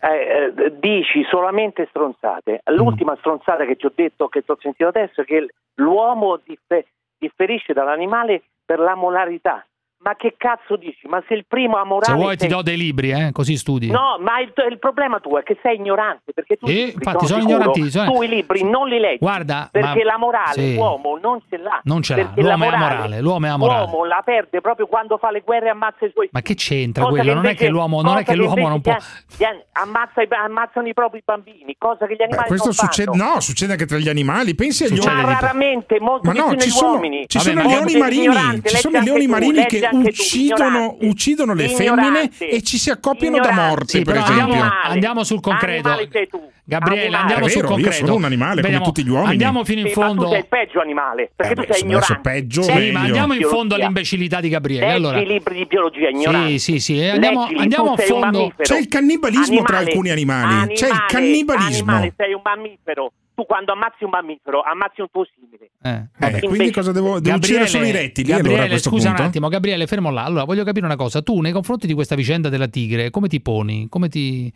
eh, 0.00 0.52
eh, 0.56 0.72
dici 0.78 1.24
solamente 1.30 1.86
stronzate. 1.88 2.62
Mm. 2.70 2.74
L'ultima 2.76 3.16
stronzata 3.18 3.64
che 3.64 3.76
ti 3.76 3.86
ho 3.86 3.92
detto, 3.94 4.28
che 4.28 4.42
ti 4.44 4.50
ho 4.50 4.56
sentito 4.60 4.88
adesso, 4.88 5.22
è 5.22 5.24
che 5.24 5.46
l'uomo 5.76 6.38
diffe- 6.44 6.86
differisce 7.24 7.72
dall'animale 7.72 8.42
per 8.64 8.78
la 8.78 8.94
moralità. 8.94 9.66
Ma 10.04 10.16
che 10.16 10.34
cazzo 10.36 10.76
dici? 10.76 11.06
Ma 11.06 11.22
se 11.26 11.32
il 11.32 11.46
primo 11.48 11.78
amorale... 11.78 12.12
Se 12.12 12.20
vuoi 12.20 12.34
ti 12.36 12.40
sei- 12.40 12.48
do 12.50 12.60
dei 12.60 12.76
libri, 12.76 13.10
eh, 13.10 13.30
così 13.32 13.56
studi. 13.56 13.88
No, 13.90 14.18
ma 14.20 14.38
il, 14.40 14.52
il 14.70 14.78
problema 14.78 15.18
tuo 15.18 15.38
è 15.38 15.42
che 15.42 15.56
sei 15.62 15.76
ignorante, 15.76 16.32
perché 16.34 16.56
tu, 16.56 16.66
Eh, 16.66 16.70
i 16.70 16.74
libri, 16.74 16.92
infatti, 17.06 17.26
sono 17.26 17.40
sicuro, 17.40 17.56
ignorantissimo, 17.58 18.04
eh. 18.04 18.06
tu 18.12 18.22
i 18.22 18.28
libri 18.28 18.64
non 18.68 18.86
li 18.86 18.98
leggi, 18.98 19.18
Guarda, 19.18 19.68
perché 19.72 20.04
ma- 20.04 20.12
la 20.12 20.18
morale 20.18 20.52
sì. 20.52 20.74
l'uomo 20.74 21.16
non 21.22 21.40
ce 21.48 21.56
l'ha. 21.56 21.80
Non 21.84 22.02
ce 22.02 22.16
l'ha, 22.16 22.32
l'uomo 22.34 22.64
la 22.64 22.70
è 22.70 22.74
amorale, 22.74 23.20
l'uomo 23.22 23.46
è 23.46 23.48
amorale. 23.48 23.80
L'uomo 23.86 24.04
la 24.04 24.20
perde 24.22 24.60
proprio 24.60 24.86
quando 24.88 25.16
fa 25.16 25.30
le 25.30 25.40
guerre 25.40 25.66
e 25.66 25.70
ammazza 25.70 26.04
i 26.04 26.10
suoi 26.12 26.28
Ma 26.32 26.42
che 26.42 26.54
c'entra 26.54 27.04
Cosa 27.04 27.16
quello? 27.16 27.32
Non 27.34 27.44
è 27.44 27.48
invece- 27.48 27.64
che 27.64 27.70
l'uomo, 27.70 28.02
non 28.02 28.18
è 28.18 28.24
che 28.24 28.34
l'uomo 28.34 28.68
non 28.68 28.80
può. 28.82 28.92
invece 28.92 29.24
gli- 29.38 29.62
ammazza 29.72 30.20
i- 30.20 30.28
ammazzano 30.30 30.86
i 30.86 30.92
propri 30.92 31.22
bambini, 31.24 31.76
cosa 31.78 32.06
che 32.06 32.12
gli 32.12 32.16
Beh, 32.18 32.24
animali 32.24 32.48
questo 32.48 32.66
non 32.66 32.74
succede, 32.74 33.10
fanno. 33.16 33.32
no, 33.34 33.40
succede 33.40 33.72
anche 33.72 33.86
tra 33.86 33.96
gli 33.96 34.08
animali. 34.10 34.54
Pensi 34.54 34.84
agli 34.84 34.98
Ma 34.98 35.12
uomini. 35.12 35.32
raramente, 35.32 35.98
molto 35.98 36.26
Ma 36.26 36.32
no, 36.34 36.48
più 36.48 36.58
ci 36.58 36.66
negli 36.66 36.70
sono, 36.76 36.92
uomini. 36.92 37.24
ci 37.26 37.38
sono 37.40 37.62
ma 37.62 37.66
leoni 37.68 37.96
marini, 37.96 38.60
ci 38.62 38.76
sono 38.76 38.98
leggi 38.98 39.04
leoni 39.06 39.26
marini 39.26 39.64
che 39.64 39.88
tu, 40.02 40.08
uccidono, 40.08 40.96
uccidono 41.00 41.54
le 41.54 41.68
femmine 41.68 42.30
e 42.38 42.62
ci 42.62 42.78
si 42.78 42.90
accoppiano 42.90 43.38
da 43.38 43.48
Ignorante. 43.48 43.68
morte, 43.68 43.98
Sì, 43.98 44.02
per 44.02 44.16
esempio. 44.16 44.42
andiamo, 44.44 44.70
andiamo 44.84 45.24
sul 45.24 45.40
concreto. 45.40 45.88
Animale. 45.88 46.28
Gabriele, 46.66 47.02
Animale. 47.02 47.20
andiamo 47.22 47.44
È 47.44 47.48
sul 47.50 47.60
vero, 47.60 47.74
io 47.76 47.82
concreto. 47.82 48.06
sono 48.06 48.16
un 48.16 48.24
animale, 48.24 48.50
come 48.52 48.62
Vediamo- 48.62 48.84
tutti 48.86 49.04
gli 49.04 49.08
uomini. 49.10 49.30
Andiamo 49.32 49.64
fino 49.64 49.80
in 49.80 49.88
Sì, 49.92 49.98
ma 49.98 50.06
fondo. 50.06 50.22
tu 50.22 50.28
sei 50.30 50.38
il 50.38 50.46
peggio 50.46 50.80
animale, 50.80 51.30
perché 51.36 51.52
Eh 51.52 51.66
tu 51.66 51.72
sei 51.74 51.82
ignorante. 51.82 52.18
peggio, 52.22 52.62
Sì, 52.62 52.72
meglio. 52.72 52.92
ma 52.92 53.00
andiamo 53.00 53.34
in 53.34 53.42
fondo 53.42 53.74
all'imbecillità 53.74 54.40
di 54.40 54.48
Gabriele. 54.48 54.86
Leggi 54.86 54.96
Allora, 54.96 55.20
i 55.20 55.26
libri 55.26 55.54
di 55.56 55.66
biologia, 55.66 56.08
ignorante. 56.08 56.58
sì, 56.58 56.78
sì, 56.78 56.78
sì. 56.80 57.04
Andiamo, 57.04 57.48
andiamo 57.58 57.92
a 57.92 57.96
fondo. 57.98 58.52
C'è 58.56 58.78
il 58.78 58.88
cannibalismo 58.88 59.62
tra 59.62 59.76
alcuni 59.78 60.08
animali. 60.10 60.72
C'è 60.72 60.86
il 60.86 60.90
Animale, 60.92 61.06
cannibalismo. 61.08 61.90
Animale, 61.90 62.14
sei 62.16 62.32
un 62.32 62.40
mammifero. 62.42 63.12
Tu 63.34 63.44
quando 63.46 63.72
ammazzi 63.72 64.04
un 64.04 64.10
mammifero, 64.10 64.62
ammazzi 64.62 65.00
un 65.00 65.08
tuo 65.10 65.26
simile. 65.34 65.70
Eh, 65.82 65.90
Eh, 65.90 66.08
vabbè. 66.18 66.40
quindi 66.46 66.70
cosa 66.70 66.92
devo, 66.92 67.18
devo 67.18 67.36
uccidere 67.36 67.66
solo 67.66 67.84
i 67.84 67.90
rettili? 67.90 68.30
allora, 68.30 68.38
a 68.40 68.48
Gabriele, 68.50 68.68
questo 68.70 68.88
scusa 68.90 69.06
punto? 69.08 69.22
un 69.22 69.28
attimo, 69.28 69.48
Gabriele, 69.48 69.86
fermo 69.88 70.10
là. 70.10 70.22
Allora, 70.24 70.44
voglio 70.44 70.62
capire 70.62 70.86
una 70.86 70.94
cosa. 70.94 71.20
Tu, 71.20 71.40
nei 71.40 71.50
confronti 71.50 71.88
di 71.88 71.94
questa 71.94 72.14
vicenda 72.14 72.48
della 72.48 72.68
tigre, 72.68 73.10
come 73.10 73.26
ti 73.26 73.40
poni? 73.40 73.88
Come 73.88 74.08
ti. 74.08 74.52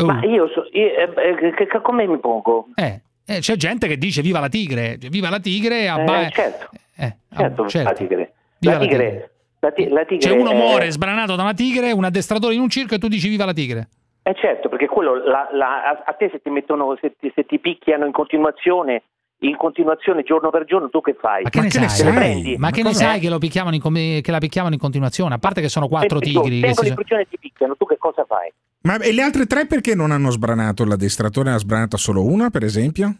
Oh, 0.00 0.06
Ma 0.06 0.24
io, 0.24 0.48
so, 0.48 0.64
io 0.72 0.86
eh, 0.86 1.02
eh, 1.02 1.54
che- 1.56 1.66
che- 1.66 1.80
come 1.80 2.06
mi 2.06 2.18
pongo? 2.18 2.68
eh, 2.74 3.02
eh, 3.24 3.38
c'è 3.40 3.56
gente 3.56 3.86
che 3.88 3.98
dice 3.98 4.20
viva 4.22 4.40
la 4.40 4.48
tigre, 4.48 4.96
viva 5.08 5.28
la 5.30 5.40
tigre, 5.40 5.88
a 5.88 6.00
Eh, 6.00 6.04
ba- 6.04 6.28
certo, 6.30 6.70
eh, 6.96 7.16
certo, 7.36 7.62
ah, 7.64 7.68
certo. 7.68 7.88
la 7.90 7.94
tigre. 7.96 8.32
Viva 8.58 8.72
La 8.74 8.78
la 8.80 8.84
tigre, 8.84 9.04
tigre. 9.10 9.30
la 9.60 9.70
ti- 9.72 9.88
la 9.88 10.04
tigre 10.04 10.20
Cioè 10.30 10.38
uno 10.40 10.50
è- 10.50 10.56
muore 10.56 10.90
sbranato 10.90 11.36
da 11.36 11.42
una 11.42 11.54
tigre, 11.54 11.92
un 11.92 12.04
addestratore 12.04 12.54
in 12.54 12.60
un 12.60 12.68
circo 12.68 12.94
e 12.94 12.98
tu 12.98 13.06
dici 13.08 13.28
viva 13.28 13.44
la 13.44 13.52
tigre. 13.52 13.88
Eh 14.28 14.34
certo, 14.34 14.68
perché 14.68 14.86
quello 14.88 15.14
la- 15.24 15.48
la- 15.52 16.02
a, 16.04 16.12
te 16.12 16.28
se 16.30 16.42
ti 16.42 16.50
mettono, 16.50 16.94
se 17.00 17.14
ti, 17.18 17.32
se 17.34 17.46
ti 17.46 17.58
picchiano 17.58 18.04
in 18.04 18.12
continuazione, 18.12 19.04
in 19.38 19.56
continuazione 19.56 20.22
giorno 20.22 20.50
per 20.50 20.66
giorno, 20.66 20.90
tu 20.90 21.00
che 21.00 21.16
fai? 21.18 21.44
Ma 21.44 21.48
che 21.48 21.62
ne 21.62 21.68
Te 21.68 21.80
le 21.80 21.88
sai? 21.88 22.12
prendi? 22.12 22.56
Ma 22.58 22.70
che 22.70 22.82
ne 22.82 22.92
sai 22.92 23.20
che, 23.20 23.30
lo 23.30 23.38
picchiavano 23.38 23.74
in 23.74 24.20
che 24.20 24.30
la 24.30 24.36
picchiavano 24.38 24.74
in 24.74 24.80
continuazione? 24.80 25.34
A 25.34 25.38
parte 25.38 25.62
che 25.62 25.70
sono 25.70 25.88
quattro 25.88 26.18
Senti 26.18 26.34
tu, 26.34 26.42
tigri. 26.42 26.60
Che 26.60 26.66
Vengono 26.66 26.82
si 26.82 26.88
in 26.88 26.94
prigione 26.94 27.22
e 27.22 27.26
ti 27.30 27.38
picchiano, 27.38 27.74
tu 27.74 27.86
che 27.86 27.96
cosa 27.96 28.26
fai? 28.28 28.52
Ma 28.82 28.98
e 28.98 29.12
le 29.14 29.22
altre 29.22 29.46
tre 29.46 29.64
perché 29.64 29.94
non 29.94 30.10
hanno 30.10 30.30
sbranato 30.30 30.84
l'addestratore? 30.84 31.48
Ne 31.48 31.54
ha 31.54 31.58
sbranata 31.58 31.96
solo 31.96 32.22
una, 32.22 32.50
per 32.50 32.64
esempio? 32.64 33.14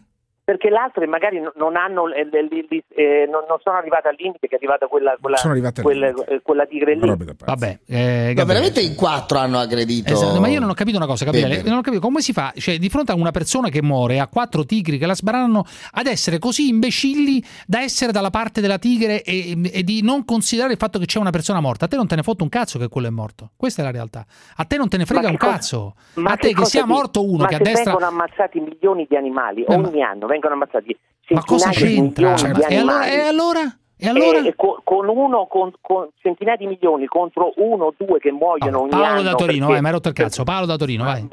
Perché 0.49 0.71
le 0.71 0.77
altre 0.77 1.05
magari 1.05 1.39
non- 1.39 1.75
hanno, 1.75 2.07
eh, 2.11 2.27
eh, 2.27 3.27
non, 3.29 3.43
non 3.47 3.59
sono 3.61 3.77
arrivate 3.77 4.07
al 4.07 4.15
limite 4.17 4.47
che 4.47 4.55
è 4.55 4.57
arrivata 4.57 4.87
quella, 4.87 5.15
quella, 5.21 5.37
al 5.39 5.73
quella, 5.79 6.07
eh, 6.07 6.41
quella 6.41 6.65
tigre 6.65 6.95
lì. 6.95 7.15
Vabbè, 7.45 7.79
eh, 7.85 8.33
Ma 8.35 8.43
veramente 8.45 8.81
in 8.81 8.95
quattro 8.95 9.37
hanno 9.37 9.59
aggredito. 9.59 10.11
Esatto, 10.11 10.39
ma 10.39 10.47
io 10.47 10.59
non 10.59 10.71
ho 10.71 10.73
capito 10.73 10.97
una 10.97 11.05
cosa, 11.05 11.23
Gabriele. 11.25 11.61
Non 11.61 11.77
ho 11.77 11.81
capito 11.81 12.01
come 12.01 12.21
si 12.21 12.33
fa, 12.33 12.51
cioè, 12.55 12.79
di 12.79 12.89
fronte 12.89 13.11
a 13.11 13.15
una 13.15 13.29
persona 13.29 13.69
che 13.69 13.83
muore, 13.83 14.19
a 14.19 14.25
quattro 14.27 14.65
tigri 14.65 14.97
che 14.97 15.05
la 15.05 15.13
sbranano, 15.13 15.65
ad 15.91 16.07
essere 16.07 16.39
così 16.39 16.69
imbecilli 16.69 17.43
da 17.67 17.81
essere 17.81 18.11
dalla 18.11 18.31
parte 18.31 18.59
della 18.59 18.79
tigre 18.79 19.21
e, 19.21 19.55
e 19.71 19.83
di 19.83 20.01
non 20.01 20.25
considerare 20.25 20.73
il 20.73 20.79
fatto 20.79 20.97
che 20.97 21.05
c'è 21.05 21.19
una 21.19 21.29
persona 21.29 21.59
morta. 21.59 21.85
A 21.85 21.87
te 21.87 21.95
non 21.95 22.07
te 22.07 22.15
ne 22.15 22.23
fotte 22.23 22.41
un 22.41 22.49
cazzo 22.49 22.79
che 22.79 22.87
quello 22.87 23.05
è 23.05 23.11
morto. 23.11 23.51
Questa 23.55 23.83
è 23.83 23.85
la 23.85 23.91
realtà. 23.91 24.25
A 24.55 24.65
te 24.65 24.77
non 24.77 24.89
te 24.89 24.97
ne 24.97 25.05
frega 25.05 25.29
un 25.29 25.37
cosa- 25.37 25.51
cazzo. 25.51 25.93
A 26.23 26.35
te 26.37 26.55
che, 26.55 26.65
sia 26.65 26.87
morto 26.87 27.23
uno 27.23 27.43
ma 27.43 27.47
che 27.49 27.55
a 27.55 27.59
destra. 27.59 27.83
vengono 27.91 28.07
ammazzati 28.07 28.59
milioni 28.59 29.05
di 29.07 29.15
animali 29.15 29.63
Eh, 29.63 29.77
ma- 29.77 29.87
ogni 29.87 30.01
anno, 30.01 30.25
vengono 30.39 30.53
ammazzati 30.53 30.97
Ma 31.29 31.43
cosa 31.43 31.69
c'entra? 31.71 32.35
Cioè, 32.35 32.51
e 32.69 32.77
allora, 32.77 33.05
e 33.07 33.19
allora? 33.27 33.59
E 34.01 34.07
allora? 34.07 34.39
E 34.47 34.53
co- 34.55 34.79
con, 34.85 35.09
uno, 35.09 35.45
con, 35.47 35.73
con 35.81 36.07
centinaia 36.21 36.55
di 36.55 36.67
milioni 36.67 37.05
contro 37.07 37.51
uno 37.57 37.87
o 37.87 37.93
due 37.97 38.17
che 38.19 38.31
muoiono 38.31 38.81
ogni 38.83 38.91
Paolo 38.91 39.05
anno. 39.05 39.21
da 39.23 39.33
Torino, 39.33 39.65
perché- 39.67 39.71
vai, 39.73 39.79
mi 39.81 39.87
hai 39.87 39.91
rotto 39.91 40.07
il 40.07 40.13
cazzo. 40.13 40.43
Paolo 40.45 40.65
da 40.65 40.77
Torino, 40.77 41.03
vai. 41.03 41.27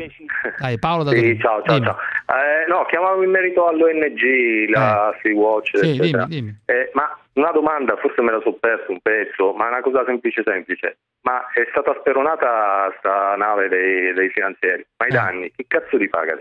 Dai, 0.58 0.78
Paolo 0.80 1.04
da 1.04 1.10
Torino. 1.10 1.34
Sì, 1.34 1.40
ciao, 1.40 1.62
ciao, 1.62 1.74
Dimmi. 1.78 1.86
ciao. 1.86 1.96
Eh, 2.26 2.66
no, 2.68 2.84
chiamavo 2.88 3.22
in 3.22 3.30
merito 3.30 3.66
all'ONG, 3.68 4.68
la 4.70 5.14
Sea-Watch, 5.22 5.74
Eh. 5.74 5.78
Sì, 5.78 5.90
eccetera. 5.90 6.24
dimmi, 6.24 6.40
dimmi. 6.40 6.58
Eh, 6.64 6.90
ma 6.94 7.16
una 7.34 7.52
domanda, 7.52 7.94
forse 7.98 8.20
me 8.22 8.32
la 8.32 8.40
so 8.42 8.52
perso 8.54 8.90
un 8.90 8.98
pezzo, 9.00 9.52
ma 9.52 9.68
una 9.68 9.80
cosa 9.80 10.02
semplice 10.04 10.42
semplice. 10.44 10.96
Ma 11.22 11.46
è 11.54 11.64
stata 11.70 11.94
speronata 12.00 12.92
sta 12.98 13.36
nave 13.36 13.68
dei, 13.68 14.12
dei 14.12 14.28
finanzieri, 14.30 14.82
Eh. 14.82 14.86
ma 14.98 15.06
i 15.06 15.10
danni, 15.10 15.52
chi 15.54 15.64
cazzo 15.68 15.96
li 15.96 16.08
paga? 16.08 16.36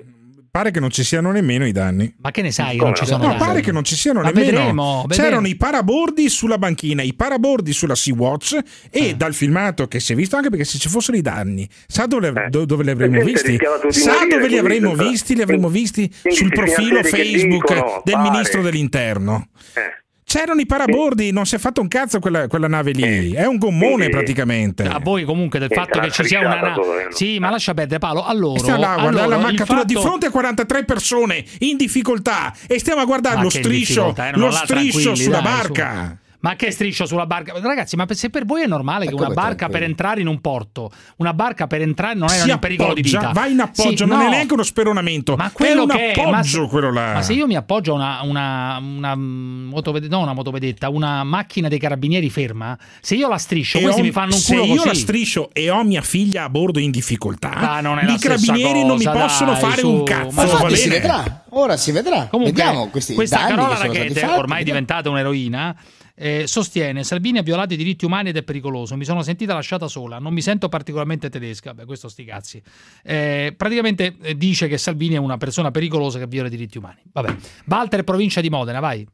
Pare 0.55 0.71
che 0.71 0.79
non 0.79 0.89
ci 0.89 1.03
siano 1.03 1.31
nemmeno 1.33 1.65
i 1.67 1.73
danni. 1.73 2.15
Ma 2.21 2.31
che 2.31 2.41
ne 2.41 2.49
sai 2.49 2.77
Come 2.77 2.91
non 2.91 2.95
ci 2.95 3.01
no? 3.01 3.07
sono 3.09 3.23
No, 3.23 3.27
danni? 3.31 3.39
pare 3.45 3.59
che 3.59 3.71
non 3.73 3.83
ci 3.83 3.95
siano 3.97 4.21
Ma 4.21 4.27
nemmeno. 4.29 4.51
vedremo, 4.51 5.01
vedremo. 5.05 5.23
C'erano 5.29 5.47
i 5.47 5.55
parabordi 5.57 6.29
sulla 6.29 6.57
banchina, 6.57 7.01
i 7.01 7.13
parabordi 7.13 7.73
sulla 7.73 7.93
Sea-Watch 7.93 8.57
e 8.89 9.07
Eh. 9.09 9.15
dal 9.15 9.33
filmato 9.33 9.89
che 9.89 9.99
si 9.99 10.13
è 10.13 10.15
visto 10.15 10.37
anche 10.37 10.49
perché 10.49 10.63
se 10.63 10.77
ci 10.77 10.87
fossero 10.87 11.17
i 11.17 11.21
danni, 11.21 11.67
sa 11.87 12.05
dove, 12.05 12.47
do- 12.49 12.63
dove 12.63 12.85
li 12.85 12.89
avremmo 12.91 13.21
visti? 13.21 13.57
Sa 13.89 14.11
morire, 14.13 14.27
dove 14.29 14.47
li 14.47 14.57
avremmo 14.57 14.89
senza- 14.95 15.09
visti? 15.09 15.35
Li 15.35 15.41
avremmo 15.41 15.67
visti 15.67 16.09
quindi 16.21 16.39
sul 16.39 16.49
profilo 16.53 17.03
Facebook 17.03 17.67
dicono, 17.73 18.01
del 18.05 18.13
pare. 18.15 18.29
ministro 18.29 18.61
dell'interno. 18.61 19.47
Eh. 19.73 20.03
C'erano 20.27 20.59
i 20.59 20.65
parabordi, 20.65 21.31
non 21.31 21.45
si 21.45 21.53
è 21.55 21.59
fatto 21.59 21.81
un 21.81 21.87
cazzo 21.87 22.19
quella, 22.19 22.47
quella 22.47 22.67
nave 22.67 22.91
lì. 22.91 23.31
È 23.33 23.45
un 23.45 23.57
gommone 23.57 23.93
Quindi- 23.93 24.09
praticamente. 24.09 24.83
A 24.83 24.99
voi 24.99 25.23
comunque 25.23 25.59
del 25.59 25.69
Sì, 25.69 25.75
fatto 25.75 25.99
che 25.99 26.09
ci 26.11 26.23
sia 26.25 26.39
una 26.39 26.59
nave. 26.59 26.81
eh. 26.81 27.07
Sì, 27.13 27.37
ma 27.39 27.51
lascia 27.51 27.73
perdere 27.75 27.99
Paolo. 27.99 28.25
Allora, 28.25 28.59
Stiamo 28.59 28.79
là 28.81 28.93
allora, 28.95 29.27
la 29.27 29.35
il 29.35 29.41
maccatura 29.41 29.83
di 29.83 29.93
fatto- 29.93 30.05
fronte 30.07 30.25
a 30.25 30.31
43 30.31 30.83
persone 30.83 31.43
in 31.59 31.77
difficoltà 31.77 32.53
e 32.67 32.79
stiamo 32.79 33.01
a 33.01 33.05
guardare 33.05 33.35
Ma 33.37 33.43
lo 33.43 33.49
striscio, 33.49 33.69
difficoltà, 33.77 34.27
erano 34.27 34.45
lo 34.45 34.51
là 34.51 34.57
striscio 34.63 35.15
sulla 35.15 35.39
dai, 35.41 35.43
barca. 35.53 36.17
su. 36.19 36.23
Ma 36.45 36.55
che 36.55 36.69
striscio 36.69 37.05
sulla 37.07 37.25
barca? 37.25 37.53
Ragazzi, 37.59 37.95
ma 37.95 38.05
se 38.09 38.29
per 38.29 38.45
voi 38.45 38.61
è 38.61 38.67
normale 38.67 39.07
che 39.07 39.13
una 39.15 39.29
barca 39.29 39.67
per 39.67 39.81
entrare 39.81 40.21
in 40.21 40.27
un 40.27 40.39
porto, 40.41 40.91
una 41.17 41.33
barca 41.33 41.65
per 41.65 41.81
entrare 41.81 42.13
non 42.13 42.27
è 42.29 42.33
si 42.37 42.49
in 42.51 42.59
pericolo 42.59 42.93
di 42.93 42.99
appoggia, 43.01 43.19
vita. 43.19 43.31
va 43.31 43.47
in 43.47 43.59
appoggio, 43.59 44.03
Sì, 44.03 44.05
non 44.05 44.19
no. 44.19 44.25
è 44.25 44.29
neanche 44.29 44.53
uno 44.53 44.61
speronamento, 44.63 45.35
Ma 45.35 45.47
è 45.47 45.51
quello 45.51 45.81
un 45.83 45.89
che 45.89 46.11
è, 46.11 46.21
appoggio 46.21 46.61
ma, 46.61 46.67
quello 46.67 46.91
là. 46.91 47.13
ma 47.13 47.21
se 47.23 47.33
io 47.33 47.47
mi 47.47 47.55
appoggio 47.55 47.93
a 47.93 47.95
una, 47.95 48.21
una, 48.23 48.77
una 48.77 49.15
motovedetta, 49.15 50.15
no, 50.15 50.21
una 50.21 50.33
motovedetta, 50.33 50.89
una 50.89 51.23
macchina 51.23 51.67
dei 51.67 51.79
carabinieri 51.79 52.29
ferma, 52.29 52.77
se 53.01 53.15
io 53.15 53.27
la 53.27 53.37
striscio, 53.37 53.79
E 53.79 53.81
questi 53.81 54.01
ho- 54.01 54.03
mi 54.03 54.11
fanno 54.11 54.33
un 54.35 54.39
se 54.39 54.53
culo 54.53 54.65
io 54.67 54.75
così. 54.75 54.87
la 54.87 54.93
striscio 54.93 55.49
e 55.51 55.69
ho 55.69 55.83
mia 55.83 56.01
figlia 56.01 56.43
a 56.43 56.49
bordo 56.49 56.79
in 56.79 56.91
difficoltà, 56.91 57.49
Ma 57.59 57.81
non 57.81 57.97
è 57.99 58.05
la 58.05 58.13
i 58.13 58.19
carabinieri 58.19 58.85
non 58.85 58.97
mi 58.97 59.03
cosa, 59.05 59.19
possono 59.19 59.51
dai, 59.53 59.61
fare 59.61 59.77
su. 59.79 59.89
un 59.91 60.03
cazzo. 60.03 60.35
Ma 60.35 60.43
infatti 60.43 60.75
si 60.75 60.89
vedrà, 60.89 61.43
ora 61.49 61.75
si 61.77 61.91
vedrà. 61.91 62.27
Comunque, 62.29 62.61
Vediamo 62.61 62.87
questi 62.89 63.13
questa 63.15 63.37
danni 63.37 63.49
Carola 63.55 63.75
che 63.75 63.87
ormai 63.87 64.07
vediamo. 64.07 64.63
diventata 64.63 65.09
un'eroina, 65.09 65.75
eh, 66.15 66.47
sostiene 66.47 67.03
Salvini 67.03 67.37
ha 67.37 67.41
violato 67.43 67.73
i 67.73 67.77
diritti 67.77 68.05
umani 68.05 68.29
ed 68.29 68.37
è 68.37 68.43
pericoloso. 68.43 68.95
Mi 68.95 69.05
sono 69.05 69.21
sentita 69.21 69.53
lasciata 69.53 69.87
sola, 69.87 70.19
non 70.19 70.33
mi 70.33 70.41
sento 70.41 70.69
particolarmente 70.69 71.29
tedesca. 71.29 71.73
Beh, 71.73 71.85
questo 71.85 72.07
sti 72.07 72.23
cazzi. 72.23 72.61
Eh, 73.03 73.53
praticamente 73.55 74.15
eh, 74.21 74.37
dice 74.37 74.67
che 74.67 74.77
Salvini 74.77 75.15
è 75.15 75.19
una 75.19 75.37
persona 75.37 75.71
pericolosa 75.71 76.17
che 76.19 76.27
viola 76.27 76.47
i 76.47 76.51
diritti 76.51 76.77
umani. 76.77 77.01
Vabbè. 77.11 77.35
Walter, 77.67 78.03
provincia 78.03 78.41
di 78.41 78.49
Modena, 78.49 78.79
vai. 78.79 79.05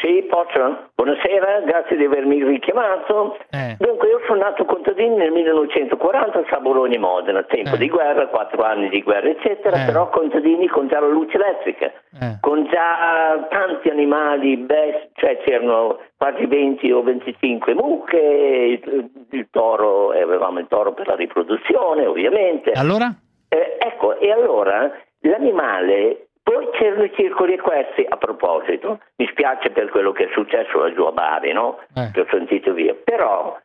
Sì, 0.00 0.24
posso? 0.30 0.88
Buonasera, 0.94 1.60
grazie 1.60 1.96
di 1.96 2.04
avermi 2.06 2.42
richiamato. 2.42 3.36
Eh. 3.50 3.76
Dunque, 3.78 4.08
io 4.08 4.20
sono 4.26 4.40
nato 4.40 4.64
contadino 4.64 5.16
nel 5.16 5.30
1940 5.30 6.42
a 6.56 6.60
Bologna 6.60 6.98
Modena, 6.98 7.42
tempo 7.42 7.74
Eh. 7.74 7.78
di 7.78 7.88
guerra, 7.90 8.28
quattro 8.28 8.62
anni 8.62 8.88
di 8.88 9.02
guerra, 9.02 9.28
eccetera, 9.28 9.82
Eh. 9.82 9.84
però 9.84 10.08
contadini 10.08 10.68
con 10.68 10.88
già 10.88 11.00
la 11.00 11.06
luce 11.08 11.36
elettrica, 11.36 11.92
Eh. 12.18 12.38
con 12.40 12.64
già 12.70 13.46
tanti 13.50 13.90
animali, 13.90 14.56
best, 14.56 15.10
cioè 15.16 15.36
c'erano 15.44 15.98
quasi 16.16 16.46
20 16.46 16.90
o 16.92 17.02
25 17.02 17.74
mucche, 17.74 18.16
il, 18.18 19.10
il 19.32 19.48
toro, 19.50 20.14
e 20.14 20.22
avevamo 20.22 20.60
il 20.60 20.66
toro 20.68 20.94
per 20.94 21.08
la 21.08 21.14
riproduzione, 21.14 22.06
ovviamente. 22.06 22.72
Allora? 22.72 23.12
Eh, 23.50 23.76
ecco, 23.78 24.18
e 24.18 24.30
allora 24.30 24.90
l'animale, 25.22 26.28
poi 26.42 26.68
c'erano 26.72 27.04
i 27.04 27.12
circoli 27.14 27.54
equestri, 27.54 28.06
a 28.08 28.16
proposito, 28.16 29.00
mi 29.16 29.26
spiace 29.30 29.70
per 29.70 29.88
quello 29.90 30.12
che 30.12 30.24
è 30.24 30.28
successo 30.32 30.78
laggiù 30.78 31.02
a 31.04 31.12
Bari, 31.12 31.52
no? 31.52 31.78
Eh. 31.94 32.10
Che 32.12 32.20
ho 32.20 32.26
sentito 32.30 32.72
via, 32.72 32.94
però 32.94 33.56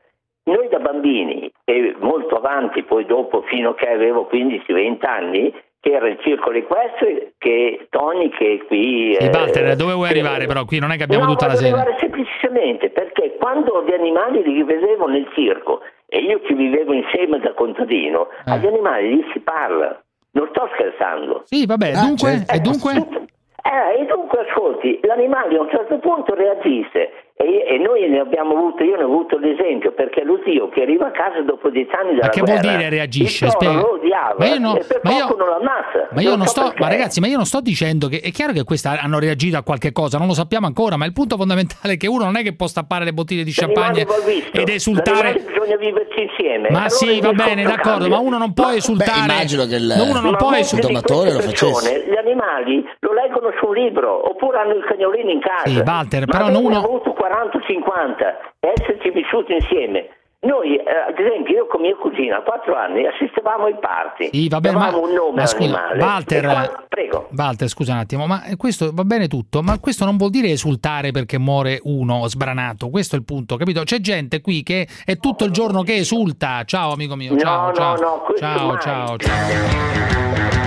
noi 0.44 0.68
da 0.68 0.80
bambini 0.80 1.52
e 1.64 1.96
molto 2.00 2.36
avanti, 2.36 2.84
poi 2.84 3.06
dopo 3.06 3.42
fino 3.44 3.72
a 3.72 3.76
che 3.76 3.90
avevo 3.90 4.30
15-20 4.32 4.98
anni, 5.08 5.54
che 5.80 5.92
era 5.92 6.08
il 6.08 6.20
circolo 6.22 6.58
equestre, 6.58 7.34
che 7.38 7.88
Tony 7.90 8.30
che 8.30 8.64
qui... 8.68 9.16
Sì, 9.20 9.26
eh, 9.26 9.30
Walter, 9.32 9.76
dove 9.76 9.94
vuoi 9.94 10.08
che- 10.08 10.14
arrivare 10.14 10.46
però? 10.48 10.66
Qui 10.66 10.80
non 10.80 10.92
è 10.92 10.98
che 10.98 11.04
abbiamo 11.04 11.26
no, 11.26 11.32
tutta 11.32 11.48
la 11.48 11.56
sera. 11.56 11.76
arrivare 11.78 11.98
semplicemente 12.00 12.90
perché 12.90 13.36
quando 13.40 13.84
gli 13.88 13.94
animali 13.94 14.44
li 14.44 14.64
vedevo 14.64 15.08
nel 15.08 15.28
circo 15.34 15.82
e 16.08 16.20
io 16.20 16.42
ci 16.46 16.54
vivevo 16.54 16.94
insieme 16.94 17.40
da 17.40 17.54
contadino, 17.54 18.30
Eh. 18.46 18.52
agli 18.52 18.66
animali 18.68 19.16
lì 19.16 19.26
si 19.34 19.40
parla. 19.40 20.00
Non 20.36 20.48
sto 20.52 20.68
scherzando. 20.74 21.44
Sì, 21.46 21.66
vabbè, 21.66 21.92
Ah, 21.96 22.02
dunque, 22.06 22.30
certo. 22.44 22.54
e 22.54 22.60
dunque? 22.60 22.92
Eh, 23.66 24.02
e 24.02 24.06
dunque 24.06 24.46
ascolti, 24.48 25.00
l'animale 25.04 25.58
a 25.58 25.62
un 25.62 25.70
certo 25.70 25.98
punto 26.00 26.36
reagisce 26.36 27.25
e, 27.38 27.66
e 27.68 27.78
noi 27.80 28.08
ne 28.08 28.20
abbiamo 28.20 28.56
avuto, 28.56 28.82
io 28.84 28.96
ne 28.96 29.04
ho 29.04 29.08
avuto 29.08 29.38
l'esempio 29.38 29.92
perché 29.92 30.24
lo 30.24 30.40
zio 30.46 30.70
che 30.70 30.84
arriva 30.84 31.08
a 31.08 31.12
casa 31.12 31.42
dopo 31.42 31.70
dieci 31.70 31.92
anni 31.94 32.12
dalla 32.16 32.28
Ma 32.28 32.30
che 32.30 32.42
vuol 32.42 32.60
dire 32.60 32.90
reagisce? 32.90 33.50
Spiega. 33.50 33.74
lo 33.82 33.94
odiava 33.96 34.36
Ma 34.38 34.46
io 34.48 34.58
no- 34.60 34.78
e 34.78 34.84
per 34.86 35.02
ma 35.04 35.12
io- 35.12 35.28
poco 35.28 35.38
non 35.44 35.50
l'ammazza. 35.50 36.08
Ma 36.12 36.22
io 36.22 36.36
non 36.38 36.46
so 36.48 36.52
sto, 36.52 36.62
perché. 36.64 36.80
ma 36.84 36.88
ragazzi, 36.90 37.20
ma 37.20 37.28
io 37.28 37.36
non 37.36 37.46
sto 37.46 37.60
dicendo 37.60 38.08
che 38.08 38.22
è 38.24 38.32
chiaro 38.32 38.54
che 38.54 38.64
queste 38.64 38.88
hanno 38.88 39.20
reagito 39.20 39.58
a 39.58 39.64
qualche 39.64 39.92
cosa, 39.92 40.18
non 40.18 40.28
lo 40.28 40.34
sappiamo 40.34 40.66
ancora, 40.66 40.96
ma 40.96 41.06
il 41.06 41.12
punto 41.12 41.36
fondamentale 41.36 41.94
è 41.96 41.98
che 41.98 42.08
uno 42.08 42.24
non 42.24 42.38
è 42.38 42.42
che 42.42 42.56
può 42.56 42.68
stappare 42.68 43.04
le 43.04 43.12
bottiglie 43.12 43.44
di 43.44 43.52
champagne 43.52 44.06
ed 44.54 44.70
esultare. 44.70 45.34
Bisogna 45.34 45.76
viverci 45.76 46.22
insieme. 46.22 46.70
Ma 46.70 46.78
Allora 46.86 46.90
sì, 46.90 47.20
va 47.20 47.34
bene, 47.34 47.64
d'accordo, 47.64 48.08
ma 48.08 48.18
uno 48.20 48.38
non 48.38 48.54
può 48.54 48.70
esultare. 48.72 49.20
immagino 49.20 49.66
che 49.66 49.76
il- 49.76 49.94
No, 49.98 50.04
uno 50.04 50.22
non 50.22 50.32
Ma 50.32 50.38
può 50.38 50.54
esultare. 50.54 51.32
lo 51.34 51.40
persone, 51.40 52.06
Gli 52.08 52.16
animali 52.16 52.82
lo 53.00 53.12
leggono 53.14 53.52
su 53.60 53.68
un 53.68 53.74
libro 53.74 54.30
oppure 54.30 54.58
hanno 54.60 54.74
il 54.76 54.86
cagnolino 54.88 55.30
in 55.32 55.40
casa. 55.42 55.68
Sì, 55.68 55.82
Walter, 55.86 56.26
Ma 56.28 56.38
però 56.38 56.48
uno- 56.60 56.80
abbiamo 57.26 57.50
avuto 57.50 57.60
40-50 57.60 58.36
e 58.60 58.74
esserci 58.78 59.10
vissuti 59.12 59.54
insieme. 59.54 60.10
Noi, 60.46 60.76
eh, 60.76 60.84
ad 61.10 61.18
esempio, 61.18 61.56
io 61.56 61.66
con 61.66 61.82
mia 61.82 61.96
cugina 61.96 62.38
a 62.38 62.42
4 62.42 62.76
anni 62.76 63.04
assistevamo 63.08 63.66
ai 63.66 63.78
parti. 63.80 64.30
Sì, 64.32 64.48
va 64.48 64.60
bene, 64.60 64.78
ma, 64.78 64.96
un 64.96 65.12
nome 65.12 65.40
ma 65.42 65.46
scusa. 65.48 65.88
Walter, 65.98 66.44
E 66.46 66.48
qua- 66.48 66.84
prego. 66.88 67.30
Walter, 67.36 67.68
scusa 67.68 67.94
un 67.94 67.98
attimo, 67.98 68.28
ma 68.28 68.44
questo 68.56 68.92
va 68.94 69.04
bene 69.04 69.28
tutto, 69.28 69.64
ma 69.64 69.80
questo 69.80 70.06
non 70.06 70.18
vuol 70.18 70.30
dire 70.30 70.50
esultare 70.50 71.10
perché 71.10 71.40
muore 71.40 71.80
uno 71.86 72.28
sbranato, 72.28 72.90
questo 72.92 73.16
è 73.16 73.18
il 73.20 73.26
punto, 73.26 73.56
capito? 73.56 73.82
C'è 73.82 73.98
gente 74.00 74.42
qui 74.42 74.62
che 74.62 74.88
è 75.04 75.18
tutto 75.18 75.46
il 75.46 75.52
giorno 75.52 75.82
che 75.82 75.96
esulta. 75.96 76.64
Ciao 76.64 76.92
amico 76.92 77.16
mio, 77.16 77.32
No, 77.32 77.40
ciao, 77.40 77.68
no, 77.70 77.74
ciao. 77.74 77.96
no, 78.00 78.18
questo 78.20 78.46
ciao, 78.46 78.68
mai. 78.68 78.80
ciao, 78.82 79.18
ciao. 79.18 80.65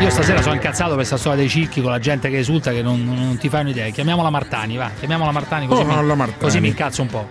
Io 0.00 0.10
stasera 0.10 0.42
sono 0.42 0.54
incazzato 0.54 0.88
per 0.88 0.96
questa 0.98 1.16
storia 1.16 1.38
dei 1.38 1.48
cicchi 1.48 1.80
con 1.80 1.90
la 1.90 1.98
gente 1.98 2.28
che 2.28 2.38
esulta 2.38 2.72
che 2.72 2.82
non, 2.82 3.02
non 3.04 3.38
ti 3.38 3.48
fai 3.48 3.62
un'idea. 3.62 3.88
Chiamiamola 3.88 4.28
Martani, 4.28 4.76
va, 4.76 4.90
chiamiamola 4.98 5.30
Martani 5.30 5.66
così, 5.66 5.80
Oh, 5.82 5.84
mi, 5.86 6.06
la 6.06 6.14
Martani. 6.14 6.38
così 6.40 6.60
mi 6.60 6.68
incazzo 6.68 7.02
un 7.02 7.08
po'. 7.08 7.28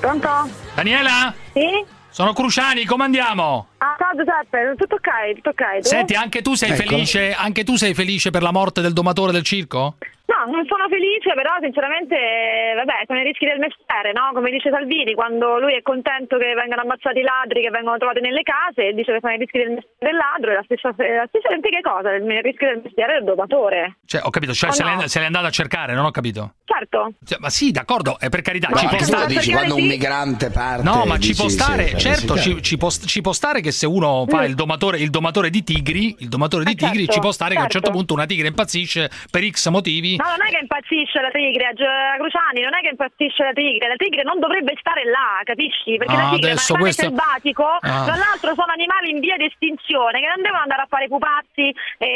Pronto? 0.00 0.28
Daniela? 0.74 1.32
Sì? 1.52 1.84
Sono 2.08 2.32
Cruciani, 2.32 2.84
come 2.84 3.04
andiamo? 3.04 3.68
Ah, 3.78 3.95
Giuseppe, 4.16 4.74
tutto 4.76 4.94
ok, 4.96 5.34
tutto 5.36 5.50
ok. 5.50 5.86
Senti, 5.86 6.14
anche 6.14 6.42
tu 6.42 6.54
sei 6.54 6.70
Ecco. 6.70 6.82
felice, 6.82 7.32
anche 7.32 7.64
tu 7.64 7.76
sei 7.76 7.94
felice 7.94 8.30
per 8.30 8.42
la 8.42 8.52
morte 8.52 8.80
del 8.80 8.92
domatore 8.92 9.32
del 9.32 9.42
circo? 9.42 9.96
No, 10.26 10.42
non 10.50 10.66
sono 10.66 10.88
felice, 10.90 11.32
però 11.38 11.54
sinceramente, 11.62 12.16
eh, 12.18 12.74
vabbè, 12.74 13.06
sono 13.06 13.20
i 13.20 13.24
rischi 13.24 13.46
del 13.46 13.58
mestiere, 13.62 14.10
no? 14.10 14.30
Come 14.34 14.50
dice 14.50 14.70
Salvini, 14.70 15.14
quando 15.14 15.58
lui 15.60 15.74
è 15.78 15.82
contento 15.82 16.36
che 16.36 16.52
vengano 16.52 16.82
ammazzati 16.82 17.18
i 17.18 17.22
ladri 17.22 17.62
che 17.62 17.70
vengono 17.70 17.96
trovati 17.96 18.20
nelle 18.20 18.42
case, 18.42 18.90
dice 18.92 19.12
che 19.14 19.18
sono 19.22 19.34
i 19.34 19.38
rischi 19.38 19.58
del 19.58 19.70
mestiere 19.78 19.94
del 20.02 20.16
ladro, 20.18 20.50
e 20.50 20.54
la 20.58 20.64
stessa, 20.66 20.88
la 20.98 21.26
stessa 21.30 21.48
identica 21.54 21.78
cosa, 21.80 22.10
il 22.12 22.26
rischio 22.42 22.66
del 22.74 22.80
mestiere 22.82 23.12
del 23.14 23.24
domatore. 23.24 23.98
Cioè, 24.04 24.20
ho 24.24 24.30
capito, 24.30 24.52
cioè 24.52 24.70
Oh, 24.70 24.72
se, 24.72 24.82
no. 24.82 24.96
l'è, 24.98 25.06
se 25.06 25.20
l'è 25.20 25.26
andato 25.26 25.46
a 25.46 25.50
cercare, 25.50 25.94
non 25.94 26.04
ho 26.04 26.10
capito. 26.10 26.54
Certo. 26.64 27.12
Cioè, 27.24 27.38
ma 27.38 27.48
sì, 27.48 27.70
d'accordo, 27.70 28.18
è 28.18 28.28
per 28.28 28.42
carità, 28.42 28.66
No, 28.68 28.76
ci 28.78 28.86
può 28.88 28.98
stare. 28.98 29.26
dici 29.26 29.52
quando 29.52 29.76
un 29.76 29.86
migrante 29.86 30.50
parte. 30.50 30.82
No, 30.82 31.04
ma 31.06 31.14
ci 31.18 31.28
dici, 31.30 31.40
può 31.40 31.48
sì, 31.48 31.54
stare, 31.54 31.86
sì, 31.86 31.98
certo, 32.00 32.36
ci, 32.36 32.60
ci 32.62 32.76
può, 32.76 32.90
ci 32.90 33.20
può 33.20 33.32
stare 33.32 33.60
che 33.60 33.70
se 33.70 33.86
uno 33.86 34.24
fa 34.28 34.42
il 34.44 34.56
domatore, 34.56 34.98
il 34.98 35.10
domatore 35.10 35.50
di 35.50 35.62
tigri, 35.62 36.16
il 36.18 36.28
domatore 36.28 36.64
di 36.64 36.72
Eh, 36.72 36.74
tigri, 36.74 36.98
certo, 37.04 37.12
ci 37.12 37.20
può 37.20 37.30
stare 37.30 37.54
che 37.54 37.60
a 37.60 37.62
un 37.62 37.68
certo 37.70 37.86
certo. 37.86 37.98
punto 37.98 38.14
una 38.14 38.26
tigre 38.26 38.48
impazzisce 38.48 39.08
per 39.30 39.48
X 39.48 39.68
motivi 39.68 40.14
tigri. 40.16 40.24
No, 40.24 40.36
non 40.36 40.46
è 40.46 40.50
che 40.50 40.58
impazzisce 40.64 41.20
la 41.20 41.30
tigre, 41.30 41.64
Gio- 41.76 41.84
a 41.86 42.16
Cruciani, 42.16 42.60
non 42.64 42.74
è 42.74 42.80
che 42.80 42.90
impazzisce 42.96 43.42
la 43.44 43.52
tigre, 43.52 43.88
la 43.88 43.96
tigre 44.00 44.22
non 44.24 44.38
dovrebbe 44.40 44.72
stare 44.80 45.04
là, 45.04 45.40
capisci? 45.44 45.96
Perché 46.00 46.14
Ah, 46.16 46.22
la 46.22 46.30
tigre 46.34 46.50
è 46.50 46.56
un 46.56 46.58
animale 46.58 46.80
questo- 46.82 47.02
selvatico, 47.06 47.64
Ah. 47.80 48.04
tra 48.08 48.16
l'altro 48.16 48.48
sono 48.56 48.72
animali 48.72 49.10
in 49.10 49.20
via 49.20 49.36
di 49.36 49.44
estinzione 49.46 50.20
che 50.20 50.26
non 50.32 50.40
devono 50.42 50.62
andare 50.62 50.82
a 50.82 50.88
fare 50.88 51.06
pupazzi 51.08 51.66
e 51.98 52.10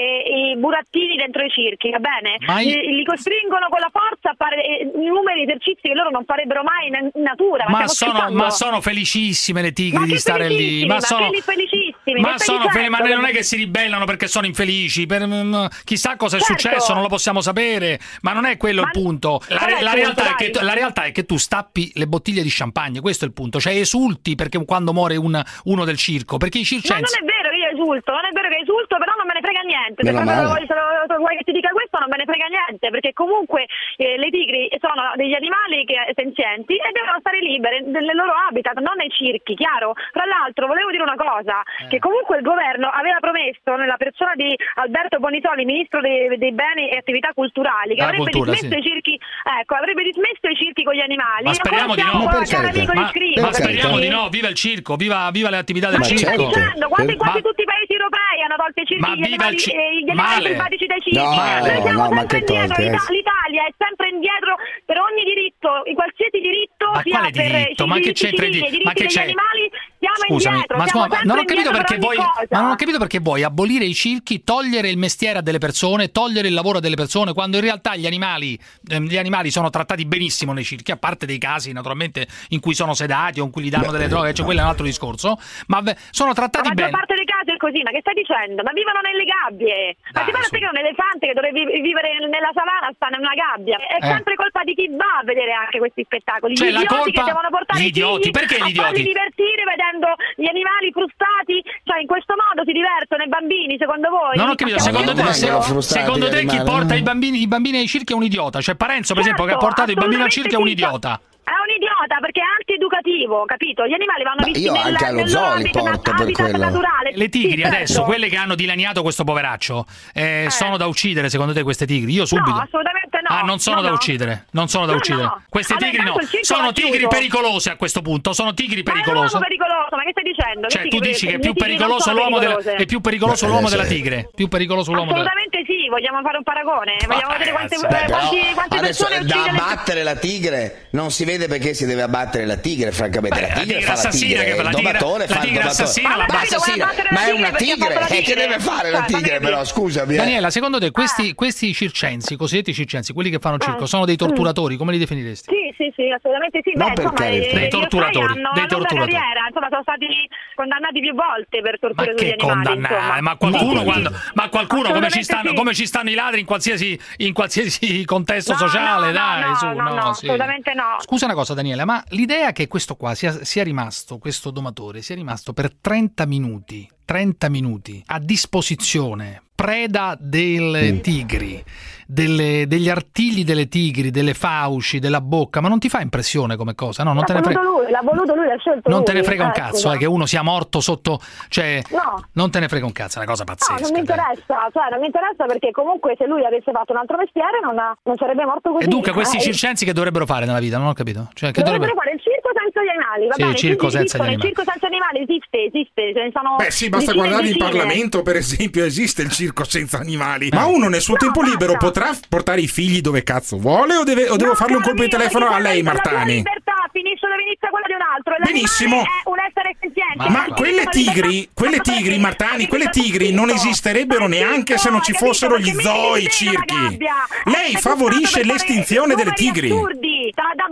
i 0.53 0.57
burattini 0.57 1.17
dentro 1.17 1.45
i 1.45 1.51
circhi, 1.51 1.91
va 1.91 1.99
bene? 2.01 2.37
Ma 2.47 2.61
i- 2.61 2.69
Li, 2.71 2.95
li 2.97 3.05
costringono 3.05 3.69
con 3.69 3.81
la 3.81 3.91
forza 3.91 4.31
a 4.31 4.35
fare 4.37 4.63
eh, 4.65 4.91
numeri 4.95 5.45
di 5.45 5.51
esercizi 5.51 5.89
che 5.89 5.95
loro 5.95 6.11
non 6.11 6.25
farebbero 6.25 6.63
mai 6.63 6.87
in, 6.89 7.11
natura. 7.23 7.65
Ma, 7.69 7.81
Ma 7.81 7.89
sono, 7.89 8.31
ma 8.31 8.51
sono 8.51 8.81
felicissime 8.81 9.63
le 9.63 9.73
tigri 9.73 10.05
di 10.07 10.17
stare 10.19 10.49
lì. 10.49 10.87
Ma 10.87 10.95
ma 10.95 11.01
sono, 11.01 11.27
quelli 11.29 11.41
felicissimi, 11.43 12.21
ma 12.21 12.39
sono 12.39 12.69
fel- 12.69 12.89
ma 12.91 12.99
dicendo? 12.99 13.21
non 13.21 13.31
è 13.31 13.33
che 13.33 13.43
si 13.43 13.57
ribellano 13.57 14.05
perché 14.05 14.27
sono 14.29 14.47
infelici. 14.47 15.07
per- 15.07 15.27
mm, 15.27 15.65
chissà 15.85 16.17
cosa 16.17 16.37
è 16.37 16.41
Certo. 16.41 16.61
successo, 16.61 16.93
non 16.93 17.03
lo 17.03 17.09
possiamo 17.09 17.41
sapere. 17.41 17.90
Ma 18.23 18.33
non 18.33 18.45
è 18.45 18.57
quello 18.57 18.83
il 18.83 18.91
punto. 18.91 19.41
La, 19.49 19.57
la 19.57 19.67
punto, 19.67 19.95
realtà 19.95 20.31
è 20.31 20.35
che, 20.35 20.53
la 20.63 20.73
realtà 20.75 21.03
è 21.05 21.13
che 21.13 21.25
tu 21.25 21.37
stappi 21.37 21.91
le 21.95 22.07
bottiglie 22.07 22.43
di 22.43 22.51
champagne. 22.51 23.01
Questo 23.01 23.25
è 23.25 23.29
il 23.29 23.35
punto. 23.35 23.61
Cioè, 23.61 23.75
esulti 23.75 24.35
perché 24.35 24.63
quando 24.65 24.93
muore 24.93 25.17
un- 25.17 25.43
uno 25.65 25.85
del 25.85 25.97
circo. 25.97 26.37
Perché 26.37 26.59
i 26.59 26.63
Ma 26.63 26.67
circensi. 26.67 27.15
non 27.21 27.29
è 27.29 27.33
vero 27.33 27.50
che 27.71 27.79
esulto, 27.79 28.11
non 28.13 28.27
è 28.27 28.33
vero 28.35 28.49
che 28.51 28.61
esulto, 28.67 28.99
però 28.99 29.13
non 29.17 29.27
me 29.31 29.35
ne 29.39 29.43
frega 29.47 29.63
niente. 29.63 30.03
Se 30.03 30.11
Meno 30.11 30.25
male. 30.27 30.47
vuoi, 30.51 30.65
se 30.67 30.75
lo- 30.75 31.07
se 31.07 31.17
vuoi 31.17 31.37
che 31.39 31.45
ti 31.47 31.55
dica 31.55 31.71
questo, 31.71 31.99
non 32.03 32.09
me 32.11 32.19
ne 32.19 32.27
frega 32.27 32.47
niente, 32.51 32.91
perché 32.91 33.13
comunque 33.15 33.67
eh, 33.97 34.19
le 34.19 34.29
tigri 34.31 34.67
sono 34.83 35.13
degli 35.15 35.35
animali 35.35 35.85
che, 35.87 35.99
senzienti 36.19 36.75
e 36.75 36.89
devono 36.93 37.19
stare 37.23 37.39
libere 37.41 37.81
nel 37.87 38.05
loro 38.15 38.35
habitat, 38.49 38.79
non 38.83 38.97
nei 38.99 39.11
circhi, 39.11 39.55
chiaro? 39.55 39.95
Tra 40.13 40.25
l'altro, 40.27 40.67
volevo 40.67 40.91
dire 40.91 41.03
una 41.07 41.17
cosa, 41.19 41.63
Eh. 41.85 41.89
che 41.89 41.99
comunque 41.99 42.37
il 42.39 42.45
governo 42.45 42.89
aveva 42.91 43.19
promesso 43.21 43.77
nella 43.77 43.97
persona 43.97 44.35
di 44.35 44.51
Alberto 44.83 45.19
Bonitoli, 45.19 45.65
ministro 45.65 46.01
dei, 46.01 46.37
dei 46.39 46.53
beni 46.53 46.91
e 46.91 46.97
attività 46.99 47.31
culturali, 47.35 47.95
che 47.95 48.03
avrebbe 48.03 48.31
cultura, 48.31 48.53
dismesso 48.53 48.75
sì. 48.75 48.81
i 48.81 48.91
circhi, 48.91 49.15
ecco, 49.61 49.75
avrebbe 49.75 50.03
dismesso 50.03 50.47
i 50.49 50.57
circhi 50.57 50.83
con 50.83 50.95
gli 50.95 51.01
animali. 51.05 51.45
Ma 51.45 51.55
speriamo 51.55 51.95
di 51.95 52.03
no. 52.03 52.13
Ma 52.13 52.19
amico 52.19 52.93
Ma, 52.95 53.03
di 53.03 53.09
Scrivo, 53.11 53.41
ma 53.41 53.53
speriamo 53.53 53.99
di 53.99 54.09
no. 54.09 54.29
Viva 54.29 54.49
il 54.49 54.55
circo, 54.55 54.97
viva, 54.97 55.29
viva 55.33 55.51
le 55.51 55.57
attività 55.59 55.89
del 55.89 55.99
Ma 55.99 56.05
circo. 56.05 56.47
dicendo? 56.47 56.89
Quasi, 56.89 57.17
quasi 57.17 57.41
Ma- 57.41 57.41
tutti 57.41 57.60
i 57.63 57.69
paesi 57.71 57.93
europei 57.93 58.37
hanno 58.45 58.57
tolto 58.57 58.81
i 58.81 58.87
circhi 58.87 59.03
Ma 59.03 59.11
gli 59.15 59.23
viva 59.23 59.27
animali, 59.47 59.55
il 59.55 59.61
ci- 59.61 59.71
eh, 59.73 59.89
gli 60.01 60.11
animali 60.11 60.45
selvatici 60.47 60.87
dai 60.87 61.01
circhi. 61.01 61.19
No, 61.19 61.25
Noi 61.31 61.81
siamo 61.81 61.91
no, 61.91 62.09
ma 62.11 62.21
sempre 62.21 62.27
che 62.27 62.37
indietro, 62.41 62.75
tolti, 62.75 62.83
eh? 62.83 62.91
l'Ita- 62.91 63.11
l'Italia 63.11 63.63
è 63.67 63.73
sempre 63.79 64.07
indietro 64.09 64.53
per 64.85 64.97
ogni 65.01 65.25
diritto, 65.25 65.69
in 65.85 65.95
qualsiasi 65.95 66.39
diritto 66.41 66.85
Ma 66.91 67.01
sia 67.03 67.13
quale 67.19 67.31
per 67.31 67.47
diritto? 67.51 67.83
i 67.85 67.87
Ma 67.87 67.95
che 67.95 68.01
diritti 68.01 68.21
c'entra 68.25 68.45
i 68.47 68.53
civili, 68.53 68.71
di- 68.71 68.81
i 68.81 68.85
ma 68.85 68.93
diritti 68.93 68.95
che 68.95 69.05
degli 69.07 69.15
c'è? 69.17 69.23
animali, 69.23 69.65
siamo 70.01 70.39
Scusami, 70.39 70.55
indietro, 70.55 70.77
ma, 70.79 70.87
siamo 70.87 71.05
scusa, 71.05 71.17
ma 71.17 71.23
non 71.25 71.39
ho 71.39 71.45
capito 71.45 71.71
perché 71.71 71.95
per 71.95 71.99
vuoi, 72.03 72.17
cosa. 72.17 72.47
ma 72.51 72.61
non 72.61 72.71
ho 72.71 72.75
capito 72.77 72.99
perché 72.99 73.19
vuoi 73.21 73.43
abolire 73.43 73.85
i 73.85 73.95
circhi, 73.95 74.43
togliere 74.45 74.89
il 74.89 74.97
mestiere 74.99 75.39
a 75.39 75.43
delle 75.43 75.59
persone, 75.59 76.11
togliere 76.11 76.49
il 76.49 76.55
lavoro 76.55 76.79
a 76.79 76.81
delle 76.81 76.97
persone, 76.97 77.33
quando 77.35 77.57
in 77.57 77.63
realtà 77.63 77.97
gli 77.97 78.07
animali, 78.07 78.59
ehm, 78.89 79.07
gli 79.07 79.17
animali 79.19 79.51
sono 79.51 79.69
trattati 79.71 80.07
benissimo 80.07 80.53
nei 80.53 80.65
circhi, 80.65 80.91
a 80.91 80.97
parte 80.97 81.27
dei 81.27 81.39
casi 81.39 81.73
naturalmente 81.73 82.27
in 82.51 82.61
cui 82.61 82.75
sono 82.75 82.95
sedati 82.95 83.41
o 83.41 83.45
in 83.45 83.51
cui 83.51 83.63
gli 83.63 83.69
danno 83.71 83.91
delle 83.93 84.09
droghe, 84.09 84.33
cioè 84.33 84.45
quello 84.45 84.61
è 84.61 84.63
un 84.63 84.71
altro 84.71 84.85
discorso, 84.85 85.39
ma 85.67 85.83
sono 86.11 86.31
La 86.31 86.35
trattati 86.35 86.69
maggior 86.69 86.87
bene. 86.87 86.97
parte 86.97 87.15
dei 87.15 87.25
casi 87.27 87.51
è 87.53 87.57
così, 87.59 87.83
ma 87.83 87.91
che 87.91 88.01
stai 88.01 88.15
dicendo? 88.15 88.63
Ma 88.63 88.73
vivono 88.73 89.01
nelle 89.05 89.25
gabbie! 89.29 89.97
Ma 90.17 90.23
ti 90.25 90.31
pare 90.33 90.49
che 90.49 90.65
un 90.71 90.77
elefante 90.81 91.27
che 91.29 91.35
dovrebbe 91.35 91.61
vi- 91.65 91.81
vivere 91.85 92.09
nella 92.25 92.51
savana 92.57 92.89
sta 92.97 93.09
in 93.13 93.21
una 93.21 93.35
gabbia? 93.37 93.77
È 93.77 94.01
Eh. 94.01 94.07
sempre 94.17 94.35
colpa 94.35 94.65
di 94.65 94.73
chi 94.75 94.89
va 94.97 95.21
a 95.21 95.25
vedere 95.25 95.53
anche 95.53 95.79
questi 95.79 96.05
spettacoli. 96.09 96.57
Cioè, 96.57 96.69
gli 96.71 96.73
la 96.73 96.81
idioti 96.89 97.13
colpa- 97.13 97.21
che 97.21 97.27
devono 97.29 97.49
portare 97.51 97.79
gli 97.81 97.85
i 97.85 97.93
idioti, 97.93 98.31
perché 98.31 98.57
gli 98.65 98.71
idioti? 98.73 99.03
divertire 99.03 99.63
vedendo 99.69 99.89
gli 100.37 100.47
animali 100.47 100.93
frustati. 100.93 101.59
Cioè, 101.83 102.01
in 102.01 102.07
questo 102.07 102.35
modo 102.37 102.63
si 102.67 102.73
divertono 102.73 103.23
i 103.25 103.29
bambini, 103.29 103.77
secondo 103.79 104.09
voi? 104.11 104.37
Non 104.37 104.51
ho 104.51 104.55
capito, 104.55 104.79
secondo 104.79 105.13
te, 105.15 105.33
se- 105.33 105.83
secondo 105.83 106.29
te 106.29 106.45
chi 106.45 106.61
porta 106.63 106.95
i 106.95 107.03
bambini, 107.03 107.41
i 107.41 107.49
bambini 107.49 107.79
ai 107.79 107.87
circhi 107.89 108.13
è 108.13 108.17
un 108.17 108.23
idiota? 108.25 108.61
Cioè 108.61 108.75
Parenzo, 108.77 109.15
per 109.15 109.23
esempio, 109.23 109.45
che 109.45 109.51
ha 109.51 109.59
Certo, 109.59 109.67
portato 109.67 109.91
i 109.91 109.95
bambini 109.95 110.23
al 110.23 110.31
circo 110.31 110.55
è 110.55 110.59
un 110.59 110.69
idiota. 110.69 111.21
È 111.43 111.51
un 111.51 111.75
idiota 111.75 112.21
perché 112.21 112.41
è 112.41 112.45
antieducativo, 112.59 113.45
capito? 113.45 113.85
Gli 113.87 113.93
animali 113.93 114.23
vanno 114.23 114.37
Ma 114.41 114.47
visti 114.47 114.63
io 114.63 114.73
nel, 114.73 114.83
anche 114.95 115.05
allo 115.05 115.27
zoo 115.27 115.55
li 115.57 115.71
porto 115.71 116.13
per 116.15 116.31
quello. 116.31 116.57
naturale. 116.59 117.11
Le 117.15 117.29
tigri 117.29 117.63
Sì, 117.63 117.67
adesso, 117.67 117.93
certo. 117.95 118.09
quelle 118.09 118.29
che 118.29 118.37
hanno 118.37 118.55
dilaniato 118.55 119.03
questo 119.03 119.25
poveraccio, 119.25 119.85
eh, 120.15 120.47
sono 120.51 120.77
da 120.77 120.87
uccidere 120.87 121.29
secondo 121.29 121.53
te 121.53 121.63
queste 121.65 121.87
tigri? 121.87 122.13
Io 122.13 122.25
subito. 122.25 122.51
No, 122.51 122.61
assolutamente. 122.63 123.00
Ah, 123.33 123.43
non 123.43 123.59
sono 123.61 123.77
No, 123.77 123.83
da 123.83 123.89
no. 123.91 123.95
uccidere, 123.95 124.47
non 124.53 124.69
sono 124.69 124.87
da 124.87 124.93
No, 124.93 124.99
uccidere. 124.99 125.23
no. 125.23 125.43
Queste 125.49 125.75
Vabbè, 125.75 125.91
tigri 125.91 126.05
no, 126.05 126.15
sono 126.41 126.73
tigri 126.73 126.91
chiuso. 126.99 127.09
pericolose 127.09 127.71
a 127.71 127.77
questo 127.77 128.03
punto, 128.03 128.33
sono 128.33 128.55
tigri 128.55 128.83
Ma 128.83 128.91
è 128.91 128.93
pericolose. 128.95 129.33
l'uomo 129.37 129.47
pericoloso, 129.47 129.97
ma 129.97 130.03
che 130.03 130.11
stai 130.11 130.25
dicendo? 130.25 130.69
Cioè, 130.69 130.83
tu 130.83 130.89
tigri- 130.89 131.09
dici 131.11 131.27
che 131.27 131.35
è 131.35 131.39
più 131.39 131.55
pericoloso 131.55 132.13
l'uomo 132.13 132.39
della, 132.41 132.57
è 132.59 132.85
più 132.87 133.01
pericoloso 133.01 133.47
l'uomo 133.47 133.69
della 133.69 133.85
tigre, 133.85 134.29
più 134.35 134.49
pericoloso 134.49 134.93
l'uomo 134.93 135.13
della 135.13 135.31
Assolutamente 135.31 135.73
sì, 135.73 135.89
vogliamo 135.89 136.21
fare 136.23 136.37
un 136.39 136.43
paragone, 136.43 136.97
vogliamo 137.07 137.33
vedere 137.33 137.51
quante, 137.53 137.77
Beh, 137.77 137.87
eh, 137.87 138.07
quanti- 138.11 138.53
quante 138.55 138.77
adesso 138.77 139.05
persone 139.07 139.27
da 139.27 139.43
abbattere 139.45 140.03
la 140.03 140.15
tigre 140.17 140.87
non 140.91 141.11
si 141.11 141.25
vede 141.25 141.47
perché 141.47 141.75
si 141.75 141.87
deve 141.87 142.03
abbattere 142.03 142.47
la 142.47 142.57
tigre 142.57 142.91
francamente 142.93 143.41
la 143.41 143.49
tigre 143.61 143.81
fa 143.83 143.95
la 143.95 144.09
tigre 144.11 144.45
che 144.45 144.61
il 144.61 144.69
domatore 144.71 145.27
fa 145.27 145.43
il 145.43 145.53
domatore 145.53 145.69
assassina 145.69 146.09
ma, 146.17 146.27
ma 146.27 146.93
ma 147.11 147.27
è 147.27 147.31
una 147.33 147.51
tigre 147.53 148.09
eh, 148.09 148.23
che 148.23 148.35
deve 148.35 148.59
fare 148.59 148.91
la 148.91 149.03
tigre 149.03 149.39
però 149.41 149.65
scusami. 149.65 150.17
Daniela, 150.17 150.51
secondo 150.51 150.79
te 150.79 150.91
questi, 150.91 151.35
questi 151.35 151.73
circensi, 151.75 152.37
cosiddetti 152.37 152.73
circensi, 152.75 153.13
quelli 153.21 153.31
che 153.31 153.39
fanno 153.39 153.59
circo, 153.59 153.85
Ah. 153.85 153.87
sono 153.87 154.05
dei 154.07 154.17
torturatori, 154.17 154.77
come 154.77 154.93
li 154.93 154.99
definiresti? 154.99 155.53
Sì, 155.55 155.75
sì, 155.77 155.93
sì, 155.95 156.11
assolutamente 156.11 156.61
sì. 156.65 156.73
Non 156.75 156.95
Beh, 156.95 157.03
insomma, 157.03 157.27
eh, 157.29 157.51
Dei 157.53 157.69
torturatori, 157.69 158.33
hanno 158.33 158.51
dei 158.55 158.67
torturatori. 158.67 159.13
carriera, 159.13 159.47
insomma, 159.47 159.69
sono 159.69 159.83
stati 159.83 160.07
condannati 160.55 161.01
più 161.01 161.15
volte 161.15 161.61
per 161.61 161.79
Ma 161.81 161.89
torture 161.89 162.15
sugli 162.17 162.29
che 162.29 162.35
animali. 162.41 162.65
condannare? 162.65 162.95
insomma. 162.95 163.21
Ma 163.21 163.37
qualcuno, 163.37 163.83
quando, 163.83 164.11
ma 164.35 164.49
qualcuno 164.49 164.91
come, 164.91 165.11
ci 165.11 165.23
stanno, 165.23 165.51
sì. 165.51 165.55
come 165.55 165.75
ci 165.75 165.87
stanno 165.87 166.11
i 166.11 166.15
ladri 166.15 166.41
in 166.41 166.47
qualsiasi, 166.47 166.99
in 167.19 167.33
qualsiasi 167.35 168.05
contesto 168.05 168.53
No, 168.53 168.59
sociale? 168.59 169.07
no, 169.07 169.13
dai, 169.13 169.49
no, 169.49 169.55
su, 169.57 169.67
no, 169.67 169.73
no, 169.75 169.95
no, 169.95 170.13
sì. 170.15 170.25
assolutamente 170.27 170.73
no. 170.75 170.97
Scusa 171.01 171.25
una 171.27 171.35
cosa, 171.35 171.53
Daniela, 171.55 171.85
ma 171.85 172.03
l'idea 172.11 172.53
che 172.53 172.67
questo 172.69 172.97
qua 172.97 173.15
sia, 173.15 173.45
sia 173.45 173.63
rimasto, 173.63 174.19
questo 174.19 174.51
domatore, 174.51 175.03
sia 175.03 175.15
rimasto 175.15 175.53
per 175.53 175.71
30 175.79 176.25
minuti, 176.27 176.89
30 177.11 177.49
minuti 177.49 178.01
a 178.07 178.21
disposizione, 178.21 179.43
preda 179.53 180.17
delle 180.19 181.01
tigri, 181.01 181.63
delle- 182.07 182.67
degli 182.67 182.89
artigli 182.89 183.45
delle 183.45 183.69
tigri, 183.69 184.11
delle 184.11 184.33
fauci, 184.33 185.01
della 185.01 185.21
bocca, 185.21 185.61
ma 185.61 185.69
non 185.69 185.79
ti 185.81 185.89
fa 185.91 186.01
impressione 186.01 186.57
come 186.57 186.75
cosa? 186.75 187.03
No, 187.03 187.11
non 187.13 187.21
L'ha 187.21 187.27
te 187.27 187.33
ne 187.35 187.43
frega. 187.43 187.61
voluto 187.61 187.83
lui, 187.83 187.91
l'ha 187.91 188.01
voluto 188.03 188.35
lui, 188.35 188.47
l'ha 188.47 188.57
scelto 188.59 188.89
Non 188.89 188.99
lui. 188.99 189.07
te 189.07 189.13
ne 189.13 189.23
frega 189.23 189.43
un 189.45 189.51
Eh, 189.51 189.53
cazzo, 189.53 189.93
eh, 189.93 189.99
che 189.99 190.07
uno 190.07 190.25
sia 190.27 190.43
morto 190.43 190.81
sotto. 190.81 191.21
Cioè, 191.49 191.83
No. 191.91 192.25
non 192.35 192.51
te 192.51 192.59
ne 192.61 192.69
frega 192.69 192.87
un 192.87 192.93
cazzo, 192.93 193.19
è 193.19 193.23
una 193.23 193.31
cosa 193.31 193.45
No, 193.45 193.53
pazzesca. 193.55 193.81
non 193.83 193.91
mi 193.93 193.99
interessa, 193.99 194.55
cioè 194.73 194.89
non 194.91 195.01
mi 195.01 195.07
interessa 195.07 195.45
perché 195.47 195.71
comunque 195.73 196.15
se 196.17 196.27
lui 196.27 196.45
avesse 196.47 196.71
fatto 196.73 196.93
un 196.93 196.99
altro 196.99 197.17
mestiere 197.19 197.61
non, 197.63 197.77
ha- 197.79 197.95
non 198.05 198.17
sarebbe 198.17 198.45
morto 198.47 198.71
così. 198.73 198.85
E 198.85 198.89
dunque 198.89 199.13
questi 199.13 199.37
Eh, 199.37 199.41
circensi 199.41 199.85
che 199.85 199.93
dovrebbero 199.93 200.25
fare 200.27 200.47
nella 200.47 200.61
vita? 200.61 200.79
Non 200.79 200.87
ho 200.89 200.93
capito. 200.95 201.29
Cioè, 201.35 201.51
che 201.51 201.61
Dovrebbero 201.63 201.93
dovrebbero... 201.93 202.01
fare 202.01 202.13
il 202.15 202.21
circo 202.23 202.49
senza 202.57 202.81
gli 202.83 202.89
animali, 202.89 203.27
va 203.29 203.35
Sì, 203.35 203.41
bene? 203.43 203.51
il 203.53 203.59
circo 203.59 203.85
senza 203.91 203.99
esistono, 204.01 204.25
gli 204.25 204.27
animali. 204.33 204.49
Il 204.49 204.55
circo 204.57 204.71
senza 204.71 204.87
animali 204.87 205.19
esiste, 205.21 205.57
esiste, 205.69 206.03
ce 206.15 206.23
ne 206.25 206.31
sono 206.33 206.57
Beh 206.57 206.71
sì, 206.71 206.89
basta 207.05 207.13
guardare 207.13 207.49
in. 207.49 207.57
Parlamento, 207.57 208.23
per 208.23 208.37
esempio, 208.37 208.85
esiste 208.85 209.23
il 209.23 209.31
circo 209.31 209.65
senza 209.65 209.99
animali. 209.99 210.49
Ma 210.53 210.67
uno 210.67 210.89
nel 210.89 211.01
suo 211.01 211.17
tempo 211.17 211.43
libero 211.43 211.77
potrà 211.77 212.11
portare 212.29 212.61
i 212.61 212.69
figli 212.69 213.01
dove 213.01 213.23
cazzo 213.23 213.59
vuole 213.59 213.97
o, 213.97 214.05
deve- 214.05 214.29
o 214.29 214.37
devo 214.37 214.55
farle 214.55 214.77
un 214.77 214.83
colpo 214.83 215.03
di 215.03 215.09
telefono 215.09 215.49
a 215.49 215.59
lei, 215.59 215.83
Martani? 215.83 216.37
libertà 216.37 216.89
finisce 216.93 217.27
dove 217.27 217.43
inizia 217.43 217.69
quella 217.69 217.87
di 217.87 217.93
un 217.95 218.01
altro. 218.03 218.33
l'animale 218.33 218.53
Benissimo. 218.53 218.97
È 219.03 219.29
un 219.29 219.39
essere 219.39 219.77
senziente. 219.81 220.29
Ma 220.29 220.45
Quindi 220.45 220.61
quelle 220.61 220.85
tigri, 220.87 221.49
quelle 221.55 221.81
tigri, 221.81 222.19
Martani, 222.19 222.67
quelle 222.67 222.89
tigri 222.91 223.33
non 223.33 223.51
esisterebbero 223.51 224.27
neanche 224.27 224.79
se 224.79 224.91
non 224.91 225.03
ci 225.03 225.13
fossero 225.13 225.59
gli 225.59 225.73
zoo 225.81 226.17
e 226.17 226.21
i 226.21 226.29
circhi. 226.29 226.99
Lei 227.45 227.77
favorisce 227.77 228.45
l'estinzione 228.45 229.15
delle 229.15 229.33
tigri. 229.33 229.69
da, 229.69 230.53
da, 230.57 230.67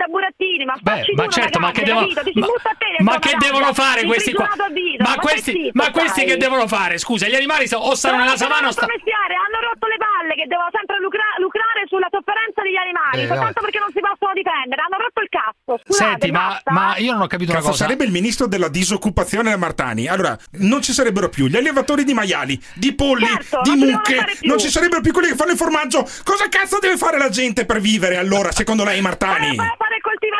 da 0.00 0.06
burattini 0.08 0.64
ma 0.64 0.74
Beh, 0.80 0.90
facci 0.90 1.12
ma 1.12 1.22
tu 1.22 1.28
una 1.28 1.36
certo, 1.36 1.58
ma 1.60 1.70
che? 1.72 1.82
Ti 1.84 2.32
si 2.32 2.38
ma, 2.40 2.46
butta 2.46 2.70
a 2.72 2.76
te 2.80 2.86
dentro 2.88 3.04
ma 3.04 3.10
una 3.12 3.20
che 3.20 3.32
devono 3.36 3.74
fare 3.74 4.00
questi 4.04 4.32
qua? 4.32 4.48
a 4.48 4.68
vita, 4.72 5.02
Ma 5.04 5.10
stai 5.12 5.20
questi, 5.20 5.52
zitto, 5.52 5.70
ma 5.74 5.90
questi 5.90 6.24
che 6.24 6.36
devono 6.36 6.66
fare? 6.66 6.96
Scusa, 6.98 7.28
gli 7.28 7.34
animali 7.34 7.66
sto- 7.66 7.78
o 7.78 7.94
stanno 7.94 8.18
nella 8.24 8.36
savana 8.36 8.68
o 8.68 8.72
stanno 8.72 8.92
hanno 8.92 9.58
rotto 9.68 9.86
le 9.86 9.96
palle 9.98 10.34
che 10.34 10.46
devono 10.46 10.68
sempre 10.72 10.96
lucra- 11.00 11.34
lucrare 11.38 11.84
sulla 11.86 12.08
sofferenza 12.10 12.62
degli 12.62 12.76
animali 12.76 13.22
Eh, 13.22 13.26
soltanto 13.26 13.60
vabbè. 13.60 13.60
perché 13.68 13.78
non 13.80 13.90
si 13.92 14.00
possono 14.00 14.32
difendere 14.32 14.80
hanno 14.82 14.98
rotto 15.02 15.20
il 15.20 15.28
cazzo 15.28 15.72
Scusate, 15.84 16.10
Senti, 16.10 16.30
ma, 16.30 16.60
ma 16.72 16.96
io 16.96 17.12
non 17.12 17.22
ho 17.22 17.26
capito 17.26 17.50
una 17.52 17.60
Cazzo, 17.60 17.72
cosa. 17.72 17.84
sarebbe 17.84 18.04
il 18.04 18.10
ministro 18.10 18.46
della 18.46 18.68
disoccupazione 18.68 19.54
Martani. 19.56 20.08
Allora, 20.08 20.36
non 20.62 20.82
ci 20.82 20.92
sarebbero 20.92 21.28
più 21.28 21.46
gli 21.46 21.56
allevatori 21.56 22.04
di 22.04 22.14
maiali, 22.14 22.60
di 22.74 22.94
polli, 22.94 23.26
Certo, 23.26 23.60
di 23.62 23.76
non 23.78 23.88
mucche, 23.90 24.24
non 24.42 24.58
ci 24.58 24.68
sarebbero 24.68 25.00
più 25.00 25.12
quelli 25.12 25.28
che 25.28 25.34
fanno 25.36 25.52
il 25.52 25.56
formaggio. 25.56 26.06
Cosa 26.24 26.48
cazzo 26.48 26.78
deve 26.78 26.96
fare 26.96 27.18
la 27.18 27.28
gente 27.28 27.64
per 27.66 27.80
vivere 27.80 28.16
allora, 28.16 28.50
secondo 28.52 28.84
lei, 28.84 29.00
Martani? 29.00 29.48
a 29.48 29.52
il 29.52 29.56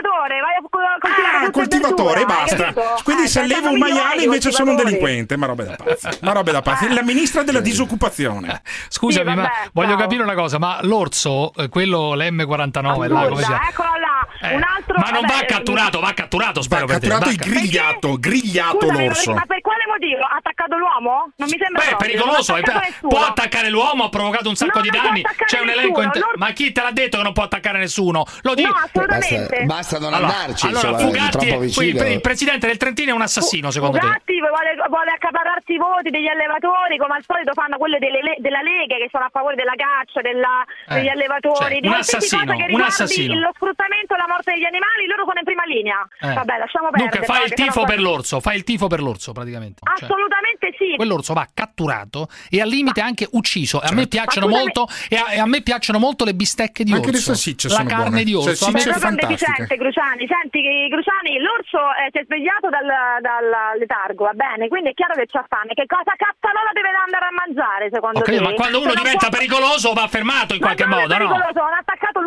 coltivatore 0.00 0.40
vai 0.40 0.54
a 0.56 0.60
co- 0.62 0.98
coltivare 1.00 1.36
Ah, 1.36 1.44
e 1.46 1.50
coltivatore, 1.50 2.18
hai 2.20 2.26
basta. 2.26 2.56
capito? 2.56 3.00
Quindi 3.04 3.22
Eh, 3.22 3.26
se 3.26 3.32
sono 3.32 3.44
alleva 3.44 3.68
un 3.70 3.78
maiale 3.78 4.22
invece 4.24 4.50
sono 4.50 4.70
un 4.70 4.76
delinquente. 4.76 5.36
Ma 5.36 5.46
roba 5.46 5.64
da 5.64 5.76
pazzi. 5.76 6.08
Ma 6.22 6.32
roba 6.32 6.52
da 6.52 6.62
pazzi. 6.62 6.92
La 6.92 7.02
ministra 7.02 7.42
della 7.42 7.60
disoccupazione. 7.60 8.62
Scusami, 8.88 9.30
Sì, 9.30 9.36
ma 9.36 9.42
vabbè, 9.42 9.70
voglio 9.72 9.88
ciao. 9.90 9.98
capire 9.98 10.22
una 10.22 10.34
cosa, 10.34 10.58
ma 10.58 10.78
l'orso, 10.82 11.52
eh, 11.56 11.68
quello 11.68 12.14
l'M49, 12.14 13.08
là, 13.08 13.28
come 13.28 13.42
si 13.42 13.52
eccolo 13.52 13.88
là 13.98 14.48
Eh, 14.48 14.54
un 14.54 14.62
altro 14.62 14.94
ma 14.98 15.10
non 15.10 15.20
vabbè, 15.22 15.34
va 15.40 15.44
catturato, 15.46 16.00
va 16.00 16.12
catturato, 16.14 16.62
spero 16.62 16.86
Va 16.86 16.92
catturato 16.94 17.24
va 17.26 17.30
e 17.30 17.34
grigliato, 17.36 18.16
grigliato 18.18 18.78
Scusami, 18.86 19.04
l'orso. 19.06 19.32
ma 19.34 19.44
per 19.46 19.60
quale 19.60 19.79
motivo? 19.90 20.22
Ha 20.22 20.36
attaccato 20.38 20.76
l'uomo? 20.76 21.32
Non 21.36 21.48
mi 21.50 21.58
sembra 21.58 21.82
Beh, 21.84 21.96
pericoloso, 21.96 22.54
è 22.54 22.56
ha 22.56 22.58
attaccato 22.60 22.78
per- 22.80 22.88
nessuno. 22.90 23.08
può 23.10 23.20
attaccare 23.26 23.68
l'uomo, 23.70 24.04
ha 24.04 24.08
provocato 24.08 24.48
un 24.48 24.54
sacco 24.56 24.78
No, 24.78 24.82
di 24.84 24.90
danni. 24.90 25.22
C'è 25.46 25.60
un 25.60 25.68
elenco 25.68 26.00
nessuno, 26.00 26.04
inte- 26.04 26.18
loro- 26.20 26.38
Ma 26.38 26.50
chi 26.52 26.72
te 26.72 26.80
l'ha 26.82 26.90
detto 26.92 27.16
che 27.18 27.22
non 27.22 27.32
può 27.32 27.42
attaccare 27.44 27.78
nessuno? 27.78 28.24
Lo 28.42 28.54
dico. 28.54 28.68
No, 28.70 28.76
assolutamente. 28.84 29.64
Basta, 29.64 29.98
basta 29.98 29.98
non 29.98 30.14
Allora, 30.14 30.32
andarci, 30.38 30.66
allora 30.66 30.88
insomma, 30.90 31.10
Fugatti, 31.10 31.48
è- 31.48 31.56
il, 31.56 32.12
il 32.12 32.20
presidente 32.20 32.66
del 32.66 32.76
Trentino 32.76 33.10
è 33.10 33.14
un 33.14 33.22
assassino, 33.22 33.70
secondo 33.70 33.98
te? 33.98 34.06
Fugatti 34.06 34.38
vuole, 34.40 34.70
vuole 34.88 35.10
accaparrarsi 35.10 35.72
i 35.72 35.78
voti 35.78 36.10
degli 36.10 36.28
allevatori, 36.28 36.96
come 36.98 37.16
al 37.16 37.24
solito 37.26 37.52
fanno 37.52 37.76
quelle 37.78 37.98
delle 37.98 38.20
le- 38.22 38.36
della 38.38 38.62
Lega 38.62 38.96
che 38.96 39.08
sono 39.10 39.24
a 39.24 39.30
favore 39.32 39.54
della 39.56 39.74
caccia, 39.76 40.20
della- 40.20 40.64
Eh, 40.88 40.94
degli 40.94 41.08
allevatori, 41.08 41.56
cioè, 41.76 41.80
di 41.80 41.86
un 41.88 41.94
assassino, 41.94 42.44
cosa 42.52 42.64
che 42.64 42.72
un 42.72 42.80
assassino. 42.80 43.34
lo 43.38 43.50
sfruttamento 43.54 44.14
e 44.14 44.16
la 44.16 44.26
morte 44.28 44.52
degli 44.52 44.64
animali, 44.64 45.06
loro 45.06 45.24
sono 45.26 45.38
in 45.38 45.44
prima 45.44 45.64
linea. 45.64 46.00
Eh. 46.20 46.32
Vabbè, 46.34 46.58
lasciamo 46.58 46.90
perdere. 46.90 47.10
Dunque, 47.10 47.26
fai 47.26 47.44
il 47.44 47.52
tifo 47.54 47.84
per 47.84 48.00
l'orso, 48.00 48.40
fai 48.40 48.56
il 48.56 48.64
tifo 48.64 48.86
per 48.86 49.00
l'orso 49.00 49.32
praticamente. 49.32 49.79
Cioè, 49.82 50.04
Assolutamente 50.04 50.74
sì. 50.76 50.94
Quell'orso 50.96 51.32
va 51.32 51.46
catturato 51.52 52.28
e 52.50 52.60
al 52.60 52.68
limite 52.68 53.00
anche 53.00 53.26
ucciso. 53.32 53.80
E 53.82 53.86
a 53.88 53.92
me 53.92 54.06
piacciono 54.06 54.46
Ma 54.46 54.58
molto 54.58 54.86
e 55.08 55.16
a, 55.16 55.32
e 55.32 55.38
a 55.38 55.46
me 55.46 55.62
piacciono 55.62 55.98
molto 55.98 56.24
le 56.24 56.34
bistecche 56.34 56.84
di 56.84 56.92
Anche 56.92 57.10
le 57.10 57.16
orso. 57.16 57.32
salsicce 57.32 57.68
la 57.68 57.74
sono 57.76 57.88
carne 57.88 58.04
buone. 58.10 58.24
di 58.24 58.34
orso. 58.34 58.48
Me- 58.70 58.78
Salsicce 58.80 58.98
Proprio 59.00 59.26
deficiente, 59.26 59.76
Cruciani. 59.76 60.26
Senti, 60.28 60.60
Cruciani, 60.90 61.38
l'orso 61.40 61.80
eh, 61.96 62.10
si 62.12 62.18
è 62.20 62.24
svegliato 62.24 62.68
dal, 62.68 62.84
dal 63.20 63.78
letargo, 63.78 64.24
va 64.24 64.34
bene? 64.36 64.68
Quindi 64.68 64.90
è 64.90 64.94
chiaro 64.94 65.14
che 65.14 65.26
c'ha 65.26 65.44
fame. 65.48 65.72
Che 65.72 65.86
cosa 65.86 66.12
cazzanola 66.16 66.70
deve 66.76 66.90
andare 66.92 67.24
a 67.24 67.34
mangiare, 67.40 67.88
secondo 67.90 68.20
capito, 68.20 68.44
te? 68.44 68.48
ma 68.50 68.54
quando 68.54 68.76
uno 68.84 68.90
Se 68.90 68.94
non 68.94 69.04
diventa 69.04 69.28
può- 69.28 69.36
pericoloso 69.38 69.92
va 69.96 70.06
fermato 70.08 70.52
in 70.54 70.60
Ma 70.60 70.66
qualche 70.76 70.84
è 70.84 70.90
modo, 70.92 71.16
no? 71.16 71.28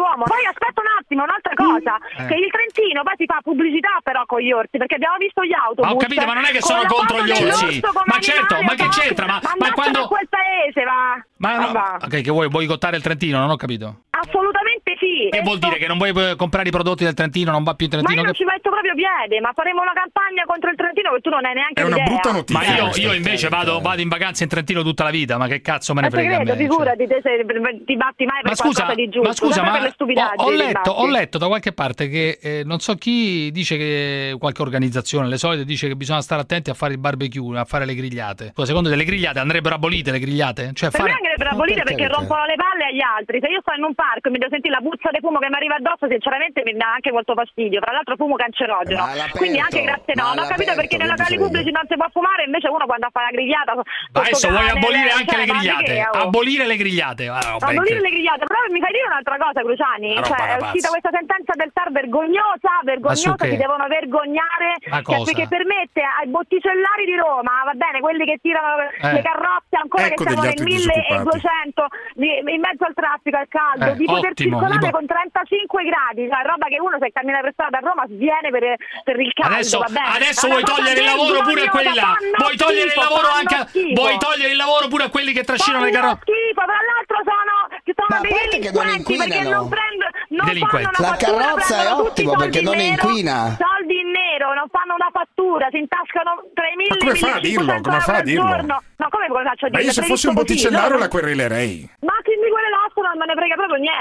L'uomo. 0.03 0.23
Poi 0.27 0.43
aspetta 0.43 0.81
un 0.83 0.91
attimo, 0.99 1.23
un'altra 1.23 1.53
cosa, 1.55 1.93
Eh. 2.19 2.25
che 2.27 2.35
il 2.35 2.51
Trentino 2.51 3.03
poi 3.03 3.15
si 3.15 3.25
fa 3.25 3.39
pubblicità 3.41 3.95
però 4.03 4.25
con 4.27 4.39
gli 4.43 4.51
orsi, 4.51 4.75
perché 4.77 4.95
abbiamo 4.99 5.15
visto 5.17 5.43
gli 5.47 5.55
autobus. 5.55 5.87
Ma 5.87 5.95
ho 5.95 5.97
capito, 5.97 6.25
ma 6.27 6.33
non 6.35 6.43
è 6.45 6.51
che 6.51 6.61
sono 6.61 6.83
contro 6.85 7.23
gli 7.23 7.31
orsi. 7.31 7.79
Ma 7.79 8.19
certo, 8.19 8.61
ma 8.61 8.73
che 8.75 8.87
c'entra? 8.91 9.25
Ma- 9.25 9.41
ma 9.57 9.71
quando- 9.71 10.07
quel 10.07 10.27
paese, 10.27 10.83
va. 10.83 11.15
Ma 11.37 11.57
no, 11.57 11.71
Va. 11.71 11.97
ok, 12.03 12.21
che 12.21 12.31
vuoi 12.31 12.47
boicottare 12.47 12.97
il 12.97 13.03
Trentino? 13.03 13.39
Non 13.39 13.49
ho 13.49 13.55
capito. 13.55 14.03
Assolutamente 14.23 14.95
sì. 14.99 15.27
Che 15.29 15.41
vuol 15.41 15.59
dire 15.59 15.77
che 15.77 15.87
non 15.87 15.97
vuoi 15.97 16.11
eh, 16.15 16.35
comprare 16.35 16.67
i 16.67 16.71
prodotti 16.71 17.03
del 17.03 17.13
Trentino, 17.13 17.51
non 17.51 17.63
va 17.63 17.73
più 17.75 17.85
in 17.85 17.91
Ma 17.91 17.97
io 17.99 18.03
Trentino? 18.05 18.25
non 18.27 18.33
ci 18.33 18.43
metto 18.45 18.69
proprio 18.69 18.93
piede, 18.95 19.39
ma 19.41 19.51
faremo 19.53 19.81
una 19.81 19.93
campagna 19.93 20.43
contro 20.45 20.69
il 20.69 20.75
Trentino 20.77 21.11
che 21.13 21.21
tu 21.21 21.29
non 21.29 21.43
hai 21.45 21.53
neanche 21.53 21.81
idea. 21.81 22.43
Ma 22.51 22.63
io, 22.75 22.89
io 22.95 23.13
invece 23.13 23.49
vado, 23.49 23.79
vado 23.81 24.01
in 24.01 24.09
vacanza 24.09 24.43
in 24.43 24.49
Trentino 24.49 24.81
tutta 24.83 25.03
la 25.03 25.09
vita, 25.11 25.37
ma 25.37 25.47
che 25.47 25.61
cazzo 25.61 25.93
me 25.93 26.01
ne 26.01 26.07
Ma 26.09 26.13
frega 26.15 26.35
credo, 26.35 26.43
me? 26.51 26.57
cioè. 26.57 26.67
figurati, 26.67 27.07
te 27.07 27.19
sei- 27.21 27.45
ti 27.85 27.95
batti 27.95 28.25
mai 28.25 28.41
per 28.41 28.49
Ma 28.51 28.55
scusa, 28.55 28.83
qualcosa 28.83 28.95
di 28.95 29.09
giusto. 29.09 29.27
ma 29.27 29.33
scusa, 29.33 29.61
ma 29.63 29.71
per 29.71 29.81
le 29.81 29.87
ho, 29.87 29.91
stupidaggini 29.91 30.43
ho 30.43 30.51
letto, 30.51 30.91
ho 30.91 31.07
letto 31.07 31.37
da 31.37 31.47
qualche 31.47 31.73
parte 31.73 32.07
che 32.09 32.39
eh, 32.41 32.61
non 32.65 32.79
so 32.79 32.95
chi 32.95 33.51
dice 33.51 33.77
che 33.77 34.35
qualche 34.39 34.61
organizzazione, 34.61 35.27
le 35.27 35.37
solite, 35.37 35.65
dice 35.65 35.87
che 35.87 35.95
bisogna 35.95 36.21
stare 36.21 36.41
attenti 36.41 36.69
a 36.69 36.73
fare 36.73 36.93
il 36.93 36.99
barbecue, 36.99 37.57
a 37.59 37.65
fare 37.65 37.85
le 37.85 37.95
grigliate. 37.95 38.51
Scusa, 38.53 38.67
secondo 38.67 38.89
te 38.89 38.95
le 38.95 39.03
grigliate 39.03 39.39
andrebbero 39.39 39.75
abolite 39.75 40.11
le 40.11 40.19
grigliate? 40.19 40.71
Cioè 40.73 40.89
Per 40.89 40.99
fare... 40.99 41.11
me 41.11 41.17
andrebbero 41.17 41.49
abolite 41.55 41.83
perché 41.83 42.07
rompono 42.07 42.45
le 42.45 42.55
palle 42.55 42.85
agli 42.85 43.01
altri. 43.01 43.39
Se 43.41 43.47
io 43.47 43.59
sto 43.61 43.73
in 43.77 43.83
un 43.83 43.93
parco 43.93 44.12
e 44.21 44.31
mi 44.31 44.37
devo 44.37 44.51
sentire 44.51 44.73
la 44.73 44.81
puzza 44.83 45.09
di 45.09 45.19
fumo 45.19 45.39
che 45.39 45.49
mi 45.49 45.55
arriva 45.55 45.75
addosso, 45.75 46.07
sinceramente 46.07 46.61
mi 46.65 46.73
dà 46.73 46.93
anche 46.93 47.11
molto 47.11 47.33
fastidio. 47.33 47.79
Fra 47.81 47.91
l'altro 47.93 48.15
fumo 48.15 48.35
cancerogeno. 48.35 49.05
Quindi 49.35 49.59
anche 49.59 49.81
grazie 49.81 50.13
no. 50.15 50.23
ma 50.23 50.33
Non 50.33 50.43
ho 50.43 50.47
capito 50.47 50.73
perché 50.75 50.97
nei 50.97 51.07
che 51.07 51.13
locali 51.15 51.37
pubblici 51.37 51.71
non 51.71 51.85
si 51.87 51.95
può 51.95 52.07
fumare, 52.11 52.43
invece 52.45 52.67
uno 52.69 52.85
quando 52.85 53.07
fa 53.11 53.21
la 53.23 53.31
grigliata. 53.31 53.73
Ma 53.75 53.83
adesso 54.21 54.49
vuoi 54.49 54.69
abolire 54.69 55.09
anche 55.09 55.35
le 55.37 55.45
grigliate? 55.45 55.83
grigliate 55.83 56.17
Abolire 56.23 56.65
le 56.65 56.75
grigliate. 56.77 57.27
Ah, 57.27 57.57
Abolire 57.59 57.99
le 57.99 58.09
grigliate, 58.09 58.45
però 58.45 58.59
mi 58.69 58.79
fai 58.79 58.91
dire 58.91 59.05
un'altra 59.07 59.37
cosa, 59.37 59.61
Cruciani. 59.61 60.15
Cioè, 60.23 60.57
è 60.57 60.61
uscita 60.61 60.89
questa 60.89 61.09
sentenza 61.13 61.53
del 61.55 61.71
TAR 61.73 61.91
vergognosa, 61.91 62.71
vergognosa, 62.83 63.35
si 63.39 63.57
devono 63.57 63.87
vergognare 63.87 64.77
Ma 64.89 65.01
cioè, 65.01 65.23
perché 65.23 65.47
permette 65.47 66.01
ai 66.01 66.27
botticellari 66.27 67.05
di 67.05 67.15
Roma, 67.15 67.63
va 67.65 67.73
bene, 67.73 67.99
quelli 67.99 68.25
che 68.25 68.37
tirano 68.41 68.77
Eh. 68.79 69.13
le 69.13 69.21
carrozze 69.21 69.75
ancora 69.75 70.05
Ecco 70.05 70.23
che 70.23 70.29
siamo 70.29 70.41
degli 70.41 70.63
nel 70.63 70.89
altri 70.89 71.13
1200 71.13 71.87
di- 72.15 72.37
in 72.53 72.59
mezzo 72.61 72.83
al 72.85 72.93
traffico, 72.93 73.37
al 73.37 73.47
caldo, 73.49 73.85
Eh, 73.91 73.95
di 74.03 74.11
poter 74.11 74.31
ottimo, 74.31 74.59
circolare 74.59 74.91
con 74.91 75.05
35 75.05 75.83
gradi, 75.83 76.21
cioè 76.27 76.41
roba 76.43 76.67
che 76.67 76.79
uno 76.79 76.97
se 76.99 77.11
cammina 77.11 77.39
per 77.39 77.51
strada 77.53 77.77
a 77.77 77.81
Roma 77.81 78.03
sviene 78.07 78.49
per, 78.51 78.63
per 79.03 79.15
il 79.19 79.31
caldo, 79.33 79.53
Adesso, 79.55 79.79
va 79.79 79.87
bene. 79.89 80.07
adesso 80.19 80.47
vuoi 80.47 80.63
togliere 80.63 80.99
il 80.99 81.05
lavoro 81.07 81.39
pure 81.43 81.61
a 81.65 81.69
quelli 81.69 81.93
là. 81.95 82.11
Vuoi 82.37 82.55
togliere 82.57 82.87
il 82.91 82.97
lavoro 82.99 83.27
anche 83.31 83.55
a... 83.55 83.63
Vuoi 83.93 84.17
togliere 84.19 84.51
il 84.51 84.57
lavoro 84.59 84.87
pure 84.87 85.03
a 85.05 85.09
quelli 85.09 85.31
che 85.33 85.43
trascinano 85.43 85.83
le 85.85 85.91
carrozze? 85.91 86.21
schifo, 86.27 86.63
tra 86.67 86.79
l'altro 86.83 87.17
sono, 87.23 87.53
sono 87.83 88.07
Ma 88.09 88.17
a 88.17 88.21
dei 88.21 88.31
parte 88.31 88.57
che 88.59 88.71
non 88.71 88.83
delinquenti 88.83 89.15
perché 89.17 89.35
inquinano. 89.39 89.55
non 89.61 89.69
prendo 89.69 90.05
non 90.33 90.45
Delinquenti. 90.47 90.89
fanno 90.89 90.97
una 90.97 91.07
La 91.07 91.15
fattura, 91.15 91.43
carrozza 91.43 91.75
è 91.75 91.83
prendono 91.83 92.07
ottimo 92.09 92.31
perché 92.35 92.61
non 92.61 92.75
nero, 92.75 92.89
inquina. 92.91 93.37
Soldi 93.57 93.95
in 94.01 94.09
nero, 94.09 94.47
non 94.53 94.67
fanno 94.73 94.93
una 94.97 95.11
fattura, 95.13 95.67
si 95.71 95.77
intascano 95.77 96.31
tra 96.53 96.65
i 96.67 96.75
1000 96.75 96.89
Ma 96.89 96.97
come 96.97 97.15
fa 97.15 97.29
a 97.33 97.39
dirlo? 97.39 97.71
Come 97.81 97.99
fa 98.01 98.13
a 98.17 98.21
dirlo? 98.23 98.47
giorno. 98.49 98.75
No, 98.97 99.07
come 99.09 99.27
faccio 99.29 99.65
a 99.65 99.69
Ma 99.69 99.77
dirlo? 99.77 99.85
io 99.85 99.91
se 99.93 100.01
fossi 100.03 100.27
un 100.27 100.33
botticellaro 100.33 100.97
la 100.97 101.07
querelerei. 101.07 101.89
ma 102.01 102.13
chi 102.23 102.33
di 102.33 102.49
quelle 102.49 102.69
là 102.69 102.81
non 102.93 103.17
me 103.17 103.25
ne 103.25 103.35
frega 103.35 103.55
proprio 103.55 103.77
niente, 103.77 103.92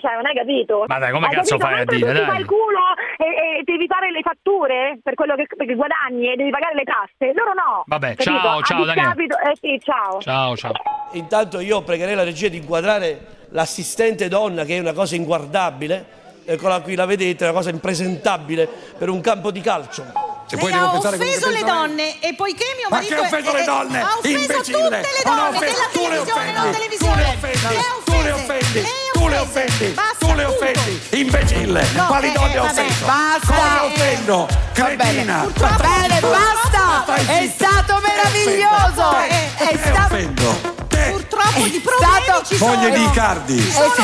cioè 0.00 0.14
non 0.14 0.26
hai 0.26 0.34
capito? 0.34 0.84
Ma 0.86 0.98
dai, 0.98 1.10
come 1.12 1.26
Hai 1.26 1.34
cazzo 1.34 1.56
capito? 1.56 1.68
fai 1.68 1.80
a 1.80 1.84
dire, 1.84 2.00
tu 2.00 2.06
ti 2.06 2.18
dai? 2.18 2.26
fai 2.30 2.40
il 2.40 2.46
culo 2.46 2.84
e, 3.18 3.24
e 3.58 3.62
devi 3.64 3.86
fare 3.86 4.10
le 4.10 4.20
fatture 4.22 4.98
per 5.02 5.14
quello 5.14 5.34
che, 5.36 5.46
che 5.46 5.74
guadagni 5.74 6.32
e 6.32 6.36
devi 6.36 6.50
pagare 6.50 6.74
le 6.74 6.84
tasse, 6.84 7.32
loro 7.34 7.52
no. 7.54 7.82
Vabbè, 7.86 8.14
Capito? 8.14 8.30
ciao, 8.40 8.62
ciao, 8.62 8.84
Daniele. 8.84 9.24
Eh 9.50 9.56
sì, 9.60 9.80
ciao. 9.82 10.20
Ciao, 10.20 10.56
ciao. 10.56 10.72
Intanto 11.12 11.60
io 11.60 11.82
pregherei 11.82 12.14
la 12.14 12.24
regia 12.24 12.48
di 12.48 12.58
inquadrare 12.58 13.18
l'assistente 13.50 14.28
donna, 14.28 14.64
che 14.64 14.76
è 14.76 14.80
una 14.80 14.92
cosa 14.92 15.14
inguardabile. 15.16 16.18
Eccola 16.44 16.80
qui, 16.80 16.94
la 16.94 17.04
vedete, 17.06 17.44
una 17.44 17.52
cosa 17.52 17.70
impresentabile 17.70 18.68
per 18.98 19.08
un 19.08 19.20
campo 19.20 19.50
di 19.50 19.60
calcio. 19.60 20.04
Se 20.50 20.56
Lei 20.56 20.72
ha 20.72 20.92
offeso 20.96 21.48
le 21.50 21.62
donne 21.62 22.18
e 22.20 22.34
poiché 22.34 22.64
mio 22.76 22.88
Ma 22.90 22.96
marito 22.96 23.14
che 23.14 23.20
ha 23.20 23.24
offeso 23.24 23.50
è- 23.54 23.58
le 23.60 23.64
donne? 23.64 24.00
ha 24.00 24.16
offeso 24.18 24.36
Imbecille! 24.36 24.82
tutte 24.82 24.96
le 24.98 25.22
donne 25.22 25.40
offeso- 25.56 25.60
della 25.60 25.88
tu 25.92 26.00
le 26.00 26.08
televisione, 26.08 26.52
non 26.52 26.70
televisione. 26.72 27.22
tu 27.22 27.22
le 27.22 27.28
offendi, 27.30 28.02
tu 28.02 28.22
le 28.22 28.30
offendi, 28.32 28.84
tu 29.12 29.28
le 29.28 29.36
offendi, 29.38 29.94
tu 30.18 30.34
le 30.34 30.44
offendi, 30.44 31.00
imbecille! 31.10 31.86
No, 31.94 32.06
Quali 32.06 32.28
eh, 32.28 32.32
donne 32.32 32.52
eh, 32.54 32.58
ho 32.58 32.62
vabbè, 32.64 32.80
offeso? 32.80 33.04
basta. 33.06 33.54
Come 33.54 33.78
offendo? 33.94 34.48
Cretina! 34.72 35.46
Bene, 35.54 36.20
basta! 36.20 37.14
È 37.14 37.50
stato 37.54 38.00
meraviglioso! 38.02 39.16
È, 39.18 39.50
è 39.56 39.78
Purtroppo 41.10 41.66
di 41.68 41.80
problemi 41.80 42.44
ci 42.44 42.56
sono. 42.56 42.74
Moglie 42.74 42.90
di 42.90 43.08
sono 43.70 43.94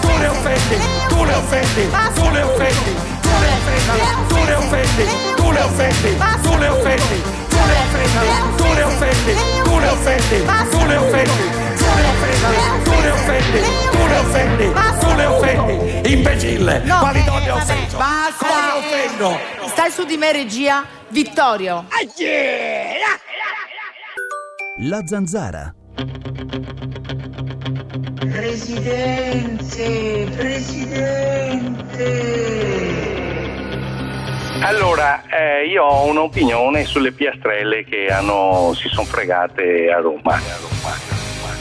Tu 0.00 0.08
le 0.18 0.26
offendi, 0.28 0.76
tu 1.08 1.24
le 1.24 1.34
offendi, 1.34 1.90
tu 2.14 2.30
le 2.30 2.42
offendi, 2.42 2.98
tu 3.22 3.30
le 3.40 3.48
offendi, 3.52 3.86
tu 4.28 4.44
le 4.44 4.54
offendi, 4.54 5.06
tu 5.36 5.50
le 5.50 5.60
offendi, 5.60 6.16
tu 6.46 6.58
le 6.58 6.68
offendi, 6.68 7.16
tu 8.56 8.74
le 8.74 8.82
offendi, 8.82 9.34
tu 9.56 9.74
le 9.74 9.88
offendi, 9.88 10.34
tu 10.64 10.84
le 10.84 10.96
offendi, 10.96 11.34
tu 12.84 13.00
le 13.00 13.10
offendi, 13.10 13.60
tu 13.92 14.06
le 14.08 14.18
offendi, 14.18 14.72
tu 15.00 15.14
le 15.14 15.26
offendi, 15.26 16.12
imbecille! 16.12 16.82
Quali 16.86 17.18
eh, 17.18 17.24
donne 17.24 17.52
basta. 17.96 18.46
Come 18.46 18.70
offendo? 18.78 19.38
Stai 19.66 19.90
su 19.90 20.04
di 20.04 20.16
me, 20.16 20.32
regia. 20.32 20.84
Vittorio. 21.08 21.84
La 24.78 25.06
zanzara. 25.06 25.72
Presidente, 28.18 30.26
presidente. 30.36 32.02
Allora, 34.62 35.22
eh, 35.28 35.68
io 35.68 35.84
ho 35.84 36.08
un'opinione 36.08 36.84
sulle 36.86 37.12
piastrelle 37.12 37.84
che 37.84 38.06
hanno, 38.06 38.72
si 38.74 38.88
sono 38.88 39.06
fregate 39.06 39.92
a 39.92 40.00
Roma. 40.00 41.13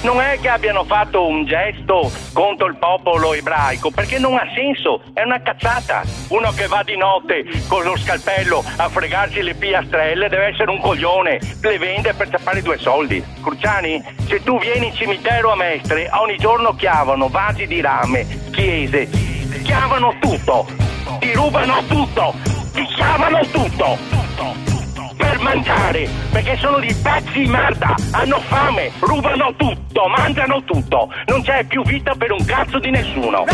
Non 0.04 0.20
è 0.20 0.38
che 0.42 0.50
abbiano 0.50 0.84
fatto 0.84 1.26
un 1.26 1.46
gesto 1.46 2.12
contro 2.34 2.68
il 2.68 2.76
popolo 2.76 3.34
ebraico, 3.34 3.90
perché 3.90 4.20
non 4.20 4.36
ha 4.36 4.46
senso, 4.54 5.02
è 5.14 5.24
una 5.24 5.42
cazzata. 5.42 6.04
Uno 6.28 6.52
che 6.52 6.68
va 6.68 6.84
di 6.84 6.98
notte 6.98 7.46
con 7.70 7.84
lo 7.84 7.98
scalpello 7.98 8.62
a 8.76 8.90
fregarsi 8.90 9.42
le 9.42 9.54
piastrelle 9.54 10.28
deve 10.28 10.48
essere 10.48 10.72
un 10.72 10.82
coglione, 10.82 11.40
le 11.62 11.78
vende 11.78 12.14
per 12.14 12.28
tappare 12.28 12.62
due 12.62 12.78
soldi. 12.78 13.24
Cruciani, 13.42 14.04
se 14.28 14.44
tu 14.44 14.60
vieni 14.60 14.88
in 14.88 14.94
cimitero 14.94 15.54
a 15.54 15.56
Mestre, 15.56 16.10
ogni 16.12 16.36
giorno 16.36 16.76
chiavano 16.76 17.30
vasi 17.30 17.66
di 17.66 17.80
rame, 17.80 18.28
chiese, 18.52 19.10
chiavano 19.64 20.18
tutto, 20.20 20.68
ti 21.20 21.32
rubano 21.32 21.82
tutto, 21.88 22.34
ti 22.74 22.84
chiavano 22.88 23.40
tutto 23.46 24.24
per 25.16 25.40
mangiare, 25.40 26.08
perché 26.32 26.58
sono 26.58 26.80
dei 26.80 26.94
pezzi 26.94 27.40
di 27.40 27.46
merda, 27.48 27.96
hanno 28.12 28.40
fame, 28.40 28.92
rubano 29.00 29.54
tutto, 29.56 30.08
mangiano 30.08 30.64
tutto, 30.64 31.10
non 31.28 31.42
c'è 31.42 31.64
più 31.66 31.84
vita 31.84 32.14
per 32.16 32.32
un 32.32 32.44
cazzo 32.46 32.80
di 32.80 32.90
nessuno. 32.90 33.46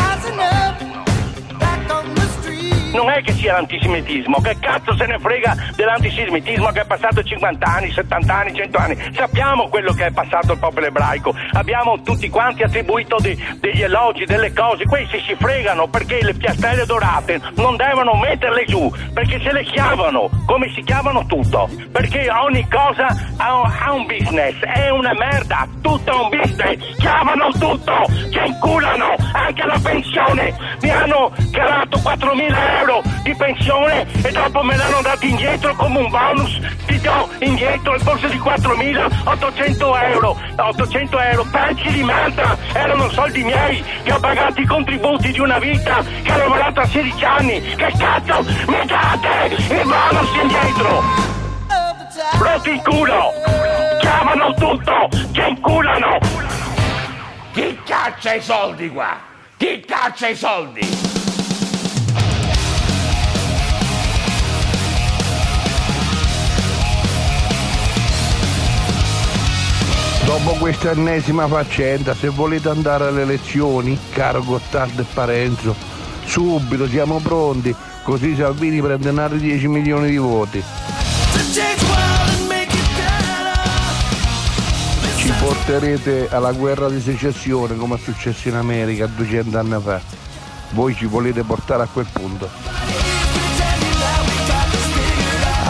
Non 2.92 3.10
è 3.10 3.22
che 3.22 3.34
sia 3.34 3.54
l'antisemitismo, 3.54 4.42
che 4.42 4.58
cazzo 4.60 4.96
se 4.96 5.06
ne 5.06 5.20
frega 5.20 5.56
dell'antisemitismo 5.76 6.70
che 6.72 6.82
è 6.82 6.86
passato 6.86 7.24
50 7.24 7.66
anni, 7.66 7.92
70 7.92 8.36
anni, 8.36 8.56
100 8.56 8.78
anni. 8.78 8.98
Sappiamo 9.16 9.68
quello 9.70 9.94
che 9.94 10.08
è 10.08 10.12
passato 10.12 10.54
il 10.54 10.60
popolo 10.60 10.86
ebraico, 10.86 11.34
abbiamo 11.54 12.02
tutti 12.02 12.30
quanti 12.30 12.64
attribuito 12.64 13.18
dei- 13.20 13.38
degli 13.60 13.82
elogi, 13.82 14.26
delle 14.26 14.54
cose, 14.54 14.86
questi 14.86 15.22
si 15.26 15.36
fregano 15.36 15.88
perché 15.88 16.24
le 16.24 16.34
piastrelle 16.34 16.86
dorate 16.86 17.40
non 17.56 17.76
devono 17.76 18.16
metterle 18.16 18.66
giù, 18.66 18.92
perché 19.14 19.40
se 19.42 19.52
le 19.52 19.64
chiamano, 19.64 20.30
come 20.46 20.72
si 20.74 20.82
chiamano 20.82 21.26
tutto, 21.26 21.70
perché 21.92 22.30
ogni 22.30 22.68
cosa 22.70 23.08
ha, 23.38 23.62
ha 23.62 23.94
un 23.94 24.06
business, 24.06 24.60
è 24.62 24.90
una 24.90 25.14
merda, 25.14 25.68
tutto 25.82 26.12
è 26.12 26.16
un 26.16 26.30
business, 26.30 26.98
chiamano 26.98 27.52
tutto, 27.52 28.06
ci 28.32 28.40
inculano 28.46 29.16
anche 29.34 29.64
la 29.66 29.80
pensione, 29.82 30.56
mi 30.82 30.90
hanno 30.90 31.32
calato 31.52 31.98
4.000 31.98 32.78
euro 32.78 32.79
di 33.24 33.36
pensione 33.36 34.08
e 34.24 34.32
dopo 34.32 34.64
me 34.64 34.78
l'hanno 34.78 35.02
dato 35.02 35.26
indietro 35.26 35.76
come 35.76 36.00
un 36.00 36.10
bonus, 36.10 36.60
ti 36.86 37.00
do 37.02 37.30
indietro 37.40 37.96
il 37.96 38.04
borso 38.04 38.28
di 38.28 38.38
4.800 38.38 40.04
euro, 40.12 40.38
800 40.56 41.20
euro, 41.20 41.46
pezzi 41.52 41.92
di 41.92 42.04
merda, 42.04 42.58
erano 42.74 43.10
soldi 43.10 43.44
miei 43.44 43.84
che 44.04 44.14
ho 44.14 44.20
pagato 44.20 44.62
i 44.62 44.66
contributi 44.66 45.32
di 45.32 45.40
una 45.40 45.60
vita 45.60 46.04
che 46.24 46.32
ho 46.32 46.38
lavorato 46.38 46.80
a 46.80 46.88
16 46.88 47.26
anni, 47.26 47.62
che 47.76 47.94
cazzo 47.98 48.46
mi 48.68 48.86
date 48.86 49.56
il 49.56 49.84
bonus 49.84 50.36
indietro? 50.42 51.04
Rotti 52.40 52.70
il 52.70 52.82
culo! 52.82 53.34
Chiamano 54.00 54.54
tutto! 54.54 55.10
Ci 55.32 55.42
inculano! 55.48 56.18
Chi 57.52 57.78
caccia 57.86 58.36
i 58.36 58.42
soldi 58.42 58.90
qua? 58.90 59.18
Chi 59.58 59.84
caccia 59.86 60.30
i 60.30 60.36
soldi? 60.36 61.10
Dopo 70.30 70.54
questa 70.60 70.92
ennesima 70.92 71.48
faccenda, 71.48 72.14
se 72.14 72.28
volete 72.28 72.70
andare 72.70 73.08
alle 73.08 73.24
elezioni, 73.24 73.98
caro 74.12 74.44
Gottardo 74.44 75.02
e 75.02 75.06
Parenzo, 75.12 75.76
subito 76.24 76.88
siamo 76.88 77.18
pronti, 77.18 77.76
così 78.04 78.36
Salvini 78.36 78.80
prende 78.80 79.10
altri 79.10 79.40
10 79.40 79.68
milioni 79.68 80.12
di 80.12 80.18
voti. 80.18 80.64
Ci 85.18 85.34
porterete 85.40 86.28
alla 86.30 86.52
guerra 86.52 86.90
di 86.90 87.02
secessione 87.02 87.76
come 87.76 87.96
è 87.96 87.98
successo 87.98 88.50
in 88.50 88.56
America 88.56 89.08
200 89.08 89.58
anni 89.58 89.82
fa. 89.82 90.00
Voi 90.74 90.94
ci 90.94 91.08
volete 91.08 91.42
portare 91.42 91.82
a 91.82 91.88
quel 91.92 92.08
punto. 92.12 92.48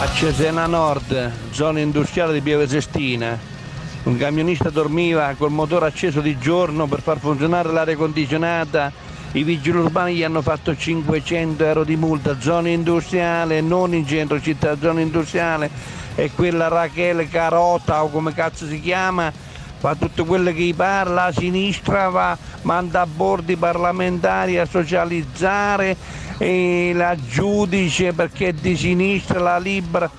A 0.01 0.11
Cesena 0.11 0.67
Nord, 0.67 1.31
zona 1.51 1.79
industriale 1.79 2.33
di 2.33 2.41
Pieve 2.41 2.67
Sestina, 2.67 3.58
un 4.03 4.17
camionista 4.17 4.69
dormiva 4.69 5.35
col 5.37 5.51
motore 5.51 5.87
acceso 5.87 6.21
di 6.21 6.37
giorno 6.37 6.87
per 6.87 7.01
far 7.01 7.19
funzionare 7.19 7.71
l'aria 7.71 7.97
condizionata. 7.97 8.91
I 9.33 9.43
vigili 9.43 9.77
urbani 9.77 10.15
gli 10.15 10.23
hanno 10.23 10.41
fatto 10.41 10.75
500 10.75 11.63
euro 11.63 11.83
di 11.83 11.95
multa, 11.95 12.39
zona 12.39 12.69
industriale, 12.69 13.61
non 13.61 13.93
in 13.93 14.07
centro 14.07 14.41
città, 14.41 14.77
zona 14.79 15.01
industriale. 15.01 15.69
E 16.15 16.31
quella 16.31 16.67
Rachele 16.67 17.27
Carota 17.27 18.03
o 18.03 18.09
come 18.09 18.33
cazzo 18.33 18.65
si 18.65 18.79
chiama, 18.79 19.31
fa 19.77 19.95
tutto 19.95 20.25
quello 20.25 20.51
che 20.51 20.61
gli 20.61 20.73
parla, 20.73 21.25
a 21.25 21.31
sinistra 21.31 22.09
va, 22.09 22.37
manda 22.63 23.01
a 23.01 23.05
bordi 23.05 23.55
parlamentari 23.55 24.57
a 24.57 24.65
socializzare 24.65 25.95
e 26.37 26.91
la 26.95 27.15
giudice 27.15 28.13
perché 28.13 28.47
è 28.47 28.53
di 28.53 28.75
sinistra 28.75 29.39
la 29.39 29.59
libera. 29.59 30.09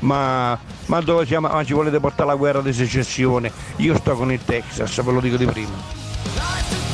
Ma, 0.00 0.58
ma 0.86 1.00
dove 1.00 1.26
siamo? 1.26 1.48
Ma 1.48 1.64
ci 1.64 1.72
volete 1.72 2.00
portare 2.00 2.24
alla 2.24 2.34
guerra 2.34 2.60
di 2.62 2.72
secessione? 2.72 3.52
Io 3.76 3.96
sto 3.96 4.14
con 4.14 4.32
il 4.32 4.40
Texas, 4.44 5.02
ve 5.02 5.12
lo 5.12 5.20
dico 5.20 5.36
di 5.36 5.46
prima. 5.46 6.85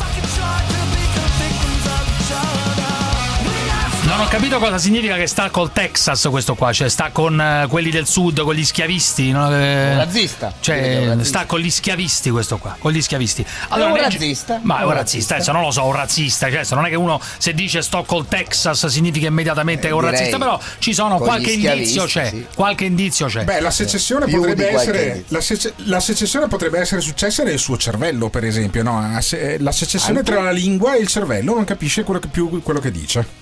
Ho 4.22 4.28
capito 4.28 4.58
cosa 4.58 4.78
significa 4.78 5.16
che 5.16 5.26
sta 5.26 5.50
col 5.50 5.72
Texas 5.72 6.28
questo 6.30 6.54
qua, 6.54 6.72
cioè 6.72 6.88
sta 6.88 7.10
con 7.10 7.40
eh, 7.40 7.66
quelli 7.68 7.90
del 7.90 8.06
sud, 8.06 8.40
con 8.42 8.54
gli 8.54 8.64
schiavisti. 8.64 9.32
No? 9.32 9.50
Eh, 9.52 9.90
Un 9.92 9.96
razzista. 9.98 10.52
Cioè, 10.60 10.76
è 10.80 10.98
un 11.00 11.06
razzista. 11.08 11.24
sta 11.38 11.46
con 11.46 11.58
gli 11.60 11.70
schiavisti 11.70 12.30
questo 12.30 12.58
qua, 12.58 12.76
con 12.78 12.92
gli 12.92 13.00
schiavisti. 13.02 13.44
un 13.70 13.78
leggi- 13.92 14.00
razzista. 14.16 14.60
Ma 14.62 14.78
è 14.80 14.82
un 14.82 14.88
Un 14.90 14.94
razzista, 14.94 15.34
adesso 15.34 15.52
non 15.52 15.62
lo 15.62 15.70
so, 15.70 15.84
un 15.84 15.92
razzista, 15.92 16.46
cioè, 16.46 16.56
adesso 16.56 16.74
non 16.76 16.86
è 16.86 16.88
che 16.88 16.94
uno 16.96 17.20
se 17.38 17.52
dice 17.52 17.82
sto 17.82 18.04
col 18.04 18.28
Texas 18.28 18.86
significa 18.86 19.26
immediatamente 19.26 19.82
che 19.82 19.88
è 19.88 19.92
un 19.92 19.98
Eh, 20.04 20.10
direi 20.10 20.18
razzista, 20.18 20.38
però 20.38 20.60
ci 20.78 20.94
sono 20.94 21.18
qualche 21.18 21.50
indizio 21.52 22.04
c'è, 22.04 22.28
sì. 22.28 22.46
qualche 22.54 22.84
indizio 22.84 23.26
c'è. 23.26 23.44
Beh, 23.44 23.60
la 23.60 23.70
secessione, 23.70 24.26
Più 24.26 24.38
potrebbe 24.38 24.68
essere, 24.70 25.24
la, 25.28 25.40
sece- 25.40 25.72
la 25.76 26.00
secessione 26.00 26.46
potrebbe 26.48 26.78
essere 26.78 27.00
successa 27.00 27.42
nel 27.42 27.58
suo 27.58 27.76
cervello, 27.76 28.28
per 28.28 28.44
esempio. 28.44 28.82
No? 28.82 29.18
Se- 29.20 29.56
La 29.58 29.72
secessione 29.72 30.18
Anche- 30.20 30.30
tra 30.32 30.40
la 30.42 30.50
lingua 30.52 30.94
e 30.94 31.00
il 31.00 31.08
cervello 31.08 31.54
non 31.54 31.64
capisce 31.64 32.04
quello 32.04 32.20
che- 32.20 32.28
più 32.28 32.62
quello 32.62 32.78
che 32.80 32.90
dice. 32.90 33.41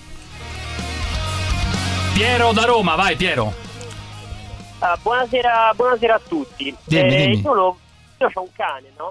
Piero 2.21 2.53
da 2.53 2.67
Roma, 2.67 2.97
vai 2.97 3.17
Piero. 3.17 3.51
Ah, 4.81 4.95
buonasera, 5.01 5.73
buonasera 5.75 6.17
a 6.17 6.21
tutti. 6.21 6.77
Dimmi, 6.85 7.15
Eh, 7.15 7.17
dimmi. 7.17 7.41
Io, 7.41 7.55
lo- 7.55 7.79
io 8.19 8.31
ho 8.31 8.41
un 8.43 8.53
cane, 8.53 8.93
no? 8.99 9.11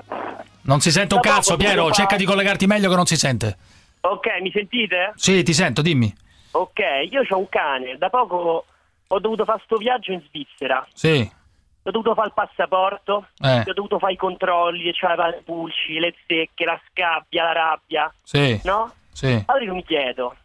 Non 0.61 0.79
si 0.79 0.91
sente 0.91 1.15
un 1.15 1.21
Da 1.21 1.29
cazzo, 1.31 1.57
Piero, 1.57 1.87
fa- 1.87 1.93
cerca 1.93 2.15
di 2.17 2.25
collegarti 2.25 2.67
meglio 2.67 2.87
che 2.87 2.95
non 2.95 3.07
si 3.07 3.15
sente. 3.17 3.57
Ok, 4.01 4.27
mi 4.41 4.51
sentite? 4.51 5.13
Sì, 5.15 5.41
ti 5.41 5.53
sento, 5.55 5.81
dimmi. 5.81 6.15
Ok, 6.51 6.79
io 7.09 7.23
ho 7.27 7.37
un 7.39 7.49
cane. 7.49 7.97
Da 7.97 8.11
poco 8.11 8.65
ho 9.07 9.19
dovuto 9.19 9.43
fare 9.43 9.59
sto 9.65 9.77
viaggio 9.77 10.11
in 10.11 10.21
Svizzera. 10.27 10.85
Sì. 10.93 11.27
Ho 11.81 11.89
dovuto 11.89 12.13
fare 12.13 12.27
il 12.27 12.33
passaporto, 12.35 13.25
Eh. 13.39 13.63
ho 13.65 13.73
dovuto 13.73 13.97
fare 13.97 14.13
i 14.13 14.17
controlli, 14.17 14.93
cioè 14.93 15.15
le 15.15 15.41
pulci, 15.43 15.97
le 15.97 16.13
zecche, 16.27 16.63
la 16.63 16.79
scabbia, 16.91 17.43
la 17.45 17.53
rabbia. 17.53 18.13
Sì. 18.21 18.61
No? 18.65 18.93
Sì. 19.11 19.43
Allora 19.47 19.65
io 19.65 19.73
mi 19.73 19.83
chiedo, 19.83 20.35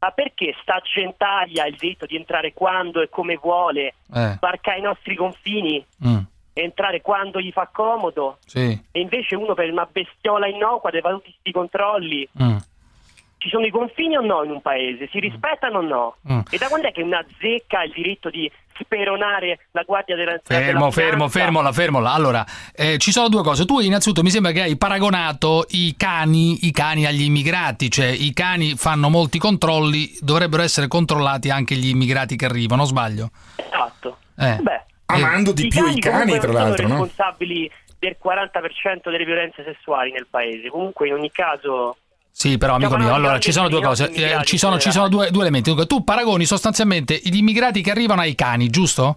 ma 0.00 0.10
perché 0.12 0.54
sta 0.62 0.80
Gentaglia 0.82 1.64
ha 1.64 1.66
il 1.66 1.76
diritto 1.76 2.06
di 2.06 2.16
entrare 2.16 2.52
quando 2.54 3.00
e 3.02 3.08
come 3.10 3.36
vuole, 3.36 3.94
Eh. 4.14 4.32
sbarcare 4.36 4.78
i 4.78 4.82
nostri 4.82 5.14
confini, 5.14 5.84
Mm, 6.04 6.18
entrare 6.54 7.00
quando 7.02 7.38
gli 7.40 7.52
fa 7.52 7.68
comodo? 7.70 8.38
sì. 8.46 8.78
E 8.90 9.00
invece 9.00 9.36
uno 9.36 9.54
per 9.54 9.70
una 9.70 9.86
bestiola 9.90 10.46
innocua 10.46 10.90
deve 10.90 11.02
fare 11.02 11.14
tutti 11.16 11.30
questi 11.30 11.52
controlli. 11.52 12.28
Mm. 12.42 12.56
Ci 13.38 13.48
sono 13.48 13.64
i 13.64 13.70
confini 13.70 14.16
o 14.16 14.20
no 14.20 14.42
in 14.44 14.50
un 14.50 14.60
paese? 14.60 15.08
Si 15.10 15.18
rispettano 15.18 15.78
o 15.78 15.82
no? 15.82 16.16
Mm. 16.30 16.40
E 16.50 16.58
da 16.58 16.68
quando 16.68 16.88
è 16.88 16.92
che 16.92 17.02
una 17.02 17.24
zecca 17.38 17.78
ha 17.80 17.84
il 17.84 17.92
diritto 17.92 18.28
di 18.28 18.50
speronare 18.80 19.60
la 19.72 19.82
guardia 19.82 20.16
della 20.16 20.38
Fermo, 20.42 20.66
della 20.66 20.90
fermo, 20.90 21.28
fermola, 21.28 21.72
fermola. 21.72 22.12
Allora, 22.12 22.44
eh, 22.74 22.98
ci 22.98 23.12
sono 23.12 23.28
due 23.28 23.42
cose. 23.42 23.64
Tu 23.64 23.80
innanzitutto 23.80 24.22
mi 24.22 24.30
sembra 24.30 24.52
che 24.52 24.62
hai 24.62 24.76
paragonato 24.76 25.66
i 25.70 25.94
cani, 25.96 26.66
i 26.66 26.72
cani 26.72 27.06
agli 27.06 27.22
immigrati, 27.22 27.90
cioè 27.90 28.06
i 28.06 28.32
cani 28.32 28.76
fanno 28.76 29.08
molti 29.08 29.38
controlli, 29.38 30.16
dovrebbero 30.20 30.62
essere 30.62 30.88
controllati 30.88 31.50
anche 31.50 31.74
gli 31.76 31.88
immigrati 31.88 32.36
che 32.36 32.46
arrivano, 32.46 32.84
sbaglio? 32.84 33.30
Esatto. 33.56 34.18
Eh. 34.36 34.58
Beh, 34.60 34.84
Amando 35.06 35.52
di 35.52 35.66
i 35.66 35.68
più 35.68 35.86
i 35.86 35.98
cani, 35.98 36.38
tra 36.38 36.52
l'altro, 36.52 36.86
sono 36.86 36.98
no? 36.98 37.04
responsabili 37.04 37.70
del 37.98 38.16
40% 38.22 39.10
delle 39.10 39.24
violenze 39.24 39.64
sessuali 39.64 40.12
nel 40.12 40.26
paese. 40.28 40.68
Comunque 40.68 41.08
in 41.08 41.14
ogni 41.14 41.30
caso 41.30 41.96
Sì, 42.32 42.56
però 42.56 42.76
amico 42.76 42.96
mio, 42.96 43.12
allora 43.12 43.38
ci 43.38 43.52
sono 43.52 43.68
due 43.68 43.82
cose, 43.82 44.10
Eh, 44.12 44.44
ci 44.44 44.56
sono, 44.56 44.78
ci 44.78 44.90
sono 44.90 45.08
due, 45.08 45.30
due 45.30 45.42
elementi. 45.42 45.68
Dunque, 45.68 45.86
tu 45.86 46.04
paragoni 46.04 46.44
sostanzialmente 46.46 47.20
gli 47.22 47.36
immigrati 47.36 47.82
che 47.82 47.90
arrivano 47.90 48.22
ai 48.22 48.34
cani, 48.34 48.70
giusto? 48.70 49.16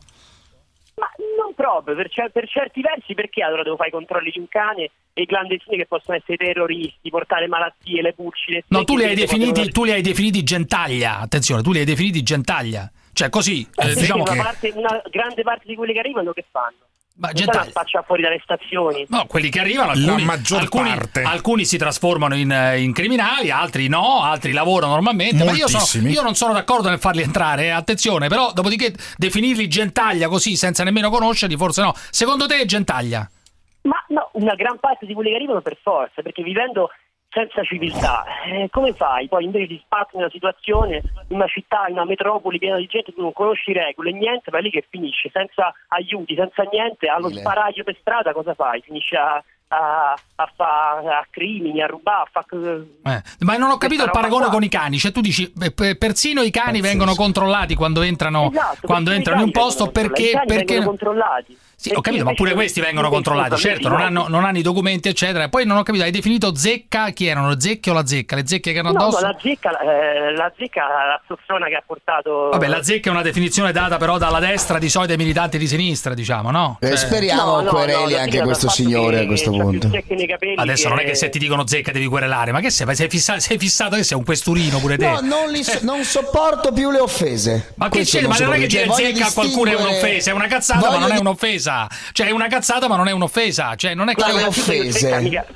Ma 0.95 1.07
non 1.37 1.53
proprio, 1.55 1.95
per, 1.95 2.09
cer- 2.09 2.31
per 2.31 2.47
certi 2.47 2.81
versi 2.81 3.13
perché 3.13 3.41
allora 3.43 3.63
devo 3.63 3.77
fare 3.77 3.89
i 3.89 3.91
controlli 3.91 4.29
di 4.31 4.39
un 4.39 4.47
cane 4.49 4.91
e 5.13 5.21
i 5.21 5.25
clandestini 5.25 5.77
che 5.77 5.85
possono 5.85 6.17
essere 6.17 6.37
terroristi, 6.37 7.09
portare 7.09 7.47
malattie, 7.47 8.01
le 8.01 8.13
pulci, 8.13 8.51
le 8.51 8.63
No, 8.67 8.83
tu 8.83 8.97
li 8.97 9.03
hai 9.05 9.15
definiti, 9.15 9.47
potevano- 9.49 9.71
tu 9.71 9.83
li 9.85 9.91
hai 9.91 10.01
definiti 10.01 10.43
gentaglia, 10.43 11.19
attenzione, 11.19 11.61
tu 11.61 11.71
li 11.71 11.79
hai 11.79 11.85
definiti 11.85 12.21
gentaglia. 12.23 12.91
Cioè 13.13 13.29
così, 13.29 13.61
eh, 13.61 13.67
Perché 13.75 13.99
diciamo 14.01 14.23
una, 14.23 14.31
che... 14.31 14.37
parte- 14.37 14.71
una 14.75 15.01
grande 15.09 15.41
parte 15.43 15.63
di 15.65 15.75
quelli 15.75 15.93
che 15.93 15.99
arrivano 15.99 16.31
che 16.33 16.45
fanno? 16.49 16.77
Ma 17.23 17.29
Non 17.29 17.37
gentaglia- 17.37 17.59
stanno 17.61 17.67
a 17.69 17.81
spacciare 17.83 18.05
fuori 18.05 18.21
dalle 18.21 18.41
stazioni. 18.43 19.05
No, 19.07 19.25
quelli 19.27 19.49
che 19.49 19.61
arrivano, 19.61 19.93
La 19.93 20.01
alcuni, 20.01 20.25
maggior 20.25 20.59
alcuni, 20.59 20.89
parte. 20.89 21.21
alcuni 21.21 21.63
si 21.63 21.77
trasformano 21.77 22.35
in, 22.35 22.51
eh, 22.51 22.81
in 22.81 22.91
criminali, 22.91 23.49
altri 23.49 23.87
no, 23.87 24.21
altri 24.23 24.51
lavorano 24.51 24.91
normalmente. 24.91 25.41
Ma 25.45 25.51
io, 25.51 25.67
sono- 25.67 25.77
Moltissimi. 25.77 26.11
io 26.11 26.21
non 26.21 26.35
sono 26.35 26.51
d'accordo 26.51 26.89
nel 26.89 26.99
farli 26.99 27.21
entrare, 27.21 27.63
eh, 27.65 27.69
attenzione, 27.69 28.27
però 28.27 28.51
dopodiché 28.51 28.93
definirli 29.15 29.69
gentaglia 29.69 30.27
così 30.27 30.57
senza 30.57 30.83
nemmeno 30.83 31.09
conoscerli, 31.09 31.55
forse 31.55 31.81
no. 31.81 31.93
Secondo 32.09 32.45
te 32.45 32.59
è 32.59 32.65
gentaglia? 32.65 33.25
Ma 33.83 34.03
no, 34.09 34.29
una 34.33 34.55
gran 34.55 34.77
parte 34.79 35.05
di 35.05 35.13
quelli 35.13 35.29
che 35.29 35.35
arrivano 35.35 35.61
per 35.61 35.77
forza, 35.81 36.21
perché 36.21 36.43
vivendo 36.43 36.89
senza 37.33 37.63
civiltà, 37.63 38.23
eh, 38.45 38.69
come 38.69 38.93
fai? 38.93 39.27
Poi 39.27 39.43
invece 39.43 39.67
ti 39.67 39.81
spazzi 39.83 40.15
nella 40.15 40.29
situazione, 40.29 41.01
in 41.29 41.35
una 41.35 41.47
città, 41.47 41.85
in 41.87 41.93
una 41.93 42.05
metropoli 42.05 42.59
piena 42.59 42.77
di 42.77 42.85
gente, 42.85 43.11
tu 43.11 43.21
non 43.21 43.33
conosci 43.33 43.73
regole, 43.73 44.11
niente, 44.11 44.51
vai 44.51 44.61
lì 44.61 44.69
che 44.69 44.85
finisce, 44.87 45.29
senza 45.33 45.73
aiuti, 45.87 46.35
senza 46.35 46.63
niente, 46.71 47.07
allo 47.07 47.29
sparaglio 47.29 47.83
per 47.83 47.97
strada 47.99 48.31
cosa 48.33 48.53
fai? 48.53 48.81
Finisci 48.81 49.15
a, 49.15 49.43
a, 49.69 50.13
a 50.35 50.51
fare 50.55 51.07
a 51.09 51.25
crimini, 51.29 51.81
a 51.81 51.87
rubare, 51.87 52.29
a 52.31 52.45
fare... 52.45 52.85
Eh, 53.03 53.21
ma 53.39 53.57
non 53.57 53.71
ho 53.71 53.77
capito 53.77 54.03
il 54.03 54.11
paragone 54.11 54.49
con 54.49 54.63
i 54.63 54.69
cani. 54.69 54.97
Cioè, 54.97 55.11
tu 55.11 55.21
dici, 55.21 55.51
eh, 55.59 55.71
pe- 55.71 55.97
persino 55.97 56.43
i 56.43 56.51
cani 56.51 56.81
vengono 56.81 57.15
controllati 57.15 57.73
quando 57.73 58.01
entrano, 58.03 58.51
Esatto, 58.51 58.85
quando 58.85 59.11
entrano 59.11 59.39
in 59.39 59.45
un 59.47 59.51
posto 59.51 59.89
perché. 59.89 60.41
perché... 60.45 60.75
vengono 60.75 60.85
controllati. 60.85 61.57
Sì, 61.83 61.91
ho 61.93 61.99
capito, 61.99 62.23
ma 62.23 62.33
pure 62.33 62.53
questi 62.53 62.79
vengono 62.79 63.09
controllati, 63.09 63.57
certo, 63.57 63.89
non 63.89 63.99
hanno, 63.99 64.27
non 64.29 64.45
hanno 64.45 64.57
i 64.57 64.61
documenti, 64.61 65.09
eccetera. 65.09 65.49
Poi 65.49 65.65
non 65.65 65.75
ho 65.75 65.83
capito, 65.83 66.05
hai 66.05 66.11
definito 66.11 66.55
zecca, 66.55 67.09
chi 67.09 67.25
erano? 67.25 67.59
Zecche 67.59 67.89
o 67.89 67.93
la 67.93 68.05
zecca? 68.05 68.37
Le 68.37 68.47
zecche 68.47 68.71
che 68.71 68.77
erano 68.77 68.93
No, 68.93 68.99
no, 68.99 69.07
addosso? 69.09 69.25
la 69.25 69.35
zecca, 69.41 69.69
eh, 69.81 70.31
la 70.33 70.49
zecca 70.57 70.81
è 70.81 71.07
la 71.07 71.21
persona 71.27 71.67
che 71.67 71.75
ha 71.75 71.83
portato... 71.85 72.47
Vabbè, 72.51 72.67
la 72.67 72.81
zecca 72.83 73.09
è 73.09 73.11
una 73.11 73.21
definizione 73.21 73.73
data 73.73 73.97
però 73.97 74.17
dalla 74.17 74.39
destra 74.39 74.79
di 74.79 74.87
solito 74.87 75.11
ai 75.11 75.17
militanti 75.17 75.57
di 75.57 75.67
sinistra, 75.67 76.13
diciamo, 76.13 76.51
no? 76.51 76.77
Eh, 76.79 76.87
Cioè- 76.87 76.95
speriamo 76.97 77.55
No, 77.57 77.61
no, 77.63 77.69
quereli 77.71 78.13
no, 78.13 78.19
anche 78.19 78.39
questo 78.41 78.69
signore 78.69 79.19
a 79.19 79.25
questo 79.25 79.51
che 79.51 79.57
punto. 79.57 79.89
Adesso 80.55 80.87
non 80.87 80.99
è 80.99 81.03
che- 81.03 81.09
che 81.09 81.15
se 81.15 81.29
ti 81.29 81.39
dicono 81.39 81.67
zecca 81.67 81.91
devi 81.91 82.07
querelare, 82.07 82.53
ma 82.53 82.61
che 82.61 82.69
sei? 82.69 82.95
Sei 82.95 83.09
fissato, 83.09 83.41
sei 83.41 83.57
fissato 83.57 83.97
che 83.97 84.03
sei 84.03 84.17
un 84.17 84.23
questurino 84.23 84.79
pure 84.79 84.97
te? 84.97 85.05
No, 85.09 85.19
non, 85.21 85.49
li 85.49 85.63
so- 85.63 85.79
non 85.81 86.03
sopporto 86.03 86.71
più 86.71 86.91
le 86.91 86.99
offese. 86.99 87.73
Ma 87.75 87.85
che 87.89 87.97
Questo 87.97 88.19
c'è? 88.19 88.27
Ma 88.27 88.37
non 88.37 88.53
è 88.53 88.59
che. 88.59 88.67
Cioè, 88.69 88.83
dire 88.85 89.13
zecca 89.13 89.27
a 89.27 89.31
qualcuno 89.33 89.71
è 89.71 89.75
un'offesa, 89.75 90.31
è 90.31 90.33
una 90.33 90.47
cazzata, 90.47 90.89
ma 90.89 90.97
non 90.97 91.11
è 91.11 91.15
di- 91.15 91.21
un'offesa. 91.73 92.11
Cioè, 92.11 92.27
è 92.27 92.31
una 92.31 92.47
cazzata, 92.47 92.87
ma 92.87 92.95
non 92.95 93.07
è 93.07 93.11
un'offesa. 93.11 93.75
Cioè, 93.75 93.93
non 93.93 94.09
è 94.09 94.13
Quale 94.13 94.33
quello 94.33 94.47
offese? 94.47 95.09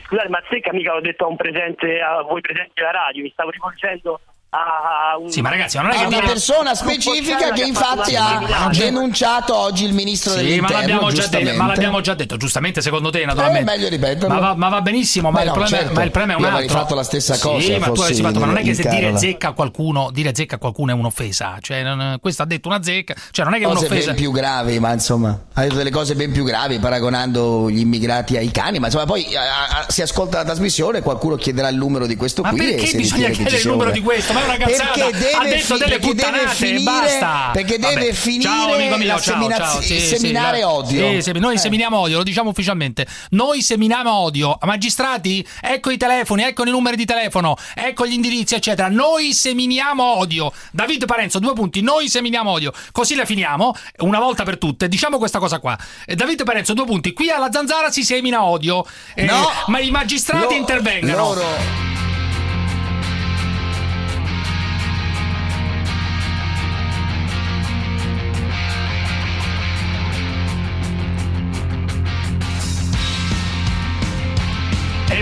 Scusate, 0.05 0.29
ma 0.29 0.41
zecca 0.49 0.73
mica 0.73 0.93
l'ho 0.93 1.01
detto 1.01 1.25
a 1.25 1.27
un 1.27 1.35
presente, 1.35 1.99
a 2.01 2.21
voi 2.21 2.41
presenti 2.41 2.71
della 2.75 2.91
radio, 2.91 3.23
mi 3.23 3.31
stavo 3.31 3.49
rivolgendo 3.49 4.19
a 4.49 5.17
un... 5.19 5.29
Sì, 5.29 5.41
ma 5.41 5.49
ragazzi, 5.49 5.75
ma 5.77 5.83
non 5.83 5.91
è 5.91 5.97
che 5.97 6.05
una 6.05 6.21
persona 6.21 6.73
specifica 6.73 7.51
che 7.51 7.63
infatti 7.63 8.15
ha 8.15 8.69
denunciato 8.71 9.55
oggi 9.55 9.83
il 9.83 9.93
ministro 9.93 10.31
Sì, 10.31 10.37
ma 10.37 10.41
dell'interno 10.67 10.79
l'abbiamo, 10.79 10.99
già 11.09 11.15
detto, 11.15 11.21
giustamente. 11.21 11.57
ma 11.57 11.67
l'abbiamo 11.67 12.01
già 12.01 12.13
detto, 12.13 12.37
giustamente 12.37 12.81
secondo 12.81 13.09
te, 13.09 13.25
naturalmente. 13.25 13.71
Eh, 13.71 13.75
meglio 13.75 13.89
ripeterlo. 13.89 14.27
Ma 14.33 14.39
va, 14.39 14.55
ma 14.55 14.69
va 14.69 14.81
benissimo, 14.81 15.31
ma, 15.31 15.39
Beh, 15.39 15.43
il 15.43 15.47
no, 15.49 15.53
problema, 15.53 15.77
certo. 15.83 15.93
ma 15.93 16.03
il 16.03 16.11
problema 16.11 16.33
è 16.33 16.35
un 16.37 16.41
Io 16.43 16.47
avrei 16.49 16.63
altro. 16.67 16.79
fatto 16.79 16.95
la 16.95 17.03
stessa 17.03 17.33
Sì, 17.33 17.41
cosa, 17.41 17.77
ma 17.79 17.85
tu 17.91 18.01
avresti 18.01 18.21
fatto, 18.21 18.39
ma 18.39 18.45
non 18.45 18.57
è 18.57 18.61
che 18.63 18.73
se 18.73 18.87
dire 18.87 19.17
zecca 19.17 19.49
a 19.49 19.51
qualcuno, 19.51 20.09
dire 20.13 20.31
zecca 20.33 20.55
a 20.55 20.59
qualcuno 20.59 20.91
è 20.91 20.95
un'offesa. 20.95 21.57
Cioè, 21.59 21.83
non- 21.83 22.17
questo 22.21 22.43
ha 22.43 22.45
detto 22.45 22.69
una 22.69 22.81
zecca, 22.81 23.15
cioè 23.31 23.43
non 23.43 23.53
è 23.53 23.57
che 23.57 23.63
è 23.63 23.67
cose 23.67 23.85
un'offesa. 23.85 24.07
ben 24.11 24.15
più 24.15 24.31
gravi, 24.31 24.79
ma 24.79 24.93
insomma, 24.93 25.37
ha 25.53 25.61
detto 25.61 25.75
delle 25.75 25.91
cose 25.91 26.15
ben 26.15 26.31
più 26.31 26.45
gravi 26.45 26.79
paragonando 26.79 27.69
gli 27.69 27.79
immigrati 27.79 28.37
ai 28.37 28.49
cani, 28.51 28.79
ma 28.79 28.85
insomma 28.85 29.05
poi 29.05 29.35
a- 29.35 29.79
a- 29.81 29.85
si 29.89 30.01
ascolta 30.01 30.37
la 30.37 30.45
trasmissione, 30.45 31.01
qualcuno 31.01 31.35
chiederà 31.35 31.67
il 31.67 31.75
numero 31.75 32.05
di 32.07 32.15
questo 32.15 32.41
Ma 32.43 32.49
qui 32.51 32.59
e 32.61 32.69
perché 32.75 32.85
si 32.87 32.97
bisogna 32.97 33.29
chiedere 33.29 33.57
il 33.57 33.67
numero 33.67 33.91
di 33.91 34.01
questo? 34.01 34.33
Ma 34.37 34.41
è 34.41 34.55
una 34.55 34.57
cazzata. 34.57 34.91
Perché 34.93 35.11
deve 35.17 35.31
ha 35.33 35.43
detto 35.43 35.73
fi- 35.75 35.79
delle 35.79 35.97
perché 35.99 35.99
deve 35.99 36.07
puttanate, 36.07 36.55
finire- 36.55 36.83
basta. 36.83 37.49
perché 37.53 37.79
deve 37.79 37.93
Vabbè. 37.95 38.13
finire 38.13 38.41
ciao, 38.49 38.73
amico 38.73 38.97
mio, 38.97 39.19
ciao, 39.19 39.49
ciao. 39.49 39.81
Sì, 39.81 39.99
sì, 39.99 40.15
seminare 40.17 40.59
la- 40.59 40.69
odio. 40.71 41.09
Sì, 41.09 41.21
sì, 41.21 41.31
noi 41.39 41.55
Eh. 41.55 41.59
seminiamo 41.59 41.97
odio, 41.97 42.17
lo 42.17 42.23
diciamo 42.23 42.49
ufficialmente. 42.49 43.05
Noi 43.31 43.61
seminiamo 43.61 44.11
odio. 44.13 44.57
Magistrati, 44.61 45.45
ecco 45.61 45.89
i 45.91 45.97
telefoni, 45.97 46.43
ecco 46.43 46.65
i 46.65 46.69
numeri 46.69 46.95
di 46.95 47.05
telefono, 47.05 47.55
ecco 47.75 48.05
gli 48.05 48.13
indirizzi, 48.13 48.55
eccetera. 48.55 48.87
Noi 48.89 49.33
seminiamo 49.33 50.17
odio. 50.17 50.51
David 50.71 51.05
Parenzo, 51.05 51.39
due 51.39 51.53
punti. 51.53 51.81
Noi 51.81 52.09
seminiamo 52.09 52.51
odio. 52.51 52.71
Così 52.91 53.15
la 53.15 53.25
finiamo, 53.25 53.75
una 53.99 54.19
volta 54.19 54.43
per 54.43 54.57
tutte. 54.57 54.87
Diciamo 54.87 55.17
questa 55.17 55.39
cosa 55.39 55.59
qua. 55.59 55.77
Eh, 56.05 56.15
David 56.15 56.43
Parenzo, 56.43 56.73
due 56.73 56.85
punti. 56.85 57.13
Qui 57.13 57.29
alla 57.29 57.49
zanzara 57.51 57.91
si 57.91 58.03
semina 58.03 58.43
odio. 58.43 58.85
Eh, 59.15 59.25
No. 59.25 59.49
ma 59.67 59.79
i 59.79 59.89
magistrati 59.91 60.43
Lo- 60.45 60.51
intervengano. 60.51 61.17
loro- 61.17 61.96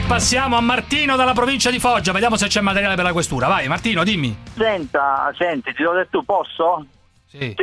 passiamo 0.07 0.55
a 0.55 0.61
Martino 0.61 1.15
dalla 1.15 1.33
provincia 1.33 1.71
di 1.71 1.79
Foggia. 1.79 2.11
Vediamo 2.11 2.35
se 2.35 2.47
c'è 2.47 2.61
materiale 2.61 2.95
per 2.95 3.03
la 3.03 3.11
questura. 3.11 3.47
Vai, 3.47 3.67
Martino, 3.67 4.03
dimmi. 4.03 4.35
Senta, 4.55 5.31
senti, 5.35 5.73
ti 5.73 5.83
ho 5.83 5.93
detto 5.93 6.21
posso? 6.23 6.85
Sì. 7.25 7.55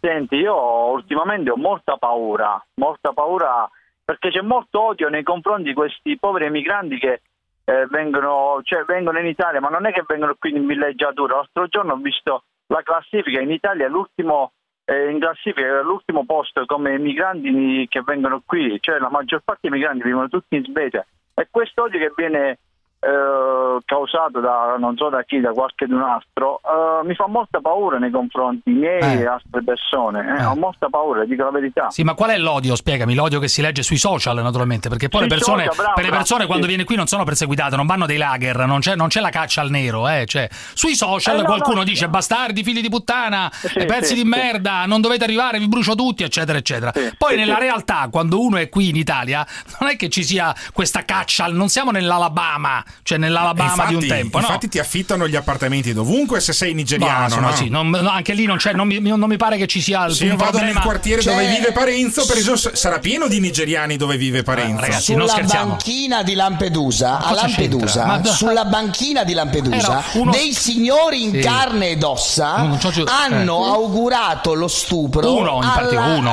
Senti, 0.00 0.36
io 0.36 0.56
ultimamente 0.90 1.50
ho 1.50 1.56
molta 1.56 1.96
paura, 1.96 2.62
molta 2.74 3.12
paura 3.12 3.68
perché 4.04 4.30
c'è 4.30 4.40
molto 4.40 4.80
odio 4.80 5.08
nei 5.08 5.22
confronti 5.22 5.64
di 5.64 5.74
questi 5.74 6.16
poveri 6.18 6.46
emigranti 6.46 6.98
che 6.98 7.20
eh, 7.64 7.86
vengono, 7.90 8.60
cioè, 8.62 8.84
vengono 8.84 9.18
in 9.18 9.26
Italia, 9.26 9.60
ma 9.60 9.68
non 9.68 9.86
è 9.86 9.92
che 9.92 10.04
vengono 10.06 10.36
qui 10.38 10.54
in 10.54 10.66
villeggiatura. 10.66 11.36
L'altro 11.36 11.66
giorno 11.66 11.94
ho 11.94 11.96
visto 11.96 12.44
la 12.68 12.82
classifica 12.82 13.40
in 13.40 13.50
Italia, 13.50 13.86
è 13.86 13.88
l'ultimo 13.88 14.52
eh, 14.84 15.10
in 15.10 15.18
classifica 15.18 15.66
è 15.66 15.82
l'ultimo 15.82 16.24
posto 16.24 16.64
come 16.64 16.92
emigranti 16.92 17.86
che 17.88 18.02
vengono 18.02 18.42
qui, 18.46 18.78
cioè 18.80 18.98
la 18.98 19.10
maggior 19.10 19.40
parte 19.44 19.68
dei 19.68 19.72
migranti 19.72 20.04
vivono 20.04 20.28
tutti 20.28 20.54
in 20.54 20.64
Svezia 20.64 21.04
e 21.38 21.48
questo 21.50 21.82
odio 21.82 21.98
che 21.98 22.12
viene 22.16 22.58
eh, 23.06 23.78
causato 23.84 24.40
da 24.40 24.76
non 24.78 24.96
so 24.96 25.08
da 25.08 25.22
chi, 25.22 25.40
da 25.40 25.52
qualche 25.52 25.84
un 25.88 26.02
altro, 26.02 26.60
eh, 26.64 27.06
mi 27.06 27.14
fa 27.14 27.26
molta 27.28 27.60
paura 27.60 27.98
nei 27.98 28.10
confronti 28.10 28.70
miei 28.70 29.00
Eh. 29.00 29.20
e 29.20 29.26
altre 29.26 29.62
persone. 29.64 30.36
eh, 30.38 30.44
Ho 30.44 30.56
molta 30.56 30.88
paura, 30.88 31.24
dico 31.24 31.44
la 31.44 31.50
verità. 31.50 31.90
Sì, 31.90 32.02
ma 32.02 32.14
qual 32.14 32.30
è 32.30 32.38
l'odio? 32.38 32.74
Spiegami, 32.74 33.14
l'odio 33.14 33.38
che 33.38 33.48
si 33.48 33.62
legge 33.62 33.82
sui 33.82 33.96
social, 33.98 34.36
naturalmente, 34.42 34.88
perché 34.88 35.08
poi 35.08 35.20
Sui 35.20 35.28
le 35.28 35.34
persone, 35.36 35.64
social, 35.64 35.76
bravo, 35.76 35.94
per 35.94 36.04
le 36.04 36.10
persone 36.10 36.38
bravo, 36.38 36.46
quando 36.46 36.64
sì. 36.64 36.68
viene 36.70 36.84
qui 36.84 36.96
non 36.96 37.06
sono 37.06 37.24
perseguitate, 37.24 37.76
non 37.76 37.86
vanno 37.86 38.06
dei 38.06 38.16
lager, 38.16 38.66
non 38.66 38.80
c'è, 38.80 38.96
non 38.96 39.08
c'è 39.08 39.20
la 39.20 39.30
caccia 39.30 39.60
al 39.60 39.70
nero, 39.70 40.08
eh, 40.08 40.24
cioè, 40.26 40.48
sui 40.74 40.94
social 40.94 41.36
Eh, 41.36 41.40
no, 41.40 41.44
qualcuno 41.44 41.76
no. 41.78 41.84
dice 41.84 42.08
bastardi, 42.08 42.62
figli 42.62 42.80
di 42.80 42.88
puttana, 42.88 43.48
Sì, 43.52 43.78
eh, 43.78 43.84
pezzi 43.86 44.14
sì, 44.16 44.22
di 44.22 44.28
merda, 44.28 44.84
non 44.86 45.00
dovete 45.00 45.24
arrivare, 45.24 45.58
vi 45.58 45.68
brucio 45.68 45.94
tutti, 45.94 46.22
eccetera, 46.22 46.58
eccetera. 46.58 46.92
Poi 47.16 47.36
nella 47.36 47.58
realtà, 47.58 48.08
quando 48.10 48.40
uno 48.40 48.56
è 48.56 48.68
qui 48.68 48.88
in 48.88 48.96
Italia, 48.96 49.46
non 49.80 49.88
è 49.90 49.96
che 49.96 50.08
ci 50.08 50.22
sia 50.24 50.54
questa 50.72 51.04
caccia, 51.04 51.46
non 51.46 51.68
siamo 51.68 51.90
nell'Alabama, 51.90 52.82
cioè 53.02 53.18
nell'Alabama 53.18 53.70
infatti, 53.70 53.88
di 53.88 53.94
un 54.02 54.06
tempo, 54.08 54.38
no? 54.38 54.44
infatti 54.46 54.68
ti 54.68 54.78
affittano 54.78 55.28
gli 55.28 55.36
appartamenti 55.36 55.92
dovunque 55.92 56.40
se 56.40 56.52
sei 56.52 56.70
No, 56.70 56.76
nigeriano, 56.76 57.24
insomma, 57.24 57.50
no? 57.50 57.56
sì, 57.56 57.68
non- 57.68 57.88
no, 57.90 58.10
anche 58.10 58.32
lì 58.34 58.44
non, 58.46 58.56
c'è, 58.56 58.72
non, 58.72 58.86
mi, 58.86 58.98
non 59.00 59.20
mi 59.20 59.36
pare 59.36 59.56
che 59.56 59.66
ci 59.66 59.80
sia 59.80 60.08
Se 60.10 60.24
un 60.24 60.30
io 60.30 60.36
vado 60.36 60.50
problema. 60.52 60.74
nel 60.74 60.82
quartiere 60.82 61.22
Cioè- 61.22 61.34
dove 61.34 61.46
vive 61.48 61.72
Parenzo, 61.72 62.26
per 62.26 62.36
esempio, 62.36 62.74
sarà 62.74 62.98
pieno 62.98 63.28
di 63.28 63.40
nigeriani 63.40 63.96
dove 63.96 64.16
vive 64.16 64.42
Parenzo. 64.42 64.80
ragazzi, 64.80 65.14
non 65.14 65.28
sulla 65.28 65.44
banchina 65.46 66.22
di 66.22 66.34
Lampedusa, 66.34 67.18
a 67.20 67.32
Lampedusa? 67.32 68.04
Ma- 68.06 68.24
sulla 68.24 68.64
banchina 68.64 69.24
di 69.24 69.32
Lampedusa, 69.34 69.76
Era 69.76 70.02
uno- 70.14 70.30
dei 70.32 70.52
signori 70.52 71.22
in 71.24 71.30
Sì. 71.32 71.38
carne 71.40 71.90
ed 71.90 72.02
ossa 72.02 72.78
giù- 72.90 73.04
hanno 73.06 73.64
eh. 73.66 73.68
augurato 73.70 74.54
lo 74.54 74.68
stupro 74.68 75.34
Uno 75.36 75.56
in 75.56 75.62
alla 75.62 75.72
particolare, 75.72 76.18
uno. 76.18 76.30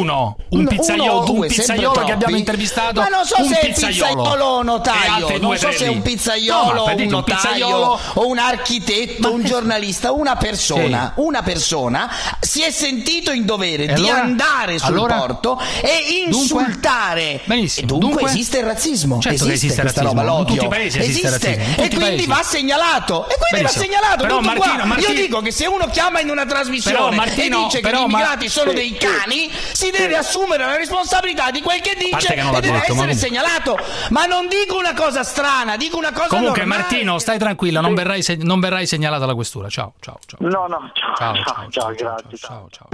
Uno. 0.00 0.36
Un 0.50 0.66
pizzaiolo- 0.66 1.12
o 1.12 1.18
un 1.20 1.24
due, 1.36 1.46
pizzaiolo 1.48 1.82
sempre 1.86 2.04
che 2.04 2.12
abbiamo 2.12 2.36
intervistato, 2.36 3.00
Ma 3.00 3.08
non 3.08 3.24
so 3.24 3.34
un 3.40 3.48
se 3.48 3.58
è 3.60 3.66
pizzaiolo. 3.66 3.96
pizzaiolo 4.22 4.44
o 4.44 4.62
notaio, 4.62 5.38
non 5.38 5.56
so 5.56 5.70
se 5.84 5.88
un 5.90 5.96
No, 5.96 6.02
pizzaiolo 6.02 6.72
ma 6.74 6.80
o 6.80 6.84
per 6.84 6.90
un 6.92 6.96
dire, 6.96 7.04
un 7.04 7.10
notaio 7.12 7.36
pizzaiolo- 7.36 8.00
o 8.14 8.26
un 8.26 8.38
architetto, 8.38 9.32
un 9.32 9.44
giornalista, 9.44 10.12
una 10.12 10.36
persona, 10.36 11.12
Sì. 11.14 11.22
una 11.22 11.42
persona 11.42 12.10
si 12.40 12.62
è 12.62 12.70
sentito 12.70 13.30
in 13.32 13.44
dovere 13.44 13.84
E 13.84 13.94
di 13.94 14.06
allora? 14.08 14.22
andare 14.22 14.78
sul 14.78 14.88
Allora? 14.88 15.16
porto 15.16 15.60
e 15.82 16.22
insultare. 16.26 17.40
Benissimo. 17.44 17.84
E 17.86 17.88
dunque, 17.88 18.08
Dunque? 18.08 18.30
esiste 18.30 18.58
il 18.58 18.64
razzismo. 18.64 19.20
Certo 19.20 19.44
che 19.46 19.52
esiste 19.52 19.74
il 19.74 19.80
questa 19.80 20.02
razzismo. 20.02 20.20
roba, 20.22 20.32
In 20.32 20.38
l'odio. 20.38 20.54
tutti 20.54 20.64
i 20.64 20.68
paesi 20.68 20.98
esiste 20.98 21.26
il 21.26 21.32
razzismo, 21.32 21.62
in 21.62 21.74
E 21.84 21.88
quindi 21.94 22.26
va 22.26 22.42
segnalato. 22.42 23.28
E 23.28 23.36
quindi 23.38 23.66
Benissimo. 23.66 23.80
va 23.84 23.86
segnalato. 23.86 24.22
Però 24.22 24.40
Martino- 24.40 24.74
qua. 24.76 24.84
Martino- 24.84 25.12
Io 25.12 25.20
dico 25.20 25.40
che 25.40 25.50
se 25.52 25.66
uno 25.66 25.86
chiama 25.90 26.20
in 26.20 26.30
una 26.30 26.46
trasmissione 26.46 26.96
Però, 26.96 27.10
Martino, 27.12 27.60
e 27.60 27.64
dice 27.64 27.76
che 27.80 27.82
però, 27.88 28.06
gli 28.06 28.10
ma- 28.10 28.18
immigrati 28.18 28.48
sono 28.48 28.70
sì, 28.70 28.76
dei 28.76 28.96
sì. 28.98 29.06
cani, 29.06 29.50
si 29.72 29.90
deve 29.90 30.16
assumere 30.16 30.64
la 30.64 30.76
responsabilità 30.76 31.50
di 31.50 31.60
quel 31.62 31.80
che 31.80 31.94
dice 31.96 32.34
che 32.34 32.40
e 32.40 32.60
deve 32.60 32.60
detto, 32.60 32.94
ma 32.94 33.02
essere 33.04 33.16
segnalato. 33.16 33.78
Ma 34.10 34.26
non 34.26 34.48
dico 34.48 34.76
una 34.76 34.94
cosa 34.94 35.22
strana, 35.22 35.69
dico 35.76 35.96
una 35.98 36.12
cosa 36.12 36.28
Comunque, 36.28 36.60
normale. 36.60 36.82
Martino, 36.82 37.18
stai 37.18 37.38
tranquilla, 37.38 37.80
non, 37.80 37.94
verrai, 37.94 38.22
se- 38.22 38.36
non 38.36 38.60
verrai 38.60 38.86
segnalato 38.86 39.24
alla 39.24 39.34
questura. 39.34 39.68
Ciao, 39.68 39.94
ciao, 40.00 40.18
ciao. 40.26 40.38
No, 40.40 40.66
no, 40.66 40.90
ciao, 40.94 41.14
Ciao, 41.16 41.34
ciao, 41.34 41.44
ciao, 41.44 41.70
ciao, 41.70 41.94
grazie. 41.94 42.36
ciao, 42.38 42.68
ciao. 42.70 42.88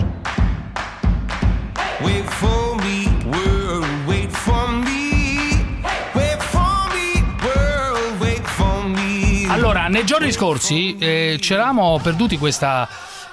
Wait 2.00 2.24
for 2.28 2.74
me, 2.82 3.06
world, 3.24 3.86
wait 4.06 4.30
for 4.30 4.68
me. 4.70 5.64
Wait 6.12 6.42
for 6.42 6.88
me, 6.92 7.24
world, 7.42 8.20
wait 8.20 8.44
for 8.46 8.84
me. 8.86 9.46
Allora, 9.50 9.88
nei 9.88 10.04
giorni 10.04 10.30
scorsi 10.32 10.96
eh, 10.98 11.38
ci 11.40 11.54
eravamo 11.54 11.98
perduti 12.02 12.36
questa, 12.36 12.86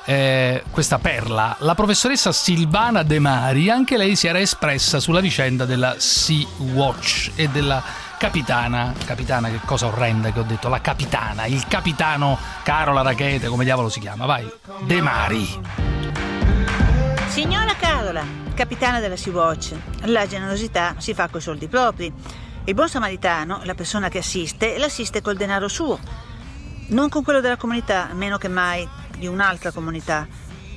eh, 0.06 0.64
questa 0.72 0.98
perla. 1.00 1.56
La 1.60 1.76
professoressa 1.76 2.32
Silvana 2.32 3.04
De 3.04 3.20
Mari, 3.20 3.70
anche 3.70 3.98
lei 3.98 4.16
si 4.16 4.28
era 4.28 4.40
espressa 4.40 5.00
sulla 5.02 5.20
vicenda 5.20 5.66
della 5.66 5.96
Sea 5.98 6.46
Watch 6.74 7.32
e 7.36 7.50
della 7.50 7.84
capitana. 8.18 8.94
Capitana, 9.06 9.50
che 9.50 9.60
cosa 9.66 9.88
orrenda 9.88 10.32
che 10.32 10.40
ho 10.40 10.44
detto? 10.44 10.70
La 10.70 10.82
capitana, 10.82 11.46
il 11.46 11.66
capitano 11.68 12.38
Carola 12.64 13.02
Rachete, 13.02 13.48
come 13.48 13.64
diavolo 13.64 13.90
si 13.90 14.00
chiama? 14.00 14.26
Vai, 14.26 14.50
De 14.82 15.02
Mari. 15.02 15.60
Signora 17.28 17.76
Carola, 17.76 18.24
capitana 18.54 19.00
della 19.00 19.18
Sea-Watch, 19.18 19.74
la 20.04 20.28
generosità 20.28 20.96
si 20.98 21.14
fa 21.14 21.28
coi 21.28 21.42
soldi 21.42 21.68
propri. 21.68 22.14
Il 22.66 22.74
buon 22.74 22.88
samaritano, 22.88 23.62
la 23.64 23.74
persona 23.74 24.08
che 24.08 24.20
assiste, 24.20 24.78
l'assiste 24.78 25.22
col 25.22 25.36
denaro 25.36 25.68
suo, 25.68 26.00
non 26.90 27.10
con 27.10 27.24
quello 27.24 27.42
della 27.42 27.58
comunità, 27.58 28.10
meno 28.14 28.38
che 28.38 28.48
mai 28.48 28.88
di 29.18 29.28
un'altra 29.28 29.72
comunità. 29.72 30.28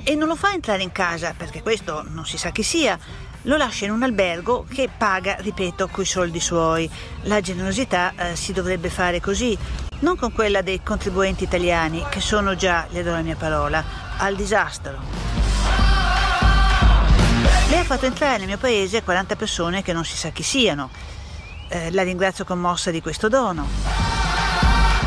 E 0.03 0.15
non 0.15 0.29
lo 0.29 0.37
fa 0.37 0.53
entrare 0.53 0.83
in 0.83 0.93
casa, 0.93 1.35
perché 1.37 1.63
questo 1.63 2.05
non 2.09 2.25
si 2.25 2.39
sa 2.39 2.51
chi 2.51 2.63
sia, 2.63 2.99
lo 3.47 3.57
lascia 3.57 3.85
in 3.85 3.93
un 3.93 4.03
albergo 4.03 4.67
che 4.69 4.89
paga, 4.95 5.37
ripeto, 5.39 5.89
coi 5.89 6.05
soldi 6.05 6.41
suoi. 6.41 6.89
La 7.23 7.41
generosità 7.41 8.13
eh, 8.17 8.37
si 8.37 8.53
dovrebbe 8.53 8.91
fare 8.91 9.21
così, 9.21 9.57
non 10.01 10.17
con 10.17 10.33
quella 10.33 10.63
dei 10.63 10.83
contribuenti 10.83 11.45
italiani, 11.45 12.05
che 12.11 12.21
sono 12.21 12.55
già, 12.55 12.87
le 12.91 13.03
do 13.03 13.13
la 13.13 13.23
mia 13.23 13.37
parola, 13.37 13.85
al 14.19 14.37
disastro. 14.37 14.99
Lei 17.69 17.81
ha 17.81 17.85
fatto 17.85 18.07
entrare 18.07 18.39
nel 18.39 18.47
mio 18.47 18.59
paese 18.59 19.03
40 19.03 19.37
persone 19.37 19.83
che 19.83 19.93
non 19.93 20.05
si 20.05 20.17
sa 20.17 20.31
chi 20.31 20.43
siano. 20.43 20.91
Eh, 21.69 21.91
la 21.91 22.03
ringrazio 22.03 22.45
commossa 22.45 22.91
di 22.91 23.01
questo 23.01 23.29
dono. 23.29 24.16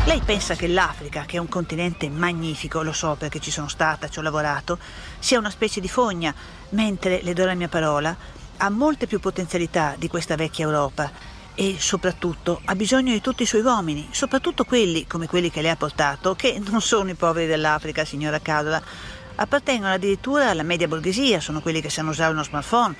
Lei 0.06 0.20
pensa 0.24 0.54
che 0.54 0.66
l'Africa, 0.66 1.24
che 1.24 1.36
è 1.36 1.40
un 1.40 1.48
continente 1.48 2.08
magnifico, 2.08 2.82
lo 2.82 2.92
so 2.92 3.16
perché 3.18 3.38
ci 3.38 3.50
sono 3.50 3.68
stata, 3.68 4.08
ci 4.08 4.18
ho 4.18 4.22
lavorato, 4.22 4.78
sia 5.18 5.38
una 5.38 5.50
specie 5.50 5.80
di 5.80 5.88
fogna, 5.88 6.34
mentre, 6.70 7.20
le 7.22 7.32
do 7.32 7.44
la 7.44 7.54
mia 7.54 7.68
parola, 7.68 8.16
ha 8.56 8.70
molte 8.70 9.06
più 9.06 9.20
potenzialità 9.20 9.94
di 9.98 10.08
questa 10.08 10.36
vecchia 10.36 10.64
Europa 10.64 11.10
e 11.54 11.76
soprattutto 11.78 12.60
ha 12.64 12.74
bisogno 12.74 13.12
di 13.12 13.20
tutti 13.20 13.42
i 13.42 13.46
suoi 13.46 13.60
uomini, 13.60 14.08
soprattutto 14.10 14.64
quelli, 14.64 15.06
come 15.06 15.26
quelli 15.26 15.50
che 15.50 15.60
lei 15.60 15.70
ha 15.70 15.76
portato, 15.76 16.34
che 16.34 16.60
non 16.70 16.80
sono 16.80 17.10
i 17.10 17.14
poveri 17.14 17.46
dell'Africa, 17.46 18.04
signora 18.04 18.40
Cadola, 18.40 18.82
appartengono 19.34 19.92
addirittura 19.92 20.50
alla 20.50 20.62
media 20.62 20.88
borghesia, 20.88 21.40
sono 21.40 21.60
quelli 21.60 21.80
che 21.80 21.90
sanno 21.90 22.10
usare 22.10 22.32
uno 22.32 22.42
smartphone. 22.42 22.96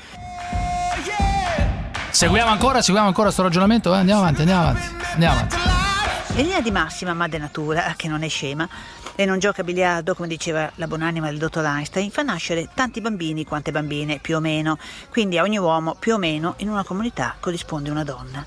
Seguiamo 2.10 2.50
ancora, 2.50 2.82
seguiamo 2.82 3.08
ancora 3.08 3.30
sto 3.30 3.42
ragionamento? 3.42 3.94
Eh? 3.94 3.98
Andiamo 3.98 4.20
avanti, 4.20 4.40
andiamo 4.40 4.62
avanti. 4.62 4.88
Andiamo 5.12 5.34
avanti. 5.36 5.89
In 6.36 6.46
linea 6.46 6.60
di 6.60 6.70
massima, 6.70 7.12
madre 7.12 7.38
natura, 7.38 7.94
che 7.96 8.08
non 8.08 8.22
è 8.22 8.28
scema, 8.28 8.66
e 9.14 9.24
non 9.26 9.38
gioca 9.38 9.60
a 9.60 9.64
biliardo, 9.64 10.14
come 10.14 10.28
diceva 10.28 10.70
la 10.76 10.86
buonanima 10.86 11.26
del 11.28 11.38
dottor 11.38 11.64
Einstein, 11.64 12.10
fa 12.10 12.22
nascere 12.22 12.68
tanti 12.72 13.00
bambini 13.00 13.44
quante 13.44 13.72
bambine, 13.72 14.20
più 14.20 14.36
o 14.36 14.40
meno. 14.40 14.78
Quindi 15.10 15.36
a 15.36 15.42
ogni 15.42 15.58
uomo, 15.58 15.96
più 15.98 16.14
o 16.14 16.18
meno, 16.18 16.54
in 16.58 16.70
una 16.70 16.84
comunità 16.84 17.36
corrisponde 17.38 17.90
una 17.90 18.04
donna. 18.04 18.46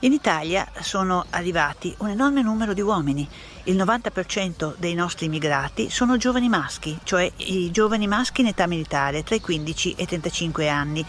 In 0.00 0.12
Italia 0.12 0.68
sono 0.80 1.24
arrivati 1.30 1.94
un 1.98 2.10
enorme 2.10 2.42
numero 2.42 2.74
di 2.74 2.82
uomini. 2.82 3.26
Il 3.62 3.76
90% 3.76 4.74
dei 4.76 4.92
nostri 4.92 5.26
immigrati 5.26 5.88
sono 5.88 6.18
giovani 6.18 6.48
maschi, 6.50 6.98
cioè 7.04 7.30
i 7.36 7.70
giovani 7.70 8.06
maschi 8.06 8.42
in 8.42 8.48
età 8.48 8.66
militare, 8.66 9.22
tra 9.22 9.34
i 9.34 9.40
15 9.40 9.94
e 9.96 10.02
i 10.02 10.06
35 10.06 10.68
anni, 10.68 11.02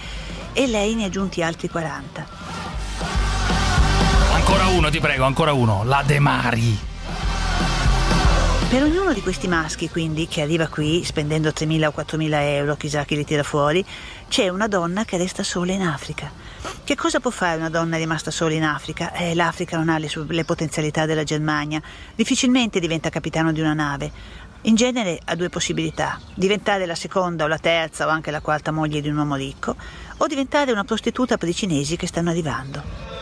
e 0.54 0.68
lei 0.68 0.96
ne 0.96 1.04
ha 1.04 1.08
aggiunti 1.08 1.44
altri 1.44 1.68
40. 1.68 3.55
Ancora 4.48 4.68
uno, 4.68 4.92
ti 4.92 5.00
prego, 5.00 5.24
ancora 5.24 5.54
uno. 5.54 5.84
La 5.86 6.04
De 6.06 6.20
Mari. 6.20 6.78
Per 8.70 8.84
ognuno 8.84 9.12
di 9.12 9.22
questi 9.24 9.48
maschi, 9.48 9.90
quindi, 9.90 10.28
che 10.28 10.42
arriva 10.42 10.68
qui 10.68 11.04
spendendo 11.04 11.50
3.000 11.50 11.86
o 11.86 11.94
4.000 11.98 12.32
euro, 12.42 12.76
chissà 12.76 13.04
chi 13.06 13.16
li 13.16 13.26
tira 13.26 13.42
fuori, 13.42 13.84
c'è 14.30 14.50
una 14.50 14.68
donna 14.68 15.04
che 15.04 15.18
resta 15.18 15.42
sola 15.42 15.72
in 15.72 15.82
Africa. 15.82 16.32
Che 16.84 16.96
cosa 16.96 17.20
può 17.20 17.32
fare 17.32 17.58
una 17.58 17.72
donna 17.72 17.98
rimasta 17.98 18.30
sola 18.30 18.54
in 18.54 18.64
Africa? 18.64 19.14
Eh, 19.14 19.34
l'Africa 19.34 19.78
non 19.78 19.90
ha 19.90 19.98
le, 19.98 20.12
le 20.14 20.46
potenzialità 20.46 21.08
della 21.08 21.24
Germania. 21.24 21.82
Difficilmente 22.14 22.80
diventa 22.80 23.10
capitano 23.10 23.52
di 23.52 23.62
una 23.62 23.74
nave. 23.74 24.12
In 24.62 24.76
genere 24.76 25.20
ha 25.26 25.34
due 25.34 25.50
possibilità: 25.50 26.20
diventare 26.36 26.86
la 26.86 26.94
seconda 26.94 27.46
o 27.46 27.48
la 27.48 27.58
terza 27.58 28.06
o 28.06 28.10
anche 28.10 28.30
la 28.30 28.42
quarta 28.42 28.72
moglie 28.72 29.02
di 29.02 29.10
un 29.10 29.18
uomo 29.18 29.34
ricco, 29.34 29.76
o 30.18 30.28
diventare 30.28 30.72
una 30.72 30.84
prostituta 30.84 31.36
per 31.38 31.50
i 31.50 31.56
cinesi 31.56 31.96
che 31.96 32.06
stanno 32.06 32.30
arrivando. 32.30 33.15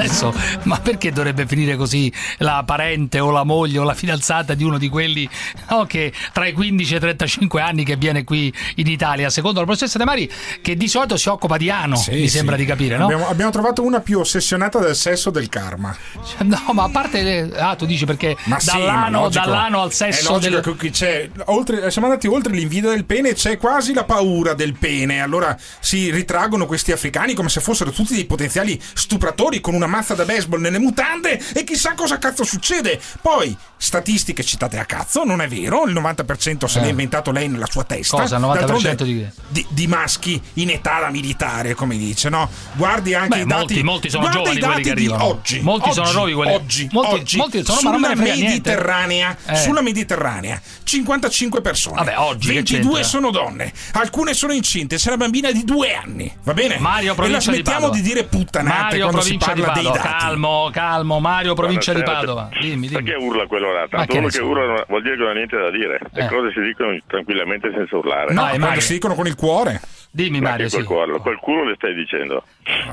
Adesso, 0.00 0.32
ma 0.62 0.78
perché 0.80 1.12
dovrebbe 1.12 1.46
finire 1.46 1.76
così 1.76 2.10
la 2.38 2.62
parente 2.64 3.20
o 3.20 3.30
la 3.30 3.44
moglie 3.44 3.78
o 3.78 3.82
la 3.82 3.92
fidanzata 3.94 4.54
di 4.54 4.64
uno 4.64 4.78
di 4.78 4.88
quelli 4.88 5.28
no, 5.68 5.84
che 5.84 6.12
tra 6.32 6.46
i 6.46 6.52
15 6.52 6.94
e 6.94 6.96
i 6.96 7.00
35 7.00 7.60
anni 7.60 7.84
che 7.84 7.96
viene 7.96 8.24
qui 8.24 8.52
in 8.76 8.86
Italia? 8.86 9.28
Secondo 9.30 9.58
la 9.60 9.64
professoressa 9.66 9.98
De 9.98 10.04
Mari, 10.04 10.30
che 10.62 10.76
di 10.76 10.88
solito 10.88 11.16
si 11.16 11.28
occupa 11.28 11.56
di 11.58 11.70
ano, 11.70 11.96
Sì, 11.96 12.12
mi 12.12 12.20
sì. 12.28 12.36
sembra 12.36 12.56
di 12.56 12.64
capire, 12.64 12.96
no? 12.96 13.04
Abbiamo, 13.04 13.28
abbiamo 13.28 13.50
trovato 13.50 13.82
una 13.82 14.00
più 14.00 14.18
ossessionata 14.20 14.78
del 14.78 14.96
sesso 14.96 15.30
del 15.30 15.48
karma. 15.48 15.94
No, 16.38 16.60
ma 16.72 16.84
a 16.84 16.88
parte. 16.90 17.22
le- 17.22 17.58
Ah, 17.58 17.74
tu 17.76 17.84
dici 17.84 18.06
perché 18.06 18.36
Ma 18.44 18.58
sì, 18.58 18.70
dall'ano, 18.78 19.20
logico. 19.22 19.44
dall'ano 19.44 19.82
al 19.82 19.90
È 19.90 19.92
sesso 19.92 20.32
logico 20.32 20.60
del. 20.60 20.76
che 20.76 20.90
c'è, 20.90 21.28
oltre, 21.46 21.90
siamo 21.90 22.06
andati 22.08 22.26
oltre 22.26 22.54
l'invidia 22.54 22.90
del 22.90 23.04
pene, 23.04 23.34
c'è 23.34 23.58
quasi 23.58 23.92
la 23.92 24.04
paura 24.04 24.54
del 24.54 24.74
pene. 24.78 25.20
Allora 25.20 25.56
si 25.80 26.10
ritraggono 26.10 26.66
questi 26.66 26.92
africani 26.92 27.34
come 27.34 27.48
se 27.50 27.60
fossero 27.60 27.90
tutti 27.90 28.14
dei 28.14 28.24
potenziali 28.24 28.80
stupratori 28.94 29.60
con 29.60 29.74
una 29.74 29.86
mazza 29.90 30.14
da 30.14 30.24
baseball 30.24 30.60
nelle 30.60 30.78
mutande 30.78 31.38
e 31.52 31.64
chissà 31.64 31.92
cosa 31.94 32.18
cazzo 32.18 32.44
succede. 32.44 32.98
Poi, 33.20 33.54
statistiche 33.76 34.42
citate 34.42 34.78
a 34.78 34.84
cazzo, 34.84 35.24
non 35.24 35.40
è 35.42 35.48
vero, 35.48 35.84
il 35.86 35.92
90% 35.94 36.66
se 36.66 36.80
l'ha 36.80 36.86
Eh. 36.86 36.90
inventato 36.90 37.30
lei 37.30 37.48
nella 37.48 37.66
sua 37.68 37.84
testa. 37.84 38.16
Cosa? 38.18 38.36
Il 38.36 38.42
90% 38.42 38.54
D'altronde, 38.54 38.94
di 39.04 39.28
di, 39.48 39.66
di 39.68 39.86
maschi 39.86 40.40
in 40.54 40.70
età 40.70 41.00
da 41.00 41.10
militare, 41.10 41.74
come 41.74 41.96
dice, 41.98 42.28
no? 42.28 42.48
Guardi 42.74 43.14
anche 43.14 43.28
Beh, 43.36 43.42
i 43.42 43.46
dati. 43.46 43.54
molti, 43.58 43.82
molti 43.82 44.10
sono 44.10 44.28
giovani 44.30 44.58
quelli 44.60 44.74
che 44.76 44.82
di 44.82 44.90
arrivano. 44.90 45.24
Oggi, 45.24 45.60
Molti 45.60 45.88
oggi, 45.88 45.94
sono 45.94 46.12
nuovi 46.12 46.32
quelli- 46.32 46.52
Oggi, 46.54 46.88
molti- 46.92 47.14
oggi, 47.14 47.36
molti 47.36 47.64
sono, 47.64 47.78
sulla. 47.78 48.14
Mediterranea, 48.14 49.36
Eh. 49.46 49.56
sulla 49.56 49.80
Mediterranea, 49.82 50.60
55 50.84 51.60
persone. 51.60 51.96
Vabbè, 51.96 52.18
oggi, 52.18 52.48
che 52.48 52.54
22 52.54 52.82
c'entra? 52.92 53.02
sono 53.08 53.30
donne, 53.30 53.72
alcune 53.92 54.34
sono 54.34 54.52
incinte, 54.52 54.96
c'è 54.96 55.08
una 55.08 55.16
bambina 55.16 55.50
di 55.50 55.64
due 55.64 55.94
anni, 55.94 56.32
va 56.44 56.52
bene? 56.54 56.78
Mario, 56.78 57.04
e 57.04 57.08
la 57.08 57.14
provincia 57.14 57.38
di 57.50 57.56
smettiamo 57.56 57.78
Padova. 57.88 57.96
di 57.96 58.02
dire 58.02 58.24
puttanate 58.24 58.82
Mario, 58.82 59.02
quando 59.08 59.20
si 59.22 59.36
provincia 59.36 59.52
dei 59.72 59.84
dati. 59.84 59.98
Calmo, 59.98 60.70
calmo, 60.72 61.20
Mario, 61.20 61.54
provincia 61.54 61.92
di. 61.92 62.02
Padova. 62.02 62.48
Dimmi, 62.60 62.88
dimmi. 62.88 63.02
Perché 63.02 63.14
urla 63.22 63.46
quello 63.46 63.72
là? 63.72 63.86
Tanto 63.88 64.12
che 64.12 64.18
uno 64.18 64.26
che 64.28 64.32
so. 64.34 64.46
urla 64.46 64.66
non- 64.66 64.84
vuol 64.88 65.02
dire 65.02 65.14
che 65.16 65.20
non 65.22 65.30
ha 65.30 65.34
niente 65.34 65.56
da 65.56 65.70
dire. 65.70 65.98
Le 66.12 66.24
Eh. 66.24 66.28
cose 66.28 66.52
si 66.52 66.60
dicono 66.60 66.96
tranquillamente 67.06 67.70
senza 67.74 67.96
urlare. 67.96 68.32
No, 68.32 68.48
quando 68.58 68.80
si 68.80 68.92
dicono 68.94 69.14
con 69.14 69.26
il 69.26 69.34
cuore. 69.34 69.80
Dimmi 70.12 70.40
Ma 70.40 70.50
Mario, 70.50 70.64
che 70.64 70.70
sì. 70.70 70.76
quel 70.82 70.86
cuore, 70.86 71.18
qualcuno 71.20 71.62
le 71.64 71.74
stai 71.76 71.94
dicendo. 71.94 72.42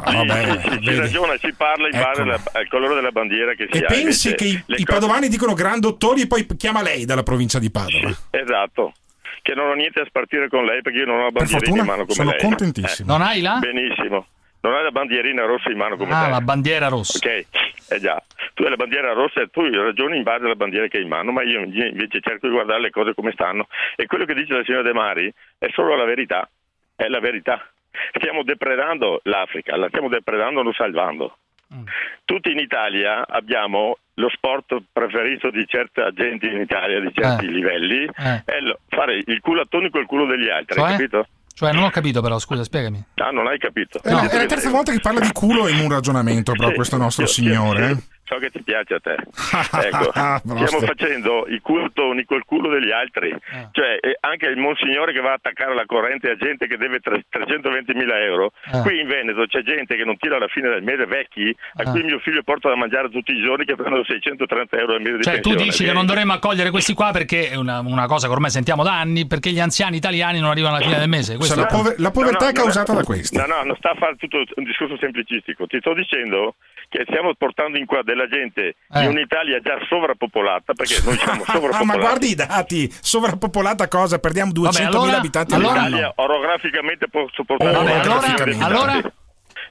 Ah, 0.03 0.11
vabbè, 0.13 0.43
si, 0.61 0.69
si 0.69 0.69
vedi. 0.85 0.95
ragiona, 0.99 1.35
si 1.39 1.51
parla 1.53 1.87
in 1.91 1.99
base 1.99 2.21
alla- 2.21 2.39
al 2.53 2.67
colore 2.67 2.93
della 2.93 3.09
bandiera 3.09 3.53
che 3.55 3.67
si 3.71 3.79
E 3.79 3.83
ha. 3.83 3.87
pensi 3.87 4.27
invece 4.27 4.35
che 4.35 4.45
i, 4.45 4.63
le 4.67 4.75
i 4.77 4.83
cose- 4.85 4.99
padovani 4.99 5.27
dicono 5.27 5.53
gran 5.53 5.79
dottori 5.79 6.21
e 6.21 6.27
poi 6.27 6.45
chiama 6.55 6.83
lei 6.83 7.05
dalla 7.05 7.23
provincia 7.23 7.57
di 7.57 7.71
Padova. 7.71 8.15
Esatto. 8.29 8.93
Che 9.41 9.53
non 9.55 9.69
ho 9.69 9.73
niente 9.73 10.01
a 10.01 10.05
spartire 10.05 10.47
con 10.49 10.65
lei 10.65 10.81
perché 10.83 10.99
io 10.99 11.05
non 11.05 11.15
ho 11.19 11.23
la 11.23 11.31
Per 11.31 11.33
bandierina 11.47 11.59
fortuna 11.65 11.81
in 11.81 11.87
mano 11.87 12.01
come 12.03 12.13
sono 12.13 12.29
lei. 12.31 12.39
contentissimo. 12.39 13.11
Non 13.11 13.21
hai 13.25 13.41
là? 13.41 13.57
Benissimo. 13.59 14.25
Non 14.61 14.73
hai 14.73 14.83
la 14.83 14.91
bandierina 14.91 15.45
rossa 15.45 15.69
in 15.69 15.77
mano 15.77 15.95
come 15.97 16.13
Ah, 16.13 16.25
te. 16.25 16.29
la 16.31 16.41
bandiera 16.41 16.87
rossa. 16.87 17.17
Ok, 17.17 17.45
eh 17.89 17.99
già. 17.99 18.21
Tu 18.53 18.63
hai 18.63 18.69
la 18.69 18.75
bandiera 18.75 19.13
rossa 19.13 19.41
e 19.41 19.47
tu 19.49 19.61
ragioni 19.69 20.17
in 20.17 20.23
base 20.23 20.45
alla 20.45 20.55
bandiera 20.55 20.87
che 20.87 20.97
hai 20.97 21.03
in 21.03 21.09
mano, 21.09 21.31
ma 21.31 21.43
io 21.43 21.61
invece 21.61 22.19
cerco 22.21 22.47
di 22.47 22.53
guardare 22.53 22.81
le 22.81 22.89
cose 22.89 23.13
come 23.13 23.31
stanno. 23.33 23.67
E 23.95 24.05
quello 24.07 24.25
che 24.25 24.33
dice 24.33 24.53
la 24.53 24.63
signora 24.63 24.83
De 24.83 24.93
Mari 24.93 25.31
è 25.59 25.67
solo 25.73 25.95
la 25.95 26.05
verità. 26.05 26.49
È 26.95 27.07
la 27.07 27.19
verità. 27.19 27.65
Stiamo 28.13 28.43
depredando 28.43 29.21
l'Africa, 29.23 29.75
la 29.77 29.87
stiamo 29.89 30.09
depredando, 30.09 30.63
non 30.63 30.73
salvando. 30.73 31.37
Mm. 31.73 31.83
Tutti 32.25 32.51
in 32.51 32.59
Italia 32.59 33.25
abbiamo 33.27 33.97
lo 34.15 34.29
sport 34.29 34.75
preferito 34.91 35.49
di 35.51 35.65
certa 35.67 36.11
gente 36.11 36.47
in 36.47 36.61
Italia, 36.61 36.99
di 36.99 37.11
certi 37.13 37.45
Eh. 37.45 37.49
livelli, 37.49 38.03
Eh. 38.05 38.41
è 38.45 38.57
fare 38.89 39.21
il 39.23 39.39
culo 39.41 39.61
a 39.61 39.65
toni 39.69 39.89
col 39.89 40.05
culo 40.05 40.25
degli 40.25 40.49
altri, 40.49 40.75
Cioè? 40.79 40.85
hai 40.85 40.91
capito? 40.93 41.27
Cioè, 41.57 41.73
non 41.73 41.85
ho 41.85 41.89
capito 41.89 42.21
però, 42.21 42.37
scusa, 42.37 42.63
spiegami. 42.63 43.03
Ah, 43.15 43.31
non 43.31 43.47
hai 43.47 43.57
capito. 43.57 43.99
È, 44.03 44.11
la, 44.11 44.29
è 44.29 44.37
la 44.37 44.45
terza 44.45 44.69
volta 44.69 44.91
che 44.91 44.99
parla 44.99 45.21
di 45.21 45.31
culo 45.31 45.67
in 45.67 45.79
un 45.79 45.89
ragionamento, 45.89 46.51
però, 46.55 46.71
questo 46.71 46.97
nostro 46.97 47.25
signore. 47.25 47.97
So 48.27 48.37
che 48.39 48.49
ti 48.51 48.61
piace 48.61 48.95
a 48.95 48.99
te. 48.99 49.15
ecco, 49.87 50.11
Basta. 50.13 50.65
stiamo 50.67 50.85
facendo 50.85 51.45
i 51.47 51.61
cultoni 51.61 52.25
col 52.25 52.43
culo 52.43 52.67
degli 52.69 52.91
altri. 52.91 53.29
Eh. 53.29 53.67
Cioè, 53.71 53.99
eh, 54.01 54.17
anche 54.19 54.47
il 54.47 54.57
monsignore 54.57 55.13
che 55.13 55.21
va 55.21 55.31
a 55.31 55.35
attaccare 55.35 55.73
la 55.73 55.85
corrente 55.85 56.29
a 56.29 56.35
gente 56.35 56.67
che 56.67 56.75
deve 56.75 56.99
tre- 56.99 57.23
320 57.29 57.93
mila 57.93 58.19
euro. 58.19 58.51
Eh. 58.73 58.81
Qui 58.81 58.99
in 58.99 59.07
Veneto 59.07 59.45
c'è 59.47 59.61
gente 59.63 59.95
che 59.95 60.03
non 60.03 60.17
tira 60.17 60.35
alla 60.35 60.49
fine 60.49 60.67
del 60.67 60.83
mese, 60.83 61.05
vecchi, 61.05 61.55
a 61.75 61.83
Eh. 61.83 61.85
cui 61.85 62.03
mio 62.03 62.19
figlio 62.19 62.43
porta 62.43 62.67
da 62.67 62.75
mangiare 62.75 63.09
tutti 63.09 63.31
i 63.31 63.41
giorni 63.41 63.63
che 63.63 63.75
prendono 63.75 64.03
630 64.03 64.77
euro 64.77 64.93
al 64.95 65.01
mese 65.01 65.17
di 65.17 65.23
Cioè, 65.23 65.35
tu 65.39 65.49
pensione. 65.49 65.63
dici 65.71 65.83
che 65.85 65.93
non 65.93 66.05
dovremmo 66.05 66.33
accogliere 66.33 66.69
questi 66.69 66.93
qua 66.93 67.11
perché 67.11 67.49
è 67.49 67.55
una, 67.55 67.79
una 67.79 68.07
cosa 68.07 68.27
che 68.27 68.33
ormai 68.33 68.49
sentiamo 68.49 68.83
da 68.83 68.99
anni, 68.99 69.25
perché 69.25 69.51
gli 69.51 69.61
anziani 69.61 69.95
italiani 69.95 70.41
non 70.41 70.49
arrivano 70.49 70.75
alla 70.75 70.83
fine 70.85 70.99
del 70.99 71.07
mese. 71.07 71.37
Cioè, 71.39 71.55
la, 71.55 71.61
il 71.61 71.67
pover- 71.71 71.97
la 71.99 72.11
povertà 72.11 72.39
No, 72.39 72.45
no, 72.45 72.49
è 72.51 72.53
causata 72.53 72.91
no, 72.91 72.99
da 72.99 73.05
questo. 73.05 73.39
No, 73.39 73.45
no, 73.45 73.63
non 73.63 73.75
sta 73.77 73.91
a 73.91 73.95
fare 73.95 74.15
tutto 74.17 74.43
un 74.55 74.63
discorso 74.65 74.97
semplicistico. 74.97 75.65
Ti 75.65 75.77
sto 75.79 75.93
dicendo 75.93 76.55
che 76.89 77.03
stiamo 77.07 77.33
portando 77.37 77.77
in 77.77 77.85
qua 77.85 78.01
della 78.03 78.27
gente 78.27 78.75
Eh. 78.93 79.03
in 79.03 79.09
un'Italia 79.09 79.59
già 79.59 79.77
sovrappopolata, 79.89 80.73
perché 80.73 81.01
noi 81.03 81.15
siamo 81.17 81.41
Ah, 81.47 81.51
sovrappopolati. 81.53 81.85
ma 81.85 81.97
guardi 81.97 82.29
i 82.31 82.35
dati, 82.35 82.89
sovrappopolata 82.89 83.87
cosa? 83.87 84.19
Perdiamo 84.19 84.51
200.000 84.51 84.85
allora- 84.87 85.17
abitanti 85.17 85.53
allora- 85.53 85.71
all'anno. 85.71 85.85
L'Italia 85.87 86.13
orograficamente 86.15 87.07
può 87.09 87.25
sopportare 87.33 87.71
Vabbè, 87.73 87.91
una 87.91 88.01
allora- 88.01 88.65
allora-. 88.65 89.11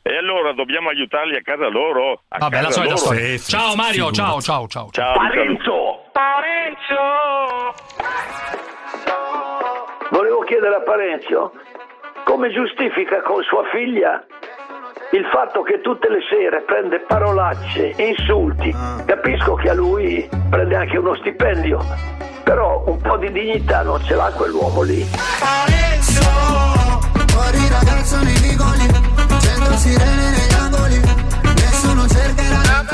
E 0.02 0.16
allora 0.16 0.52
dobbiamo 0.52 0.88
aiutarli 0.90 1.34
a 1.34 1.42
casa 1.42 1.66
loro. 1.68 2.22
A 2.28 2.38
Vabbè, 2.38 2.60
la 2.60 2.68
casa 2.68 2.96
solita 2.96 3.12
loro. 3.24 3.38
Ciao 3.38 3.74
Mario, 3.74 4.12
ciao, 4.12 4.40
ciao, 4.40 4.68
ciao. 4.68 4.88
Ciao, 4.92 5.14
Parenzo! 5.14 6.04
Volevo 10.10 10.40
chiedere 10.44 10.76
a 10.76 10.80
Parenzo 10.82 11.52
come 12.24 12.50
giustifica 12.50 13.20
con 13.22 13.42
sua 13.42 13.64
figlia 13.72 14.24
il 15.12 15.24
fatto 15.32 15.62
che 15.62 15.80
tutte 15.80 16.08
le 16.08 16.18
sere 16.28 16.62
prende 16.62 17.00
parolacce, 17.00 17.94
insulti. 17.96 18.74
Capisco 19.04 19.54
che 19.54 19.70
a 19.70 19.74
lui 19.74 20.28
prende 20.50 20.74
anche 20.74 20.98
uno 20.98 21.14
stipendio, 21.14 21.78
però 22.42 22.82
un 22.86 22.98
po' 23.00 23.16
di 23.16 23.30
dignità 23.30 23.82
non 23.82 24.02
ce 24.02 24.14
l'ha 24.14 24.32
quell'uomo 24.34 24.82
lì. 24.82 25.06
Parenzo, 25.38 26.22
Fuori 27.28 27.68
ragazzo 27.70 28.22
nei 28.22 28.38
vicoli, 28.40 28.86
cento 29.40 29.76
sirene 29.76 30.30
negli 30.30 30.54
angoli, 30.58 31.00
nessuno 31.54 32.06
cercherà 32.08 32.84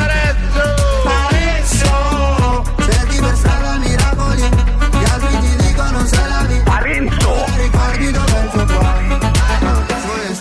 Parenzo! 1.05 2.63
Cerchi 2.79 3.21
per 3.21 3.35
strada 3.35 3.79
miracoli, 3.79 4.49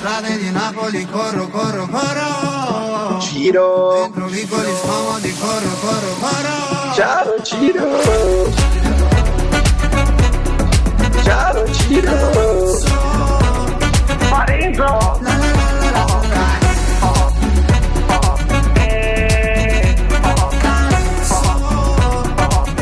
strade 0.02 0.36
di 0.40 0.50
Napoli 0.50 1.06
corro, 1.06 1.48
corro, 1.48 1.86
corro 1.86 3.20
Ciro! 3.20 4.02
Dentro 4.02 4.26
vicoli 4.26 4.74
scomodi 4.82 5.32
corro, 5.38 5.70
corro, 5.80 6.14
corro 6.20 6.94
Ciao 6.96 7.42
Ciro! 7.44 8.50
Ciao 11.22 11.72
Ciro! 11.72 12.12
Parenzo! 14.28 15.20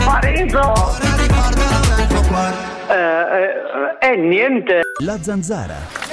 Parenzo! 0.05 0.97
Eh, 2.89 2.95
eh, 2.95 4.11
eh, 4.11 4.15
niente. 4.15 4.81
La 4.99 5.17
zanzara. 5.21 6.08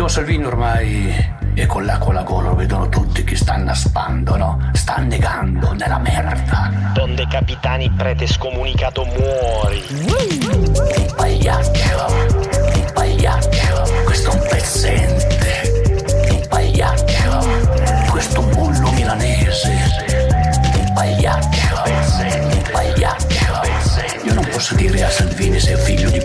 Matteo 0.00 0.16
Salvini 0.16 0.44
ormai 0.46 1.14
è 1.52 1.66
con 1.66 1.84
l'acqua 1.84 2.12
alla 2.12 2.22
gola, 2.22 2.48
lo 2.48 2.54
vedono 2.54 2.88
tutti 2.88 3.22
che 3.22 3.36
sta 3.36 3.52
annaspando, 3.52 4.34
no? 4.34 4.70
Sta 4.72 4.94
annegando 4.94 5.74
nella 5.74 5.98
merda. 5.98 6.70
Don 6.94 7.14
De 7.14 7.26
Capitani 7.28 7.90
prete 7.90 8.26
scomunicato 8.26 9.04
muori. 9.04 9.84
Il 9.90 11.12
pagliaccio, 11.14 12.06
il 12.76 12.90
pagliaccio, 12.94 14.02
questo 14.06 14.30
è 14.30 14.34
un 14.34 14.46
pezzente. 14.48 15.84
Il 16.30 16.48
pagliaccio, 16.48 17.46
questo 18.08 18.40
bullo 18.40 18.90
milanese. 18.92 19.70
Il 19.70 20.92
pagliaccio, 20.94 21.82
il 21.84 22.70
pagliaccio. 22.72 23.60
Io 24.24 24.32
non 24.32 24.48
posso 24.50 24.74
dire 24.76 25.04
a 25.04 25.10
Salvini 25.10 25.60
sei 25.60 25.76
figlio 25.76 26.08
di 26.08 26.24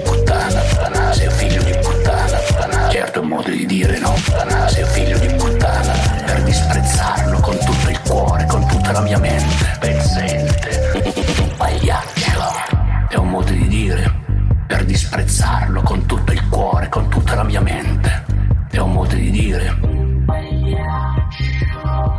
mia 9.05 9.19
mente. 9.19 9.77
Pezzente. 9.79 10.69
Il 10.95 11.53
pagliaccio. 11.55 12.41
È 13.07 13.15
un 13.17 13.29
modo 13.29 13.51
di 13.51 13.67
dire 13.67 14.11
per 14.65 14.83
disprezzarlo 14.83 15.81
con 15.83 16.07
tutto 16.07 16.31
il 16.31 16.49
cuore, 16.49 16.89
con 16.89 17.07
tutta 17.07 17.35
la 17.35 17.43
mia 17.43 17.61
mente. 17.61 18.25
È 18.71 18.79
un 18.79 18.93
modo 18.93 19.13
di 19.13 19.29
dire. 19.29 19.77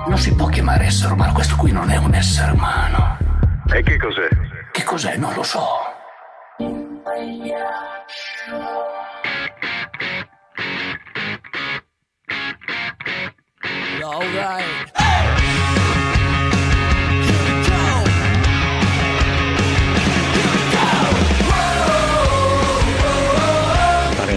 Non 0.07 0.17
si 0.17 0.33
può 0.37 0.47
chiamare 0.47 0.85
essere 0.85 1.13
umano, 1.13 1.33
questo 1.33 1.57
qui 1.57 1.73
non 1.73 1.91
è 1.91 1.97
un 1.97 2.15
essere 2.15 2.53
umano. 2.53 3.19
E 3.69 3.83
che 3.83 3.97
cos'è? 3.97 4.29
Che 4.71 4.85
cos'è? 4.85 5.17
Non 5.17 5.35
lo 5.35 5.43
so. 5.43 5.67
Alright. 14.05 15.06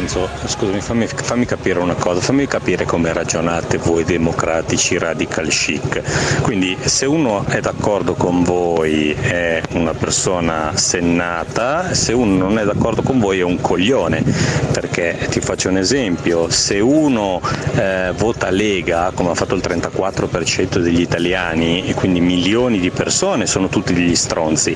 Parenzo, 0.09 0.27
scusami, 0.47 0.81
fammi, 0.81 1.07
fammi 1.07 1.45
capire 1.45 1.77
una 1.79 1.93
cosa, 1.93 2.19
fammi 2.19 2.47
capire 2.47 2.83
come 2.85 3.13
ragionate 3.13 3.77
voi 3.77 4.03
democratici 4.03 4.97
radical 4.97 5.47
chic. 5.49 6.41
Quindi 6.41 6.75
se 6.81 7.05
uno 7.05 7.45
è 7.45 7.59
d'accordo 7.59 8.15
con 8.15 8.41
voi 8.41 9.11
è 9.11 9.61
una 9.73 9.93
persona 9.93 10.71
sennata, 10.75 11.93
se 11.93 12.13
uno 12.13 12.35
non 12.35 12.57
è 12.57 12.63
d'accordo 12.63 13.03
con 13.03 13.19
voi 13.19 13.39
è 13.39 13.43
un 13.43 13.61
coglione. 13.61 14.23
Perché 14.71 15.27
ti 15.29 15.41
faccio 15.41 15.69
un 15.69 15.77
esempio, 15.77 16.49
se 16.49 16.79
uno 16.79 17.39
eh, 17.75 18.11
vota 18.17 18.49
Lega, 18.49 19.11
come 19.13 19.29
ha 19.29 19.35
fatto 19.35 19.53
il 19.53 19.61
34% 19.63 20.79
degli 20.79 21.01
italiani, 21.01 21.85
e 21.85 21.93
quindi 21.93 22.19
milioni 22.19 22.79
di 22.79 22.89
persone, 22.89 23.45
sono 23.45 23.67
tutti 23.67 23.93
degli 23.93 24.15
stronzi. 24.15 24.75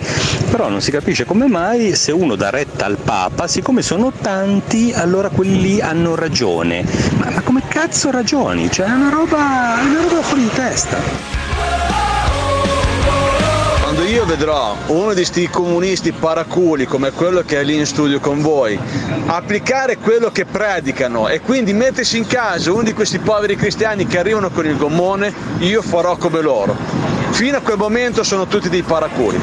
Però 0.51 0.69
non 0.69 0.81
si 0.81 0.91
capisce 0.91 1.25
come 1.25 1.47
mai 1.47 1.95
se 1.95 2.11
uno 2.11 2.35
dà 2.35 2.51
retta 2.51 2.85
al 2.85 2.97
Papa, 2.97 3.47
siccome 3.47 3.81
sono 3.81 4.11
tanti, 4.21 4.91
allora 4.93 5.22
quelli 5.29 5.61
lì 5.61 5.81
hanno 5.81 6.15
ragione. 6.15 6.85
Ma, 7.17 7.29
ma 7.29 7.41
come 7.41 7.61
cazzo 7.67 8.11
ragioni? 8.11 8.69
Cioè 8.71 8.87
è 8.87 8.93
una 8.93 9.09
roba, 9.09 9.79
è 9.79 9.83
una 9.83 10.01
roba 10.01 10.21
fuori 10.21 10.43
di 10.43 10.49
testa. 10.49 10.97
Quando 13.81 14.03
io 14.03 14.25
vedrò 14.25 14.75
uno 14.87 15.13
di 15.13 15.23
sti 15.23 15.49
comunisti 15.49 16.11
paraculi 16.11 16.85
come 16.85 17.11
quello 17.11 17.43
che 17.45 17.59
è 17.59 17.63
lì 17.63 17.75
in 17.77 17.85
studio 17.85 18.19
con 18.19 18.41
voi 18.41 18.79
applicare 19.27 19.97
quello 19.97 20.31
che 20.31 20.45
predicano 20.45 21.27
e 21.27 21.41
quindi 21.41 21.73
mettersi 21.73 22.17
in 22.17 22.25
casa 22.25 22.71
uno 22.71 22.83
di 22.83 22.93
questi 22.93 23.19
poveri 23.19 23.55
cristiani 23.55 24.07
che 24.07 24.17
arrivano 24.17 24.49
con 24.49 24.65
il 24.65 24.77
gommone, 24.77 25.33
io 25.59 25.81
farò 25.81 26.17
come 26.17 26.41
loro. 26.41 26.75
Fino 27.31 27.57
a 27.57 27.61
quel 27.61 27.77
momento 27.77 28.23
sono 28.23 28.47
tutti 28.47 28.69
dei 28.69 28.81
paraculi. 28.81 29.39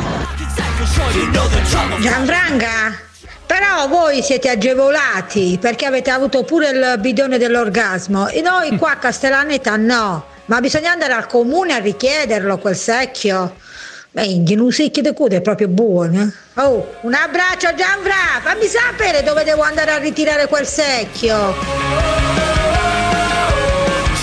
Gianfranca, 2.01 3.10
però 3.51 3.89
voi 3.89 4.23
siete 4.23 4.49
agevolati 4.49 5.59
perché 5.61 5.85
avete 5.85 6.11
avuto 6.11 6.45
pure 6.45 6.69
il 6.69 6.95
bidone 7.01 7.37
dell'orgasmo 7.37 8.29
e 8.29 8.43
noi 8.43 8.77
qua 8.79 8.93
a 8.93 8.97
Castellaneta 8.97 9.75
no, 9.75 10.25
ma 10.45 10.61
bisogna 10.61 10.93
andare 10.93 11.15
al 11.15 11.27
comune 11.27 11.73
a 11.73 11.79
richiederlo 11.79 12.59
quel 12.59 12.77
secchio. 12.77 13.57
Beh, 14.13 14.45
un 14.57 14.71
secchio 14.71 15.03
di 15.03 15.13
culo 15.13 15.35
è 15.35 15.41
proprio 15.41 15.67
buono. 15.67 16.23
eh. 16.23 16.61
Oh, 16.61 16.95
un 17.01 17.13
abbraccio 17.13 17.75
Gianfra, 17.75 18.41
fammi 18.41 18.67
sapere 18.67 19.25
dove 19.25 19.43
devo 19.43 19.63
andare 19.63 19.91
a 19.91 19.99
ritirare 19.99 20.47
quel 20.47 20.65
secchio. 20.65 21.57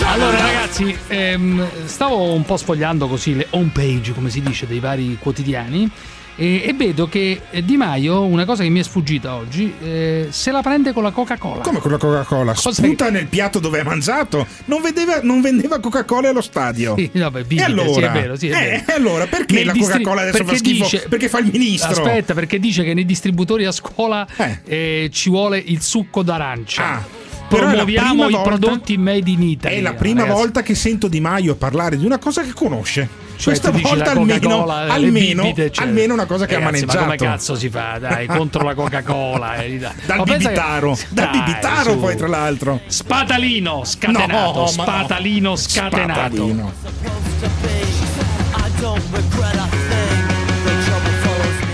Allora 0.06 0.38
ragazzi, 0.38 0.98
ehm, 1.08 1.68
stavo 1.86 2.32
un 2.32 2.46
po' 2.46 2.56
sfogliando 2.56 3.10
così 3.10 3.36
le 3.36 3.48
home 3.50 3.72
page, 3.74 4.14
come 4.14 4.30
si 4.30 4.40
dice, 4.42 4.66
dei 4.68 4.80
vari 4.80 5.18
quotidiani 5.22 5.92
e, 6.38 6.62
e 6.66 6.74
vedo 6.74 7.10
che 7.10 7.42
eh, 7.50 7.66
Di 7.66 7.76
Maio, 7.76 8.24
una 8.24 8.46
cosa 8.46 8.64
che 8.64 8.70
mi 8.70 8.80
è 8.80 8.84
sfuggita 8.84 9.36
oggi, 9.36 9.74
eh, 9.84 10.28
se 10.30 10.52
la 10.52 10.62
prende 10.62 10.94
con 10.94 11.04
la 11.04 11.12
Coca-Cola. 11.12 11.62
Come 11.64 11.80
con 11.80 11.92
la 11.92 11.98
Coca-Cola? 11.98 12.54
Sputa 12.56 13.10
nel 13.10 13.28
piatto 13.28 13.60
dove 13.60 13.80
ha 13.80 13.84
mangiato? 13.84 14.46
Non, 14.66 14.82
vedeva- 14.82 15.20
non 15.22 15.42
vendeva 15.42 15.80
Coca-Cola 15.80 16.30
allo 16.30 16.42
stadio. 16.42 16.96
Sì, 16.98 17.10
vabbè, 17.14 17.42
bibite, 17.42 17.62
e 17.62 17.66
allora? 17.66 17.92
sì, 17.92 18.00
è 18.02 18.12
vero, 18.12 18.36
sì, 18.38 18.48
è 18.50 18.52
Eh, 18.56 18.70
vero. 18.70 18.84
e 18.88 18.94
allora 18.94 19.26
perché 19.28 19.56
Nel 19.56 19.66
la 19.66 19.74
Coca-Cola 19.74 20.22
adesso 20.22 20.46
fa 20.46 20.56
schifo? 20.56 20.84
dice- 20.84 21.06
perché 21.10 21.28
fa 21.30 21.40
il 21.40 21.50
ministro? 21.52 21.90
Aspetta, 21.90 22.34
perché 22.34 22.60
dice 22.60 22.84
che 22.84 22.94
nei 22.94 23.06
distributori 23.06 23.66
a 23.66 23.72
scuola 23.72 24.26
eh, 24.66 25.10
ci 25.12 25.30
vuole 25.30 25.58
il 25.58 25.82
succo 25.82 26.22
d'arancia. 26.24 26.84
Ah, 26.84 27.04
Promuoviamo 27.48 28.28
i 28.30 28.40
prodotti 28.44 28.98
made 28.98 29.30
in 29.30 29.42
Italy. 29.42 29.78
È 29.78 29.82
la 29.82 29.94
prima 29.94 30.22
ragazzi. 30.22 30.38
volta 30.40 30.62
che 30.64 30.76
sento 30.76 31.08
Di 31.08 31.20
Maio 31.22 31.56
parlare 31.56 31.98
di 31.98 32.06
una 32.06 32.18
cosa 32.18 32.42
che 32.42 32.52
conosce. 32.54 33.26
Cioè, 33.38 33.56
Questa 33.56 33.70
volta 33.72 34.12
almeno, 34.12 34.66
le 34.66 34.72
almeno, 34.92 35.44
bibite, 35.44 35.66
eccetera. 35.66 35.86
almeno 35.86 36.14
una 36.14 36.26
cosa 36.26 36.46
che 36.48 36.56
ha 36.56 36.60
Ragazzi, 36.60 36.86
maneggiato. 36.86 37.06
Ma 37.06 37.16
come 37.16 37.32
cazzo 37.32 37.56
si 37.56 37.70
fa? 37.70 37.98
Dai, 38.00 38.26
contro 38.28 38.64
la 38.64 38.74
Coca-Cola. 38.74 39.56
eh, 39.58 39.78
dai. 39.78 39.92
Dal 40.06 40.18
Ma 40.18 40.24
pensa 40.24 40.50
che- 40.50 40.56
bibitaro, 40.56 40.98
dal 41.10 41.30
bibitaro 41.30 41.92
su. 41.92 42.00
poi 42.00 42.16
tra 42.18 42.28
l'altro. 42.28 42.82
Spatalino 42.88 43.84
scatenato. 43.86 44.60
No, 44.60 44.66
spatalino 44.68 45.56
scatenato. 45.56 46.36
Spatalino. 46.36 46.74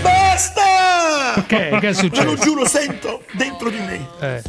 Basta! 0.02 1.44
Che- 1.46 1.76
che 1.80 1.88
è 1.88 1.92
successo? 1.92 2.22
Te 2.22 2.24
lo 2.24 2.34
giuro, 2.36 2.66
sento 2.66 3.22
dentro 3.32 3.70
di 3.70 3.78
me 3.78 4.06
Eh, 4.20 4.42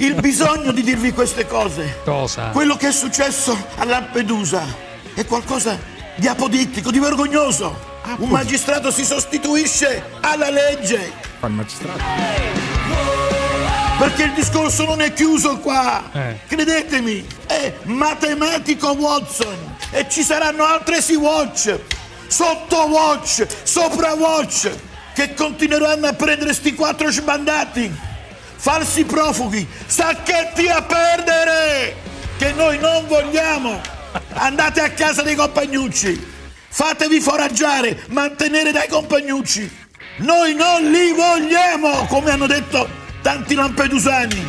il 0.00 0.14
bisogno 0.14 0.72
di 0.72 0.82
dirvi 0.82 1.12
queste 1.12 1.46
cose. 1.46 1.98
cosa? 2.04 2.48
Quello 2.48 2.76
che 2.76 2.88
è 2.88 2.92
successo 2.92 3.56
a 3.76 3.84
Lampedusa 3.84 4.64
è 5.14 5.24
qualcosa 5.26 5.78
di 6.16 6.26
apodittico, 6.26 6.90
di 6.90 6.98
vergognoso. 6.98 7.88
Un 8.16 8.30
magistrato 8.30 8.90
si 8.90 9.04
sostituisce 9.04 10.02
alla 10.20 10.48
legge. 10.48 11.12
Fa 11.38 11.46
il 11.48 11.52
magistrato. 11.52 12.02
Perché 13.98 14.22
il 14.22 14.32
discorso 14.32 14.86
non 14.86 15.02
è 15.02 15.12
chiuso 15.12 15.58
qua. 15.58 16.02
Eh. 16.12 16.38
Credetemi, 16.46 17.26
è 17.46 17.74
matematico 17.84 18.92
Watson. 18.92 19.76
E 19.90 20.06
ci 20.08 20.22
saranno 20.22 20.64
altre 20.64 21.02
Sea-Watch, 21.02 21.78
sotto-Watch, 22.26 23.46
sopra-Watch, 23.64 24.70
che 25.12 25.34
continueranno 25.34 26.06
a 26.06 26.14
prendere 26.14 26.54
sti 26.54 26.74
quattro 26.74 27.10
sbandati. 27.10 28.08
Falsi 28.62 29.04
profughi, 29.04 29.66
sacchetti 29.86 30.68
a 30.68 30.82
perdere, 30.82 31.96
che 32.36 32.52
noi 32.52 32.76
non 32.78 33.06
vogliamo. 33.06 33.80
Andate 34.34 34.82
a 34.82 34.90
casa 34.90 35.22
dei 35.22 35.34
compagnucci. 35.34 36.28
Fatevi 36.68 37.20
foraggiare, 37.20 38.04
mantenere 38.08 38.70
dai 38.70 38.86
compagnucci. 38.86 39.78
Noi 40.18 40.54
non 40.54 40.90
li 40.90 41.10
vogliamo, 41.12 42.04
come 42.04 42.32
hanno 42.32 42.46
detto 42.46 42.86
tanti 43.22 43.54
lampedusani. 43.54 44.46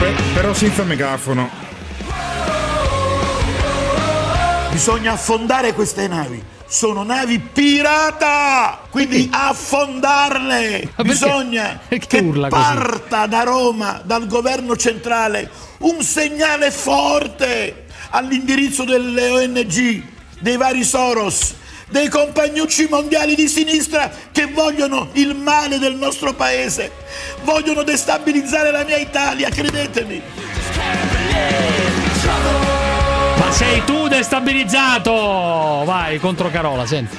Per- 0.00 0.22
però 0.34 0.52
senza 0.52 0.82
megafono. 0.82 1.48
Bisogna 4.72 5.12
affondare 5.12 5.72
queste 5.74 6.08
navi. 6.08 6.54
Sono 6.68 7.04
navi 7.04 7.38
pirata! 7.38 8.80
Quindi 8.90 9.28
affondarle! 9.32 10.92
Bisogna 11.02 11.78
perché 11.88 12.06
che 12.06 12.18
urla 12.18 12.48
così? 12.48 12.62
parta 12.62 13.26
da 13.26 13.42
Roma, 13.42 14.02
dal 14.04 14.26
governo 14.26 14.76
centrale, 14.76 15.48
un 15.78 16.02
segnale 16.02 16.72
forte 16.72 17.86
all'indirizzo 18.10 18.84
delle 18.84 19.30
ONG, 19.30 20.02
dei 20.40 20.56
vari 20.56 20.82
Soros, 20.82 21.54
dei 21.88 22.08
compagnucci 22.08 22.88
mondiali 22.90 23.36
di 23.36 23.48
sinistra 23.48 24.10
che 24.32 24.46
vogliono 24.46 25.10
il 25.12 25.36
male 25.36 25.78
del 25.78 25.94
nostro 25.94 26.34
paese, 26.34 26.90
vogliono 27.44 27.84
destabilizzare 27.84 28.72
la 28.72 28.84
mia 28.84 28.96
Italia, 28.96 29.48
credetemi. 29.50 30.22
Sei 33.56 33.82
tu 33.84 34.06
destabilizzato! 34.06 35.82
Vai 35.84 36.18
contro 36.18 36.50
Carola, 36.50 36.84
senti. 36.84 37.16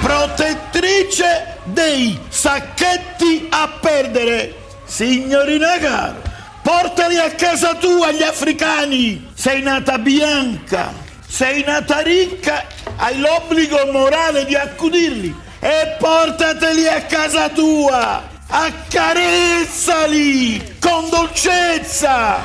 protettrice 0.00 1.58
dei 1.64 2.18
sacchetti 2.28 3.48
a 3.50 3.68
perdere. 3.80 4.54
Signorina 4.84 5.78
cara, 5.78 6.20
portali 6.62 7.18
a 7.18 7.30
casa 7.32 7.74
tua 7.74 8.10
gli 8.12 8.22
africani. 8.22 9.30
Sei 9.34 9.60
nata 9.62 9.98
bianca, 9.98 10.92
sei 11.26 11.62
nata 11.64 12.00
ricca, 12.00 12.64
hai 12.96 13.18
l'obbligo 13.18 13.78
morale 13.92 14.44
di 14.44 14.54
accudirli 14.54 15.34
e 15.60 15.96
portateli 15.98 16.88
a 16.88 17.02
casa 17.02 17.48
tua. 17.50 18.31
Accarezzali 18.54 20.76
con 20.78 21.08
dolcezza. 21.08 22.36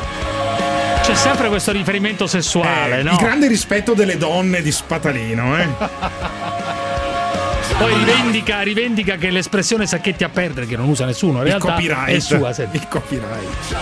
C'è 1.02 1.14
sempre 1.16 1.50
questo 1.50 1.74
riferimento 1.74 2.28
sessuale, 2.28 3.00
Eh, 3.00 3.04
no? 3.04 3.12
Il 3.12 3.18
grande 3.18 3.48
rispetto 3.48 3.94
delle 3.94 4.18
donne 4.18 4.62
di 4.62 4.72
Spatalino, 4.72 5.60
eh. 5.60 5.68
Poi 7.78 7.94
rivendica, 7.94 8.62
rivendica 8.62 9.18
che 9.18 9.30
l'espressione 9.30 9.86
sacchetti 9.86 10.24
a 10.24 10.30
perdere, 10.30 10.66
che 10.66 10.78
non 10.78 10.88
usa 10.88 11.04
nessuno, 11.06 11.42
in 11.42 11.48
Il 11.48 11.52
realtà 11.52 11.74
copyright. 11.74 12.16
è 12.16 12.20
sua. 12.20 12.54
senti. 12.54 12.78
Il 12.78 12.88
copyright. 12.88 13.76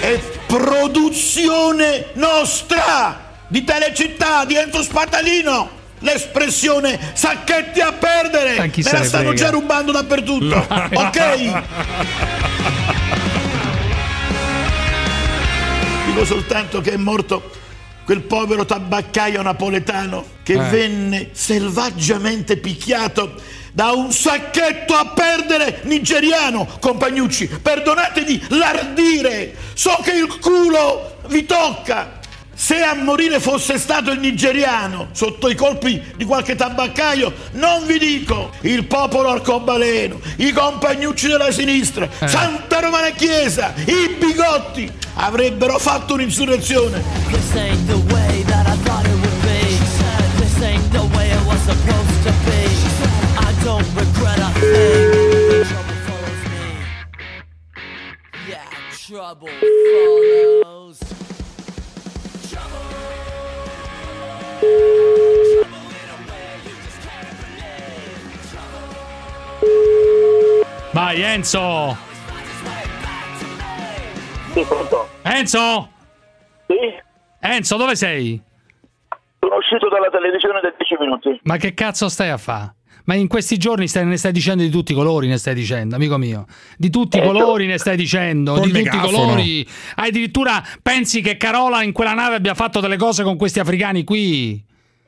È 0.00 0.18
produzione 0.46 2.06
nostra 2.14 3.20
di 3.46 3.62
Telecittà, 3.62 4.46
di 4.46 4.56
Enzo 4.56 4.82
Spatalino. 4.82 5.79
L'espressione 6.00 6.98
sacchetti 7.12 7.80
a 7.80 7.92
perdere 7.92 8.56
me 8.58 8.70
la 8.82 9.04
stanno 9.04 9.28
frega? 9.28 9.34
già 9.34 9.50
rubando 9.50 9.92
dappertutto. 9.92 10.56
ok? 10.92 11.62
Dico 16.06 16.24
soltanto 16.24 16.80
che 16.80 16.92
è 16.92 16.96
morto 16.96 17.50
quel 18.04 18.22
povero 18.22 18.64
tabaccaio 18.64 19.40
napoletano 19.42 20.24
che 20.42 20.54
Eh. 20.54 20.68
venne 20.70 21.28
selvaggiamente 21.32 22.56
picchiato 22.56 23.34
da 23.72 23.92
un 23.92 24.10
sacchetto 24.10 24.94
a 24.94 25.06
perdere 25.14 25.80
nigeriano. 25.84 26.66
Compagnucci, 26.80 27.46
perdonatemi 27.62 28.46
l'ardire, 28.48 29.54
so 29.74 29.96
che 30.02 30.12
il 30.12 30.38
culo 30.40 31.18
vi 31.28 31.44
tocca. 31.46 32.18
Se 32.60 32.82
a 32.82 32.94
morire 32.94 33.40
fosse 33.40 33.78
stato 33.78 34.10
il 34.10 34.20
nigeriano 34.20 35.08
sotto 35.12 35.48
i 35.48 35.54
colpi 35.54 36.12
di 36.14 36.26
qualche 36.26 36.56
tabaccaio, 36.56 37.32
non 37.52 37.86
vi 37.86 37.98
dico 37.98 38.50
il 38.60 38.84
popolo 38.84 39.30
arcobaleno, 39.30 40.20
i 40.36 40.52
compagnucci 40.52 41.28
della 41.28 41.50
sinistra, 41.52 42.06
Eh. 42.18 42.28
Santa 42.28 42.80
Romana 42.80 43.08
Chiesa, 43.12 43.72
i 43.86 44.14
bigotti 44.18 44.92
avrebbero 45.14 45.78
fatto 45.78 46.12
un'insurrezione. 46.12 47.02
This 47.30 47.54
ain't 47.54 47.86
the 47.86 48.00
Vai 70.92 71.22
Enzo! 71.22 71.96
Enzo! 75.22 75.88
Sì, 76.66 76.74
Enzo, 77.40 77.76
dove 77.76 77.94
sei? 77.94 78.40
sono 79.38 79.56
uscito 79.56 79.88
dalla 79.88 80.10
televisione 80.10 80.60
da 80.60 80.72
10 80.76 80.96
minuti. 81.00 81.40
Ma 81.44 81.56
che 81.56 81.74
cazzo 81.74 82.08
stai 82.08 82.28
a 82.28 82.36
fare? 82.36 82.74
Ma 83.04 83.14
in 83.14 83.26
questi 83.28 83.56
giorni 83.56 83.88
stai- 83.88 84.04
ne 84.04 84.16
stai 84.16 84.30
dicendo 84.32 84.62
di 84.62 84.68
tutti 84.70 84.92
i 84.92 84.94
colori, 84.94 85.26
ne 85.26 85.38
stai 85.38 85.54
dicendo, 85.54 85.94
amico 85.96 86.16
mio. 86.18 86.44
Di 86.76 86.90
tutti 86.90 87.16
i 87.16 87.20
Ecco. 87.20 87.32
colori 87.32 87.66
ne 87.66 87.78
stai 87.78 87.96
dicendo, 87.96 88.52
Col 88.54 88.62
di 88.62 88.68
tutti 88.68 88.80
i 88.80 88.84
megafono. 88.84 89.16
colori. 89.16 89.66
Addirittura 89.96 90.62
pensi 90.82 91.20
che 91.22 91.36
Carola 91.36 91.82
in 91.82 91.92
quella 91.92 92.12
nave 92.14 92.34
abbia 92.36 92.54
fatto 92.54 92.80
delle 92.80 92.96
cose 92.98 93.22
con 93.24 93.36
questi 93.36 93.58
africani 93.58 94.04
qui? 94.04 94.62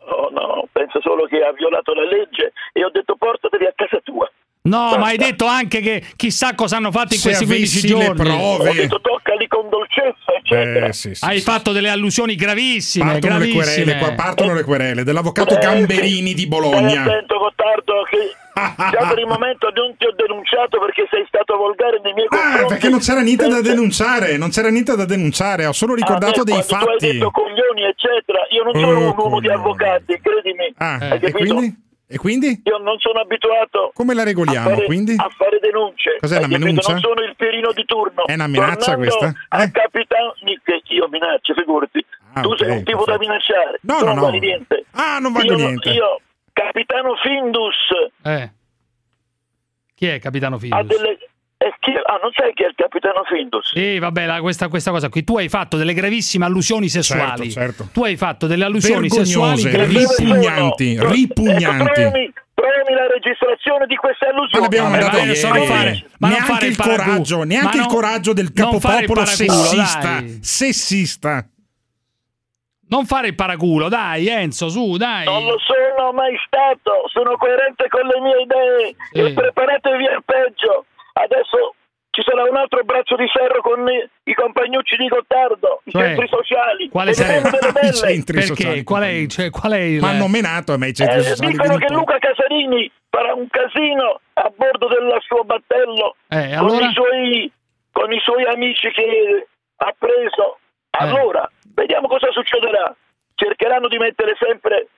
Oh 0.07 0.31
no, 0.31 0.67
penso 0.73 1.01
solo 1.03 1.27
che 1.27 1.43
ha 1.43 1.53
violato 1.53 1.93
la 1.93 2.05
legge 2.05 2.53
e 2.73 2.85
ho 2.85 2.91
detto 2.91 3.15
portateli 3.17 3.67
a 3.67 3.73
casa 3.77 4.01
tua. 4.03 4.29
No, 4.64 4.97
ma 4.97 5.06
hai 5.06 5.16
detto 5.16 5.44
anche 5.47 5.80
che 5.80 6.05
chissà 6.14 6.55
cosa 6.55 6.76
hanno 6.76 6.93
fatto 6.93 7.14
in 7.14 7.20
Se 7.20 7.26
questi 7.30 7.47
15 7.47 7.78
avessi 7.78 7.89
le 7.98 8.05
giorni. 8.05 8.22
prove. 8.22 8.68
Ho 8.70 8.72
detto 8.74 9.01
toccali 9.01 9.48
con 9.48 9.68
dolcezza, 9.68 10.32
eccetera. 10.39 10.86
Eh, 10.86 10.93
sì, 10.93 11.14
sì, 11.16 11.24
Hai 11.24 11.39
sì. 11.39 11.43
fatto 11.44 11.72
delle 11.72 11.89
allusioni 11.89 12.36
gravissime, 12.36 13.10
Partono 13.18 13.39
le 13.39 13.47
gravissime. 13.48 13.64
querele, 13.84 13.98
qua 13.98 14.12
partono 14.12 14.55
le 14.55 14.62
querele 14.62 15.02
dell'avvocato 15.02 15.56
Gamberini 15.59 16.32
di 16.34 16.47
Bologna. 16.47 17.02
attento, 17.02 17.39
Gottardo, 17.39 18.02
che 18.09 18.18
già 18.55 19.09
per 19.09 19.18
il 19.18 19.26
momento 19.26 19.68
non 19.74 19.97
ti 19.98 20.06
ho 20.06 20.12
denunciato 20.14 20.78
perché 20.78 21.09
sei 21.10 21.24
stato 21.26 21.56
volgare 21.56 21.98
nei 22.05 22.12
miei 22.12 22.28
Ah, 22.30 22.36
confronti. 22.36 22.66
perché 22.68 22.89
non 22.89 23.01
c'era 23.01 23.20
niente 23.22 23.48
da 23.48 23.55
Senza- 23.56 23.68
denunciare, 23.68 24.36
non 24.36 24.51
c'era 24.51 24.68
niente 24.68 24.94
da 24.94 25.05
denunciare, 25.05 25.66
ho 25.66 25.72
solo 25.72 25.94
A 25.94 25.97
me, 25.97 26.02
ricordato 26.02 26.44
dei 26.44 26.55
quando 26.55 26.68
Tu 26.68 26.74
hai 26.74 26.98
fatti. 27.01 27.12
detto 27.18 27.30
coglioni, 27.32 27.82
eccetera. 27.82 28.47
Io 28.55 28.62
non 28.62 28.74
sono 28.78 28.86
Oh, 28.86 29.10
un 29.10 29.14
uomo 29.18 29.40
di 29.40 29.48
coglioni. 29.48 29.55
avvocati, 29.59 30.20
credimi. 30.22 30.72
Ah, 30.78 30.98
Hai 31.01 31.16
e 31.18 31.18
capito? 31.18 31.55
quindi? 31.56 31.90
E 32.12 32.18
quindi? 32.18 32.60
Io 32.64 32.76
non 32.76 32.98
sono 32.98 33.20
abituato 33.20 33.90
Come 33.94 34.12
la 34.12 34.20
a 34.20 34.24
regoliamo, 34.24 34.68
fare, 34.68 34.84
quindi? 34.84 35.14
a 35.16 35.30
fare 35.34 35.59
denunce. 35.60 36.18
Cos'è, 36.20 36.36
una 36.36 36.47
capito? 36.47 36.64
minuncia? 36.66 36.93
Non 36.93 37.01
sono 37.01 37.22
il 37.22 37.34
pirino 37.36 37.72
di 37.72 37.84
turno. 37.86 38.26
È 38.26 38.34
una 38.34 38.47
minaccia 38.48 38.93
Tornando 38.94 39.16
questa? 39.18 39.32
A 39.48 39.62
Eh? 39.62 39.70
capitano 39.70 40.34
che 40.62 40.82
io 40.93 41.09
minaccio, 41.09 41.55
figurati. 41.55 42.05
Ah, 42.34 42.40
tu 42.43 42.51
ok, 42.51 42.59
sei 42.59 42.70
un 42.70 42.84
tipo 42.84 43.05
da 43.05 43.16
minacciare. 43.18 43.78
No, 43.82 43.94
tu 43.97 44.05
no, 44.05 44.06
non 44.10 44.14
no. 44.16 44.20
vali 44.22 44.39
niente. 44.40 44.84
Ah, 44.93 45.18
non 45.20 45.32
valgo 45.32 45.52
io, 45.52 45.56
niente. 45.59 45.89
Io, 45.90 46.20
capitano 46.52 47.14
Findus, 47.16 47.76
Eh. 48.24 48.51
Chi 49.94 50.06
è 50.09 50.18
Capitano 50.18 50.56
ha 50.56 50.59
Findus? 50.59 50.86
delle... 50.86 51.18
chi- 51.80 51.93
Ah, 52.05 52.18
non 52.22 52.30
sai 52.34 52.52
chi 52.55 52.62
è 52.64 52.66
il 52.66 52.74
capitano 52.74 53.22
Findus? 53.24 53.72
Sì, 53.74 53.98
vabbè, 53.98 54.26
la- 54.26 54.40
questa, 54.40 54.68
questa 54.68 54.90
cosa 54.90 55.09
qui. 55.09 55.22
Tu 55.24 55.36
hai 55.39 55.48
fatto 55.48 55.76
delle 55.76 55.94
gravissime 55.94 56.44
allusioni 56.44 56.89
sessuali. 56.89 57.51
Certo, 57.51 57.84
certo. 57.84 57.89
Tu 57.93 58.05
hai 58.05 58.16
fatto 58.16 58.47
delle 58.47 58.64
allusioni 58.64 59.09
sessuali 59.09 59.62
ripugnanti, 59.66 60.94
Ecco, 60.94 61.10
ripugnanti. 61.10 61.93
Trovami, 61.93 62.32
trovami 62.55 62.94
la 62.94 63.06
registrazione 63.12 63.86
di 63.86 63.97
queste 63.97 64.26
Ma 64.26 64.32
allusioni. 64.32 64.90
ma 64.90 65.06
adesso 65.20 65.47
ieri. 65.47 65.59
non 65.59 65.66
fare- 65.66 66.05
ma 66.18 66.28
non 66.28 66.36
neanche 66.36 66.52
fare 66.52 66.66
il 66.66 66.76
coraggio, 66.76 67.43
neanche 67.44 67.66
Ma 67.66 67.72
il 67.74 67.78
non- 67.80 67.89
coraggio 67.89 68.32
del 68.32 68.51
non 68.55 68.70
capopopolo 68.80 69.24
sessista. 69.24 69.98
dai. 70.20 70.39
Sessista. 70.43 71.47
Non 72.89 73.06
fare 73.06 73.28
il 73.28 73.34
paraculo, 73.34 73.89
dai, 73.89 74.28
Enzo, 74.28 74.68
su, 74.68 74.98
dai. 74.98 75.24
Non 75.24 75.44
lo 75.44 75.56
sono 75.59 76.12
mai 76.12 76.36
stato, 76.47 77.09
sono 77.10 77.39
coerente 77.39 77.89
con 77.89 78.02
le 78.06 78.20
mie 78.20 78.43
idee 78.43 78.94
Sì. 79.12 79.20
e 79.20 79.32
preparatevi 79.32 80.06
al 80.09 80.22
peggio. 80.22 80.84
Adesso 81.12 81.74
ci 82.10 82.22
sarà 82.24 82.43
un 82.44 82.56
altro 82.56 82.82
braccio 82.84 83.16
di 83.16 83.26
ferro 83.28 83.62
con 83.62 83.86
i, 83.89 84.34
compagnucci 84.34 84.97
di 84.97 85.09
Gottardo, 85.09 85.80
i 85.84 85.90
Cioè, 85.93 86.02
centri 86.09 86.28
sociali. 86.28 86.89
Quale 86.90 87.12
sarebbe? 87.14 87.48
I 87.48 87.72
belle. 87.72 87.93
centri 87.93 88.34
Perché? 88.39 88.55
sociali. 88.55 88.82
Qual 88.82 89.02
è, 89.02 89.26
cioè, 89.28 89.51
qual 89.51 89.72
è 89.72 89.78
il... 89.80 90.01
Ma 90.01 90.10
hanno 90.10 90.28
menato 90.28 90.72
a 90.74 90.76
me 90.76 90.89
i 90.89 90.94
centri 90.94 91.20
Eh, 91.20 91.22
sociali. 91.22 91.52
dicono 91.52 91.76
che. 91.76 91.93
Luca 91.93 92.18
Casarini 92.18 92.90
farà 93.09 93.32
un 93.34 93.48
casino 93.48 94.20
a 94.34 94.52
bordo 94.55 94.89
del 94.89 95.16
suo 95.20 95.44
battello 95.44 96.16
Eh, 96.28 96.56
con, 96.56 96.68
allora? 96.68 96.86
i 96.86 96.93
suoi, 96.93 97.52
con 97.93 98.12
i 98.12 98.20
suoi 98.20 98.44
amici 98.44 98.90
che 98.90 99.47
ha 99.76 99.94
preso. 99.98 100.59
Eh. 100.90 101.05
Allora, 101.05 101.48
vediamo 101.74 102.09
cosa 102.09 102.30
succederà. 102.30 102.94
Cercheranno 103.34 103.89
di 103.89 103.97
mettere 103.97 104.36
sempre 104.39 104.89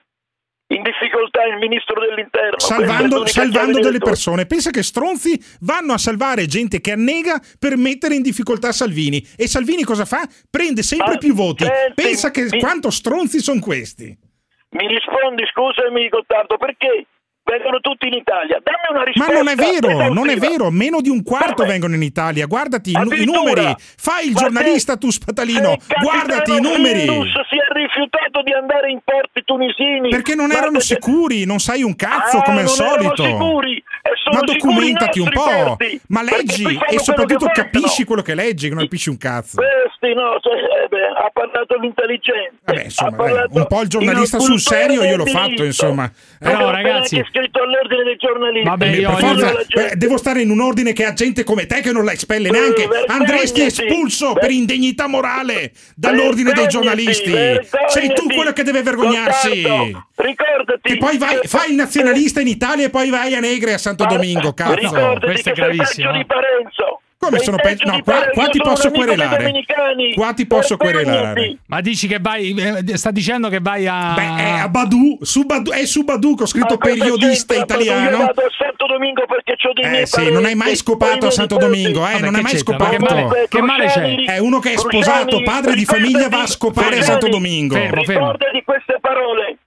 in 0.69 0.83
difficoltà 0.83 1.45
il 1.45 1.57
ministro 1.59 2.01
dell'interno. 2.01 2.59
Salvando, 2.59 3.27
salvando 3.27 3.81
delle 3.81 3.99
persone. 3.99 4.47
Pensa 4.47 4.71
che 4.71 4.83
stronzi 4.83 5.39
vanno 5.61 5.93
a 5.93 5.99
salvare 5.99 6.47
gente 6.47 6.81
che 6.81 6.93
annega 6.93 7.41
per 7.59 7.77
mettere 7.77 8.15
in 8.15 8.23
difficoltà 8.23 8.73
Salvini. 8.73 9.25
E 9.37 9.47
Salvini 9.47 9.85
cosa 9.85 10.05
fa? 10.05 10.27
Prende 10.51 10.83
sempre 10.83 11.13
Ma 11.13 11.19
più 11.19 11.35
voti. 11.35 11.65
senti, 11.65 11.93
Pensa 12.03 12.31
che 12.31 12.49
mi- 12.51 12.59
quanto 12.61 12.91
stronzi 12.91 13.41
sono 13.41 13.61
questi. 13.61 14.17
Mi 14.71 14.89
rispondi, 14.89 15.45
scusami 15.53 16.09
Gottardo, 16.09 16.57
perché 16.57 17.07
vengono 17.45 17.79
tutti 17.81 18.07
in 18.09 18.15
Italia? 18.15 18.59
Dammi 18.63 18.89
una 18.91 18.99
Ma 18.99 19.05
risposta. 19.05 19.33
non 19.33 19.49
è 19.49 19.55
vero, 19.55 20.13
non 20.13 20.29
è 20.29 20.37
vero, 20.37 20.71
meno 20.71 21.01
di 21.01 21.09
un 21.11 21.23
quarto 21.23 21.63
Vabbè. 21.63 21.69
vengono 21.71 21.95
in 21.95 22.03
Italia. 22.03 22.47
Guardati 22.47 22.91
i, 22.91 23.25
numeri. 23.25 23.75
Fai 23.97 24.27
il 24.27 24.33
Ma 24.33 24.41
giornalista 24.41 24.97
tu 24.97 25.11
spatalino. 25.11 25.77
Guardati 26.01 26.53
i 26.53 26.61
numeri. 26.61 27.01
Findus 27.09 27.31
si 27.49 27.57
è 27.57 27.73
rifiutato 27.73 28.43
di 28.43 28.53
andare 28.53 28.91
in 28.91 29.01
porti 29.05 29.43
tunisini. 29.45 30.09
Perché 30.11 30.35
non 30.35 30.49
Ma 30.49 30.55
erano 30.55 30.79
perché- 30.79 30.87
sicuri, 30.95 31.45
non 31.45 31.59
sai 31.61 31.83
un 31.83 31.95
cazzo 31.97 32.39
Ah, 32.39 32.43
come 32.43 32.61
al 32.63 32.69
solito. 32.69 33.25
sicuri, 33.25 33.77
e 33.77 34.11
sono 34.23 34.39
Ma 34.39 34.45
documentati 34.53 35.21
un 35.21 35.29
po'. 35.31 35.45
porti, 35.45 36.01
Ma 36.09 36.23
leggi 36.23 36.79
e 36.91 36.99
soprattutto 36.99 37.47
capisci 37.53 38.05
quello 38.05 38.23
che 38.23 38.35
leggi, 38.35 38.69
che 38.69 38.75
non 38.75 38.85
capisci 38.85 39.09
un 39.11 39.19
cazzo. 39.19 39.61
Questi 40.05 40.15
no, 40.15 40.37
cioè, 40.41 40.85
eh, 40.85 40.89
beh, 40.89 41.07
ha 41.17 41.31
parlato 41.33 41.77
l'intelligente. 41.81 42.57
Vabbè, 42.65 42.85
insomma, 42.85 43.11
dai, 43.11 43.17
parlato 43.17 43.57
un 43.57 43.67
po' 43.67 43.81
il 43.81 43.89
giornalista 43.89 44.39
sul 44.39 44.61
serio 44.61 45.03
io 45.03 45.17
l'ho 45.17 45.25
fatto, 45.25 45.45
diritto. 45.49 45.65
insomma. 45.65 46.05
Eh, 46.05 46.11
Però, 46.45 46.57
Però 46.59 46.71
ragazzi- 46.71 47.17
anche 47.17 47.29
scritto 47.31 47.63
all'ordine 47.63 48.03
dei 48.05 48.17
giornalisti. 48.17 48.69
Vabbè, 48.69 48.87
Eh, 48.87 48.97
io 48.99 49.11
per 49.11 49.19
forza, 49.19 49.53
La 49.53 49.65
gente- 49.67 49.93
eh, 49.93 49.97
devo 49.97 50.17
stare 50.19 50.43
in 50.43 50.51
un 50.51 50.61
ordine 50.61 50.93
che 50.93 51.05
ha 51.07 51.13
gente 51.15 51.43
come 51.45 51.65
te 51.67 51.81
che 51.81 51.93
non 51.93 52.05
la 52.05 52.13
espelle 52.13 52.49
Eh, 52.49 52.51
neanche. 52.51 52.87
vergognati. 52.87 53.13
Andresti 53.13 53.63
espulso 53.63 54.33
per 54.35 54.51
indegnità 54.51 55.07
morale 55.07 55.73
dall'ordine 55.97 56.53
dei 56.53 56.67
giornalisti. 56.69 57.33
Sei 57.87 58.13
tu 58.13 58.27
quello 58.27 58.53
che 58.53 58.63
deve 58.63 58.83
vergognarsi. 58.83 59.63
Ricordati 60.17 60.81
Che 60.83 60.97
poi 60.99 61.17
vai, 61.19 61.39
fai 61.45 61.71
il 61.71 61.77
nazionalista 61.77 62.41
in 62.41 62.47
Italia 62.49 62.87
e 62.87 62.91
poi 62.91 63.09
vai 63.11 63.35
a 63.35 63.41
Negre 63.41 63.73
a 63.73 63.79
Santo 63.79 64.05
Domingo, 64.05 64.53
cazzo. 64.53 65.19
Questo 65.21 65.49
è 65.49 65.53
gravissimo, 65.53 66.11
eh. 66.11 66.19
di 66.19 66.25
Parenzo. 66.27 67.01
Come 67.19 67.39
sono 67.39 67.57
peggio? 67.57 67.89
No, 67.91 68.03
qua, 68.03 68.29
qua 68.33 68.49
ti 68.49 68.59
posso 68.59 68.91
querelare. 68.91 69.53
Qua 70.15 70.33
ti 70.35 70.47
posso 70.47 70.77
querelare. 70.77 71.59
Ma 71.67 71.81
dici 71.81 72.07
che 72.07 72.19
vai. 72.21 72.55
eh, 72.55 72.97
sta 72.97 73.11
dicendo 73.11 73.49
che 73.49 73.61
vai 73.61 73.87
a. 73.87 74.13
Beh, 74.15 74.43
è 74.43 74.59
a 74.61 74.69
Badu, 74.69 75.19
su 75.23 75.45
Badu, 75.45 75.71
è 75.71 75.87
su 75.87 76.05
Badu 76.05 76.35
che 76.35 76.43
ho 76.43 76.47
scritto 76.47 76.77
periodista 76.77 77.55
c'entra? 77.55 77.77
Io 77.77 77.83
italiano. 77.83 78.17
vado 78.19 78.41
a 78.43 78.51
Santo 78.59 78.87
Domingo 78.87 79.25
perché 79.27 79.53
ho 79.67 79.73
dei 79.73 79.89
miei 79.91 80.03
Eh 80.03 80.07
sì, 80.07 80.31
non 80.31 80.45
hai 80.45 80.55
mai 80.55 80.77
scopato 80.77 81.27
a 81.27 81.31
Santo 81.31 81.57
mi 81.57 81.61
Domingo, 81.63 82.07
eh? 82.07 82.13
Vabbè, 82.13 82.25
non 82.25 82.35
hai 82.35 82.43
mai? 82.43 82.43
Ma 82.43 82.49
che 82.51 82.59
scopato. 82.59 82.97
male- 82.99 83.47
che 83.49 83.63
male 83.63 83.87
c'è? 83.87 84.15
È 84.35 84.39
uno 84.39 84.59
che 84.59 84.73
è 84.73 84.77
sposato, 84.77 85.43
padre 85.43 85.75
di 85.75 85.85
famiglia, 85.85 86.29
va 86.29 86.43
a 86.43 86.47
scopare 86.47 86.99
a 86.99 87.03
Santo 87.03 87.29
Domingo. 87.29 87.75
Fermo, 87.75 88.03
fermo. 88.05 88.33
Ricorda 88.33 88.51
di 88.53 88.63
queste 88.65 88.99
parole. 89.01 89.59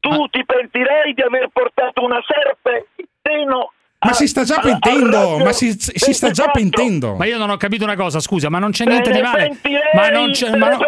Tu 0.00 0.26
ti 0.28 0.44
pentirei 0.44 1.14
di 1.14 1.22
aver 1.22 1.48
portato 1.52 2.02
una 2.04 2.20
serpe 2.26 2.88
in 2.96 3.04
seno 3.22 3.72
Ma 4.04 4.10
a- 4.10 4.14
si 4.14 4.26
sta 4.26 4.42
già 4.44 4.56
a- 4.56 4.60
pentendo, 4.60 5.16
a 5.18 5.22
Radio 5.22 5.44
ma 5.44 5.52
si, 5.52 5.76
si 5.78 6.12
sta 6.12 6.30
già 6.30 6.50
24. 6.52 6.60
pentendo. 6.60 7.14
Ma 7.16 7.24
io 7.26 7.38
non 7.38 7.50
ho 7.50 7.56
capito 7.56 7.84
una 7.84 7.94
cosa, 7.96 8.18
scusa, 8.20 8.48
ma 8.48 8.58
non 8.58 8.70
c'è 8.72 8.84
Te 8.84 8.90
niente 8.90 9.12
di 9.12 9.20
male. 9.20 9.42
pentirei, 9.48 9.80
Ma 9.94 10.08
non 10.08 10.30
c'è. 10.32 10.56
Ma, 10.56 10.68
no- 10.70 10.78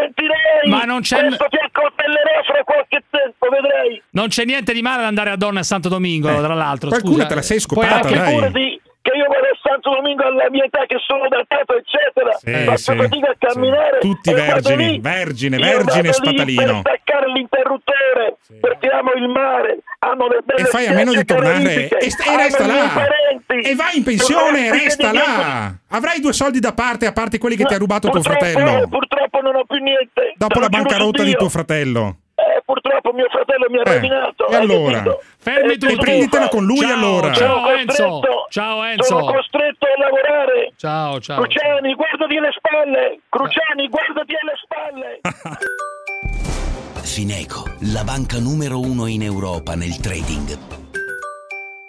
ma 0.69 0.82
non 0.85 1.01
c'è. 1.01 1.20
Questo 1.20 1.47
ti 1.51 1.59
accoltellerò 1.62 2.43
fra 2.47 2.65
qualche 2.65 3.03
tempo, 3.11 3.49
vedrai. 3.51 4.03
Non 4.11 4.28
c'è 4.28 4.45
niente 4.45 4.73
di 4.73 4.82
male 4.82 5.01
ad 5.01 5.07
andare 5.07 5.31
a 5.31 5.36
Donna 5.36 5.61
a 5.61 5.62
Santo 5.62 5.89
Domingo, 5.89 6.28
Eh, 6.28 6.39
tra 6.41 6.55
l'altro. 6.55 6.89
qualcuna 6.89 7.15
scusa. 7.15 7.27
te 7.28 7.35
la 7.35 7.43
sei 7.43 7.61
scopata, 7.61 8.09
dai. 8.09 8.27
Figurati 8.28 8.81
che 9.05 9.12
io 9.14 9.26
vado 9.28 9.44
a 9.52 9.56
Santo 9.60 9.90
Domingo 9.93 10.24
alla 10.24 10.48
mia 10.48 10.64
età 10.64 10.86
che 10.86 10.97
sono 11.05 11.28
datato, 11.28 11.76
eccetera. 11.76 12.32
Sì, 12.40 12.64
Faccio 12.64 12.93
sì, 12.93 12.97
fatica 12.97 13.28
a 13.28 13.36
sì. 13.36 13.47
camminare. 13.47 13.98
Tutti 14.01 14.31
e 14.31 14.35
vado 14.35 14.52
vergini, 14.64 14.86
lì. 14.93 14.98
vergine, 14.98 15.56
vergine 15.59 16.12
spatalino. 16.12 16.81
Per 16.81 16.97
staccare 16.97 17.26
l'interruttore, 17.32 18.36
perché 18.64 18.89
amo 18.89 19.12
il 19.12 19.28
mare, 19.28 19.78
amo 19.98 20.26
le 20.28 20.40
belle 20.43 20.62
E 20.62 20.64
fai 20.72 20.86
a 20.86 20.93
meno 20.94 21.12
di 21.12 21.24
tornare 21.24 21.89
e, 21.89 22.10
st- 22.10 22.26
e 22.26 22.36
resta 22.36 22.66
là. 22.66 22.89
parenti. 22.94 23.68
E 23.68 23.74
vai 23.74 23.98
in 23.98 24.05
pensione, 24.05 24.68
Sono 24.68 24.81
resta 24.81 25.12
là. 25.12 25.74
Avrai 25.89 26.20
due 26.20 26.32
soldi 26.32 26.59
da 26.59 26.72
parte 26.72 27.05
a 27.05 27.12
parte 27.12 27.36
quelli 27.36 27.56
che 27.56 27.64
ti 27.64 27.74
ha 27.74 27.78
rubato 27.78 28.09
tuo 28.09 28.22
fratello. 28.22 28.89
Purtroppo 28.89 29.40
non 29.43 29.55
ho 29.56 29.64
più 29.66 29.78
niente. 29.82 30.32
Dopo 30.36 30.60
la 30.60 30.68
bancarotta 30.68 31.22
di 31.22 31.35
tuo 31.36 31.51
fratello. 31.51 32.16
Eh, 32.44 32.60
purtroppo 32.64 33.12
mio 33.12 33.26
fratello 33.30 33.66
mi 33.70 33.78
ha 33.78 33.82
Eh, 33.86 33.94
rovinato. 33.94 34.46
e 34.48 34.54
allora? 34.56 34.92
capito? 35.02 35.22
Fermi 35.38 35.72
Eh, 35.72 35.78
che 35.78 35.96
Prenditela 35.96 36.48
con 36.48 36.64
lui 36.64 36.78
Ciao, 36.78 36.92
allora. 36.94 37.32
ciao. 37.32 37.54
Sono 37.64 37.70
Enzo. 37.70 38.04
costretto- 38.08 38.46
Ciao, 38.50 38.82
Enzo. 38.84 39.04
Sono 39.04 39.24
costretto 39.32 39.86
a 39.86 40.00
lavorare. 40.02 40.72
Ciao, 40.76 41.20
ciao. 41.20 41.40
Cruciani, 41.40 41.94
guardati 41.94 42.36
alle 42.36 42.50
spalle. 42.56 43.18
Cruciani, 43.28 43.88
guardati 43.88 44.34
alle 44.40 44.54
spalle. 44.62 45.20
Fineco, 47.02 47.64
la 47.92 48.02
banca 48.04 48.38
numero 48.40 48.80
uno 48.80 49.06
in 49.06 49.22
Europa 49.22 49.74
nel 49.74 49.96
trading, 50.00 50.58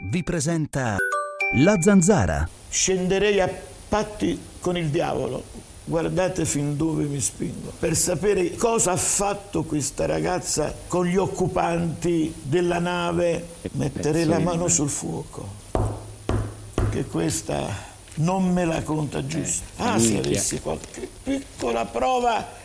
vi 0.02 0.24
presenta 0.24 0.98
la 1.56 1.76
zanzara. 1.82 2.48
Scenderei 2.70 3.40
a 3.40 3.50
patti 3.90 4.40
con 4.62 4.78
il 4.78 4.90
diavolo. 4.90 5.42
Guardate 5.88 6.46
fin 6.46 6.76
dove 6.76 7.04
mi 7.04 7.22
spingo. 7.22 7.72
Per 7.78 7.96
sapere 7.96 8.56
cosa 8.56 8.94
ha 8.94 8.98
fatto 8.98 9.64
questa 9.64 10.08
ragazza 10.08 10.74
con 10.88 11.06
gli 11.06 11.16
occupanti 11.16 12.34
della 12.42 12.80
nave, 12.80 13.46
metterei 13.74 14.26
la 14.26 14.40
mano 14.40 14.68
sul 14.68 14.90
fuoco. 14.90 15.48
Che 16.90 17.06
questa 17.06 17.68
non 18.16 18.52
me 18.52 18.66
la 18.66 18.82
conta 18.82 19.24
giusta. 19.28 19.64
Ah, 19.78 20.00
se 20.00 20.18
avessi 20.18 20.60
qualche 20.60 21.08
piccola 21.22 21.86
prova 21.86 22.64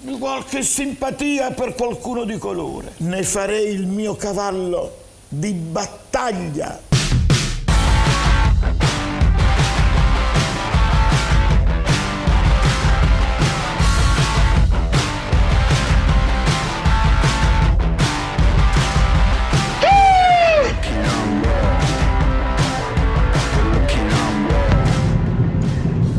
di 0.00 0.18
qualche 0.18 0.64
simpatia 0.64 1.52
per 1.52 1.76
qualcuno 1.76 2.24
di 2.24 2.36
colore, 2.36 2.94
ne 2.98 3.22
farei 3.22 3.72
il 3.72 3.86
mio 3.86 4.16
cavallo 4.16 4.96
di 5.28 5.52
battaglia. 5.52 6.91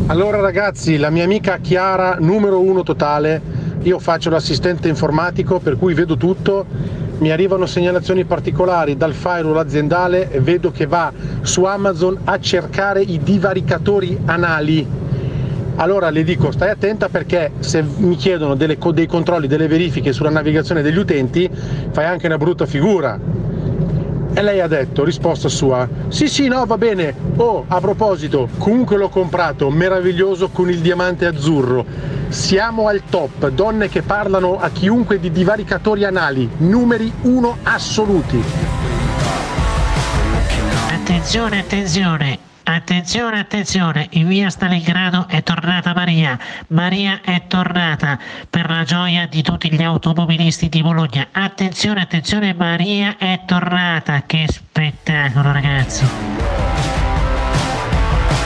Allora 0.07 0.41
ragazzi, 0.41 0.97
la 0.97 1.09
mia 1.09 1.23
amica 1.23 1.59
Chiara, 1.59 2.17
numero 2.19 2.59
uno 2.59 2.84
totale, 2.84 3.41
io 3.84 3.99
faccio 3.99 4.30
l'assistente 4.30 4.89
informatico 4.89 5.59
per 5.59 5.77
cui 5.77 5.93
vedo 5.93 6.17
tutto, 6.17 6.65
mi 7.19 7.31
arrivano 7.31 7.65
segnalazioni 7.65 8.25
particolari 8.25 8.97
dal 8.97 9.13
firewall 9.13 9.57
aziendale 9.57 10.30
vedo 10.41 10.71
che 10.71 10.88
va 10.88 11.09
su 11.41 11.63
Amazon 11.63 12.19
a 12.25 12.38
cercare 12.38 13.01
i 13.01 13.21
divaricatori 13.23 14.19
anali. 14.25 14.85
Allora 15.75 16.09
le 16.09 16.23
dico 16.25 16.51
stai 16.51 16.69
attenta 16.69 17.07
perché 17.07 17.51
se 17.59 17.81
mi 17.81 18.17
chiedono 18.17 18.55
delle 18.55 18.77
dei 18.93 19.07
controlli, 19.07 19.47
delle 19.47 19.67
verifiche 19.67 20.11
sulla 20.11 20.30
navigazione 20.30 20.81
degli 20.81 20.97
utenti, 20.97 21.49
fai 21.91 22.03
anche 22.03 22.27
una 22.27 22.38
brutta 22.38 22.65
figura. 22.65 23.17
E 24.35 24.41
lei 24.41 24.60
ha 24.61 24.68
detto, 24.68 25.03
risposta 25.03 25.47
sua, 25.47 25.88
sì 26.07 26.27
sì 26.27 26.47
no 26.47 26.65
va 26.65 26.77
bene, 26.77 27.14
oh 27.35 27.65
a 27.68 27.80
proposito, 27.80 28.49
comunque 28.57 28.97
l'ho 28.97 29.10
comprato, 29.10 29.69
meraviglioso 29.69 30.49
con 30.49 30.72
il 30.72 30.80
diamante 30.80 31.27
azzurro, 31.27 31.85
siamo 32.30 32.88
al 32.88 33.03
top, 33.07 33.49
donne 33.49 33.89
che 33.89 34.01
parlano 34.01 34.60
a 34.60 34.72
chiunque 34.72 35.19
di 35.19 35.31
divaricatori 35.31 36.03
anali, 36.03 36.49
numeri 36.57 37.11
uno 37.22 37.57
assoluti. 37.61 38.41
Attenzione, 40.89 41.60
attenzione. 41.60 42.52
Attenzione, 42.65 43.40
attenzione, 43.40 44.07
in 44.11 44.27
via 44.30 44.49
Stalingrado 44.49 45.27
è 45.27 45.44
tornata 45.44 45.94
Maria. 45.94 46.40
Maria 46.68 47.19
è 47.22 47.44
tornata 47.48 48.18
per 48.49 48.69
la 48.69 48.84
gioia 48.84 49.27
di 49.27 49.41
tutti 49.41 49.69
gli 49.69 49.84
automobilisti 49.84 50.69
di 50.69 50.81
Bologna. 50.81 51.27
Attenzione, 51.31 52.02
attenzione, 52.02 52.53
Maria 52.53 53.18
è 53.18 53.41
tornata. 53.45 54.23
Che 54.26 54.45
spettacolo, 54.49 55.52
ragazzi. 55.52 56.06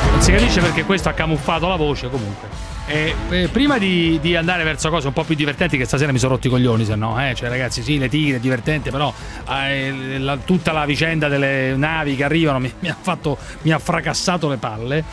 Non 0.09 0.21
si 0.21 0.31
capisce 0.31 0.61
perché 0.61 0.83
questo 0.83 1.09
ha 1.09 1.13
camuffato 1.13 1.67
la 1.67 1.75
voce 1.75 2.09
comunque. 2.09 2.66
E, 2.89 3.13
eh, 3.31 3.49
prima 3.49 3.77
di, 3.77 4.17
di 4.21 4.37
andare 4.37 4.63
verso 4.63 4.89
cose 4.89 5.07
un 5.07 5.13
po' 5.13 5.25
più 5.25 5.35
divertenti, 5.35 5.77
che 5.77 5.83
stasera 5.83 6.13
mi 6.13 6.19
sono 6.19 6.35
rotti 6.35 6.47
i 6.47 6.49
coglioni, 6.49 6.85
se 6.85 6.95
no, 6.95 7.21
eh? 7.21 7.35
Cioè, 7.35 7.49
ragazzi, 7.49 7.83
sì, 7.83 7.97
le 7.97 8.07
tigre 8.07 8.37
è 8.37 8.39
divertente, 8.39 8.91
però 8.91 9.13
eh, 9.49 10.17
la- 10.19 10.37
tutta 10.37 10.71
la 10.71 10.85
vicenda 10.85 11.27
delle 11.27 11.75
navi 11.75 12.15
che 12.15 12.23
arrivano 12.23 12.59
mi, 12.59 12.71
mi 12.79 12.89
ha 12.89 12.95
fatto, 12.99 13.37
mi 13.63 13.71
ha 13.71 13.79
fracassato 13.79 14.47
le 14.47 14.57
palle. 14.57 15.03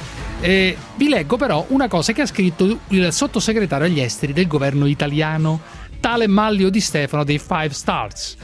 Vi 0.40 1.08
leggo 1.08 1.36
però 1.36 1.64
una 1.70 1.88
cosa 1.88 2.12
che 2.12 2.20
ha 2.22 2.26
scritto 2.26 2.78
il 2.88 3.12
sottosegretario 3.12 3.86
agli 3.86 3.98
esteri 3.98 4.32
del 4.32 4.46
governo 4.46 4.86
italiano, 4.86 5.60
tale 6.00 6.28
Mallio 6.28 6.70
Di 6.70 6.80
Stefano 6.80 7.24
dei 7.24 7.38
Five 7.38 7.70
Stars. 7.70 8.36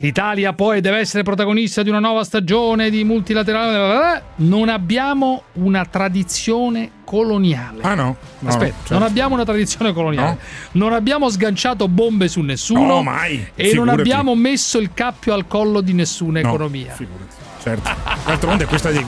L'Italia 0.00 0.52
poi 0.52 0.80
deve 0.80 0.98
essere 0.98 1.24
protagonista 1.24 1.82
di 1.82 1.88
una 1.88 1.98
nuova 1.98 2.22
stagione 2.22 2.88
di 2.88 3.02
multilaterale. 3.02 4.22
Non 4.36 4.68
abbiamo 4.68 5.42
una 5.54 5.84
tradizione 5.86 6.90
coloniale. 7.04 7.82
Ah 7.82 7.94
no? 7.94 8.16
no 8.38 8.48
Aspetta, 8.48 8.74
certo. 8.76 8.94
non 8.94 9.02
abbiamo 9.02 9.34
una 9.34 9.44
tradizione 9.44 9.92
coloniale. 9.92 10.38
No. 10.72 10.84
Non 10.84 10.92
abbiamo 10.92 11.28
sganciato 11.28 11.88
bombe 11.88 12.28
su 12.28 12.42
nessuno. 12.42 12.86
No, 12.86 13.02
mai. 13.02 13.44
E 13.54 13.70
figurati. 13.70 13.76
non 13.76 13.88
abbiamo 13.88 14.36
messo 14.36 14.78
il 14.78 14.90
cappio 14.94 15.34
al 15.34 15.48
collo 15.48 15.80
di 15.80 15.92
nessuna 15.92 16.42
no, 16.42 16.48
economia. 16.48 16.92
Figurati 16.92 17.46
certo. 17.60 17.90
D'altronde 18.24 18.64
questa 18.66 18.90
dei, 18.90 19.04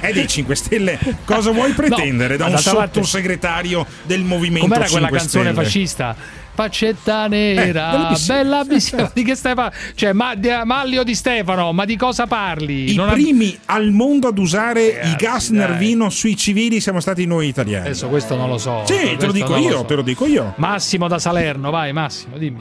è 0.00 0.12
dei 0.12 0.26
5 0.26 0.54
Stelle. 0.54 0.98
Cosa 1.24 1.52
vuoi 1.52 1.72
pretendere 1.72 2.36
no, 2.36 2.44
da 2.44 2.50
un 2.50 2.58
sottosegretario 2.58 3.86
del 4.02 4.22
Movimento 4.24 4.66
Com'era 4.66 4.86
5 4.86 4.88
Stelle? 4.88 5.08
Com'era 5.08 5.08
quella 5.08 5.18
canzone 5.18 5.54
fascista? 5.54 6.16
faccetta 6.54 7.26
nera, 7.26 8.10
eh, 8.10 8.16
bella 8.26 8.64
bellissima. 8.64 9.10
di 9.12 9.22
che 9.24 9.34
stai 9.34 9.54
parlando? 9.54 9.78
Cioè, 9.94 10.12
ma, 10.12 10.34
di, 10.34 10.48
Maglio 10.64 11.02
di 11.02 11.14
Stefano, 11.14 11.72
ma 11.72 11.84
di 11.84 11.96
cosa 11.96 12.26
parli? 12.26 12.92
I 12.92 12.94
non 12.94 13.10
primi 13.10 13.58
ha... 13.66 13.74
al 13.74 13.90
mondo 13.90 14.28
ad 14.28 14.38
usare 14.38 14.92
Ragazzi, 14.92 15.12
i 15.12 15.16
gas 15.16 15.50
dai. 15.50 15.58
nervino 15.58 16.10
sui 16.10 16.36
civili 16.36 16.80
siamo 16.80 17.00
stati 17.00 17.26
noi 17.26 17.48
italiani. 17.48 17.86
Adesso 17.86 18.08
questo 18.08 18.36
non 18.36 18.48
lo 18.48 18.58
so. 18.58 18.82
Sì, 18.84 19.16
te 19.16 19.26
lo 19.26 19.32
dico 19.32 19.56
io, 19.56 19.70
lo 19.70 19.76
so. 19.78 19.84
te 19.84 19.94
lo 19.94 20.02
dico 20.02 20.26
io. 20.26 20.54
Massimo 20.56 21.08
da 21.08 21.18
Salerno, 21.18 21.70
vai 21.70 21.92
Massimo, 21.92 22.38
dimmi. 22.38 22.60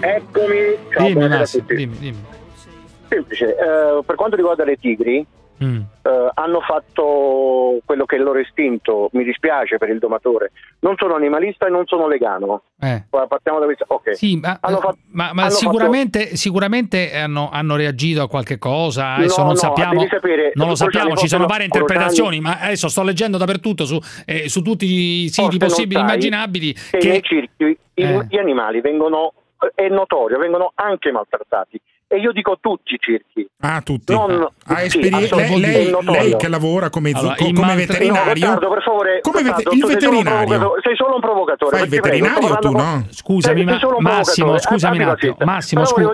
Eccomi, 0.00 0.56
ciao 0.92 1.06
dimmi, 1.06 1.28
Massimo, 1.28 1.64
dimmi, 1.68 1.98
dimmi. 1.98 2.24
Semplice, 3.08 3.44
uh, 3.44 4.04
per 4.04 4.14
quanto 4.14 4.36
riguarda 4.36 4.64
le 4.64 4.76
tigri, 4.76 5.26
Mm. 5.62 5.80
eh, 6.02 6.30
hanno 6.34 6.60
fatto 6.60 7.80
quello 7.84 8.06
che 8.06 8.16
è 8.16 8.18
il 8.18 8.24
loro 8.24 8.38
istinto, 8.38 9.10
mi 9.12 9.24
dispiace 9.24 9.76
per 9.76 9.90
il 9.90 9.98
domatore, 9.98 10.52
non 10.80 10.94
sono 10.96 11.14
animalista 11.14 11.66
e 11.66 11.70
non 11.70 11.84
sono 11.86 12.08
legano. 12.08 12.62
Eh. 12.80 13.04
Partiamo 13.10 13.58
da 13.58 13.66
questo. 13.66 13.84
Okay. 13.86 14.14
Sì, 14.14 14.36
ma, 14.36 14.54
eh, 14.54 14.58
fatto, 14.60 14.96
ma, 15.10 15.32
ma 15.34 15.42
hanno 15.42 15.50
sicuramente, 15.50 16.20
fatto... 16.22 16.36
sicuramente 16.36 17.14
hanno, 17.14 17.50
hanno, 17.52 17.76
reagito 17.76 18.22
a 18.22 18.28
qualche 18.28 18.56
cosa, 18.56 19.14
adesso 19.16 19.40
no, 19.40 19.48
non 19.48 19.52
no, 19.52 19.58
sappiamo, 19.58 20.06
sapere, 20.06 20.52
non 20.54 20.68
lo 20.68 20.74
sappiamo, 20.74 21.14
ci 21.16 21.28
sono 21.28 21.44
varie 21.44 21.66
interpretazioni, 21.66 22.40
ma 22.40 22.58
adesso 22.58 22.88
sto 22.88 23.02
leggendo 23.02 23.36
dappertutto 23.36 23.84
su, 23.84 23.98
eh, 24.24 24.48
su 24.48 24.62
tutti 24.62 24.86
i 24.86 25.28
siti 25.28 25.58
possibili 25.58 26.00
e 26.00 26.02
immaginabili 26.02 26.72
che, 26.72 26.98
che... 26.98 27.08
nei 27.08 27.22
circhi 27.22 27.78
eh. 27.92 28.26
gli 28.28 28.38
animali 28.38 28.80
vengono, 28.80 29.34
è 29.74 29.88
notorio, 29.88 30.38
vengono 30.38 30.72
anche 30.74 31.12
maltrattati 31.12 31.78
e 32.12 32.18
io 32.18 32.32
dico 32.32 32.58
tutti 32.60 32.94
i 32.94 32.98
circhi. 32.98 33.48
Ah, 33.60 33.80
tutti. 33.82 34.12
Non, 34.12 34.44
ah, 34.64 34.78
sì, 34.78 34.98
esperi- 34.98 35.28
lei, 35.30 35.60
lei, 35.60 35.94
lei, 36.02 36.36
che 36.36 36.48
lavora 36.48 36.90
come, 36.90 37.12
allora, 37.12 37.36
come 37.36 37.76
veterinario. 37.76 38.48
No, 38.54 38.58
per 38.68 38.82
favore, 38.82 39.20
come 39.20 39.42
vete- 39.44 39.62
il 39.70 39.86
veterinario. 39.86 40.72
Sei 40.82 40.96
solo 40.96 41.14
un 41.14 41.20
provocatore. 41.20 41.76
Fai 41.76 41.84
il 41.84 41.90
veterinario 41.90 42.38
prego, 42.40 42.58
tu, 42.58 42.72
no? 42.72 43.06
Scusami, 43.10 43.64
ma- 43.64 43.78
Massimo, 44.00 44.58
scusami 44.58 44.98
un 44.98 45.08
attimo. 45.08 45.36
Massimo, 45.44 45.84
scu- 45.84 46.12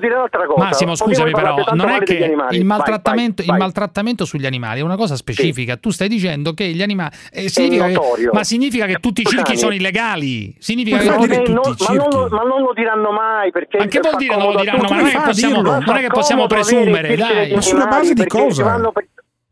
Massimo, 0.59 0.95
scusami, 0.97 1.31
però 1.31 1.65
non 1.73 1.89
è 1.89 2.01
che 2.01 2.37
il 2.51 2.65
maltrattamento, 2.67 3.37
vai, 3.37 3.47
vai. 3.47 3.57
il 3.57 3.63
maltrattamento, 3.63 4.25
sugli 4.27 4.45
animali 4.45 4.81
è 4.81 4.83
una 4.83 4.97
cosa 4.97 5.17
specifica. 5.17 5.75
Sì. 5.75 5.81
Tu 5.81 5.91
stai 5.93 6.09
dicendo 6.09 6.53
che 6.53 6.67
gli 6.67 6.83
animali. 6.83 7.15
Eh, 7.33 7.49
significa 7.49 7.87
che, 7.87 7.99
ma 8.33 8.45
significa 8.45 8.85
che 8.85 8.97
tutti 9.01 9.23
i 9.23 9.25
circhi 9.25 9.57
sono 9.57 9.73
illegali. 9.73 10.55
Significa 10.59 10.99
che 10.99 11.07
tutti 11.43 11.71
i 11.71 11.77
circhi. 11.77 12.17
Ma 12.29 12.43
non 12.43 12.61
lo 12.61 12.73
diranno 12.75 13.13
mai 13.13 13.51
perché. 13.51 13.79
Ma 13.79 13.87
che 13.87 14.01
vuol 14.01 14.17
dire 14.17 14.37
non 14.37 14.53
lo 14.53 14.61
diranno 14.61 14.89
mai? 14.91 15.85
non 15.87 15.97
è 15.97 16.01
che 16.01 16.09
possiamo 16.09 16.47
presumere, 16.47 17.17
dai. 17.17 17.53
Ma 17.53 17.61
sulla 17.61 17.87
base 17.87 18.15
di 18.15 18.27
cosa? 18.27 18.81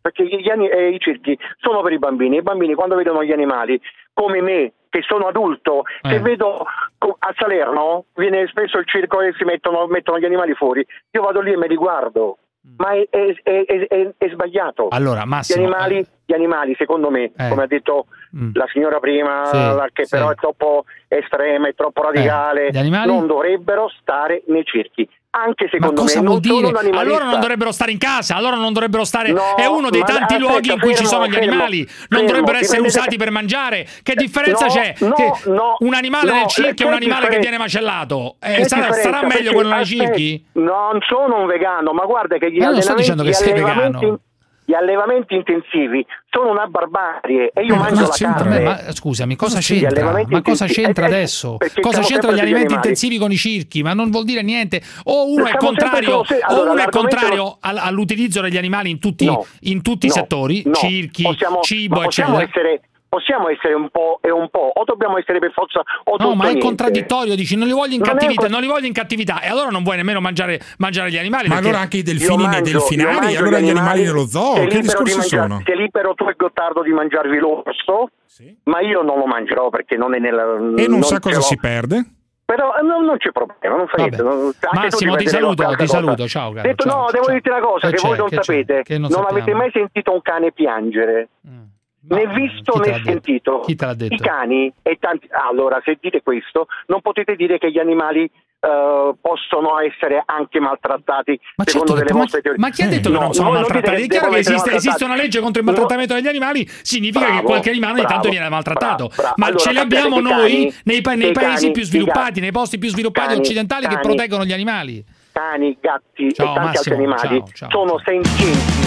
perché 0.04 0.26
gli, 0.26 0.46
eh, 0.46 0.90
i 0.90 0.98
circhi 0.98 1.38
sono 1.56 1.80
per 1.80 1.92
i 1.92 1.98
bambini. 1.98 2.36
I 2.36 2.42
bambini 2.42 2.74
quando 2.74 2.94
vedono 2.94 3.24
gli 3.24 3.32
animali, 3.32 3.80
come 4.12 4.42
me, 4.42 4.72
che 4.90 5.00
sono 5.00 5.28
adulto, 5.28 5.84
eh. 6.02 6.10
se 6.10 6.18
vedo 6.20 6.58
a 6.60 7.34
Salerno, 7.38 8.04
viene 8.14 8.46
spesso 8.48 8.76
il 8.76 8.86
circo 8.86 9.22
e 9.22 9.32
si 9.38 9.44
mettono, 9.44 9.86
mettono 9.86 10.18
gli 10.18 10.26
animali 10.26 10.52
fuori, 10.52 10.86
io 11.10 11.22
vado 11.22 11.40
lì 11.40 11.52
e 11.52 11.56
mi 11.56 11.66
riguardo. 11.66 12.36
Mm. 12.66 12.74
Ma 12.76 12.92
è, 12.92 13.08
è, 13.10 13.64
è, 13.88 14.10
è 14.16 14.28
sbagliato. 14.30 14.88
Allora, 14.90 15.24
Massimo, 15.24 15.62
gli, 15.62 15.64
animali, 15.64 15.98
eh. 15.98 16.06
gli, 16.26 16.34
animali, 16.34 16.74
secondo 16.76 17.10
me, 17.10 17.32
eh. 17.36 17.48
come 17.48 17.62
ha 17.62 17.66
detto 17.66 18.06
mm. 18.36 18.50
la 18.52 18.66
signora 18.70 19.00
prima, 19.00 19.46
sì, 19.46 19.92
che 19.94 20.04
sì. 20.04 20.16
però 20.16 20.30
è 20.30 20.34
troppo 20.34 20.84
estrema, 21.08 21.68
è 21.68 21.74
troppo 21.74 22.02
eh, 22.02 22.12
radicale, 22.12 22.68
animali... 22.74 23.06
non 23.06 23.26
dovrebbero 23.26 23.90
stare 24.00 24.42
nei 24.48 24.64
circhi 24.64 25.08
anche 25.34 25.68
secondo 25.70 25.94
ma 25.94 26.00
cosa 26.00 26.20
me. 26.20 26.26
Vuol 26.26 26.40
dire? 26.40 26.98
allora 26.98 27.24
non 27.24 27.40
dovrebbero 27.40 27.72
stare 27.72 27.90
in 27.90 27.98
casa, 27.98 28.36
allora 28.36 28.56
non 28.56 28.72
dovrebbero 28.72 29.04
stare. 29.04 29.32
No, 29.32 29.54
è 29.56 29.66
uno 29.66 29.90
dei 29.90 30.02
tanti 30.02 30.34
aspetta, 30.34 30.38
luoghi 30.38 30.72
in 30.72 30.78
cui 30.78 30.94
fermo, 30.94 30.96
ci 30.96 31.06
sono 31.06 31.26
gli 31.26 31.36
animali, 31.36 31.84
fermo, 31.84 32.06
non 32.08 32.26
dovrebbero 32.26 32.58
fermo, 32.58 32.64
essere 32.64 32.80
usati 32.82 33.10
che... 33.10 33.16
per 33.16 33.30
mangiare. 33.30 33.86
Che 34.02 34.12
eh, 34.12 34.14
differenza 34.14 34.66
no, 34.66 34.72
c'è? 34.72 34.94
No, 34.98 35.12
che 35.12 35.32
un 35.78 35.94
animale 35.94 36.32
nel 36.32 36.42
eh, 36.42 36.48
circhio 36.48 36.86
è 36.86 36.88
un 36.88 36.94
animale 36.94 37.28
che 37.28 37.38
viene 37.38 37.58
macellato. 37.58 38.36
Eh, 38.40 38.64
sarà, 38.64 38.92
sarà 38.92 39.26
meglio 39.26 39.52
quello 39.52 39.74
nei 39.74 39.84
circhi? 39.84 40.46
Non 40.52 41.00
sono 41.06 41.40
un 41.40 41.46
vegano, 41.46 41.92
ma 41.92 42.04
guarda 42.04 42.38
che 42.38 42.50
gli, 42.52 42.60
eh, 42.60 42.64
non 42.64 42.80
sto 42.80 42.94
dicendo 42.94 43.22
che 43.22 43.32
sei 43.32 43.52
vegano 43.52 44.20
gli 44.64 44.72
allevamenti 44.72 45.34
intensivi 45.34 46.04
sono 46.30 46.50
una 46.50 46.66
barbarie 46.66 47.50
e 47.52 47.64
io 47.64 47.76
ma 47.76 47.82
mangio 47.82 48.02
la 48.02 48.16
carne. 48.16 48.60
Ma, 48.60 48.92
scusami, 48.92 49.36
cosa 49.36 49.60
c'entra? 49.60 50.10
Ma 50.10 50.20
intensivi? 50.20 50.72
c'entra 50.72 51.06
eh, 51.06 51.08
eh, 51.08 51.12
adesso? 51.12 51.56
Perché 51.58 51.80
cosa 51.80 52.00
c'entrano 52.00 52.34
gli 52.34 52.40
alimenti 52.40 52.66
animali. 52.66 52.88
intensivi 52.88 53.18
con 53.18 53.30
i 53.30 53.36
circhi? 53.36 53.82
Ma 53.82 53.92
non 53.92 54.10
vuol 54.10 54.24
dire 54.24 54.42
niente. 54.42 54.82
O 55.04 55.26
uno 55.26 55.44
siamo 55.44 55.58
è 55.58 55.60
contrario, 55.60 56.24
se... 56.24 56.38
allora, 56.40 56.72
uno 56.72 56.82
è 56.82 56.88
contrario 56.88 57.36
lo... 57.36 57.58
all'utilizzo 57.60 58.40
degli 58.40 58.56
animali 58.56 58.90
in 58.90 58.98
tutti, 58.98 59.26
no, 59.26 59.44
in 59.60 59.82
tutti 59.82 60.06
no, 60.06 60.12
i 60.12 60.16
settori, 60.16 60.62
no, 60.64 60.74
circhi, 60.74 61.22
possiamo, 61.22 61.60
cibo, 61.60 62.02
eccetera. 62.02 62.36
Possiamo 62.36 62.40
essere 62.40 62.80
possiamo 63.14 63.48
essere 63.48 63.74
un 63.74 63.90
po' 63.90 64.18
e 64.20 64.32
un 64.32 64.48
po', 64.50 64.72
o 64.74 64.82
dobbiamo 64.82 65.18
essere 65.18 65.38
per 65.38 65.52
forza 65.52 65.82
o 66.04 66.16
No, 66.18 66.34
ma 66.34 66.44
è 66.44 66.46
niente. 66.48 66.66
contraddittorio, 66.66 67.36
dici 67.36 67.54
non 67.56 67.68
li 67.68 67.72
voglio 67.72 67.94
in 67.94 68.00
non 68.00 68.10
cattività, 68.10 68.48
non 68.48 68.60
li 68.60 68.66
voglio 68.66 68.86
in 68.86 68.92
cattività 68.92 69.40
e 69.40 69.48
allora 69.48 69.68
non 69.70 69.84
vuoi 69.84 69.96
nemmeno 69.96 70.20
mangiare, 70.20 70.58
mangiare 70.78 71.10
gli 71.10 71.18
animali. 71.18 71.46
Ma 71.46 71.58
allora 71.58 71.78
anche 71.78 71.98
i 71.98 72.02
delfini 72.02 72.42
mangio, 72.42 72.60
nei 72.60 72.72
delfinari, 72.72 73.34
e 73.34 73.36
allora 73.36 73.60
gli 73.60 73.68
animali, 73.68 74.02
animali 74.02 74.04
dello 74.04 74.26
zoo, 74.26 74.66
che 74.66 74.80
discorsi 74.80 75.20
di 75.20 75.26
sono? 75.26 75.62
Sei 75.64 75.76
libero 75.76 76.14
tu 76.14 76.24
e 76.24 76.34
Gottardo 76.36 76.82
di 76.82 76.90
mangiarvi 76.90 77.38
l'orso, 77.38 78.10
sì. 78.26 78.56
ma 78.64 78.80
io 78.80 79.02
non 79.02 79.18
lo 79.18 79.26
mangerò 79.26 79.68
perché 79.68 79.96
non 79.96 80.14
è 80.14 80.18
nella... 80.18 80.42
E 80.42 80.88
non, 80.88 80.98
non 80.98 81.02
sa 81.02 81.20
cosa 81.20 81.40
si 81.40 81.56
perde? 81.56 82.04
Però 82.44 82.74
eh, 82.76 82.82
no, 82.82 83.00
non 83.00 83.16
c'è 83.16 83.30
problema, 83.30 83.76
non 83.76 83.86
fa 83.86 83.96
Vabbè. 83.96 84.22
niente. 84.22 84.66
Anche 84.66 84.86
Massimo, 84.86 85.14
ti, 85.14 85.28
saluto, 85.28 85.74
ti 85.76 85.86
saluto, 85.86 86.26
ciao 86.26 86.50
caro. 86.52 86.68
Detto, 86.68 86.84
ciao, 86.84 86.96
no, 86.96 87.02
ciao, 87.04 87.12
devo 87.12 87.24
ciao. 87.24 87.32
dirti 87.32 87.48
una 87.48 87.60
cosa 87.60 87.90
che, 87.90 87.96
che 87.96 88.08
voi 88.08 88.16
non 88.18 88.28
sapete, 88.28 88.98
non, 88.98 89.10
non 89.10 89.26
avete 89.28 89.54
mai 89.54 89.70
sentito 89.72 90.12
un 90.12 90.20
cane 90.20 90.52
piangere. 90.52 91.28
Mm. 91.48 91.62
Ma 92.08 92.16
né 92.16 92.26
visto 92.26 92.78
né 92.78 93.00
sentito. 93.04 93.60
Chi 93.60 93.74
te 93.74 93.86
l'ha 93.86 93.94
detto? 93.94 94.14
I 94.14 94.18
cani 94.18 94.72
e 94.82 94.96
tanti. 95.00 95.28
Allora, 95.30 95.80
se 95.84 95.98
dite 96.00 96.22
questo, 96.22 96.66
non 96.86 97.00
potete 97.00 97.36
dire 97.36 97.58
che 97.58 97.70
gli 97.70 97.78
animali 97.78 98.30
Uh, 98.64 99.14
possono 99.20 99.78
essere 99.78 100.22
anche 100.24 100.58
maltrattati 100.58 101.38
ma 101.56 101.64
secondo 101.66 101.92
delle 101.92 102.06
come... 102.06 102.20
vostre 102.20 102.40
teorie. 102.40 102.58
Ma 102.58 102.70
chi 102.70 102.80
ha 102.80 102.88
detto 102.88 103.10
eh. 103.10 103.12
che 103.12 103.18
non 103.18 103.34
sono 103.34 103.48
no, 103.48 103.54
maltrattati? 103.56 104.02
È 104.04 104.06
chiaro 104.06 104.30
che 104.30 104.38
esiste, 104.38 104.72
esiste, 104.72 105.04
una 105.04 105.16
legge 105.16 105.40
contro 105.40 105.60
il 105.60 105.66
maltrattamento 105.66 106.14
no. 106.14 106.20
degli 106.20 106.30
animali, 106.30 106.66
significa 106.80 107.26
bravo, 107.26 107.40
che 107.40 107.44
qualche 107.44 107.68
animale 107.68 107.92
bravo, 107.92 108.06
ogni 108.06 108.12
tanto 108.14 108.30
viene 108.30 108.48
maltrattato. 108.48 109.10
Bravo, 109.14 109.34
ma 109.36 109.46
allora, 109.48 109.60
ce 109.60 109.78
abbiamo 109.78 110.18
noi 110.18 110.32
cani, 110.32 110.74
nei, 110.84 111.00
pa- 111.02 111.14
nei 111.14 111.32
paesi 111.32 111.60
cani, 111.60 111.72
più 111.72 111.82
sviluppati, 111.82 112.40
nei 112.40 112.52
posti 112.52 112.78
più 112.78 112.88
sviluppati 112.88 113.26
cani, 113.26 113.40
occidentali 113.40 113.86
che 113.86 113.98
proteggono 114.00 114.46
gli 114.46 114.52
animali. 114.54 115.04
Cani, 115.32 115.76
gatti 115.78 116.32
ciao, 116.32 116.52
e 116.52 116.54
tanti 116.54 116.60
Massimo, 116.60 116.78
altri 116.78 116.94
animali 116.94 117.38
ciao, 117.52 117.68
ciao, 117.68 117.70
sono 117.70 118.00
senzienti 118.02 118.83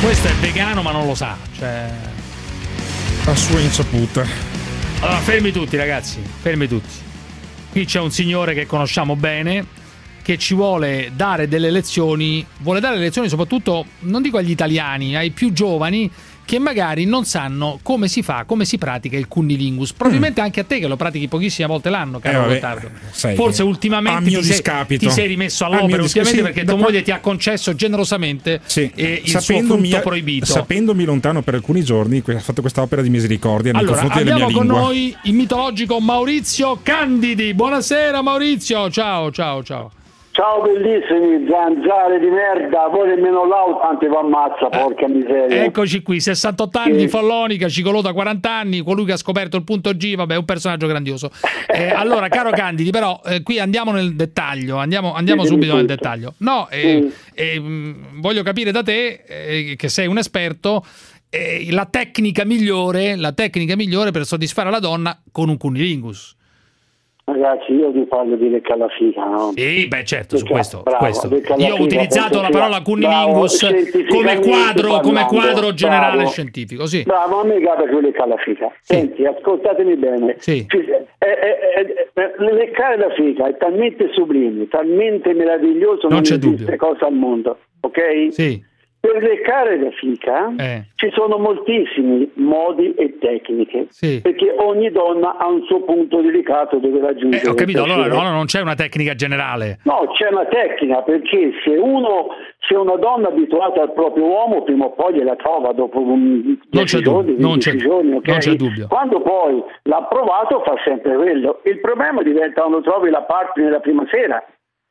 questo 0.00 0.28
è 0.28 0.32
vegano 0.34 0.82
ma 0.82 0.92
non 0.92 1.06
lo 1.06 1.14
sa, 1.14 1.36
cioè... 1.56 1.90
A 3.24 3.34
sua 3.34 3.60
insaputa. 3.60 4.24
Allora, 5.00 5.18
fermi 5.18 5.50
tutti 5.50 5.76
ragazzi, 5.76 6.20
fermi 6.40 6.68
tutti. 6.68 6.94
Qui 7.70 7.84
c'è 7.84 7.98
un 7.98 8.10
signore 8.10 8.54
che 8.54 8.66
conosciamo 8.66 9.16
bene, 9.16 9.66
che 10.22 10.38
ci 10.38 10.54
vuole 10.54 11.10
dare 11.14 11.48
delle 11.48 11.70
lezioni, 11.70 12.44
vuole 12.58 12.80
dare 12.80 12.98
lezioni 12.98 13.28
soprattutto, 13.28 13.84
non 14.00 14.22
dico 14.22 14.38
agli 14.38 14.50
italiani, 14.50 15.16
ai 15.16 15.30
più 15.30 15.52
giovani, 15.52 16.10
che 16.46 16.60
magari 16.60 17.04
non 17.04 17.24
sanno 17.24 17.80
come 17.82 18.06
si 18.06 18.22
fa, 18.22 18.44
come 18.46 18.64
si 18.64 18.78
pratica 18.78 19.18
il 19.18 19.26
cunnilingus. 19.26 19.92
Probabilmente 19.92 20.40
mm. 20.40 20.44
anche 20.44 20.60
a 20.60 20.64
te 20.64 20.78
che 20.78 20.86
lo 20.86 20.96
pratichi 20.96 21.26
pochissime 21.26 21.66
volte 21.66 21.90
l'anno, 21.90 22.20
caro 22.20 22.48
eh, 22.48 22.60
vabbè, 22.60 23.34
Forse 23.34 23.62
eh, 23.62 23.64
ultimamente 23.64 24.30
ti 24.30 24.42
sei, 24.42 24.98
ti 24.98 25.10
sei, 25.10 25.26
rimesso 25.26 25.64
all'opera, 25.64 26.00
ultimamente 26.02 26.38
sì, 26.38 26.42
perché 26.44 26.64
tua 26.64 26.76
moglie 26.76 27.02
ti 27.02 27.10
ha 27.10 27.18
concesso 27.18 27.74
generosamente 27.74 28.60
sì. 28.64 28.90
eh, 28.94 29.22
il 29.24 29.28
sapendomi, 29.28 29.90
suo 29.90 30.00
proibito. 30.00 30.46
Sapendomi 30.46 31.04
lontano 31.04 31.42
per 31.42 31.54
alcuni 31.54 31.82
giorni, 31.82 32.22
ha 32.24 32.38
fatto 32.38 32.60
questa 32.60 32.80
opera 32.80 33.02
di 33.02 33.10
misericordia 33.10 33.72
nei 33.72 33.80
allora, 33.80 34.00
confronti 34.00 34.24
della 34.24 34.36
mia 34.36 34.46
lingua. 34.46 34.62
Abbiamo 34.62 34.84
con 34.84 34.94
noi 34.94 35.16
il 35.24 35.34
mitologico 35.34 35.98
Maurizio 35.98 36.78
Candidi. 36.80 37.54
Buonasera 37.54 38.22
Maurizio, 38.22 38.88
ciao 38.88 39.32
ciao 39.32 39.64
ciao. 39.64 39.90
Ciao 40.36 40.60
bellissimi, 40.60 41.46
zanzare 41.48 42.20
di 42.20 42.26
merda, 42.26 42.88
voi 42.88 43.08
nemmeno 43.08 43.46
l'auto 43.46 43.96
ti 43.98 44.06
va 44.06 44.18
ammazza, 44.18 44.68
eh, 44.68 44.78
porca 44.82 45.08
miseria. 45.08 45.64
Eccoci 45.64 46.02
qui, 46.02 46.20
68 46.20 46.78
anni, 46.78 47.00
sì. 47.00 47.08
Follonica, 47.08 47.70
Cicolota 47.70 48.12
40 48.12 48.52
anni, 48.52 48.82
colui 48.82 49.06
che 49.06 49.12
ha 49.12 49.16
scoperto 49.16 49.56
il 49.56 49.64
punto 49.64 49.92
G, 49.92 50.14
vabbè, 50.14 50.36
un 50.36 50.44
personaggio 50.44 50.88
grandioso. 50.88 51.30
Eh, 51.66 51.88
allora, 51.88 52.28
caro 52.28 52.50
Candidi, 52.50 52.90
però 52.90 53.18
eh, 53.24 53.42
qui 53.42 53.58
andiamo 53.58 53.92
nel 53.92 54.14
dettaglio, 54.14 54.76
andiamo, 54.76 55.14
andiamo 55.14 55.44
sì, 55.44 55.48
subito 55.48 55.74
nel 55.74 55.86
dettaglio. 55.86 56.34
No, 56.40 56.68
eh, 56.68 57.08
sì. 57.10 57.14
Eh, 57.32 57.58
mm, 57.58 58.20
voglio 58.20 58.42
capire 58.42 58.70
da 58.72 58.82
te, 58.82 59.24
eh, 59.26 59.74
che 59.74 59.88
sei 59.88 60.06
un 60.06 60.18
esperto, 60.18 60.84
la 61.70 61.86
tecnica 61.86 62.44
migliore, 62.44 63.16
la 63.16 63.32
tecnica 63.32 63.74
migliore 63.74 64.10
per 64.10 64.26
soddisfare 64.26 64.70
la 64.70 64.80
donna 64.80 65.18
con 65.32 65.48
un 65.48 65.56
cunilingus. 65.56 66.35
Ragazzi, 67.28 67.72
io 67.72 67.90
vi 67.90 68.04
parlo 68.06 68.36
di 68.36 68.48
lecca 68.48 68.74
alla 68.74 68.86
figa, 68.88 69.24
no? 69.24 69.50
Sì, 69.56 69.88
beh, 69.88 70.04
certo, 70.04 70.36
su 70.36 70.44
Lecca- 70.44 70.54
questo. 70.54 70.82
bravo, 70.84 70.98
questo. 70.98 71.26
Io 71.56 71.74
ho 71.74 71.82
utilizzato 71.82 72.40
la 72.40 72.50
parola 72.50 72.80
cunnilingus 72.82 73.66
come 74.08 74.38
quadro, 74.38 75.00
come 75.00 75.22
parlando, 75.22 75.26
quadro 75.26 75.74
generale 75.74 76.14
bravo. 76.18 76.30
scientifico, 76.30 76.86
sì. 76.86 77.02
Bravo, 77.02 77.40
a 77.40 77.44
me 77.44 77.60
cade 77.60 77.88
più 77.88 77.98
lecca 77.98 78.22
alla 78.22 78.36
figa. 78.36 78.70
Senti, 78.80 79.24
ascoltatemi 79.24 79.96
bene. 79.96 80.36
Sì. 80.38 80.64
Eh, 80.68 81.08
eh, 81.18 82.10
eh, 82.14 82.52
leccare 82.52 82.96
la 82.96 83.10
figa 83.16 83.48
è 83.48 83.56
talmente 83.56 84.08
sublime, 84.12 84.68
talmente 84.68 85.34
meraviglioso, 85.34 86.06
non, 86.06 86.20
c'è 86.20 86.34
esiste 86.36 86.76
cosa 86.76 87.06
al 87.06 87.14
mondo, 87.14 87.58
ok? 87.80 88.28
Sì. 88.30 88.62
Per 89.06 89.22
leccare 89.22 89.78
la 89.80 89.90
fica 89.92 90.52
Eh. 90.58 90.84
ci 90.96 91.10
sono 91.14 91.38
moltissimi 91.38 92.28
modi 92.34 92.92
e 92.94 93.18
tecniche, 93.20 93.86
Sì. 93.90 94.20
perché 94.20 94.52
ogni 94.58 94.90
donna 94.90 95.36
ha 95.38 95.46
un 95.46 95.62
suo 95.62 95.82
punto 95.82 96.20
delicato 96.20 96.78
dove 96.78 97.00
raggiungere. 97.00 97.44
Eh, 97.44 97.48
ho 97.48 97.54
capito, 97.54 97.84
allora, 97.84 98.02
allora 98.04 98.30
non 98.30 98.46
c'è 98.46 98.60
una 98.60 98.74
tecnica 98.74 99.14
generale. 99.14 99.78
No, 99.84 100.08
c'è 100.12 100.28
una 100.30 100.46
tecnica 100.46 101.02
perché 101.02 101.52
se 101.64 101.70
uno 101.76 102.28
se 102.66 102.74
una 102.74 102.96
donna 102.96 103.28
abituata 103.28 103.80
al 103.82 103.92
proprio 103.92 104.24
uomo 104.24 104.62
prima 104.64 104.86
o 104.86 104.90
poi 104.92 105.14
gliela 105.14 105.36
trova 105.36 105.72
dopo 105.72 106.00
un 106.00 106.58
10 106.68 106.96
c'è 106.96 107.02
giorni, 107.02 107.30
dubbio, 107.36 107.40
non 107.46 107.50
15 107.60 107.70
c'è- 107.70 107.76
giorni, 107.76 108.12
ok? 108.16 108.26
non 108.26 108.38
c'è 108.38 108.54
dubbio. 108.54 108.86
Quando 108.88 109.20
poi 109.20 109.62
l'ha 109.84 110.02
provato 110.10 110.62
fa 110.64 110.74
sempre 110.84 111.14
quello. 111.14 111.60
Il 111.64 111.78
problema 111.78 112.22
diventa 112.22 112.62
quando 112.62 112.80
trovi 112.80 113.10
la 113.10 113.22
partner 113.22 113.70
la 113.70 113.78
prima 113.80 114.04
sera. 114.10 114.44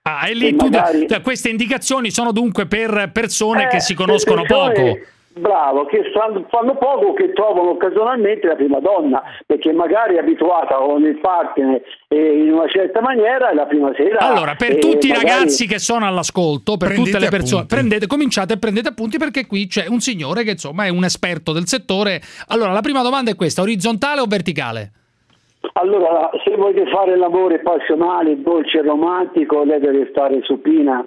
Ah, 0.07 0.29
e 0.29 0.33
lì 0.35 0.49
E 0.49 0.55
tu, 0.55 0.65
magari- 0.65 1.07
cioè, 1.09 1.21
queste 1.21 1.49
indicazioni 1.49 2.11
sono 2.11 2.31
dunque 2.31 2.67
per 2.67 3.09
persone 3.11 3.63
Eh, 3.63 3.67
che 3.67 3.79
si 3.79 3.95
conoscono 3.95 4.43
persone- 4.43 4.73
poco. 4.73 4.97
Bravo, 5.37 5.85
che 5.87 6.01
fanno, 6.13 6.75
poco 6.77 7.11
che 7.13 7.33
trovano 7.33 7.71
occasionalmente 7.71 8.47
la 8.47 8.55
prima 8.55 8.79
donna, 8.79 9.21
perché 9.45 9.73
magari 9.73 10.15
è 10.15 10.19
abituata 10.19 10.75
con 10.75 11.03
il 11.03 11.19
partner 11.19 11.81
eh, 12.07 12.37
in 12.43 12.53
una 12.53 12.69
certa 12.69 13.01
maniera 13.01 13.49
e 13.49 13.53
la 13.53 13.65
prima 13.65 13.91
sera... 13.97 14.19
Allora, 14.19 14.55
per 14.55 14.71
eh, 14.77 14.79
tutti 14.79 15.07
i 15.07 15.11
magari- 15.11 15.27
ragazzi 15.29 15.67
che 15.67 15.77
sono 15.77 16.05
all'ascolto, 16.07 16.77
per 16.77 16.87
Prendete 16.87 17.11
tutte 17.11 17.23
le 17.25 17.29
persone, 17.29 17.65
prendete, 17.65 18.07
cominciate 18.07 18.53
e 18.53 18.57
prendete 18.59 18.87
appunti 18.87 19.17
perché 19.17 19.45
qui 19.45 19.67
c'è 19.67 19.87
un 19.89 19.99
signore 19.99 20.43
che 20.45 20.51
insomma 20.51 20.85
è 20.85 20.89
un 20.89 21.03
esperto 21.03 21.51
del 21.51 21.67
settore. 21.67 22.21
Allora, 22.47 22.71
la 22.71 22.79
prima 22.81 23.01
domanda 23.01 23.29
è 23.29 23.35
questa: 23.35 23.61
orizzontale 23.61 24.21
o 24.21 24.27
verticale? 24.27 24.91
Allora, 25.73 26.29
se 26.43 26.55
volete 26.55 26.85
fare 26.89 27.15
l'amore 27.15 27.59
passionale, 27.59 28.41
dolce 28.41 28.79
e 28.79 28.81
romantico, 28.83 29.63
lei 29.63 29.79
deve 29.79 30.07
stare 30.11 30.41
supina, 30.43 31.05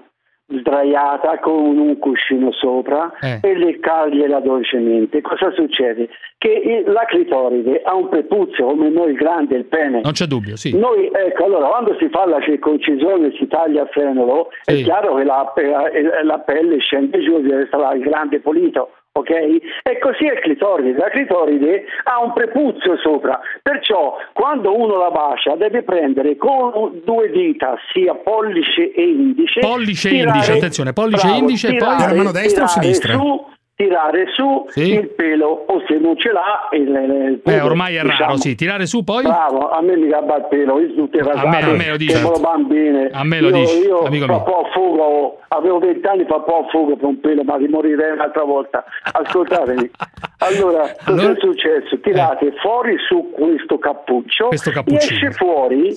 sdraiata, 0.51 1.39
con 1.40 1.76
un 1.78 1.98
cuscino 1.98 2.51
sopra 2.52 3.12
Eh. 3.20 3.40
e 3.43 3.55
leccargliela 3.56 4.40
dolcemente. 4.40 5.20
Cosa 5.20 5.51
succede? 5.52 6.09
Che 6.39 6.85
la 6.86 7.05
clitoride 7.06 7.82
ha 7.82 7.94
un 7.94 8.09
prepuzio 8.09 8.64
come 8.66 8.89
noi 8.89 9.12
grande, 9.14 9.56
il 9.56 9.64
pene. 9.66 10.01
Non 10.02 10.12
c'è 10.12 10.24
dubbio, 10.26 10.56
sì. 10.56 10.74
Noi, 10.76 11.10
ecco, 11.12 11.44
allora, 11.44 11.66
quando 11.68 11.97
si 11.98 12.09
fa 12.09 12.24
la 12.26 12.40
circoncisione 12.40 13.26
e 13.26 13.36
si 13.36 13.47
taglia 13.47 13.82
il 13.82 13.89
frenolo, 13.89 14.48
è 14.64 14.72
Sì. 14.72 14.85
chiaro 14.85 15.14
che 15.16 15.24
la, 15.24 15.52
eh, 15.55 16.22
la 16.24 16.39
pelle 16.39 16.78
scende 16.78 17.20
giù, 17.20 17.40
deve 17.40 17.66
stare 17.66 17.97
il 17.98 18.02
grande 18.05 18.40
pulito, 18.40 18.90
ok? 19.19 19.31
E 19.31 19.99
così 20.01 20.27
è 20.27 20.32
il 20.35 20.40
clitoride. 20.40 20.97
La 20.99 21.09
clitoride 21.11 21.85
ha 22.05 22.23
un 22.23 22.32
prepuzio 22.32 22.97
sopra, 22.99 23.39
perciò 23.62 24.16
quando 24.32 24.77
uno 24.77 24.97
la 24.99 25.11
bacia 25.11 25.55
deve 25.57 25.82
prendere 25.82 26.36
con 26.36 27.01
due 27.05 27.31
dita, 27.31 27.77
sia 27.93 28.15
pollice 28.15 28.93
e 28.93 29.03
indice. 29.03 29.61
Pollice 29.61 30.09
e 30.09 30.12
tirare- 30.12 30.31
indice, 30.36 30.53
attenzione, 30.53 30.93
pollice 30.93 31.27
e 31.28 31.36
indice 31.36 31.66
e 31.69 31.70
poi- 31.70 31.78
tirare- 31.78 32.07
Della 32.09 32.16
mano 32.16 32.32
destra 32.32 32.65
o 32.65 32.66
tirare 32.66 32.82
sinistra? 32.82 33.12
Su, 33.15 33.47
tirare 33.78 34.24
su 34.34 34.64
Sì. 34.70 34.92
il 34.94 35.09
pelo, 35.10 35.46
o 35.68 35.80
se 35.86 35.98
non 35.98 36.16
ce 36.18 36.32
l'ha, 36.32 36.68
il, 36.72 36.88
il 36.88 37.32
Eh, 37.34 37.38
pelo, 37.44 37.64
ormai 37.66 37.94
è 37.94 37.98
raro, 37.98 38.09
diciamo. 38.10 38.36
sì. 38.38 38.56
Tirare 38.56 38.86
su 38.86 39.05
poi? 39.05 39.22
Bravo, 39.22 39.70
a 39.70 39.80
me 39.80 39.96
mi 39.96 40.09
gabba 40.09 40.36
il 40.38 40.46
pelo, 40.50 40.80
io 40.80 40.94
tutte 40.94 41.18
rasate, 41.22 41.46
A 41.46 41.48
me- 41.48 41.62
a 41.62 41.76
me 41.76 41.88
lo 41.90 41.96
dici. 41.96 42.12
che 42.12 42.40
bambine. 42.40 43.09
A 43.12 43.22
me 43.24 43.40
lo 43.40 43.48
io, 43.50 43.55
dici, 43.60 43.78
io 43.78 44.00
amico 44.02 44.24
fra 44.24 44.34
mio. 44.44 44.64
fugo, 44.72 45.38
avevo 45.48 45.78
vent'anni, 45.78 46.24
fa 46.24 46.40
po' 46.40 46.66
fugo 46.70 46.96
per 46.96 47.06
un 47.06 47.20
pelo, 47.20 47.44
ma 47.44 47.56
rimorirei 47.56 48.10
un'altra 48.12 48.42
volta. 48.42 48.84
Ascoltatemi. 49.12 49.88
Allora, 50.40 50.82
cosa 51.05 51.10
Allora? 51.20 51.32
è 51.32 51.36
successo? 51.40 51.98
Tirate 52.00 52.52
fuori 52.62 52.96
su 53.09 53.30
questo 53.32 53.76
cappuccio, 53.78 54.46
Questo 54.48 54.70
cappuccino. 54.70 55.00
esce 55.00 55.30
fuori 55.32 55.92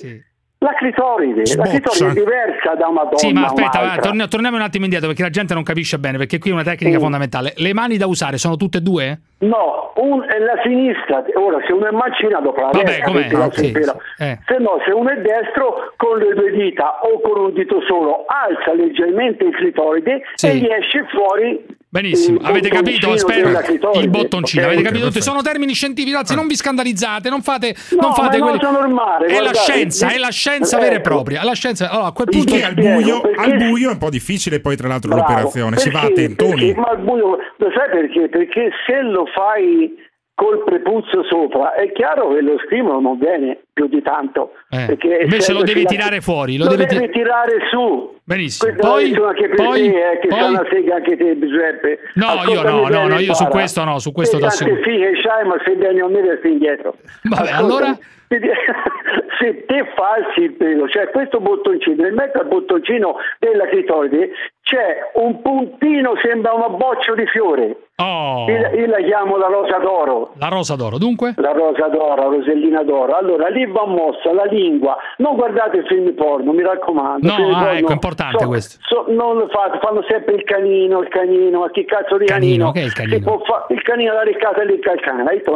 la 0.62 0.74
clitoride. 0.74 1.40
La 1.40 1.44
Sboccia. 1.46 1.70
clitoride 1.70 2.08
è 2.10 2.12
diversa 2.24 2.74
da 2.76 2.88
una 2.88 3.02
donna 3.02 3.16
Sì, 3.18 3.32
ma 3.32 3.44
aspetta, 3.46 3.80
va, 3.80 4.26
torniamo 4.28 4.56
un 4.56 4.62
attimo 4.62 4.84
indietro 4.84 5.08
perché 5.08 5.22
la 5.22 5.30
gente 5.30 5.54
non 5.54 5.62
capisce 5.62 5.98
bene, 5.98 6.18
perché 6.18 6.38
qui 6.38 6.50
è 6.50 6.52
una 6.52 6.62
tecnica 6.62 6.96
Sì. 6.96 7.02
fondamentale. 7.02 7.52
Le 7.56 7.72
mani 7.74 7.96
da 7.96 8.06
usare 8.06 8.38
sono 8.38 8.56
tutte 8.56 8.78
e 8.78 8.80
due? 8.80 9.20
No, 9.42 9.92
un, 9.96 10.22
è 10.22 10.38
la 10.38 10.54
sinistra, 10.62 11.24
ora 11.34 11.58
se 11.66 11.72
uno 11.72 11.88
è 11.88 11.90
mancina 11.90 12.38
dopo 12.40 12.60
la 12.60 12.68
Vabbè, 12.70 12.84
destra, 12.84 13.04
com'è? 13.06 13.28
la 13.30 13.44
Ah, 13.44 13.50
sì. 13.50 13.72
Eh. 14.18 14.38
se 14.46 14.56
no 14.58 14.78
se 14.86 14.92
uno 14.92 15.10
è 15.10 15.16
destro 15.16 15.92
con 15.96 16.18
le 16.18 16.32
due 16.34 16.52
dita 16.52 17.00
o 17.02 17.20
con 17.20 17.46
un 17.46 17.52
dito 17.52 17.80
solo 17.88 18.24
alza 18.26 18.72
leggermente 18.72 19.42
il 19.44 19.54
clitoride 19.54 20.22
Sì. 20.34 20.46
e 20.46 20.56
gli 20.58 20.68
esce 20.70 21.04
fuori 21.10 21.66
Benissimo, 21.92 22.38
il 22.40 22.46
avete 22.46 22.70
capito? 22.70 23.14
Spero 23.18 23.50
il 24.00 24.08
bottoncino, 24.08 24.62
ok? 24.62 24.68
avete 24.68 24.82
capito 24.82 25.02
perfetto. 25.04 25.24
Sono 25.24 25.42
termini 25.42 25.74
scientifici, 25.74 26.10
ragazzi, 26.14 26.34
non 26.34 26.46
vi 26.46 26.56
scandalizzate, 26.56 27.28
non 27.28 27.42
fate, 27.42 27.74
No, 27.90 27.98
non 28.00 28.12
fate 28.14 28.38
è 28.38 28.40
quelli- 28.40 28.58
normale, 28.62 29.26
È 29.26 29.34
la 29.34 29.40
guardate, 29.50 29.58
scienza, 29.58 30.06
di- 30.06 30.14
è 30.14 30.18
la 30.18 30.30
scienza 30.30 30.78
vera 30.78 30.92
e 30.92 30.94
ecco. 30.96 31.02
propria. 31.10 31.44
La 31.44 31.52
scienza, 31.52 31.90
allora, 31.90 32.06
a 32.06 32.12
quel 32.12 32.28
punto 32.30 32.54
al 32.54 32.72
buio, 32.72 33.20
perché- 33.20 33.40
al 33.42 33.56
buio 33.58 33.88
è 33.90 33.92
un 33.92 33.98
po' 33.98 34.08
difficile 34.08 34.60
poi 34.60 34.74
tra 34.76 34.88
l'altro 34.88 35.10
Bravo, 35.10 35.28
l'operazione, 35.28 35.76
si 35.76 35.90
va 35.90 35.98
a 35.98 36.02
perché- 36.06 36.14
tentoni. 36.34 36.64
perché- 36.72 36.80
ma 36.80 36.86
al 36.86 36.98
buio, 37.00 37.26
lo 37.58 37.70
sai 37.76 37.90
perché? 37.90 38.28
Perché 38.30 38.70
se 38.86 39.02
lo 39.02 39.26
fai 39.26 39.94
col 40.34 40.64
prepuzio 40.64 41.22
sopra 41.28 41.74
è 41.74 41.92
chiaro 41.92 42.32
che 42.32 42.40
lo 42.40 42.56
stimolo 42.64 43.00
non 43.00 43.18
viene 43.18 43.64
più 43.72 43.86
di 43.88 44.02
tanto. 44.02 44.52
Eh, 44.70 44.98
invece 45.22 45.52
lo 45.52 45.62
devi 45.62 45.82
la- 45.84 45.88
tirare 45.88 46.20
fuori, 46.20 46.56
lo 46.56 46.64
Lo, 46.64 46.70
devi 46.76 46.84
devi, 46.86 47.06
ti- 47.06 47.12
tirare 47.12 47.52
su. 47.70 48.18
Benissimo. 48.24 48.70
Questa 48.72 48.88
Poi- 48.88 49.10
poi- 49.10 49.90
te, 49.90 50.10
eh, 50.12 50.18
che 50.20 50.28
poi- 50.28 50.48
una 50.48 50.66
sega 50.70 50.94
anche 50.96 51.16
te, 51.16 51.38
Giuseppe. 51.38 51.98
No, 52.14 52.24
io 52.26 52.30
Ascoltami 52.40 52.70
no, 52.70 52.82
no, 52.82 52.88
bene, 52.88 53.06
no, 53.08 53.18
io 53.18 53.34
su 53.34 53.44
questo 53.46 53.84
no, 53.84 53.98
su 53.98 54.12
questo 54.12 54.36
E 54.36 54.40
ti 54.40 54.46
tante 54.46 54.64
assicuro. 54.64 54.82
fighe 54.82 55.12
c'hai, 55.22 55.46
ma 55.46 55.56
se 55.64 55.74
vieni 55.74 56.00
a 56.00 56.06
me 56.08 56.20
resti 56.20 56.48
indietro. 56.48 56.94
Vabbè, 57.22 57.50
Ascoltami, 57.50 57.74
allora? 57.74 57.98
se 59.38 59.64
te 59.66 59.84
falsi 59.94 60.40
il 60.42 60.52
pelo, 60.52 60.88
cioè 60.88 61.10
questo 61.10 61.40
bottoncino, 61.40 62.02
nel 62.02 62.12
mezzo 62.14 62.38
al 62.38 62.46
bottoncino 62.46 63.16
della 63.38 63.66
clitoride 63.66 64.30
c'è 64.62 65.10
un 65.14 65.42
puntino, 65.42 66.12
sembra 66.22 66.52
un 66.54 66.62
abboccio 66.62 67.14
di 67.14 67.26
fiore. 67.26 67.76
Oh, 67.96 68.46
Io, 68.48 68.80
io 68.80 68.86
la 68.86 68.98
chiamo 68.98 69.36
la 69.36 69.48
rosa 69.48 69.76
d'oro. 69.78 70.32
la 70.38 70.48
rosa 70.48 70.76
d'oro, 70.76 70.96
dunque? 70.98 71.34
La 71.36 71.52
rosa 71.52 71.88
d'oro, 71.88 72.14
la 72.14 72.28
rosellina 72.36 72.82
d'oro. 72.82 73.12
Allora 73.12 73.48
lì 73.48 73.61
va 73.66 73.86
mossa 73.86 74.32
la 74.32 74.44
lingua. 74.44 74.96
Non 75.18 75.36
guardate 75.36 75.78
il 75.78 75.86
film 75.86 76.12
porno, 76.14 76.52
mi 76.52 76.62
raccomando. 76.62 77.26
No, 77.26 77.34
ah, 77.34 77.36
porno. 77.62 77.68
ecco, 77.70 77.88
è 77.88 77.92
importante 77.92 78.44
questo. 78.46 78.78
so- 78.82 79.06
non 79.08 79.36
lo 79.36 79.48
fate, 79.48 79.78
fanno 79.82 80.02
sempre 80.08 80.34
il 80.34 80.44
canino, 80.44 81.00
il 81.00 81.08
canino, 81.08 81.60
ma 81.60 81.70
che 81.70 81.84
cazzo 81.84 82.16
di 82.16 82.26
Canino, 82.26 82.70
canino? 82.70 82.72
che 82.72 82.80
è 82.80 82.84
il 82.84 82.92
canino? 82.92 83.38
Fa- 83.44 83.66
il 83.68 83.82
canino 83.82 84.12
la 84.12 84.22
riccata 84.22 84.62
e 84.62 84.64
lecca 84.64 84.92
il. 84.92 85.28
Hai 85.30 85.36
detto, 85.38 85.54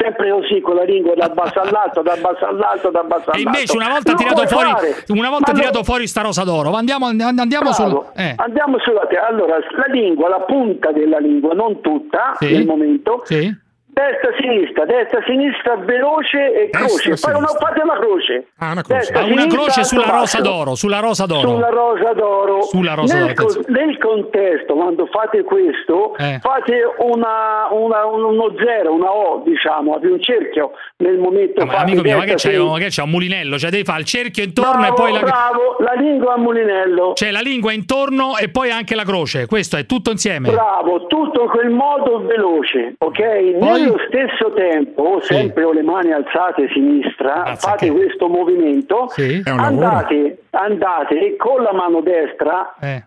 Sempre 0.00 0.30
così 0.30 0.60
con 0.60 0.76
la 0.76 0.84
lingua 0.84 1.12
dal 1.16 1.32
basso 1.34 1.58
all'alto, 1.58 2.02
dal 2.02 2.20
basso 2.20 2.46
all'alto, 2.46 2.88
dal 2.90 3.04
basso 3.08 3.30
all'alto. 3.30 3.36
E 3.36 3.40
invece 3.40 3.76
una 3.76 3.88
volta 3.88 4.12
Non 4.12 4.20
tirato 4.20 4.46
fuori, 4.46 4.70
una 5.08 5.28
volta 5.28 5.52
tirato 5.52 5.78
no- 5.78 5.82
fuori 5.84 6.06
sta 6.06 6.22
rosa 6.22 6.44
d'oro, 6.44 6.72
andiamo, 6.72 7.06
andiamo 7.06 7.72
sul 7.72 8.04
eh. 8.14 8.34
Andiamo 8.36 8.78
sulla 8.78 9.06
terra. 9.08 9.26
Allora, 9.26 9.56
la 9.56 9.92
lingua, 9.92 10.28
la 10.28 10.40
punta 10.42 10.92
della 10.92 11.18
lingua, 11.18 11.52
non 11.54 11.80
tutta 11.80 12.34
Sì. 12.38 12.52
nel 12.52 12.64
momento. 12.64 13.22
Sì. 13.24 13.52
Destra, 13.98 14.30
sinistra, 14.40 14.84
destra, 14.84 15.20
sinistra, 15.26 15.74
veloce 15.76 16.38
e 16.54 16.70
Destra, 16.70 16.78
croce. 16.86 17.16
Sinistra. 17.16 17.32
fate 17.58 17.80
una 17.82 17.98
croce. 17.98 18.46
Ah, 18.58 18.70
una 18.72 18.82
croce. 18.82 18.98
Destra, 19.00 19.18
Ah, 19.18 19.24
una 19.24 19.34
sinistra, 19.40 19.58
croce 19.62 19.84
sulla 19.84 20.06
rosa 20.10 20.40
d'oro, 20.40 20.74
sulla 20.76 21.00
rosa 21.00 21.26
d'oro. 21.26 21.48
Sulla 21.48 21.68
rosa 21.68 22.12
d'oro. 22.12 22.62
Sulla 22.62 22.94
rosa 22.94 23.14
nel, 23.18 23.22
d'oro, 23.34 23.34
co- 23.34 23.50
attenzione. 23.58 23.84
nel 23.86 23.98
contesto, 23.98 24.74
quando 24.74 25.06
fate 25.06 25.42
questo, 25.42 26.14
Eh. 26.16 26.38
fate 26.40 26.74
una, 26.98 27.66
una- 27.72 28.06
uno 28.06 28.54
zero, 28.64 28.92
una 28.94 29.10
O, 29.10 29.42
diciamo, 29.44 29.94
avete 29.94 30.12
un 30.12 30.22
cerchio 30.22 30.70
nel 30.98 31.18
momento 31.18 31.62
Ah, 31.62 31.64
ma 31.64 31.76
amico 31.78 32.02
mio, 32.02 32.18
ma 32.18 32.24
che 32.24 32.34
c'è, 32.34 32.56
ma 32.56 32.78
che 32.78 32.86
c'è 32.86 33.02
un 33.02 33.10
mulinello? 33.10 33.58
Cioè 33.58 33.70
devi 33.70 33.82
fare 33.84 33.98
il 34.00 34.06
cerchio 34.06 34.44
intorno 34.44 34.78
Bravo, 34.78 34.92
e 34.94 34.94
poi 34.96 35.12
la 35.12 35.18
bravo, 35.20 35.76
la 35.80 35.92
lingua 35.94 36.34
a 36.34 36.38
mulinello. 36.38 37.14
Cioè 37.14 37.32
la 37.32 37.40
lingua 37.40 37.72
intorno 37.72 38.36
e 38.36 38.48
poi 38.48 38.70
anche 38.70 38.94
la 38.94 39.02
croce. 39.04 39.46
Questo 39.46 39.76
è 39.76 39.86
tutto 39.86 40.12
insieme. 40.12 40.50
Bravo, 40.52 41.06
tutto 41.08 41.42
in 41.42 41.48
quel 41.48 41.70
modo 41.70 42.24
veloce, 42.24 42.94
ok? 42.98 43.58
Poi? 43.58 43.86
Nello 43.88 44.00
stesso 44.08 44.52
tempo, 44.54 45.18
Sì. 45.22 45.34
sempre 45.34 45.64
con 45.64 45.74
le 45.74 45.82
mani 45.82 46.12
alzate 46.12 46.64
a 46.64 46.68
sinistra, 46.72 47.42
Mazza 47.44 47.70
fate 47.70 47.86
che- 47.86 47.92
questo 47.92 48.28
movimento, 48.28 49.06
Sì. 49.08 49.42
Andate, 49.44 50.42
andate 50.50 51.36
con 51.36 51.62
la 51.62 51.72
mano 51.72 52.00
destra, 52.00 52.74
Eh. 52.80 53.02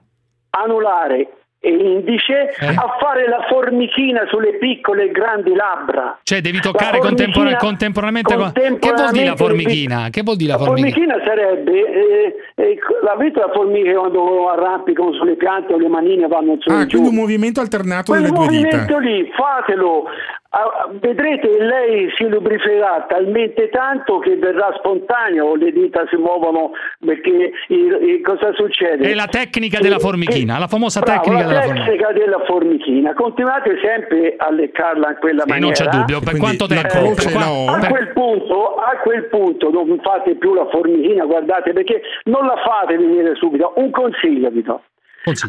anulare 0.51 1.33
e 1.63 1.69
indice, 1.69 2.55
Eh. 2.59 2.65
a 2.65 2.97
fare 2.99 3.27
la 3.27 3.45
formichina 3.47 4.25
sulle 4.31 4.57
piccole 4.57 5.03
e 5.03 5.11
grandi 5.11 5.53
labbra. 5.53 6.17
Cioè 6.23 6.41
devi 6.41 6.59
toccare 6.59 6.97
formichina- 6.97 7.57
contemporaneamente, 7.57 8.33
con- 8.35 8.51
Che 8.51 8.59
vuol 8.61 8.71
dire 8.71 8.71
la 8.71 8.79
contemporaneamente 8.79 9.43
formichina? 9.43 10.07
Che 10.09 10.21
vuol 10.23 10.35
dire 10.37 10.51
la 10.53 10.57
la 10.57 10.63
formichina? 10.65 10.91
formichina 11.05 11.23
sarebbe, 11.23 11.71
eh, 11.91 12.35
eh, 12.55 12.79
la 13.03 13.15
vita 13.15 13.45
la 13.45 13.51
formica 13.53 13.91
quando 13.93 14.49
arrampicano 14.49 15.13
sulle 15.13 15.35
piante 15.35 15.73
o 15.73 15.77
le 15.77 15.87
manine 15.87 16.25
vanno 16.27 16.55
su 16.59 16.67
e 16.71 16.73
Ah, 16.73 16.85
giù. 16.87 16.97
quindi 16.97 17.09
un 17.15 17.21
movimento 17.21 17.61
alternato 17.61 18.11
Quel 18.11 18.23
delle 18.23 18.33
due 18.33 18.47
dita. 18.47 18.77
movimento 18.77 18.97
lì, 18.97 19.31
fatelo 19.31 20.05
Ah, 20.53 20.89
Vedrete 20.91 21.47
lei 21.63 22.11
si 22.17 22.27
lubriferà 22.27 23.05
talmente 23.07 23.69
tanto 23.69 24.19
che 24.19 24.35
verrà 24.35 24.73
spontaneo, 24.79 25.55
le 25.55 25.71
dita 25.71 26.03
si 26.09 26.17
muovono 26.17 26.71
perché 26.99 27.51
il- 27.69 27.97
il- 28.01 28.21
cosa 28.21 28.51
succede? 28.55 29.09
È 29.09 29.13
la 29.13 29.27
tecnica 29.27 29.77
Che- 29.77 29.83
della 29.83 29.97
formichina, 29.99 30.59
la 30.59 30.67
famosa 30.67 30.99
Bravo, 30.99 31.21
tecnica 31.21 31.43
la 31.43 31.47
della 31.47 31.61
formichina. 31.61 31.85
tecnica 31.85 32.11
della 32.11 32.39
formichina. 32.45 33.13
Continuate 33.13 33.79
sempre 33.81 34.35
a 34.37 34.51
leccarla 34.51 35.09
in 35.11 35.17
quella 35.21 35.43
E 35.43 35.47
maniera. 35.47 35.65
non 35.67 35.71
c'è 35.71 35.97
dubbio, 35.97 36.19
per 36.19 36.37
quanto 36.37 36.65
tempo? 36.67 37.13
Per 37.15 37.31
qua- 37.31 37.73
a, 37.73 37.87
quel 37.87 38.07
punto, 38.11 38.75
a 38.75 38.97
quel 39.01 39.23
punto 39.29 39.69
non 39.71 39.99
fate 40.03 40.35
più 40.35 40.53
la 40.53 40.67
formichina, 40.69 41.23
guardate, 41.23 41.71
perché 41.71 42.01
non 42.25 42.45
la 42.45 42.57
fate 42.57 42.97
venire 42.97 43.35
subito. 43.35 43.71
Un 43.77 43.89
consiglio 43.91 44.49
vi 44.49 44.61
do. 44.63 44.81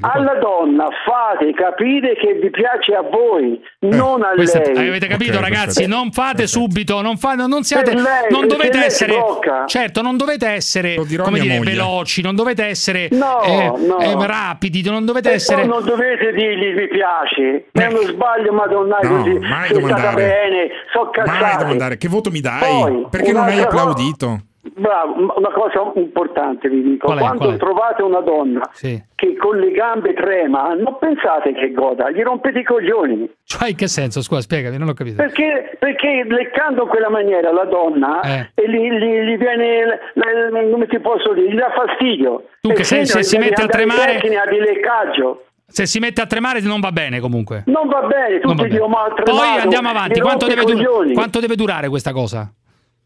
Alla 0.03 0.35
donna 0.35 0.89
fate 1.07 1.53
capire 1.55 2.15
che 2.17 2.35
vi 2.35 2.51
piace 2.51 2.93
a 2.95 3.01
voi, 3.01 3.59
non 3.81 4.23
a 4.23 4.33
Eh, 4.33 4.75
lei. 4.75 4.89
avete 4.89 5.07
capito, 5.07 5.41
ragazzi? 5.41 5.87
Non 5.87 6.13
fate 6.13 6.47
subito, 6.47 7.01
non, 7.01 7.17
fa- 7.17 7.35
non 7.35 7.63
siate, 7.63 7.95
lei, 7.95 8.29
non 8.31 8.47
dovete 8.47 8.85
essere, 8.85 9.15
certo, 9.67 10.03
non 10.03 10.19
dovete 10.19 10.47
essere, 10.47 10.97
come 10.97 11.41
dire, 11.41 11.57
moglie. 11.57 11.71
veloci, 11.71 12.21
non 12.21 12.35
dovete 12.37 12.65
essere 12.67 13.09
No, 13.13 13.41
eh, 13.43 13.73
no. 13.79 13.99
eh, 13.99 14.27
rapidi, 14.27 14.83
non 14.85 15.07
dovete 15.07 15.31
E 15.31 15.35
essere. 15.35 15.65
non 15.65 15.83
dovete 15.85 16.33
dirgli 16.33 16.75
mi 16.75 16.89
piace, 16.89 17.67
è 17.73 17.87
uno 17.87 18.03
sbaglio 18.03 18.53
madonnale 18.53 19.09
No, 19.09 19.17
così, 19.23 19.39
mai 19.39 19.69
sei 19.69 19.81
domandare. 19.81 20.15
bene, 20.23 20.69
so 20.93 21.11
Mai 21.25 21.57
domandare 21.57 21.97
che 21.97 22.09
voto 22.09 22.31
mi 22.31 22.41
dai? 22.41 22.61
Poi, 22.61 23.07
Perché 23.11 23.33
non 23.33 23.45
hai 23.45 23.55
un'altra 23.55 23.71
cosa- 23.71 23.83
applaudito? 23.91 24.41
Bravo, 24.65 25.35
una 25.39 25.51
cosa 25.51 25.91
importante 25.97 26.69
vi 26.69 26.83
dico, 26.83 27.07
Qual 27.07 27.19
è, 27.19 27.21
quando 27.21 27.57
trovate 27.57 28.03
una 28.03 28.21
donna 28.21 28.61
che 29.17 29.37
con 29.37 29.57
le 29.59 29.73
gambe 29.73 30.15
trema, 30.15 30.73
non 30.75 30.99
pensate 31.01 31.53
che 31.53 31.73
goda, 31.73 32.11
gli 32.13 32.23
rompete 32.23 32.61
i 32.61 32.63
coglioni. 32.63 33.29
Cioè, 33.45 33.71
in 33.71 33.75
che 33.77 33.89
senso? 33.89 34.23
Scusa, 34.23 34.41
spiegami, 34.41 34.79
non 34.79 34.89
ho 34.89 34.93
capito. 34.95 35.17
Perché, 35.17 35.77
perché 35.81 36.25
leccando 36.29 36.83
in 36.85 36.89
quella 36.89 37.11
maniera 37.11 37.51
la 37.53 37.65
donna 37.65 38.21
Eh. 38.23 38.51
e 38.55 38.71
gli, 38.71 38.89
gli- 38.89 39.21
gli 39.33 39.37
viene, 39.37 39.99
come 40.71 40.87
ti 40.87 41.01
posso 41.01 41.33
dire, 41.35 41.51
gli 41.53 41.57
dà 41.59 41.73
fastidio. 41.75 42.45
Tu 42.61 42.69
che 42.73 42.83
E 42.83 42.87
quindi 42.87 43.07
se 43.07 43.23
si 43.25 43.39
mette 43.39 43.63
a 43.63 43.67
tremare- 43.67 44.21
di 44.21 44.59
leccaggio. 44.59 45.47
Se 45.67 45.87
si 45.87 45.99
mette 45.99 46.21
a 46.21 46.27
tremare 46.27 46.61
non 46.61 46.81
va 46.81 46.93
bene 46.93 47.19
comunque. 47.19 47.65
Non 47.67 47.89
va 47.89 48.03
bene, 48.03 48.39
tutti 48.41 48.69
dicono 48.69 48.89
ma 48.89 49.05
ha 49.07 49.23
Poi 49.23 49.59
andiamo 49.59 49.89
avanti. 49.89 50.21
Quanto 50.21 50.47
deve, 50.47 50.63
coglioni. 50.63 51.15
quanto 51.15 51.41
deve 51.41 51.57
durare 51.57 51.89
questa 51.89 52.13
cosa? 52.13 52.49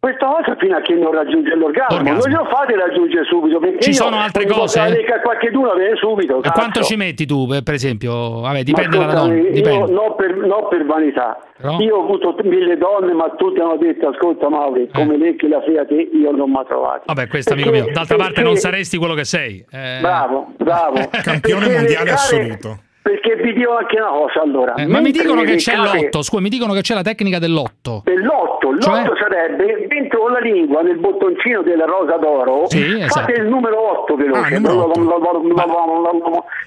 Questa 0.07 0.27
cosa 0.27 0.55
fino 0.61 0.77
a 0.77 0.81
che 0.83 0.95
non 0.95 1.11
raggiunge 1.13 1.53
l'orgasmo, 1.57 1.97
L'orgasmo. 1.97 2.21
non 2.21 2.31
glielo 2.31 2.45
fate 2.49 2.77
raggiungere 2.77 3.25
subito 3.25 3.59
perché 3.59 3.81
Ci 3.81 3.93
sono 3.93 4.17
altre 4.21 4.45
volta 4.45 4.61
cose? 4.61 4.79
a 5.05 5.21
qualcheduno 5.21 5.75
viene 5.75 5.97
subito. 5.97 6.39
E 6.39 6.41
cazzo. 6.43 6.53
quanto 6.61 6.83
ci 6.85 6.95
metti 6.95 7.27
tu, 7.27 7.47
per 7.49 7.75
esempio? 7.75 8.39
Vabbè, 8.41 8.63
dipende 8.63 8.99
dalla 8.99 9.15
donna. 9.15 9.35
Dipende. 9.51 9.93
No 9.93 10.15
per, 10.15 10.37
no 10.37 10.69
per 10.69 10.87
vanità. 10.87 11.37
Però? 11.57 11.81
Io 11.81 11.97
ho 11.97 12.03
avuto 12.05 12.37
mille 12.45 12.77
donne, 12.79 13.13
ma 13.15 13.31
tutte 13.37 13.61
hanno 13.61 13.79
detto: 13.79 14.07
Ascolta, 14.09 14.49
Mauri, 14.49 14.89
come 14.95 15.17
lecchi 15.17 15.49
la 15.49 15.61
fia 15.63 15.85
te, 15.85 15.95
io 16.13 16.31
non 16.31 16.51
mi 16.51 16.57
ho 16.59 16.65
trovato. 16.65 17.03
Vabbè, 17.07 17.27
questo 17.27 17.55
amico 17.55 17.71
mio. 17.71 17.87
D'altra 17.91 18.15
parte 18.17 18.33
perché- 18.35 18.43
non 18.43 18.55
saresti 18.57 18.99
quello 18.99 19.15
che 19.15 19.25
sei. 19.25 19.65
Eh, 19.73 19.99
Bravo, 20.01 20.53
bravo. 20.57 20.95
Campione 21.21 21.67
Perché 21.67 21.79
mondiale 21.81 22.05
leccare- 22.05 22.11
assoluto. 22.13 22.79
Perché 23.07 23.37
vi 23.37 23.53
dico 23.53 23.77
anche 23.77 24.01
una 24.01 24.09
cosa 24.11 24.41
allora. 24.43 24.75
eh, 24.75 24.87
ma 24.89 24.99
mi 24.99 25.13
dicono 25.13 25.43
che 25.43 25.55
c'è 25.55 25.77
l'otto. 25.77 26.23
Scusa, 26.23 26.43
mi 26.43 26.49
dicono 26.49 26.73
che 26.73 26.81
c'è 26.81 26.93
la 26.93 27.03
tecnica 27.03 27.39
dell'otto. 27.39 28.01
Dell'otto, 28.05 28.73
l'otto 28.73 28.81
Cioè? 28.81 29.05
sarebbe 29.17 29.87
dentro 29.87 30.23
con 30.23 30.33
la 30.33 30.41
lingua 30.41 30.83
nel 30.83 30.97
bottoncino 30.99 31.63
della 31.63 31.85
rosa 31.85 32.17
d'oro. 32.17 32.65
Sì, 32.69 32.83
fate 32.83 33.05
esatto. 33.05 33.31
il 33.33 33.47
numero 33.47 34.01
8 34.03 34.17
veloce. 34.17 34.55
Ah, 34.57 34.59
numero 34.59 34.91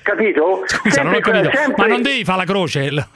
Capito? 0.02 0.61
Scusa, 0.64 1.03
non 1.03 1.16
ho 1.16 1.20
capito. 1.20 1.52
sempre- 1.52 1.84
Ma 1.88 1.88
non 1.94 2.02
devi 2.02 2.24
fare 2.24 2.38
la 2.38 2.45
croce. 2.45 2.90
La- 2.90 3.07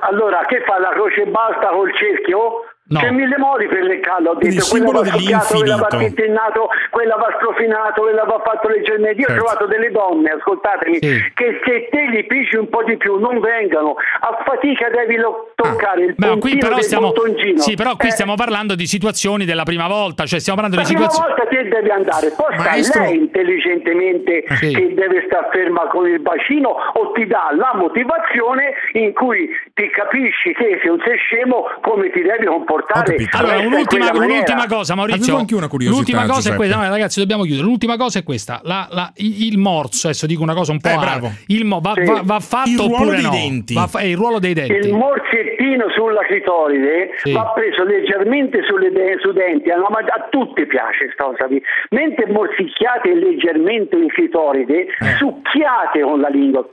allora, 0.00 0.44
che 0.46 0.62
fa 0.66 0.78
la 0.78 0.90
croce 0.90 1.24
basta 1.24 1.68
col 1.68 1.90
cerchio? 1.96 2.64
No. 2.88 3.00
C'è 3.00 3.10
mille 3.10 3.36
modi 3.36 3.66
per 3.66 3.82
leccarlo, 3.82 4.30
ho 4.30 4.34
detto 4.34 4.48
quella 4.48 4.62
simbolo 4.62 5.00
va 5.00 5.04
soffiato, 5.10 5.58
quella 5.58 5.76
va 5.76 5.86
dell'infinito. 5.90 6.68
quella 6.90 7.16
va 7.16 7.34
strofinato, 7.36 8.00
quella 8.00 8.24
va 8.24 8.40
fatto 8.42 8.68
leggermente. 8.68 9.20
Io 9.20 9.26
Certo. 9.26 9.32
ho 9.42 9.44
trovato 9.44 9.66
delle 9.66 9.90
donne, 9.90 10.30
ascoltatemi, 10.30 10.96
Sì. 10.96 11.32
che 11.34 11.60
se 11.66 11.88
te 11.90 12.00
li 12.08 12.24
pisci 12.24 12.56
un 12.56 12.68
po' 12.70 12.82
di 12.84 12.96
più 12.96 13.18
non 13.18 13.40
vengano, 13.40 13.94
a 14.20 14.38
fatica 14.42 14.88
devi 14.88 15.16
lo- 15.16 15.50
toccare 15.54 16.04
il 16.04 16.14
Beh, 16.16 16.38
qui 16.38 16.56
però 16.56 16.76
del 16.76 16.84
stiamo, 16.84 17.12
sì, 17.56 17.74
però 17.74 17.96
qui 17.96 18.08
Eh, 18.08 18.12
stiamo 18.12 18.34
parlando 18.36 18.74
di 18.74 18.86
situazioni 18.86 19.44
della 19.44 19.64
prima 19.64 19.86
volta, 19.86 20.24
cioè 20.24 20.38
stiamo 20.40 20.58
parlando 20.62 20.80
la 20.82 20.88
di 20.88 20.94
prima 20.94 21.10
situazioni. 21.10 21.36
volta 21.36 21.56
te 21.56 21.68
devi 21.68 21.90
andare, 21.90 22.32
poi 22.36 22.56
Maestro- 22.56 23.02
lei 23.02 23.16
intelligentemente 23.18 24.44
Sì. 24.56 24.72
che 24.72 24.94
deve 24.94 25.24
stare 25.26 25.48
ferma 25.52 25.86
con 25.88 26.06
il 26.08 26.20
bacino 26.20 26.70
o 26.94 27.12
ti 27.12 27.26
dà 27.26 27.50
la 27.54 27.72
motivazione 27.74 28.72
in 28.92 29.12
cui 29.12 29.50
ti 29.74 29.90
capisci 29.90 30.54
che 30.54 30.78
se 30.82 30.88
non 30.88 31.02
sei 31.04 31.16
scemo 31.18 31.68
come 31.82 32.10
ti 32.10 32.22
devi 32.22 32.46
comportare. 32.46 32.76
Allora, 32.90 33.54
adesso 33.54 33.66
in 33.66 33.72
un'ultima, 33.72 34.10
un'ultima 34.12 34.66
cosa, 34.66 34.94
Maurizio. 34.94 35.22
Avevo 35.22 35.38
anche 35.38 35.54
una 35.54 35.68
curiosità, 35.68 35.98
L'ultima 35.98 36.20
cosa 36.22 36.32
è 36.32 36.34
Giuseppe. 36.36 36.56
questa. 36.56 36.76
No, 36.76 36.88
ragazzi, 36.88 37.20
dobbiamo 37.20 37.42
chiudere. 37.42 37.66
L'ultima 37.66 37.96
cosa 37.96 38.18
è 38.18 38.22
questa: 38.22 38.60
La- 38.64 38.86
la- 38.90 39.12
il 39.16 39.58
morso. 39.58 40.06
Adesso 40.08 40.26
dico 40.26 40.42
una 40.42 40.54
cosa 40.54 40.72
un 40.72 40.80
po'. 40.80 40.88
Eh, 40.88 40.96
bravo. 40.96 41.32
Il 41.48 41.64
mo- 41.64 41.80
va, 41.80 41.92
Sì. 41.94 42.04
va- 42.04 42.20
va 42.24 42.40
fatto 42.40 42.68
Il 42.70 42.76
ruolo 42.78 42.94
oppure 42.94 43.14
dei 43.16 43.22
no? 43.24 43.30
denti. 43.30 43.74
Va 43.74 43.86
fa- 43.86 43.98
è 44.00 44.04
il 44.04 44.16
ruolo 44.16 44.38
dei 44.38 44.54
denti. 44.54 44.72
Il 44.88 44.94
morsettino 44.94 45.86
sulla 45.94 46.22
clitoride 46.26 47.10
Sì. 47.22 47.32
va 47.32 47.52
preso 47.54 47.84
leggermente 47.84 48.62
sulle 48.66 48.90
de- 48.90 49.16
sui 49.20 49.32
denti, 49.32 49.68
ma 49.68 49.98
a 49.98 50.28
tutti 50.30 50.66
piace 50.66 51.10
sta 51.12 51.24
cosa 51.24 51.46
qui. 51.46 51.62
Mentre 51.90 52.26
morsicchiate 52.30 53.14
leggermente 53.14 53.96
il 53.96 54.10
clitoride, 54.12 54.86
Eh. 54.86 55.16
succhiate 55.18 56.00
con 56.00 56.20
la 56.20 56.28
lingua, 56.28 56.66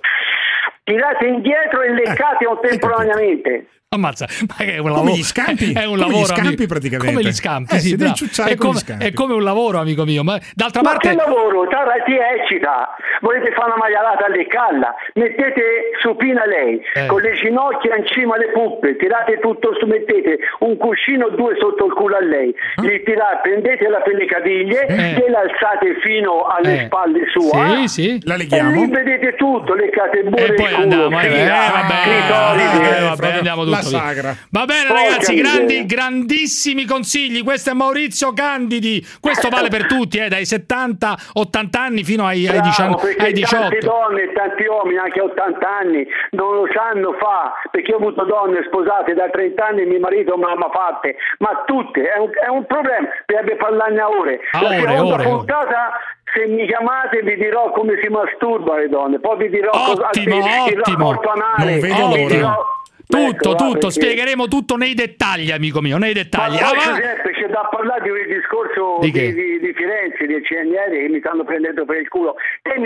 tirate 0.85 1.25
indietro 1.25 1.81
e 1.81 1.91
leccate 1.93 2.45
contemporaneamente. 2.45 3.67
Ammazza, 3.87 4.25
ma 4.47 4.65
è 4.65 4.77
un 4.77 4.87
Come 4.87 4.93
lavoro. 4.95 5.13
gli 5.15 5.23
scampi? 5.23 5.71
È 5.77 5.85
un 5.85 5.95
Come 5.95 5.95
gli 5.95 5.99
lavoro. 6.11 6.25
scampi, 6.25 6.47
amico. 6.47 6.65
praticamente. 6.67 7.13
Come 7.15 7.21
gli 7.29 7.31
scampi, 7.31 7.75
Eh, 7.75 7.79
sì, 7.79 8.13
ciucciare 8.15 8.49
è, 8.49 8.53
gli 8.55 8.57
come, 8.57 8.77
scampi. 8.79 9.05
è 9.05 9.13
come 9.13 9.33
un 9.35 9.43
lavoro, 9.43 9.77
amico 9.79 10.03
mio. 10.03 10.23
Ma 10.23 10.37
d'altra 10.53 10.81
Ma 10.81 10.89
parte. 10.91 11.09
che 11.09 11.15
lavoro? 11.15 11.65
Tara 11.69 11.93
ti 12.03 12.11
eccita. 12.17 12.93
Volete 13.21 13.53
fare 13.53 13.67
una 13.71 13.77
maialata 13.79 14.25
a 14.25 14.29
leccarla? 14.29 14.95
Mettete 15.13 15.63
supina 16.01 16.43
lei, 16.45 16.81
Eh. 16.93 17.05
con 17.07 17.21
le 17.21 17.33
ginocchia 17.35 17.95
in 17.95 18.05
cima 18.07 18.35
alle 18.35 18.49
puppe, 18.51 18.97
tirate 18.97 19.39
tutto 19.39 19.73
su, 19.79 19.85
mettete 19.85 20.39
un 20.67 20.75
cuscino 20.75 21.27
o 21.27 21.29
due 21.29 21.55
sotto 21.57 21.85
il 21.85 21.93
culo 21.93 22.17
a 22.17 22.21
lei, 22.21 22.53
gli 22.81 23.01
tirate, 23.03 23.39
prendete 23.47 23.87
la 23.87 24.01
pellicaviglie, 24.01 24.87
Eh. 24.87 25.13
gliela 25.23 25.39
alzate 25.39 25.95
fino 26.03 26.43
alle 26.43 26.81
Eh. 26.81 26.85
spalle 26.87 27.21
sua. 27.31 27.77
Sì, 27.77 27.87
sì. 27.87 28.19
La 28.25 28.33
E 28.33 28.37
leghiamo? 28.39 28.71
lì 28.71 28.89
vedete 28.91 29.35
tutto, 29.35 29.73
leccate 29.73 30.19
il 30.19 30.25
E 30.27 30.29
burro 30.29 30.53
poi 30.55 30.73
il 30.77 30.89
culo, 30.89 31.05
andiamo, 31.05 31.21
eh, 31.21 31.41
eh, 31.41 31.47
vabbè, 31.47 32.97
eh, 32.97 33.01
vabbè, 33.03 33.31
andiamo 33.31 33.63
tutto 33.63 33.75
la 33.75 33.81
via. 33.81 33.99
sagra. 33.99 34.35
Va 34.49 34.65
bene, 34.65 34.87
Porca 34.87 35.03
ragazzi, 35.03 35.35
grandi, 35.35 35.85
grandissimi 35.85 36.85
consigli. 36.85 37.43
Questo 37.43 37.71
è 37.71 37.73
Maurizio 37.73 38.33
Candidi. 38.33 39.05
Questo 39.19 39.49
vale 39.49 39.69
per 39.69 39.85
tutti, 39.87 40.17
eh, 40.17 40.27
dai 40.29 40.45
70, 40.45 41.17
80 41.33 41.79
anni 41.81 42.03
fino 42.03 42.25
ai, 42.25 42.47
ai, 42.47 42.59
Bravo, 42.59 42.69
19 42.69 43.05
perché 43.05 43.23
ai 43.25 43.33
18. 43.33 43.61
tante 43.61 43.79
donne 43.79 44.21
e 44.23 44.33
tanti 44.33 44.65
uomini 44.65 44.97
anche 44.97 45.19
a 45.19 45.23
80 45.23 45.69
anni 45.69 46.07
non 46.31 46.55
lo 46.55 46.67
sanno 46.73 47.13
fa 47.19 47.53
perché 47.71 47.93
ho 47.93 47.97
avuto 47.97 48.23
donne 48.25 48.63
sposate 48.67 49.13
da 49.13 49.29
30 49.29 49.65
anni 49.65 49.81
e 49.81 49.85
mio 49.85 49.99
marito 49.99 50.35
non 50.35 50.57
l'ha 50.57 50.69
fatte 50.71 51.15
ma 51.39 51.63
tutte 51.65 52.01
è 52.01 52.17
un, 52.17 52.29
è 52.31 52.49
un 52.49 52.65
problema 52.65 53.07
per 53.25 53.57
parlarne 53.57 54.01
a 54.01 54.09
ore 54.09 54.39
A 54.51 54.61
la 54.61 54.67
ore, 54.69 54.79
seconda 54.79 55.03
ore, 55.03 55.13
ore. 55.13 55.23
puntata 55.23 55.91
se 56.35 56.45
mi 56.47 56.67
chiamate 56.67 57.21
vi 57.23 57.35
dirò 57.35 57.71
come 57.71 57.97
si 58.03 58.09
masturba 58.09 58.77
le 58.77 58.89
donne 58.89 59.19
poi 59.19 59.37
vi 59.37 59.49
dirò 59.49 59.71
cosa 59.71 60.07
Ottimo, 60.07 60.35
il 60.37 60.79
ottimo. 60.79 61.11
rapporto 61.11 61.29
anale 61.31 61.71
Non 61.79 62.11
vedo 62.11 62.27
dirò- 62.27 62.73
Tutto, 63.07 63.27
Ecco, 63.29 63.49
tutto, 63.55 63.65
perché- 63.87 63.91
spiegheremo 63.91 64.47
tutto 64.47 64.77
nei 64.77 64.95
dettagli, 64.95 65.51
amico 65.51 65.79
mio, 65.79 65.99
nei 65.99 66.11
ma 66.13 66.21
dettagli. 66.23 66.57
poi, 66.57 66.63
Ah, 66.67 66.73
va- 66.73 66.95
Giuseppe, 66.95 67.31
c'è 67.33 67.47
da 67.49 67.67
parlare 67.69 68.01
di 68.01 68.09
quel 68.09 68.25
discorso 68.27 68.97
Di 68.99 69.11
di, 69.11 69.31
di- 69.31 69.59
di 69.59 69.73
Firenze, 69.75 70.25
del 70.25 70.41
CNR 70.41 70.89
che 70.89 71.07
mi 71.09 71.19
stanno 71.19 71.43
prendendo 71.43 71.85
per 71.85 71.97
il 71.99 72.07
culo. 72.07 72.33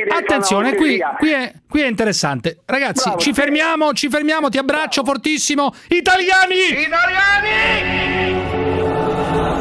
Attenzione, 0.10 0.76
qui, 0.76 1.02
qui 1.20 1.32
è, 1.32 1.54
qui 1.70 1.82
è 1.82 1.88
interessante. 1.88 2.58
Ragazzi, 2.66 3.04
Bravo. 3.08 3.20
ci 3.22 3.32
fermiamo, 3.34 3.94
ci 3.94 4.10
fermiamo, 4.10 4.50
ti 4.50 4.58
abbraccio 4.58 5.06
fortissimo. 5.06 5.74
Italiani! 5.88 6.88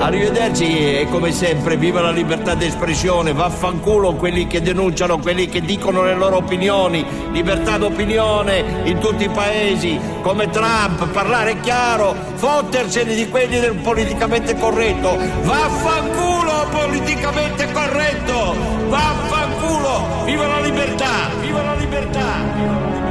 Arrivederci 0.01 1.01
e 1.01 1.09
come 1.11 1.33
sempre 1.33 1.77
viva 1.77 2.01
la 2.01 2.13
libertà 2.13 2.55
d'espressione, 2.55 3.33
vaffanculo 3.33 4.15
quelli 4.15 4.47
che 4.47 4.63
denunciano, 4.63 5.19
quelli 5.19 5.49
che 5.49 5.61
dicono 5.61 6.05
le 6.05 6.15
loro 6.15 6.37
opinioni, 6.37 7.05
libertà 7.33 7.79
d'opinione 7.79 8.83
in 8.85 8.99
tutti 9.01 9.25
i 9.25 9.29
paesi, 9.29 9.99
come 10.23 10.49
Trump, 10.51 11.09
parlare 11.09 11.59
chiaro, 11.61 12.15
fottersene 12.35 13.13
di 13.15 13.29
quelli 13.29 13.59
del 13.59 13.75
politicamente 13.75 14.57
corretto, 14.57 15.19
vaffanculo 15.43 16.69
politicamente 16.71 17.71
corretto, 17.73 18.55
vaffanculo, 18.89 20.25
viva 20.25 20.47
la 20.47 20.61
libertà, 20.61 21.29
viva 21.41 21.63
la 21.63 21.75
libertà, 21.75 22.25
viva 22.55 22.73
la 22.73 22.87
libertà. 22.87 23.08